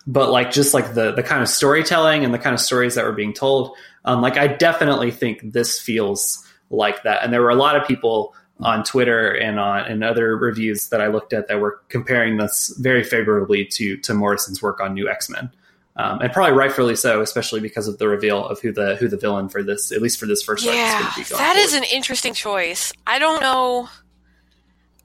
but 0.07 0.31
like 0.31 0.51
just 0.51 0.73
like 0.73 0.93
the 0.93 1.11
the 1.11 1.23
kind 1.23 1.41
of 1.41 1.49
storytelling 1.49 2.25
and 2.25 2.33
the 2.33 2.39
kind 2.39 2.53
of 2.53 2.59
stories 2.59 2.95
that 2.95 3.05
were 3.05 3.11
being 3.11 3.33
told. 3.33 3.75
Um, 4.05 4.21
like 4.21 4.37
I 4.37 4.47
definitely 4.47 5.11
think 5.11 5.53
this 5.53 5.79
feels 5.79 6.45
like 6.69 7.03
that, 7.03 7.23
and 7.23 7.31
there 7.31 7.41
were 7.41 7.49
a 7.49 7.55
lot 7.55 7.75
of 7.75 7.87
people 7.87 8.33
on 8.59 8.83
Twitter 8.83 9.31
and 9.31 9.59
on 9.59 9.85
and 9.85 10.03
other 10.03 10.37
reviews 10.37 10.89
that 10.89 11.01
I 11.01 11.07
looked 11.07 11.33
at 11.33 11.47
that 11.47 11.59
were 11.59 11.81
comparing 11.89 12.37
this 12.37 12.75
very 12.79 13.03
favorably 13.03 13.65
to 13.65 13.97
to 13.97 14.13
Morrison's 14.13 14.61
work 14.61 14.79
on 14.79 14.93
New 14.93 15.09
X 15.09 15.29
Men. 15.29 15.51
Um, 15.97 16.21
and 16.21 16.31
probably 16.31 16.57
rightfully 16.57 16.95
so, 16.95 17.21
especially 17.21 17.59
because 17.59 17.87
of 17.87 17.97
the 17.97 18.07
reveal 18.07 18.45
of 18.47 18.61
who 18.61 18.71
the 18.71 18.95
who 18.95 19.07
the 19.07 19.17
villain 19.17 19.49
for 19.49 19.61
this, 19.61 19.91
at 19.91 20.01
least 20.01 20.19
for 20.19 20.25
this 20.25 20.41
first 20.41 20.65
arc, 20.65 20.73
is 20.73 20.79
Yeah, 20.79 20.99
going 20.99 21.11
to 21.11 21.19
be. 21.19 21.29
Going 21.29 21.39
that 21.41 21.55
is 21.57 21.73
an 21.73 21.83
interesting 21.83 22.33
choice. 22.33 22.93
I 23.05 23.19
don't 23.19 23.41
know. 23.41 23.89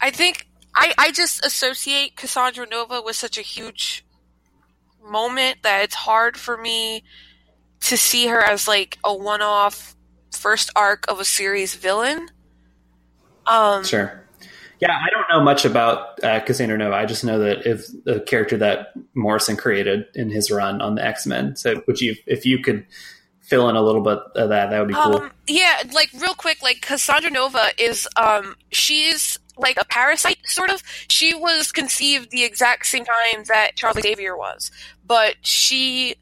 I 0.01 0.11
think 0.11 0.47
I, 0.75 0.95
I 0.97 1.11
just 1.11 1.45
associate 1.45 2.17
Cassandra 2.17 2.67
Nova 2.71 3.03
with 3.03 3.17
such 3.17 3.37
a 3.37 3.43
huge 3.43 4.06
moment 5.07 5.63
that 5.63 5.85
it's 5.85 5.95
hard 5.95 6.37
for 6.37 6.57
me 6.57 7.05
to 7.81 7.97
see 7.97 8.27
her 8.27 8.41
as 8.41 8.67
like 8.67 8.99
a 9.05 9.15
one 9.15 9.43
off 9.43 9.97
first 10.33 10.71
arc 10.77 11.05
of 11.09 11.21
a 11.21 11.25
series 11.25 11.75
villain. 11.75 12.29
Um, 13.47 13.85
Sure. 13.85 14.23
Yeah, 14.81 14.93
I 14.93 15.09
don't 15.11 15.27
know 15.31 15.43
much 15.43 15.65
about 15.65 16.23
uh, 16.23 16.41
Cassandra 16.41 16.77
Nova. 16.77 16.95
I 16.95 17.07
just 17.07 17.25
know 17.25 17.39
that 17.39 17.67
if 17.67 17.87
the 18.05 18.21
character 18.21 18.59
that 18.59 18.89
Morrison 19.15 19.57
created 19.57 20.05
in 20.15 20.31
his 20.31 20.51
run 20.51 20.83
on 20.83 20.97
the 20.97 21.05
X 21.05 21.27
Men. 21.27 21.57
So, 21.57 21.83
would 21.87 21.99
you, 21.99 22.15
if 22.27 22.45
you 22.45 22.59
could 22.59 22.85
fill 23.47 23.69
in 23.69 23.77
a 23.77 23.83
little 23.83 24.03
bit 24.03 24.19
of 24.35 24.49
that, 24.51 24.71
that 24.71 24.79
would 24.79 24.89
be 24.89 24.95
cool. 24.95 25.17
Um, 25.17 25.31
yeah, 25.47 25.83
like 25.93 26.11
real 26.19 26.35
quick, 26.35 26.63
like 26.63 26.83
Cassandra 26.83 27.31
Nova 27.31 27.69
is 27.79 28.09
um 28.17 28.57
she's 28.71 29.39
like 29.57 29.79
a 29.81 29.85
parasite 29.85 30.39
sort 30.45 30.71
of. 30.71 30.83
She 31.09 31.35
was 31.35 31.73
conceived 31.73 32.31
the 32.31 32.45
exact 32.45 32.87
same 32.87 33.05
time 33.05 33.45
that 33.49 33.77
Charles 33.77 34.01
Xavier 34.03 34.37
was, 34.37 34.71
but 35.07 35.37
she 35.43 36.17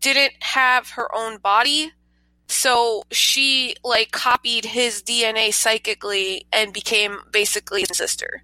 didn't 0.00 0.34
have 0.40 0.90
her 0.90 1.14
own 1.14 1.38
body. 1.38 1.92
So 2.46 3.04
she 3.10 3.74
like 3.82 4.10
copied 4.12 4.66
his 4.66 5.02
DNA 5.02 5.52
psychically 5.52 6.46
and 6.52 6.72
became 6.72 7.18
basically 7.30 7.84
his 7.88 7.96
sister. 7.96 8.42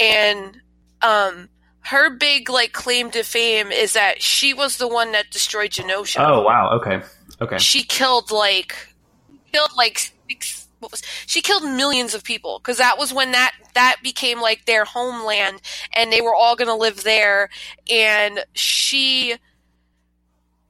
And 0.00 0.60
um 1.02 1.48
her 1.80 2.10
big 2.10 2.48
like 2.48 2.72
claim 2.72 3.10
to 3.10 3.22
fame 3.22 3.68
is 3.68 3.92
that 3.92 4.22
she 4.22 4.54
was 4.54 4.76
the 4.78 4.88
one 4.88 5.12
that 5.12 5.30
destroyed 5.30 5.70
Genosha 5.70 6.20
oh 6.26 6.42
wow. 6.42 6.70
Okay. 6.78 7.02
Okay. 7.40 7.58
she 7.58 7.82
killed 7.82 8.30
like 8.30 8.74
killed 9.52 9.70
like 9.76 9.98
six, 10.28 10.61
what 10.82 10.90
was 10.90 11.02
she 11.26 11.40
killed 11.40 11.62
millions 11.62 12.14
of 12.14 12.24
people 12.24 12.58
because 12.58 12.78
that 12.78 12.98
was 12.98 13.12
when 13.12 13.32
that 13.32 13.52
that 13.74 13.96
became 14.02 14.40
like 14.40 14.64
their 14.66 14.84
homeland 14.84 15.60
and 15.94 16.12
they 16.12 16.20
were 16.20 16.34
all 16.34 16.56
gonna 16.56 16.76
live 16.76 17.04
there 17.04 17.48
and 17.90 18.44
she 18.52 19.36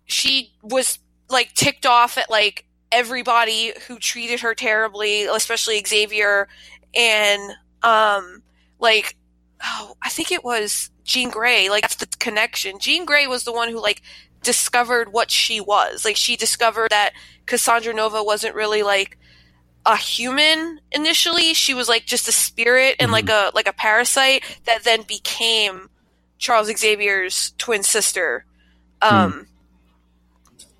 she 0.04 0.52
was 0.62 0.98
like 1.30 1.52
ticked 1.54 1.86
off 1.86 2.18
at 2.18 2.30
like 2.30 2.66
everybody 2.90 3.72
who 3.88 3.98
treated 3.98 4.40
her 4.40 4.54
terribly 4.54 5.24
especially 5.24 5.82
xavier 5.86 6.46
and 6.94 7.52
um 7.82 8.42
like 8.78 9.16
oh 9.64 9.96
i 10.02 10.10
think 10.10 10.30
it 10.30 10.44
was 10.44 10.90
jean 11.04 11.30
grey 11.30 11.70
like 11.70 11.82
that's 11.82 11.96
the 11.96 12.06
connection 12.18 12.78
jean 12.78 13.06
grey 13.06 13.26
was 13.26 13.44
the 13.44 13.52
one 13.52 13.70
who 13.70 13.80
like 13.80 14.02
discovered 14.42 15.12
what 15.12 15.30
she 15.30 15.60
was. 15.60 16.04
Like 16.04 16.16
she 16.16 16.36
discovered 16.36 16.90
that 16.90 17.12
Cassandra 17.46 17.94
Nova 17.94 18.22
wasn't 18.22 18.54
really 18.54 18.82
like 18.82 19.18
a 19.84 19.96
human 19.96 20.80
initially. 20.92 21.54
She 21.54 21.74
was 21.74 21.88
like 21.88 22.06
just 22.06 22.28
a 22.28 22.32
spirit 22.32 22.96
and 23.00 23.10
like 23.12 23.28
a 23.28 23.50
like 23.54 23.68
a 23.68 23.72
parasite 23.72 24.42
that 24.66 24.84
then 24.84 25.02
became 25.02 25.88
Charles 26.38 26.68
Xavier's 26.76 27.52
twin 27.58 27.82
sister. 27.82 28.44
Um 29.00 29.46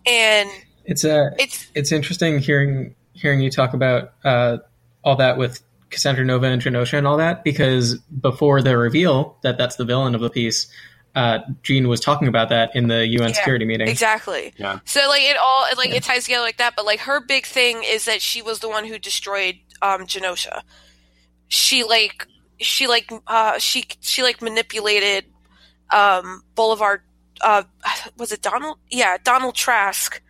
and 0.07 0.49
It's 0.85 1.05
a 1.05 1.33
it's 1.39 1.67
it's 1.75 1.93
interesting 1.93 2.39
hearing 2.39 2.95
hearing 3.13 3.41
you 3.41 3.51
talk 3.51 3.75
about 3.75 4.13
uh, 4.25 4.59
all 5.05 5.17
that 5.17 5.37
with 5.37 5.63
Cassandra 5.91 6.25
Nova 6.25 6.47
and 6.47 6.61
Genosha 6.61 6.99
and 6.99 7.07
all 7.07 7.19
that 7.19 7.45
because 7.45 7.99
before 7.99 8.63
the 8.63 8.77
reveal 8.77 9.37
that 9.43 9.59
that's 9.59 9.77
the 9.77 9.85
villain 9.85 10.15
of 10.15 10.21
the 10.21 10.31
piece, 10.31 10.67
uh, 11.15 11.41
Jean 11.63 11.89
was 11.89 12.01
talking 12.01 12.29
about 12.29 12.49
that 12.49 12.75
in 12.75 12.89
the 12.89 13.07
UN 13.07 13.29
Yeah, 13.31 13.35
security 13.35 13.65
meeting. 13.65 13.89
Exactly. 13.89 14.55
Yeah. 14.57 14.79
So 14.85 15.01
like 15.09 15.23
it 15.23 15.37
all 15.37 15.67
it, 15.71 15.77
like 15.77 15.91
it 15.91 16.03
ties 16.03 16.25
together 16.25 16.45
like 16.45 16.57
that, 16.59 16.75
but 16.77 16.85
like 16.87 17.01
her 17.01 17.21
big 17.21 17.47
thing 17.47 17.83
is 17.85 18.07
that 18.07 18.23
she 18.23 18.41
was 18.43 18.61
the 18.61 18.69
one 18.69 18.85
who 18.87 18.99
destroyed 18.99 19.57
um 19.83 20.07
Genosha. 20.07 20.63
She 21.49 21.85
like 21.85 22.27
she 22.59 22.87
like 22.87 23.13
uh 23.27 23.59
she 23.59 23.85
she 24.01 24.23
like 24.23 24.41
manipulated 24.41 25.27
um 25.91 26.43
Bolivar 26.55 27.05
uh 27.43 27.65
was 28.17 28.33
it 28.33 28.41
Donald? 28.41 28.79
Yeah, 28.91 29.19
Donald 29.23 29.55
Trask 29.55 30.23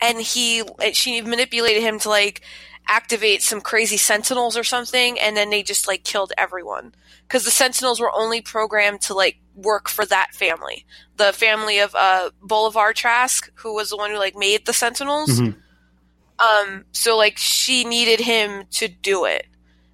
and 0.00 0.20
he 0.20 0.62
she 0.92 1.22
manipulated 1.22 1.82
him 1.82 1.98
to 2.00 2.08
like 2.08 2.42
activate 2.88 3.42
some 3.42 3.60
crazy 3.60 3.96
sentinels 3.96 4.56
or 4.56 4.64
something 4.64 5.18
and 5.18 5.36
then 5.36 5.50
they 5.50 5.62
just 5.62 5.86
like 5.88 6.04
killed 6.04 6.32
everyone. 6.36 6.94
Because 7.26 7.44
the 7.44 7.50
sentinels 7.50 8.00
were 8.00 8.12
only 8.14 8.40
programmed 8.42 9.00
to 9.02 9.14
like 9.14 9.38
work 9.54 9.88
for 9.88 10.04
that 10.06 10.34
family. 10.34 10.84
The 11.16 11.32
family 11.32 11.78
of 11.78 11.94
uh 11.94 12.30
Bolivar 12.42 12.92
Trask 12.92 13.50
who 13.56 13.74
was 13.74 13.90
the 13.90 13.96
one 13.96 14.10
who 14.10 14.18
like 14.18 14.36
made 14.36 14.66
the 14.66 14.72
sentinels. 14.72 15.40
Mhm. 15.40 15.56
um 16.38 16.84
so 16.92 17.16
like 17.16 17.38
she 17.38 17.84
needed 17.84 18.20
him 18.20 18.64
to 18.72 18.88
do 18.88 19.24
it. 19.24 19.46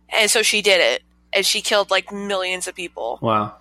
And 0.08 0.30
so 0.30 0.42
she 0.42 0.60
did 0.62 0.80
it. 0.80 1.02
And 1.32 1.46
she 1.46 1.60
killed 1.60 1.90
like 1.90 2.10
millions 2.12 2.66
of 2.66 2.74
people. 2.74 3.18
Wow. 3.22 3.54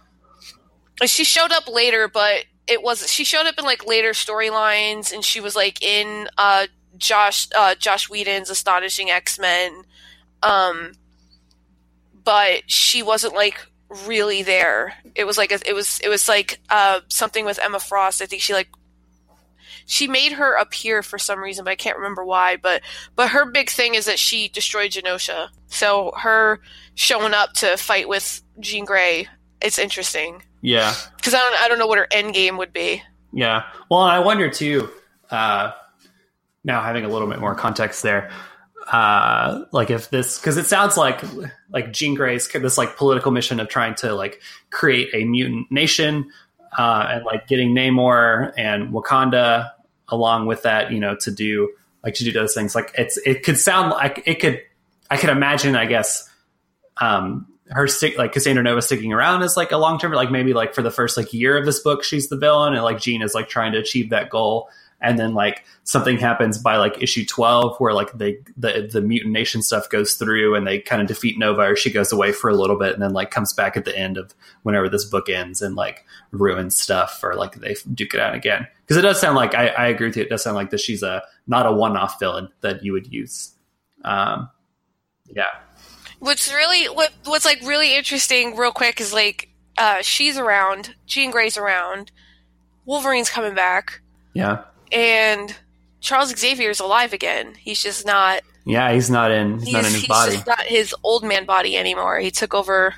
and 1.00 1.10
she 1.10 1.24
showed 1.24 1.52
up 1.52 1.68
later, 1.68 2.08
but 2.08 2.46
it 2.68 2.82
was 2.84 3.10
she 3.12 3.24
showed 3.24 3.46
up 3.46 3.56
in 3.58 3.66
like 3.66 3.86
later 3.86 4.12
storylines, 4.12 5.12
and 5.14 5.24
she 5.24 5.40
was 5.42 5.56
like 5.56 5.82
in 5.82 6.28
uh, 6.38 6.68
Joss 7.00 7.48
uh, 7.58 7.76
Joss 7.76 8.10
Whedon's 8.10 8.50
Astonishing 8.50 9.10
X 9.10 9.40
Men, 9.40 9.84
um, 10.44 10.92
but 12.24 12.70
she 12.70 13.02
wasn't 13.04 13.34
like 13.34 13.66
really 14.06 14.44
there. 14.44 14.94
It 15.16 15.24
was 15.26 15.38
like 15.38 15.52
a, 15.52 15.60
it 15.68 15.74
was 15.74 16.00
it 16.04 16.10
was 16.10 16.28
like 16.30 16.60
uh, 16.70 17.00
something 17.08 17.46
with 17.46 17.60
Emma 17.60 17.80
Frost. 17.80 18.22
I 18.22 18.26
think 18.26 18.42
she 18.42 18.54
like 18.54 18.70
she 19.86 20.08
made 20.08 20.34
her 20.34 20.54
appear 20.56 21.02
for 21.02 21.18
some 21.18 21.40
reason, 21.40 21.66
but 21.66 21.72
I 21.72 21.76
can't 21.76 21.98
remember 21.98 22.24
why. 22.24 22.58
But 22.58 22.82
but 23.16 23.30
her 23.30 23.50
big 23.50 23.70
thing 23.70 23.96
is 23.96 24.06
that 24.06 24.20
she 24.20 24.48
destroyed 24.50 24.92
Genosha. 24.92 25.50
So 25.68 26.12
her 26.18 26.60
showing 26.96 27.34
up 27.34 27.54
to 27.54 27.78
fight 27.78 28.08
with 28.08 28.42
Jean 28.60 28.86
Grey, 28.86 29.28
it's 29.62 29.80
interesting 29.80 30.44
Yeah. 30.62 30.94
because 31.18 31.34
I 31.34 31.40
don't 31.40 31.62
I 31.64 31.68
don't 31.68 31.80
know 31.80 31.88
what 31.88 31.98
her 31.98 32.08
end 32.12 32.34
game 32.34 32.58
would 32.58 32.74
be. 32.74 33.02
Yeah. 33.34 33.64
Well, 33.90 34.02
I 34.02 34.20
wonder 34.20 34.50
too. 34.50 34.90
Uh, 35.32 35.72
now 36.70 36.82
having 36.82 37.04
a 37.04 37.10
little 37.10 37.28
bit 37.28 37.40
more 37.40 37.54
context 37.56 38.04
there, 38.04 38.32
uh, 38.92 39.66
like 39.72 39.90
if 39.90 40.10
this 40.10 40.40
because 40.40 40.56
it 40.56 40.66
sounds 40.66 40.96
like 40.96 41.22
like 41.70 41.92
Jean 41.92 42.16
Grey's 42.16 42.48
this 42.48 42.78
like 42.78 42.96
political 42.96 43.32
mission 43.32 43.60
of 43.60 43.68
trying 43.68 43.96
to 43.96 44.14
like 44.14 44.42
create 44.70 45.10
a 45.14 45.26
mutant 45.26 45.70
nation 45.72 46.32
uh, 46.78 47.08
and 47.10 47.26
like 47.26 47.48
getting 47.48 47.76
Namor 47.76 48.54
and 48.58 48.94
Wakanda 48.94 49.72
along 50.08 50.46
with 50.46 50.64
that, 50.64 50.92
you 50.92 51.00
know, 51.00 51.16
to 51.18 51.32
do 51.32 51.72
like 52.04 52.14
to 52.16 52.24
do 52.24 52.32
those 52.32 52.54
things. 52.54 52.76
Like 52.76 52.92
it's 52.98 53.18
it 53.26 53.44
could 53.44 53.58
sound 53.58 53.92
like 53.92 54.24
it 54.26 54.36
could 54.36 54.62
I 55.12 55.18
could 55.18 55.30
imagine 55.30 55.76
I 55.76 55.86
guess 55.86 56.30
um 56.98 57.48
her 57.70 57.88
stick 57.88 58.18
like 58.18 58.32
Cassandra 58.32 58.64
Nova 58.64 58.82
sticking 58.82 59.14
around 59.14 59.44
is 59.44 59.56
like 59.56 59.72
a 59.72 59.78
long 59.78 60.00
term 60.00 60.12
like 60.14 60.32
maybe 60.32 60.54
like 60.54 60.74
for 60.74 60.82
the 60.82 60.92
first 60.92 61.18
like 61.18 61.34
year 61.34 61.58
of 61.58 61.66
this 61.66 61.80
book 61.82 62.04
she's 62.04 62.30
the 62.30 62.38
villain 62.38 62.74
and 62.74 62.84
like 62.84 63.00
Jean 63.00 63.22
is 63.22 63.36
like 63.36 63.48
trying 63.48 63.74
to 63.74 63.78
achieve 63.78 64.10
that 64.10 64.30
goal 64.30 64.70
and 65.02 65.18
then 65.18 65.34
like 65.34 65.64
something 65.84 66.18
happens 66.18 66.58
by 66.58 66.78
like 66.78 67.02
issue 67.02 67.26
12 67.26 67.78
where 67.80 67.94
like 67.94 68.12
they 68.14 68.38
the 68.58 68.90
the 68.92 69.02
mutant 69.02 69.34
nation 69.34 69.62
stuff 69.62 69.90
goes 69.90 70.14
through 70.14 70.56
and 70.56 70.68
they 70.68 70.80
kind 70.80 71.02
of 71.02 71.08
defeat 71.08 71.38
nova 71.38 71.62
or 71.62 71.76
she 71.76 71.92
goes 71.92 72.12
away 72.12 72.32
for 72.32 72.50
a 72.50 72.56
little 72.56 72.78
bit 72.78 72.94
and 72.94 73.02
then 73.02 73.14
like 73.14 73.32
comes 73.32 73.54
back 73.54 73.78
at 73.78 73.86
the 73.86 73.98
end 73.98 74.18
of 74.18 74.34
whenever 74.64 74.90
this 74.90 75.06
book 75.06 75.30
ends 75.30 75.62
and 75.62 75.76
like 75.76 76.06
ruins 76.32 76.78
stuff 76.78 77.24
or 77.24 77.36
like 77.36 77.56
they 77.56 77.76
duke 77.94 78.14
it 78.14 78.20
out 78.20 78.36
again. 78.36 78.68
Because 78.82 78.98
it 78.98 79.02
does 79.02 79.20
sound 79.20 79.36
like 79.36 79.56
I, 79.56 79.68
I 79.70 79.88
agree 79.88 80.08
with 80.08 80.18
you 80.18 80.24
it 80.24 80.30
does 80.30 80.44
sound 80.44 80.56
like 80.56 80.72
that 80.72 80.80
she's 80.80 81.04
a 81.04 81.24
not 81.48 81.66
a 81.66 81.72
one-off 81.72 82.20
villain 82.20 82.50
that 82.62 82.84
you 82.84 82.94
would 82.94 83.12
use. 83.12 83.54
Um 84.04 84.50
yeah. 85.28 85.46
What's 86.20 86.54
really 86.54 86.88
what 86.88 87.12
what's 87.26 87.46
like 87.46 87.62
really 87.64 87.96
interesting, 87.96 88.58
real 88.58 88.72
quick, 88.72 89.00
is 89.00 89.14
like 89.14 89.50
uh, 89.78 90.02
she's 90.02 90.38
around, 90.38 90.94
Jean 91.06 91.32
Grey's 91.32 91.56
around, 91.56 92.12
Wolverine's 92.86 93.30
coming 93.30 93.56
back, 93.56 94.02
yeah 94.34 94.64
and 94.92 95.56
Charles 96.02 96.36
Xavier 96.38 96.70
is 96.70 96.80
alive 96.80 97.14
again. 97.14 97.56
He's 97.56 97.82
just 97.84 98.06
not. 98.06 98.42
yeah 98.66 98.92
he's 98.94 99.10
not 99.10 99.32
in 99.32 99.60
he's, 99.60 99.64
He's, 99.66 99.74
not 99.74 99.80
in 99.86 99.92
his 99.92 99.96
he's 100.02 100.08
body 100.08 100.32
just 100.34 100.48
not 100.48 100.62
his 100.62 100.96
old 101.04 101.24
man 101.24 101.46
body 101.46 101.78
anymore. 101.78 102.20
He 102.20 102.32
took 102.32 102.54
over. 102.54 102.96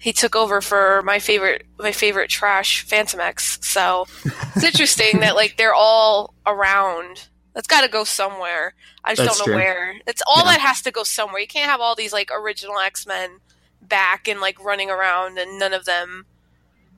He 0.00 0.12
took 0.12 0.36
over 0.36 0.60
for 0.60 1.02
my 1.02 1.18
favorite 1.18 1.66
my 1.78 1.90
favorite 1.92 2.30
trash 2.30 2.86
Fantomex. 2.86 3.64
So 3.64 4.06
it's 4.54 4.64
interesting 4.64 5.20
that 5.20 5.34
like 5.34 5.56
they're 5.56 5.74
all 5.74 6.34
around. 6.46 7.26
That's 7.54 7.66
got 7.66 7.80
to 7.80 7.88
go 7.88 8.04
somewhere. 8.04 8.74
I 9.02 9.16
just 9.16 9.26
That's 9.26 9.38
don't 9.38 9.48
know 9.48 9.52
true. 9.54 9.56
where. 9.64 9.94
It's 10.06 10.22
all 10.28 10.44
Yeah. 10.44 10.52
that 10.52 10.60
has 10.60 10.82
to 10.82 10.92
go 10.92 11.02
somewhere. 11.02 11.40
You 11.40 11.48
can't 11.48 11.68
have 11.68 11.80
all 11.80 11.96
these 11.96 12.12
like 12.12 12.30
original 12.32 12.78
X 12.78 13.04
Men 13.08 13.38
back 13.82 14.28
and 14.28 14.40
like 14.40 14.62
running 14.62 14.90
around 14.90 15.38
and 15.38 15.58
none 15.58 15.72
of 15.72 15.84
them. 15.84 16.26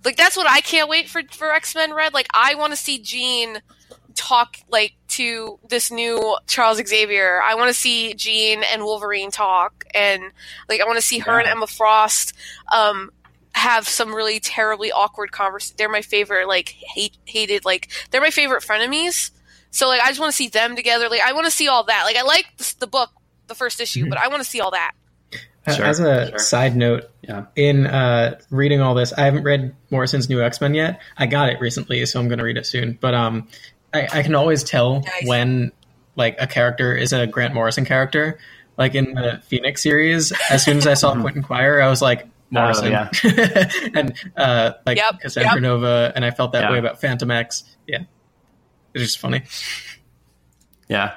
Like 0.05 0.17
that's 0.17 0.37
what 0.37 0.47
I 0.47 0.61
can't 0.61 0.89
wait 0.89 1.09
for 1.09 1.23
for 1.33 1.53
X 1.55 1.75
Men 1.75 1.95
Red. 1.95 2.13
Like 2.13 2.27
I 2.35 2.55
want 2.57 2.73
to 2.75 2.77
see 2.77 2.99
Jean 2.99 3.63
talk 4.15 4.57
like 4.71 4.93
to 5.09 5.59
this 5.69 5.91
new 5.91 6.37
Charles 6.47 6.81
Xavier. 6.87 7.41
I 7.43 7.55
want 7.55 7.69
to 7.69 7.75
see 7.75 8.15
Jean 8.15 8.63
and 8.73 8.85
Wolverine 8.85 9.31
talk, 9.31 9.85
and 9.95 10.23
like 10.69 10.81
I 10.81 10.85
want 10.85 10.97
to 10.97 11.03
see 11.03 11.19
her 11.19 11.39
and 11.39 11.49
Emma 11.49 11.67
Frost 11.67 12.33
um, 12.73 13.11
have 13.53 13.89
some 13.89 14.15
really 14.15 14.41
terribly 14.41 14.93
awkward 14.93 15.33
conversation. 15.33 15.77
They're 15.79 15.89
my 15.89 16.03
favorite, 16.03 16.49
like 16.49 16.69
hate 16.69 17.17
hated, 17.25 17.65
like 17.65 17.91
they're 18.11 18.21
my 18.21 18.31
favorite 18.31 18.63
frenemies. 18.63 19.31
So 19.71 19.89
like 19.89 20.01
I 20.01 20.09
just 20.09 20.21
want 20.21 20.33
to 20.33 20.37
see 20.37 20.49
them 20.49 20.77
together. 20.77 21.09
Like 21.09 21.23
I 21.23 21.33
want 21.33 21.47
to 21.47 21.53
see 21.53 21.69
all 21.69 21.85
that. 21.85 22.05
Like 22.05 22.17
I 22.17 22.23
like 22.23 22.47
the, 22.57 22.75
the 22.81 22.87
book, 22.87 23.11
the 23.47 23.55
first 23.55 23.81
issue, 23.81 24.09
but 24.09 24.19
I 24.19 24.29
want 24.29 24.43
to 24.43 24.49
see 24.49 24.61
all 24.61 24.73
that. 24.73 24.93
Sure, 25.69 25.85
As 25.85 26.01
a 26.01 26.31
sure. 26.31 26.39
side 26.39 26.75
note, 26.75 27.11
yeah 27.23 27.45
in 27.55 27.87
uh, 27.87 28.39
reading 28.51 28.81
all 28.81 28.95
this, 28.95 29.13
I 29.13 29.23
haven't 29.27 29.43
read 29.43 29.75
Morrison's 29.91 30.29
new 30.29 30.43
X 30.43 30.61
Men 30.61 30.75
yet. 30.75 31.01
I 31.17 31.27
got 31.27 31.51
it 31.51 31.61
recently, 31.61 32.05
so 32.07 32.19
I'm 32.19 32.29
going 32.29 32.39
to 32.39 32.45
read 32.45 32.57
it 32.57 32.67
soon. 32.67 32.99
But 33.01 33.15
um, 33.15 33.49
I, 33.93 34.09
I 34.13 34.23
can 34.23 34.35
always 34.35 34.63
tell 34.65 35.01
Nice. 35.01 35.27
when 35.27 35.73
like 36.17 36.37
a 36.41 36.47
character 36.47 36.95
is 36.95 37.13
a 37.13 37.27
Grant 37.27 37.55
Morrison 37.55 37.85
character. 37.85 38.39
Like 38.79 38.95
in 38.95 39.15
the 39.15 39.43
Phoenix 39.47 39.83
series, 39.83 40.33
as 40.51 40.65
soon 40.65 40.79
as 40.79 40.87
I 40.87 40.95
saw 40.95 41.15
Quentin 41.21 41.43
Quire, 41.43 41.81
I 41.83 41.89
was 41.89 42.01
like 42.01 42.27
Morrison, 42.51 42.87
Oh, 42.95 43.09
yeah. 43.23 43.71
and 43.95 44.13
uh, 44.37 44.73
like 44.87 44.97
Yep, 44.97 45.21
Cassandra 45.21 45.55
yep. 45.55 45.63
Nova, 45.63 46.13
and 46.17 46.25
I 46.25 46.31
felt 46.31 46.53
that 46.53 46.63
Yeah. 46.65 46.73
way 46.73 46.79
about 46.79 47.01
Fantomex. 47.01 47.65
Yeah, 47.87 48.05
it's 48.95 49.05
just 49.05 49.19
funny. 49.19 49.43
Yeah. 50.89 51.15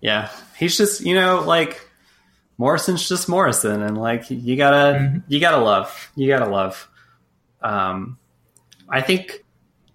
Yeah. 0.00 0.30
He's 0.58 0.76
just, 0.76 1.00
you 1.00 1.14
know, 1.14 1.40
like 1.42 1.80
Morrison's 2.58 3.08
just 3.08 3.28
Morrison 3.28 3.82
and 3.82 3.96
like 3.96 4.30
you 4.30 4.56
gotta 4.56 5.22
you 5.28 5.40
gotta 5.40 5.58
love. 5.64 6.10
You 6.16 6.28
gotta 6.28 6.50
love. 6.50 6.88
Um 7.62 8.18
I 8.88 9.00
think 9.00 9.43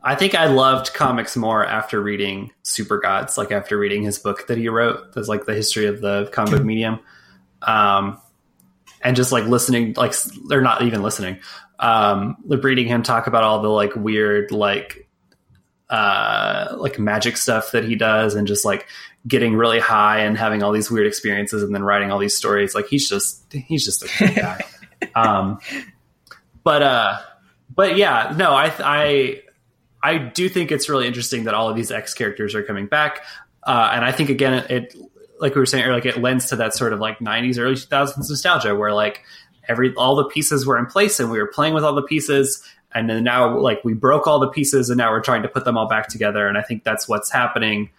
I 0.02 0.16
think 0.16 0.34
I 0.34 0.46
loved 0.46 0.94
comics 0.94 1.36
more 1.36 1.66
after 1.66 2.02
reading 2.02 2.52
Supergods, 2.64 3.38
like 3.38 3.52
after 3.52 3.78
reading 3.78 4.04
his 4.04 4.18
book 4.18 4.48
that 4.48 4.58
he 4.58 4.70
wrote. 4.70 5.14
That's 5.14 5.28
like 5.28 5.46
the 5.46 5.54
history 5.54 5.88
of 5.88 6.02
the 6.02 6.30
comic 6.32 6.52
book 6.52 6.64
medium. 6.64 7.00
Um 7.62 8.20
and 9.02 9.16
just 9.16 9.32
like 9.32 9.46
listening 9.46 9.94
like 9.98 10.14
they're 10.48 10.62
not 10.62 10.84
even 10.84 11.04
listening. 11.04 11.40
Um 11.80 12.38
like 12.46 12.64
reading 12.64 12.88
him 12.88 13.04
talk 13.04 13.28
about 13.28 13.44
all 13.44 13.62
the 13.62 13.70
like 13.70 13.96
weird 13.96 14.52
like 14.52 15.10
uh 15.90 16.76
like 16.78 17.00
magic 17.00 17.36
stuff 17.36 17.72
that 17.72 17.84
he 17.84 17.96
does 17.96 18.36
and 18.36 18.48
just 18.48 18.64
like 18.64 18.88
getting 19.28 19.56
really 19.56 19.80
high 19.80 20.20
and 20.20 20.38
having 20.38 20.64
all 20.64 20.72
these 20.72 20.90
weird 20.90 21.08
experiences 21.08 21.62
and 21.64 21.74
then 21.74 21.84
writing 21.84 22.12
all 22.12 22.20
these 22.20 22.38
stories 22.38 22.74
like 22.76 22.88
he's 22.88 23.10
just 23.10 23.52
he's 23.52 23.84
just 23.84 24.04
a 24.22 24.28
guy 24.28 24.64
um 25.16 25.60
but 26.64 26.82
uh 26.84 27.20
but 27.76 27.98
yeah 27.98 28.34
no 28.38 28.52
i 28.52 28.72
i 28.80 29.42
i 30.04 30.18
do 30.18 30.50
think 30.50 30.72
it's 30.72 30.90
really 30.90 31.08
interesting 31.08 31.46
that 31.46 31.54
all 31.54 31.70
of 31.70 31.76
these 31.76 31.92
x 31.92 32.14
characters 32.14 32.56
are 32.56 32.64
coming 32.64 32.88
back. 32.88 33.24
Uh 33.64 33.92
and 33.94 34.06
i 34.06 34.12
think 34.12 34.30
again 34.30 34.54
it, 34.54 34.72
it 34.72 34.96
like 35.40 35.56
we 35.56 35.60
were 35.60 35.66
saying 35.66 35.84
earlier, 35.84 35.96
like 35.96 36.06
it 36.06 36.22
lends 36.22 36.48
to 36.48 36.58
that 36.58 36.74
sort 36.76 36.94
of 36.94 37.00
like 37.00 37.20
90s 37.20 37.58
early 37.58 37.76
2000s 37.76 38.18
nostalgia 38.18 38.76
where 38.76 38.94
like 38.94 39.24
every 39.68 39.94
all 39.96 40.16
the 40.16 40.26
pieces 40.26 40.66
were 40.66 40.78
in 40.78 40.86
place 40.86 41.20
and 41.20 41.32
we 41.32 41.38
were 41.38 41.48
playing 41.48 41.74
with 41.74 41.84
all 41.84 41.94
the 41.94 42.02
pieces. 42.02 42.64
And 42.92 43.10
then 43.10 43.24
now 43.24 43.58
like 43.58 43.84
we 43.86 43.94
broke 43.94 44.28
all 44.28 44.40
the 44.40 44.50
pieces 44.50 44.90
and 44.90 44.98
now 44.98 45.12
we're 45.12 45.22
trying 45.22 45.44
to 45.44 45.48
put 45.48 45.64
them 45.64 45.78
all 45.78 45.88
back 45.88 46.08
together. 46.08 46.48
And 46.48 46.58
i 46.58 46.62
think 46.62 46.84
that's 46.84 47.08
what's 47.08 47.32
happening 47.32 47.90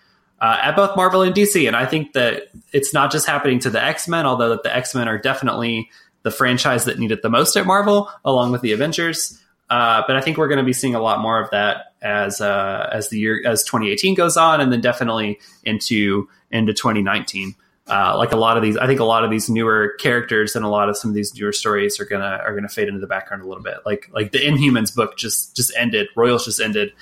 uh, 0.40 0.59
at 0.62 0.74
both 0.77 0.97
marvel 0.97 1.22
and 1.22 1.35
dc 1.35 1.66
and 1.66 1.77
i 1.77 1.85
think 1.85 2.14
that 2.14 2.44
it's 2.72 2.94
not 2.94 3.12
just 3.12 3.27
happening 3.27 3.59
to 3.59 3.70
the 3.70 3.82
x-men 3.82 4.27
although 4.27 4.48
that 4.48 4.62
the 4.62 4.74
x-men 4.74 5.06
are 5.06 5.18
definitely 5.18 5.90
the 6.22 6.31
franchise 6.31 6.85
that 6.85 6.98
need 6.98 7.12
it 7.12 7.22
the 7.22 7.28
most 7.28 7.56
at 7.56 7.66
marvel 7.66 8.10
along 8.24 8.51
with 8.51 8.62
the 8.62 8.72
avengers 8.72 9.40
uh, 9.70 10.02
but 10.06 10.16
i 10.16 10.20
think 10.20 10.36
we're 10.36 10.48
going 10.48 10.59
to 10.59 10.64
be 10.64 10.72
seeing 10.72 10.94
a 10.94 11.01
lot 11.01 11.20
more 11.20 11.40
of 11.40 11.48
that 11.51 11.94
as 12.02 12.40
uh, 12.40 12.88
as 12.92 13.09
the 13.09 13.18
year 13.18 13.42
as 13.47 13.62
2018 13.64 14.14
goes 14.14 14.36
on 14.36 14.60
and 14.60 14.72
then 14.72 14.80
definitely 14.80 15.38
into 15.64 16.28
into 16.51 16.72
2019 16.72 17.55
uh, 17.90 18.16
like 18.16 18.30
a 18.30 18.36
lot 18.36 18.56
of 18.56 18.62
these, 18.62 18.76
I 18.76 18.86
think 18.86 19.01
a 19.01 19.05
lot 19.05 19.24
of 19.24 19.30
these 19.30 19.51
newer 19.51 19.94
characters 19.98 20.55
and 20.55 20.64
a 20.64 20.68
lot 20.68 20.88
of 20.88 20.97
some 20.97 21.10
of 21.10 21.14
these 21.14 21.34
newer 21.34 21.52
stories 21.52 21.98
are 21.98 22.05
gonna 22.05 22.40
are 22.44 22.55
gonna 22.55 22.68
fade 22.68 22.86
into 22.86 23.01
the 23.01 23.09
background 23.09 23.42
a 23.42 23.48
little 23.48 23.64
bit. 23.64 23.78
Like 23.84 24.09
like 24.12 24.30
the 24.30 24.38
Inhumans 24.38 24.94
book 24.94 25.16
just 25.16 25.56
just 25.56 25.72
ended, 25.76 26.06
Royals 26.14 26.44
just 26.44 26.60
ended. 26.60 26.92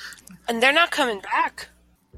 And 0.49 0.63
they're 0.63 0.73
not 0.73 0.91
coming 0.91 1.21
back. 1.21 1.69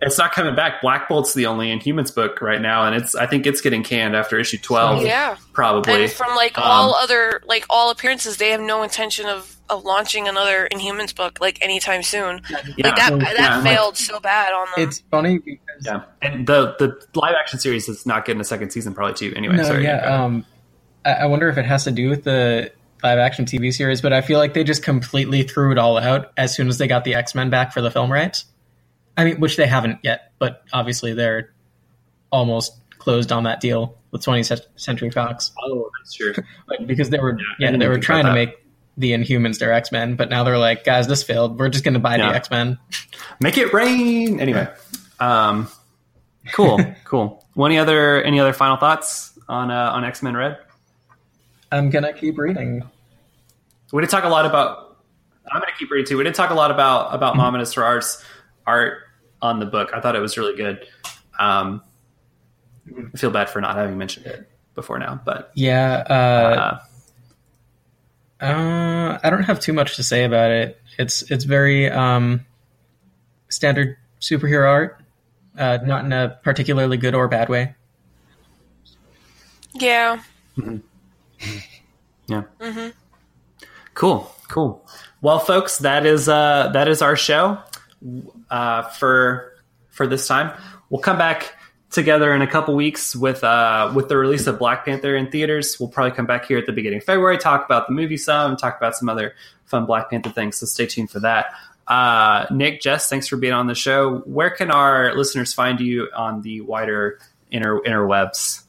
It's 0.01 0.19
not 0.19 0.33
coming 0.33 0.55
back. 0.55 0.81
Black 0.83 1.09
Bolt's 1.09 1.35
the 1.35 1.47
only 1.47 1.77
Inhumans 1.77 2.15
book 2.15 2.41
right 2.41 2.61
now, 2.61 2.85
and 2.87 2.95
it's 2.95 3.17
I 3.17 3.27
think 3.27 3.45
it's 3.45 3.61
getting 3.61 3.83
canned 3.83 4.15
after 4.15 4.39
issue 4.39 4.59
twelve, 4.59 5.03
Yeah. 5.03 5.37
probably. 5.53 6.05
And 6.05 6.13
from 6.13 6.37
like 6.37 6.57
Um, 6.57 6.65
all 6.65 6.95
other 6.95 7.43
like 7.47 7.67
all 7.69 7.91
appearances, 7.91 8.37
they 8.37 8.51
have 8.51 8.61
no 8.61 8.85
intention 8.85 9.27
of 9.27 9.57
of 9.71 9.85
launching 9.85 10.29
another 10.29 10.69
Inhumans 10.73 11.15
book 11.15 11.39
like 11.41 11.59
anytime 11.63 12.03
soon. 12.03 12.41
yeah, 12.51 12.57
Like 12.89 12.97
that 12.97 13.13
Yeah, 13.13 13.35
that 13.35 13.65
like- 13.65 13.75
failed 13.77 13.97
so 13.97 14.21
bad 14.21 14.53
on 14.53 14.67
them. 14.77 14.89
It's 14.89 15.01
funny 15.11 15.39
because 15.39 15.61
yeah, 15.85 16.03
and 16.21 16.47
the 16.47 16.75
the 16.79 17.01
live 17.15 17.35
action 17.39 17.59
series 17.59 17.89
is 17.89 18.05
not 18.07 18.25
getting 18.25 18.41
a 18.41 18.45
second 18.45 18.71
season 18.71 18.95
probably 18.95 19.15
too. 19.15 19.33
Anyway, 19.37 19.57
no, 19.57 19.63
sorry. 19.65 19.85
yeah. 19.85 19.99
Um, 20.25 20.45
I, 21.05 21.13
I 21.13 21.27
wonder 21.27 21.49
if 21.49 21.57
it 21.59 21.65
has 21.65 21.85
to 21.85 21.91
do 21.91 22.09
with 22.11 22.25
the 22.25 22.73
live 23.03 23.19
action 23.19 23.45
TV 23.47 23.73
series, 23.73 24.01
but 24.03 24.13
I 24.13 24.21
feel 24.21 24.39
like 24.39 24.53
they 24.55 24.65
just 24.65 24.83
completely 24.83 25.43
threw 25.43 25.73
it 25.73 25.79
all 25.79 25.97
out 25.99 26.33
as 26.37 26.55
soon 26.55 26.69
as 26.69 26.79
they 26.79 26.87
got 26.87 27.05
the 27.05 27.15
X 27.15 27.35
Men 27.35 27.49
back 27.51 27.73
for 27.73 27.81
the 27.81 27.91
film 27.91 28.13
rights. 28.13 28.45
I 29.17 29.25
mean, 29.25 29.41
which 29.41 29.57
they 29.57 29.67
haven't 29.67 30.01
yet, 30.03 30.33
but 30.39 30.63
obviously 30.73 31.15
they're 31.15 31.53
almost 32.33 32.77
closed 32.99 33.33
on 33.33 33.45
that 33.45 33.61
deal 33.61 33.97
with 34.11 34.23
20th 34.25 34.61
Century 34.77 35.11
Fox, 35.11 35.53
oh, 35.63 35.89
that's 36.01 36.13
true. 36.15 36.35
like 36.69 36.87
because 36.87 37.11
they 37.11 37.19
were 37.19 37.37
I 37.39 37.43
yeah, 37.59 37.77
they 37.77 37.89
were 37.89 37.99
trying 37.99 38.25
to 38.25 38.33
make 38.33 38.51
the 39.01 39.13
Inhumans 39.13 39.59
their 39.59 39.73
X 39.73 39.91
Men, 39.91 40.15
but 40.17 40.31
now 40.31 40.45
they're 40.45 40.59
like, 40.59 40.85
guys, 40.85 41.07
this 41.09 41.23
failed. 41.23 41.59
We're 41.59 41.69
just 41.69 41.85
going 41.85 41.95
to 41.95 42.01
buy 42.01 42.17
Yeah. 42.17 42.31
the 42.31 42.37
X 42.37 42.51
Men. 42.51 42.79
Make 43.41 43.59
it 43.59 43.73
rain. 43.73 44.39
Anyway, 44.41 44.69
um, 45.19 45.69
cool, 46.53 46.79
cool. 47.05 47.45
Well, 47.55 47.67
any 47.67 47.79
other 47.79 48.23
any 48.23 48.39
other 48.39 48.53
final 48.53 48.77
thoughts 48.77 49.39
on 49.49 49.71
uh, 49.71 49.91
on 49.93 50.05
X 50.05 50.23
Men 50.23 50.37
Red? 50.37 50.59
I'm 51.73 51.91
gonna 51.91 52.13
keep 52.13 52.39
reading. 52.39 52.83
We 53.93 54.03
didn't 54.03 54.11
talk 54.13 54.25
a 54.25 54.29
lot 54.29 54.47
about. 54.47 54.99
I'm 55.53 55.61
going 55.61 55.73
to 55.73 55.79
keep 55.79 55.91
reading 55.91 56.07
too. 56.07 56.17
We 56.17 56.23
didn't 56.23 56.37
talk 56.37 56.51
a 56.51 56.55
lot 56.55 56.71
about 56.71 57.13
about 57.13 57.37
Mahmud 57.37 57.61
Asrar's 57.61 58.23
art 58.67 58.99
on 59.43 59.59
the 59.59 59.67
book. 59.67 59.91
I 59.93 60.01
thought 60.01 60.15
it 60.15 60.21
was 60.21 60.39
really 60.39 60.55
good. 60.55 60.87
Um, 61.41 61.83
I 63.15 63.17
feel 63.17 63.31
bad 63.33 63.51
for 63.51 63.61
not 63.61 63.75
having 63.75 63.99
mentioned 63.99 64.27
it 64.27 64.49
before 64.77 64.99
now, 65.01 65.21
but 65.25 65.51
Yeah, 65.55 66.05
uh, 66.09 66.13
uh, 66.13 66.79
Uh, 68.41 69.19
I 69.23 69.29
don't 69.31 69.43
have 69.45 69.61
too 69.61 69.73
much 69.73 69.97
to 69.97 70.03
say 70.03 70.25
about 70.25 70.51
it. 70.51 70.81
It's 70.99 71.23
it's 71.31 71.45
very 71.45 71.91
um, 71.91 72.47
standard 73.49 73.97
superhero 74.21 74.67
art, 74.69 75.01
uh, 75.59 75.79
not 75.85 76.05
in 76.05 76.13
a 76.13 76.39
particularly 76.43 76.97
good 76.97 77.15
or 77.15 77.29
bad 77.29 77.49
way. 77.49 77.75
yeah. 79.75 80.21
yeah, 82.27 82.43
Mhm. 82.61 82.93
cool, 83.95 84.35
cool. 84.49 84.87
Well, 85.23 85.39
folks, 85.39 85.79
that 85.79 86.07
is 86.07 86.29
uh, 86.29 86.71
that 86.73 86.89
is 86.89 87.03
our 87.03 87.17
show 87.17 87.59
uh, 88.51 88.83
for 88.83 89.53
for 89.91 90.07
this 90.07 90.27
time. 90.27 90.53
We'll 90.89 91.03
come 91.03 91.19
back 91.19 91.55
together 91.91 92.33
in 92.33 92.41
a 92.41 92.47
couple 92.47 92.75
weeks 92.75 93.15
with 93.15 93.43
uh, 93.45 93.93
with 93.95 94.09
the 94.09 94.17
release 94.17 94.47
of 94.47 94.59
Black 94.59 94.85
Panther 94.85 95.17
in 95.17 95.31
theaters. 95.31 95.79
We'll 95.79 95.89
probably 95.89 96.13
come 96.13 96.27
back 96.27 96.47
here 96.47 96.59
at 96.59 96.67
the 96.67 96.73
beginning 96.73 96.99
of 96.99 97.05
February, 97.05 97.39
talk 97.39 97.65
about 97.65 97.87
the 97.87 97.93
movie 97.93 98.17
some, 98.17 98.57
talk 98.57 98.77
about 98.77 98.97
some 98.97 99.09
other 99.09 99.35
fun 99.65 99.87
Black 99.87 100.11
Panther 100.11 100.31
things. 100.31 100.57
So 100.57 100.67
stay 100.67 100.87
tuned 100.87 101.11
for 101.11 101.21
that. 101.21 101.47
Uh, 101.87 102.47
Nick, 102.51 102.81
Jess, 102.81 103.09
thanks 103.09 103.27
for 103.27 103.37
being 103.37 103.53
on 103.53 103.67
the 103.67 103.75
show. 103.75 104.19
Where 104.21 104.51
can 104.51 104.71
our 104.71 105.15
listeners 105.15 105.53
find 105.53 105.81
you 105.81 106.09
on 106.15 106.43
the 106.43 106.61
wider 106.61 107.19
inter 107.51 107.81
interwebs? 107.81 108.63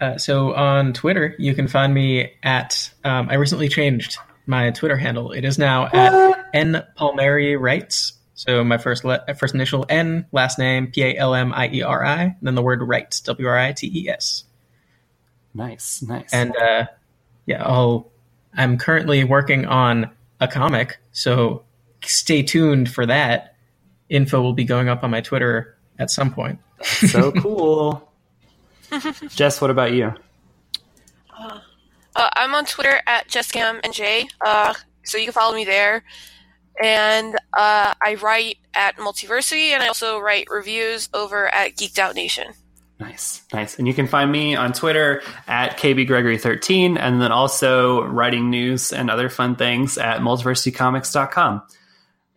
Uh, 0.00 0.18
so 0.18 0.54
on 0.54 0.92
Twitter, 0.92 1.34
you 1.38 1.54
can 1.54 1.68
find 1.68 1.92
me 1.92 2.32
at. 2.42 2.90
Um, 3.04 3.28
I 3.28 3.34
recently 3.34 3.68
changed 3.68 4.18
my 4.46 4.70
Twitter 4.70 4.96
handle. 4.96 5.32
It 5.32 5.44
is 5.44 5.58
now 5.58 5.86
at 5.86 6.50
n 6.54 6.84
palmieri 6.96 7.56
writes. 7.56 8.14
So 8.42 8.64
my 8.64 8.76
first 8.76 9.04
le- 9.04 9.24
first 9.36 9.54
initial 9.54 9.86
N, 9.88 10.26
last 10.32 10.58
name 10.58 10.88
P 10.88 11.04
A 11.04 11.16
L 11.16 11.32
M 11.32 11.52
I 11.52 11.68
E 11.72 11.82
R 11.82 12.04
I, 12.04 12.34
then 12.42 12.56
the 12.56 12.62
word 12.62 12.82
writes 12.82 13.20
W 13.20 13.46
R 13.46 13.56
I 13.56 13.70
T 13.70 13.86
E 13.86 14.08
S. 14.08 14.42
Nice, 15.54 16.02
nice. 16.02 16.32
And 16.32 16.56
uh, 16.56 16.86
yeah, 17.46 17.62
I'll, 17.62 18.10
I'm 18.52 18.78
currently 18.78 19.22
working 19.22 19.66
on 19.66 20.10
a 20.40 20.48
comic, 20.48 20.98
so 21.12 21.62
stay 22.02 22.42
tuned 22.42 22.90
for 22.90 23.06
that. 23.06 23.54
Info 24.08 24.42
will 24.42 24.54
be 24.54 24.64
going 24.64 24.88
up 24.88 25.04
on 25.04 25.12
my 25.12 25.20
Twitter 25.20 25.76
at 26.00 26.10
some 26.10 26.34
point. 26.34 26.58
so 26.82 27.30
cool. 27.40 28.10
Jess, 29.28 29.60
what 29.60 29.70
about 29.70 29.92
you? 29.92 30.12
Uh, 31.38 31.60
I'm 32.16 32.56
on 32.56 32.64
Twitter 32.64 33.00
at 33.06 33.28
JessCamNJ, 33.28 34.28
uh, 34.44 34.74
so 35.04 35.16
you 35.16 35.26
can 35.26 35.32
follow 35.32 35.54
me 35.54 35.64
there. 35.64 36.02
And 36.80 37.34
uh, 37.56 37.94
I 38.00 38.16
write 38.20 38.58
at 38.74 38.96
Multiversity, 38.96 39.70
and 39.70 39.82
I 39.82 39.88
also 39.88 40.18
write 40.18 40.48
reviews 40.50 41.08
over 41.12 41.52
at 41.52 41.76
Geeked 41.76 41.98
Out 41.98 42.14
Nation. 42.14 42.54
Nice, 42.98 43.42
nice. 43.52 43.78
And 43.78 43.88
you 43.88 43.94
can 43.94 44.06
find 44.06 44.30
me 44.30 44.54
on 44.54 44.72
Twitter 44.72 45.22
at 45.48 45.76
kbgregory13, 45.76 46.98
and 46.98 47.20
then 47.20 47.32
also 47.32 48.04
writing 48.04 48.48
news 48.48 48.92
and 48.92 49.10
other 49.10 49.28
fun 49.28 49.56
things 49.56 49.98
at 49.98 50.20
multiversitycomics.com. 50.20 51.62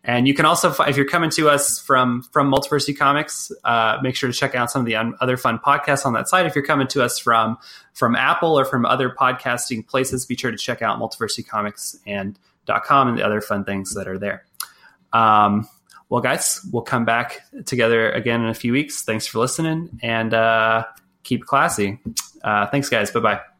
And 0.03 0.27
you 0.27 0.35
can 0.35 0.45
also, 0.45 0.71
if 0.83 0.97
you're 0.97 1.07
coming 1.07 1.31
to 1.31 1.49
us 1.49 1.79
from 1.79 2.21
from 2.31 2.51
Multiversity 2.51 2.95
Comics, 2.95 3.51
uh, 3.63 3.97
make 4.03 4.15
sure 4.15 4.31
to 4.31 4.37
check 4.37 4.53
out 4.53 4.69
some 4.69 4.81
of 4.81 4.85
the 4.85 4.95
other 5.19 5.35
fun 5.35 5.59
podcasts 5.59 6.05
on 6.05 6.13
that 6.13 6.29
site. 6.29 6.45
If 6.45 6.53
you're 6.53 6.65
coming 6.65 6.87
to 6.89 7.03
us 7.03 7.17
from 7.17 7.57
from 7.93 8.15
Apple 8.15 8.57
or 8.57 8.65
from 8.65 8.85
other 8.85 9.09
podcasting 9.09 9.85
places, 9.87 10.25
be 10.27 10.35
sure 10.35 10.51
to 10.51 10.57
check 10.57 10.83
out 10.83 10.99
Multiversity 10.99 11.45
Comics 11.47 11.97
and 12.05 12.37
.com 12.65 13.07
and 13.07 13.17
the 13.17 13.23
other 13.23 13.41
fun 13.41 13.63
things 13.63 13.93
that 13.93 14.07
are 14.07 14.17
there. 14.17 14.45
Um, 15.13 15.67
well, 16.09 16.21
guys, 16.21 16.61
we'll 16.71 16.83
come 16.83 17.05
back 17.05 17.41
together 17.65 18.11
again 18.11 18.41
in 18.41 18.47
a 18.47 18.53
few 18.53 18.73
weeks. 18.73 19.03
Thanks 19.03 19.25
for 19.25 19.39
listening 19.39 19.99
and 20.03 20.33
uh, 20.33 20.85
keep 21.23 21.45
classy. 21.45 21.99
Uh, 22.43 22.67
thanks, 22.67 22.89
guys. 22.89 23.11
Bye 23.11 23.19
bye. 23.19 23.54